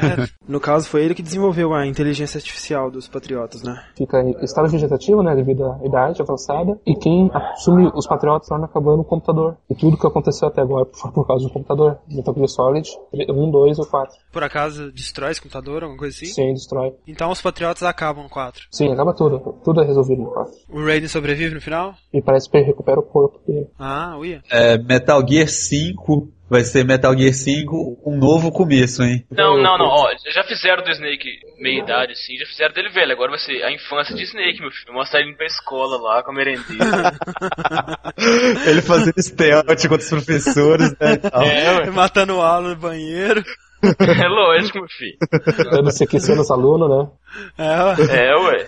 No 0.48 0.60
caso, 0.60 0.88
foi 0.88 1.04
ele 1.04 1.14
que 1.14 1.22
desenvolveu 1.22 1.72
a 1.72 1.86
inteligência 1.86 2.38
artificial 2.38 2.90
dos 2.90 3.08
patriotas, 3.08 3.62
né? 3.62 3.80
Fica 3.96 4.20
em 4.20 4.32
estado 4.42 4.68
vegetativo, 4.68 5.22
né? 5.22 5.34
Devido 5.34 5.64
à 5.64 5.80
idade 5.84 6.20
avançada. 6.20 6.78
E 6.86 6.94
quem 6.94 7.30
assume 7.32 7.90
os 7.94 8.06
Patriotas 8.06 8.48
torna 8.48 8.66
acabando 8.66 9.00
o 9.00 9.04
computador. 9.04 9.56
E 9.70 9.74
tudo 9.74 9.96
que 9.96 10.06
aconteceu 10.06 10.48
até 10.48 10.60
agora 10.60 10.86
foi 10.92 11.10
por 11.10 11.26
causa 11.26 11.46
do 11.46 11.52
computador. 11.52 11.98
Metal 12.08 12.34
Gear 12.34 12.48
Solid 12.48 12.90
1, 13.12 13.50
2 13.50 13.78
ou 13.78 13.86
4. 13.86 14.14
Por 14.32 14.42
acaso 14.42 14.92
destrói 14.92 15.30
esse 15.30 15.40
computador, 15.40 15.82
alguma 15.82 15.98
coisa 15.98 16.14
assim? 16.14 16.26
Sim, 16.26 16.52
destrói. 16.52 16.92
Então 17.06 17.30
os 17.30 17.40
patriotas 17.40 17.82
acabam 17.82 18.24
no 18.24 18.30
4. 18.30 18.66
Sim, 18.70 18.92
acaba 18.92 19.14
tudo. 19.14 19.56
Tudo 19.64 19.80
é 19.80 19.84
resolvido 19.86 20.22
no 20.22 20.30
4. 20.30 20.52
O 20.70 20.84
Raiden 20.84 21.08
sobrevive 21.08 21.54
no 21.54 21.60
final? 21.60 21.94
E 22.12 22.20
parece 22.20 22.50
que 22.50 22.56
ele 22.56 22.66
recupera 22.66 23.00
o 23.00 23.02
corpo 23.02 23.40
dele. 23.46 23.68
Ah, 23.78 24.16
uia. 24.18 24.42
É, 24.50 24.76
Metal 24.76 25.26
Gear 25.26 25.48
5 25.48 26.28
vai 26.52 26.64
ser 26.64 26.84
Metal 26.84 27.16
Gear 27.16 27.32
5 27.32 28.02
um 28.04 28.18
novo 28.18 28.52
começo, 28.52 29.02
hein? 29.02 29.24
Não, 29.30 29.56
não, 29.56 29.78
não. 29.78 29.86
Ó, 29.86 30.10
já 30.34 30.44
fizeram 30.44 30.84
do 30.84 30.90
Snake 30.90 31.26
meia 31.58 31.82
idade, 31.82 32.12
assim, 32.12 32.36
já 32.36 32.44
fizeram 32.44 32.74
dele 32.74 32.90
velho. 32.90 33.10
Agora 33.10 33.30
vai 33.30 33.38
ser 33.38 33.62
a 33.62 33.72
infância 33.72 34.14
de 34.14 34.22
Snake, 34.24 34.60
meu 34.60 34.70
filho. 34.70 34.92
Mostrar 34.92 35.20
ele 35.20 35.30
indo 35.30 35.38
pra 35.38 35.46
escola 35.46 35.96
lá 35.96 36.22
com 36.22 36.30
a 36.30 36.34
merendeira. 36.34 37.16
Ele 38.66 38.82
fazendo 38.82 39.14
stealth 39.18 39.66
contra 39.66 39.96
os 39.96 40.08
professores, 40.10 40.90
né? 41.00 41.18
é, 41.32 41.78
ué. 41.78 41.90
Matando 41.90 42.40
aula 42.40 42.70
no 42.70 42.76
banheiro. 42.76 43.42
É 43.82 44.28
lógico, 44.28 44.78
meu 44.78 44.88
filho. 44.88 45.16
Dando 45.70 45.90
CQC 45.90 46.34
nos 46.34 46.50
alunos, 46.50 46.88
né? 46.88 47.10
É, 47.58 47.82
ué. 47.82 48.28
É, 48.28 48.36
ué. 48.36 48.66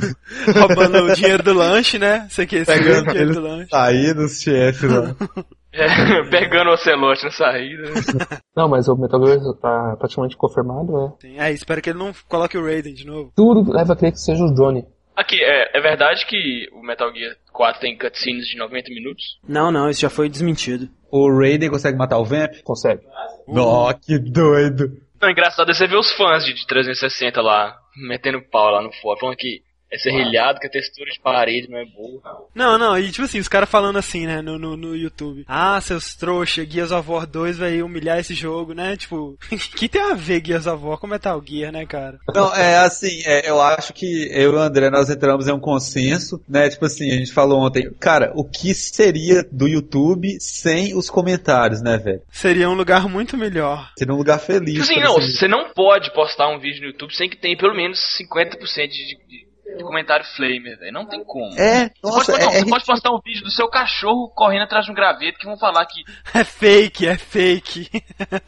roubando 0.59 1.05
o 1.05 1.15
dinheiro 1.15 1.43
do 1.43 1.53
lanche, 1.53 1.99
né? 1.99 2.27
Esse 2.31 2.47
Pegando 2.47 3.11
o 3.11 3.13
dinheiro 3.13 3.35
do 3.35 3.41
lanche. 3.41 3.69
sair 3.71 4.15
dos 4.15 4.41
chefes 4.41 4.91
lá. 4.91 5.15
É, 5.75 6.23
pegando 6.31 6.71
o 6.71 6.75
ocelote 6.75 7.25
na 7.25 7.31
saída. 7.31 7.83
Não, 8.57 8.69
mas 8.69 8.89
o 8.89 8.97
Metal 8.97 9.25
Gear 9.27 9.41
tá 9.61 9.97
praticamente 9.99 10.37
confirmado, 10.37 10.93
né? 10.93 11.13
Sim. 11.21 11.41
É, 11.41 11.53
espero 11.53 11.83
que 11.83 11.91
ele 11.91 11.99
não 11.99 12.13
coloque 12.29 12.57
o 12.57 12.65
Raiden 12.65 12.95
de 12.95 13.05
novo. 13.05 13.33
Tudo 13.35 13.73
leva 13.73 13.93
a 13.93 13.97
crer 13.97 14.13
que 14.13 14.21
seja 14.21 14.45
o 14.45 14.55
Johnny. 14.55 14.85
Aqui, 15.17 15.37
é, 15.43 15.77
é 15.77 15.81
verdade 15.81 16.25
que 16.27 16.69
o 16.73 16.83
Metal 16.83 17.13
Gear 17.13 17.37
4 17.53 17.81
tem 17.81 17.99
cutscenes 17.99 18.47
de 18.47 18.57
90 18.57 18.91
minutos? 18.91 19.39
Não, 19.47 19.71
não, 19.71 19.89
isso 19.89 20.01
já 20.01 20.11
foi 20.11 20.29
desmentido. 20.29 20.89
O 21.11 21.29
Raiden 21.31 21.71
consegue 21.71 21.99
matar 21.99 22.19
o 22.19 22.25
Vamp? 22.25 22.63
Consegue. 22.65 23.03
Nó, 23.47 23.93
que 23.93 24.19
doido. 24.19 24.91
Não, 25.21 25.31
engraçado 25.31 25.71
é 25.71 25.75
você 25.75 25.87
ver 25.87 25.97
os 25.97 26.13
fãs 26.13 26.45
de, 26.45 26.55
de 26.55 26.67
360 26.67 27.41
lá, 27.41 27.77
metendo 27.97 28.43
pau 28.43 28.71
lá 28.71 28.83
no 28.83 28.93
fórum, 28.93 29.19
falando 29.19 29.37
que 29.37 29.63
é 29.95 29.99
serrilhado, 29.99 30.59
que 30.59 30.67
a 30.67 30.71
textura 30.71 31.11
de 31.11 31.21
parede 31.21 31.71
não 31.71 31.79
é 31.79 31.85
boa. 31.85 32.49
Não, 32.55 32.77
não, 32.77 32.99
e 32.99 33.11
tipo 33.11 33.25
assim, 33.25 33.39
os 33.39 33.49
caras 33.49 33.69
falando 33.69 33.97
assim, 33.97 34.27
né, 34.27 34.43
no, 34.43 34.59
no, 34.59 34.77
no 34.77 34.97
YouTube. 34.97 35.45
Ah, 35.47 35.81
seus 35.81 36.15
trouxa, 36.15 36.65
Gears 36.65 36.91
of 36.91 37.09
War 37.09 37.27
2 37.27 37.59
vai 37.59 37.83
humilhar 37.83 38.19
esse 38.19 38.35
jogo, 38.35 38.75
né? 38.75 38.97
Tipo, 38.97 39.39
que 39.77 39.89
tem 39.89 40.03
a 40.03 40.15
ver 40.15 40.45
Gears 40.45 40.67
of 40.67 40.85
War 40.85 40.99
com 40.99 41.07
Metal 41.07 41.43
Gear, 41.47 41.73
né, 41.73 41.87
cara? 41.87 42.19
Não, 42.35 42.55
é 42.55 42.79
assim, 42.79 43.23
é, 43.25 43.49
eu 43.49 43.61
acho 43.61 43.93
que 43.93 44.29
eu 44.33 44.53
e 44.53 44.57
o 44.57 44.59
André, 44.59 44.91
nós 44.91 45.09
entramos 45.09 45.47
em 45.47 45.53
um 45.53 45.61
consenso, 45.61 46.43
né? 46.49 46.69
Tipo 46.69 46.87
assim, 46.87 47.11
a 47.11 47.15
gente 47.15 47.33
falou 47.33 47.61
ontem, 47.61 47.91
cara, 48.01 48.33
o 48.35 48.45
que 48.45 48.75
seria 48.75 49.45
do 49.51 49.69
YouTube 49.69 50.37
sem 50.41 50.97
os 50.97 51.09
comentários, 51.09 51.81
né, 51.81 51.97
velho? 51.99 52.23
Seria 52.31 52.69
um 52.69 52.75
lugar 52.75 53.09
muito 53.09 53.37
melhor. 53.37 53.93
Seria 53.97 54.15
um 54.15 54.19
lugar 54.19 54.41
feliz. 54.41 54.87
Tipo 54.87 54.93
assim, 54.93 55.01
não, 55.01 55.15
você 55.15 55.49
não 55.49 55.73
pode 55.73 56.13
postar 56.13 56.49
um 56.49 56.59
vídeo 56.59 56.81
no 56.81 56.87
YouTube 56.89 57.15
sem 57.15 57.29
que 57.29 57.37
tenha 57.37 57.57
pelo 57.57 57.75
menos 57.75 57.99
50% 58.21 58.59
de, 58.89 59.17
de, 59.29 59.54
de 59.77 59.85
comentário 59.85 60.25
flamer, 60.37 60.79
velho. 60.79 60.93
Não 60.93 61.07
tem 61.07 61.25
como. 61.25 61.53
É, 61.59 61.91
Você 61.91 62.01
pode, 62.01 62.17
nossa, 62.17 62.33
não, 62.33 62.39
é, 62.39 62.45
é 62.45 62.61
você 62.61 62.71
pode 62.71 62.85
postar 62.85 63.11
um 63.11 63.21
vídeo 63.25 63.43
do 63.43 63.51
seu 63.51 63.69
cachorro 63.69 64.31
correndo 64.35 64.63
atrás 64.63 64.85
de 64.85 64.91
um 64.91 64.95
graveto 64.95 65.39
que 65.39 65.47
vão 65.47 65.57
falar 65.59 65.85
que 65.87 66.03
É 66.35 66.45
fake, 66.45 67.07
é 67.07 67.17
fake. 67.17 67.91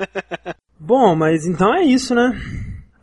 Bom, 0.78 1.16
mas 1.16 1.46
então 1.46 1.74
é 1.74 1.82
isso, 1.82 2.14
né? 2.14 2.30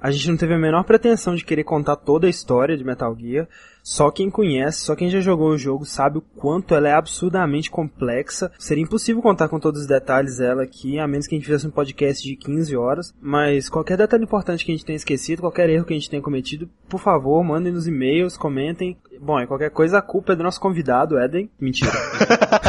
A 0.03 0.11
gente 0.11 0.27
não 0.27 0.35
teve 0.35 0.53
a 0.53 0.59
menor 0.59 0.84
pretensão 0.84 1.34
de 1.34 1.45
querer 1.45 1.63
contar 1.63 1.95
toda 1.95 2.27
a 2.27 2.30
história 2.30 2.75
de 2.75 2.84
Metal 2.84 3.15
Gear. 3.17 3.47
Só 3.81 4.11
quem 4.11 4.30
conhece, 4.30 4.81
só 4.81 4.97
quem 4.97 5.09
já 5.09 5.21
jogou 5.21 5.51
o 5.51 5.57
jogo 5.57 5.85
sabe 5.85 6.17
o 6.17 6.21
quanto 6.21 6.75
ela 6.75 6.89
é 6.89 6.93
absurdamente 6.93 7.71
complexa. 7.71 8.51
Seria 8.59 8.84
impossível 8.84 9.21
contar 9.21 9.47
com 9.47 9.61
todos 9.61 9.80
os 9.80 9.88
detalhes 9.88 10.39
dela 10.39 10.63
aqui, 10.63 10.99
a 10.99 11.07
menos 11.07 11.25
que 11.25 11.35
a 11.35 11.38
gente 11.38 11.45
fizesse 11.45 11.65
um 11.65 11.71
podcast 11.71 12.21
de 12.21 12.35
15 12.35 12.75
horas. 12.75 13.15
Mas 13.21 13.69
qualquer 13.69 13.95
detalhe 13.95 14.25
importante 14.25 14.65
que 14.65 14.73
a 14.73 14.75
gente 14.75 14.85
tenha 14.85 14.97
esquecido, 14.97 15.41
qualquer 15.41 15.69
erro 15.69 15.85
que 15.85 15.93
a 15.93 15.97
gente 15.97 16.09
tenha 16.09 16.21
cometido, 16.21 16.69
por 16.89 16.99
favor, 16.99 17.41
mandem 17.41 17.71
nos 17.71 17.88
e-mails, 17.88 18.35
comentem. 18.35 18.97
Bom, 19.21 19.39
e 19.39 19.47
qualquer 19.47 19.69
coisa 19.69 19.99
a 19.99 20.01
culpa 20.01 20.34
é 20.34 20.35
do 20.35 20.43
nosso 20.43 20.59
convidado, 20.59 21.17
Eden. 21.17 21.49
Mentira. 21.57 21.93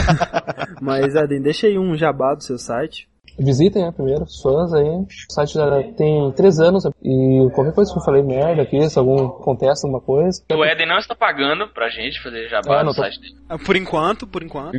Mas 0.81 1.17
Eden, 1.17 1.43
deixa 1.43 1.67
aí 1.67 1.77
um 1.77 1.97
jabá 1.97 2.33
do 2.33 2.45
seu 2.45 2.59
site. 2.59 3.09
Visitem, 3.39 3.83
né, 3.85 3.91
primeiro, 3.93 4.23
os 4.25 4.41
fãs 4.41 4.73
aí. 4.73 4.89
O 4.89 5.07
site 5.31 5.55
já 5.55 5.83
tem 5.95 6.31
três 6.33 6.61
anos 6.61 6.85
e 7.03 7.51
qualquer 7.55 7.75
coisa 7.75 7.93
que 7.93 7.99
eu 7.99 8.05
falei 8.05 8.23
merda 8.23 8.63
aqui, 8.63 8.89
se 8.89 8.99
algum 8.99 9.27
acontece 9.27 9.85
alguma 9.87 10.01
coisa. 10.01 10.43
o 10.53 10.65
Eden 10.65 10.87
não 10.87 10.99
está 10.99 11.15
pagando 11.15 11.69
pra 11.69 11.89
gente 11.91 12.23
fazer 12.23 12.49
jabá 12.49 12.81
É, 12.81 12.85
no 12.85 12.95
tô- 12.95 13.01
site 13.03 13.21
dele. 13.21 13.35
Ah, 13.49 13.59
Por 13.59 13.77
enquanto, 13.77 14.27
por 14.27 14.43
enquanto. 14.43 14.79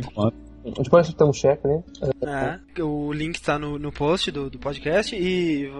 Enquanto. 0.66 0.82
Depois 0.82 1.14
tem 1.14 1.26
um 1.26 1.32
cheque, 1.32 1.66
né? 1.68 1.82
É, 2.76 2.82
o 2.82 3.12
link 3.12 3.40
tá 3.40 3.56
no, 3.56 3.78
no 3.78 3.92
post 3.92 4.32
do, 4.32 4.50
do 4.50 4.58
podcast 4.58 5.14
e 5.14 5.70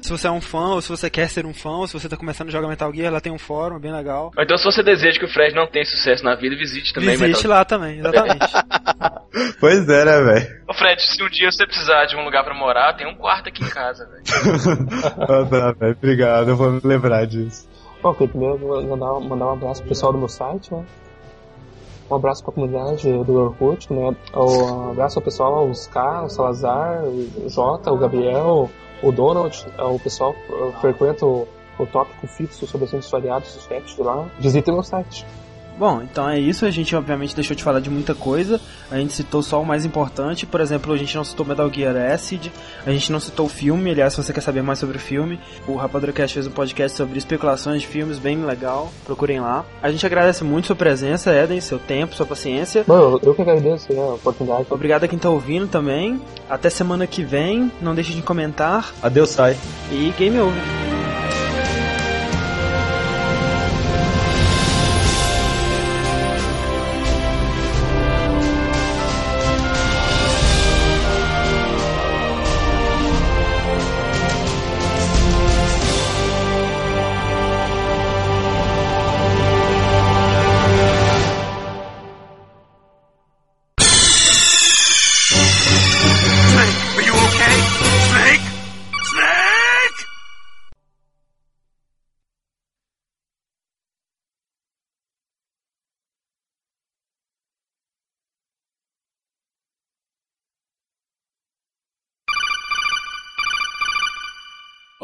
se 0.00 0.10
você 0.10 0.28
é 0.28 0.30
um 0.30 0.40
fã 0.40 0.74
ou 0.74 0.80
se 0.80 0.88
você 0.88 1.10
quer 1.10 1.28
ser 1.28 1.44
um 1.44 1.52
fã 1.52 1.78
ou 1.78 1.86
se 1.88 1.94
você 1.94 2.08
tá 2.08 2.16
começando 2.16 2.48
a 2.48 2.52
jogar 2.52 2.68
Metal 2.68 2.94
Gear, 2.94 3.12
lá 3.12 3.20
tem 3.20 3.32
um 3.32 3.38
fórum 3.38 3.76
é 3.76 3.80
bem 3.80 3.92
legal. 3.92 4.30
Ou 4.36 4.42
então, 4.42 4.56
se 4.56 4.64
você 4.64 4.82
deseja 4.84 5.18
que 5.18 5.24
o 5.24 5.28
Fred 5.28 5.54
não 5.54 5.66
tenha 5.66 5.84
sucesso 5.84 6.22
na 6.24 6.36
vida, 6.36 6.54
visite 6.56 6.92
também 6.92 7.10
Visite 7.10 7.28
Metal 7.28 7.50
lá 7.50 7.64
também, 7.64 7.98
exatamente. 7.98 8.46
Pois 9.60 9.86
é, 9.88 10.04
né, 10.04 10.20
velho? 10.22 10.62
Ô 10.68 10.74
Fred, 10.74 11.02
se 11.02 11.22
um 11.22 11.28
dia 11.28 11.50
você 11.50 11.66
precisar 11.66 12.06
de 12.06 12.16
um 12.16 12.24
lugar 12.24 12.42
pra 12.42 12.54
morar, 12.54 12.94
tem 12.94 13.06
um 13.06 13.14
quarto 13.14 13.48
aqui 13.48 13.62
em 13.62 13.68
casa, 13.68 14.06
velho. 14.06 14.22
Ah, 15.18 15.44
tá, 15.44 15.72
velho. 15.72 15.96
Obrigado, 15.96 16.48
eu 16.48 16.56
vou 16.56 16.70
me 16.70 16.80
lembrar 16.82 17.26
disso. 17.26 17.68
Bom, 18.02 18.10
ok, 18.10 18.28
primeiro 18.28 18.54
eu 18.54 18.58
vou 18.58 18.82
mandar, 18.96 19.28
mandar 19.28 19.46
um 19.46 19.52
abraço 19.52 19.82
pro 19.82 19.90
pessoal 19.90 20.12
do 20.12 20.18
meu 20.18 20.28
site, 20.28 20.72
né? 20.72 20.84
Um 22.10 22.14
abraço 22.14 22.42
pra 22.44 22.52
comunidade 22.52 23.10
do 23.24 23.34
Orkut, 23.34 23.92
né? 23.92 24.14
Um 24.34 24.90
abraço 24.90 25.18
ao 25.18 25.24
pessoal, 25.24 25.54
ao 25.56 25.70
Ska, 25.72 26.22
o 26.24 26.28
Salazar, 26.28 27.02
o 27.04 27.48
Jota, 27.48 27.92
o 27.92 27.98
Gabriel, 27.98 28.70
o 29.02 29.12
Donald, 29.12 29.66
o 29.78 29.98
pessoal 29.98 30.32
que 30.34 30.80
frequenta 30.80 31.26
o, 31.26 31.48
o 31.78 31.86
tópico 31.86 32.26
fixo 32.26 32.66
sobre 32.66 32.86
assuntos 32.86 33.10
variados, 33.10 33.56
os 33.56 33.64
chats 33.64 33.98
lá. 33.98 34.28
Visitem 34.38 34.74
meu 34.74 34.82
site. 34.82 35.26
Bom, 35.78 36.02
então 36.02 36.28
é 36.28 36.38
isso. 36.38 36.64
A 36.64 36.70
gente 36.70 36.94
obviamente 36.96 37.34
deixou 37.34 37.54
de 37.54 37.62
falar 37.62 37.80
de 37.80 37.90
muita 37.90 38.14
coisa. 38.14 38.60
A 38.90 38.96
gente 38.96 39.12
citou 39.12 39.42
só 39.42 39.60
o 39.60 39.66
mais 39.66 39.84
importante. 39.84 40.46
Por 40.46 40.60
exemplo, 40.60 40.92
a 40.92 40.96
gente 40.96 41.14
não 41.14 41.24
citou 41.24 41.44
Metal 41.44 41.70
Gear 41.72 41.96
Acid. 42.12 42.50
A 42.84 42.90
gente 42.90 43.12
não 43.12 43.20
citou 43.20 43.46
o 43.46 43.48
filme. 43.48 43.90
Aliás, 43.90 44.14
se 44.14 44.22
você 44.22 44.32
quer 44.32 44.40
saber 44.40 44.62
mais 44.62 44.78
sobre 44.78 44.96
o 44.96 45.00
filme, 45.00 45.38
o 45.66 45.76
Rapadura 45.76 46.12
Cast 46.12 46.34
fez 46.34 46.46
um 46.46 46.50
podcast 46.50 46.96
sobre 46.96 47.18
especulações 47.18 47.82
de 47.82 47.88
filmes 47.88 48.18
bem 48.18 48.44
legal. 48.44 48.90
Procurem 49.04 49.40
lá. 49.40 49.64
A 49.82 49.90
gente 49.90 50.04
agradece 50.06 50.42
muito 50.44 50.68
sua 50.68 50.76
presença, 50.76 51.34
Eden, 51.34 51.60
seu 51.60 51.78
tempo, 51.78 52.14
sua 52.14 52.26
paciência. 52.26 52.84
Bom, 52.86 52.96
eu, 52.96 53.20
eu 53.22 53.34
que 53.34 53.42
agradeço 53.42 53.92
né, 53.92 54.00
a 54.00 54.14
oportunidade. 54.14 54.66
Obrigado 54.70 55.04
a 55.04 55.08
quem 55.08 55.18
tá 55.18 55.28
ouvindo 55.28 55.68
também. 55.68 56.20
Até 56.48 56.70
semana 56.70 57.06
que 57.06 57.22
vem. 57.22 57.70
Não 57.80 57.94
deixe 57.94 58.12
de 58.12 58.22
comentar. 58.22 58.94
Adeus, 59.02 59.30
sai. 59.30 59.56
E 59.90 60.12
game 60.16 60.38
over. 60.40 60.85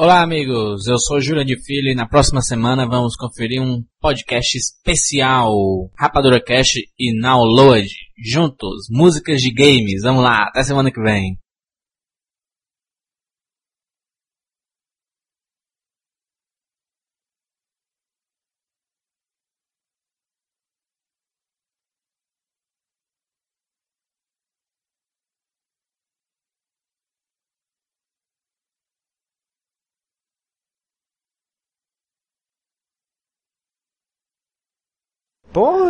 Olá, 0.05 0.21
amigos. 0.21 0.89
Eu 0.89 0.99
sou 0.99 1.21
Júlia 1.21 1.45
de 1.45 1.57
Filho 1.65 1.89
e 1.89 1.95
na 1.95 2.09
próxima 2.09 2.41
semana 2.41 2.89
vamos 2.89 3.15
conferir 3.15 3.63
um 3.63 3.85
podcast 4.01 4.59
especial 4.59 5.55
Rapadura 5.97 6.43
Cast 6.43 6.77
e 6.99 7.21
Download 7.21 7.87
juntos, 8.19 8.89
músicas 8.91 9.41
de 9.41 9.53
games. 9.53 10.03
Vamos 10.03 10.25
lá, 10.25 10.43
até 10.43 10.65
semana 10.65 10.91
que 10.91 11.01
vem. 11.01 11.39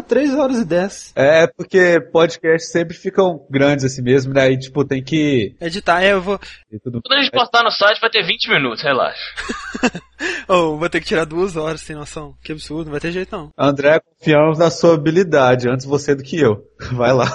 Porra, 0.02 0.08
3 0.08 0.34
horas 0.34 0.58
e 0.58 0.64
10. 0.64 1.12
É 1.16 1.46
porque 1.46 2.00
podcasts 2.12 2.70
sempre 2.70 2.96
ficam 2.96 3.46
grandes 3.48 3.84
assim 3.84 4.02
mesmo, 4.02 4.34
né? 4.34 4.42
Aí, 4.42 4.58
tipo, 4.58 4.84
tem 4.84 5.02
que. 5.02 5.54
Editar, 5.60 6.02
é, 6.02 6.12
eu 6.12 6.20
vou. 6.20 6.38
tudo 6.82 7.00
Quando 7.04 7.18
a 7.18 7.22
gente 7.22 7.32
postar 7.32 7.62
no 7.62 7.70
site, 7.70 8.00
vai 8.00 8.10
ter 8.10 8.24
20 8.24 8.48
minutos, 8.50 8.82
relaxa. 8.82 9.20
Oh, 10.48 10.76
vou 10.76 10.88
ter 10.88 11.00
que 11.00 11.06
tirar 11.06 11.24
duas 11.24 11.56
horas, 11.56 11.80
sem 11.80 11.96
noção. 11.96 12.34
Que 12.42 12.52
absurdo, 12.52 12.84
não 12.84 12.92
vai 12.92 13.00
ter 13.00 13.10
jeito 13.10 13.34
não. 13.34 13.50
André, 13.58 14.00
confiamos 14.00 14.58
na 14.58 14.70
sua 14.70 14.94
habilidade, 14.94 15.68
antes 15.68 15.86
você 15.86 16.14
do 16.14 16.22
que 16.22 16.38
eu. 16.38 16.64
Vai 16.92 17.12
lá. 17.12 17.28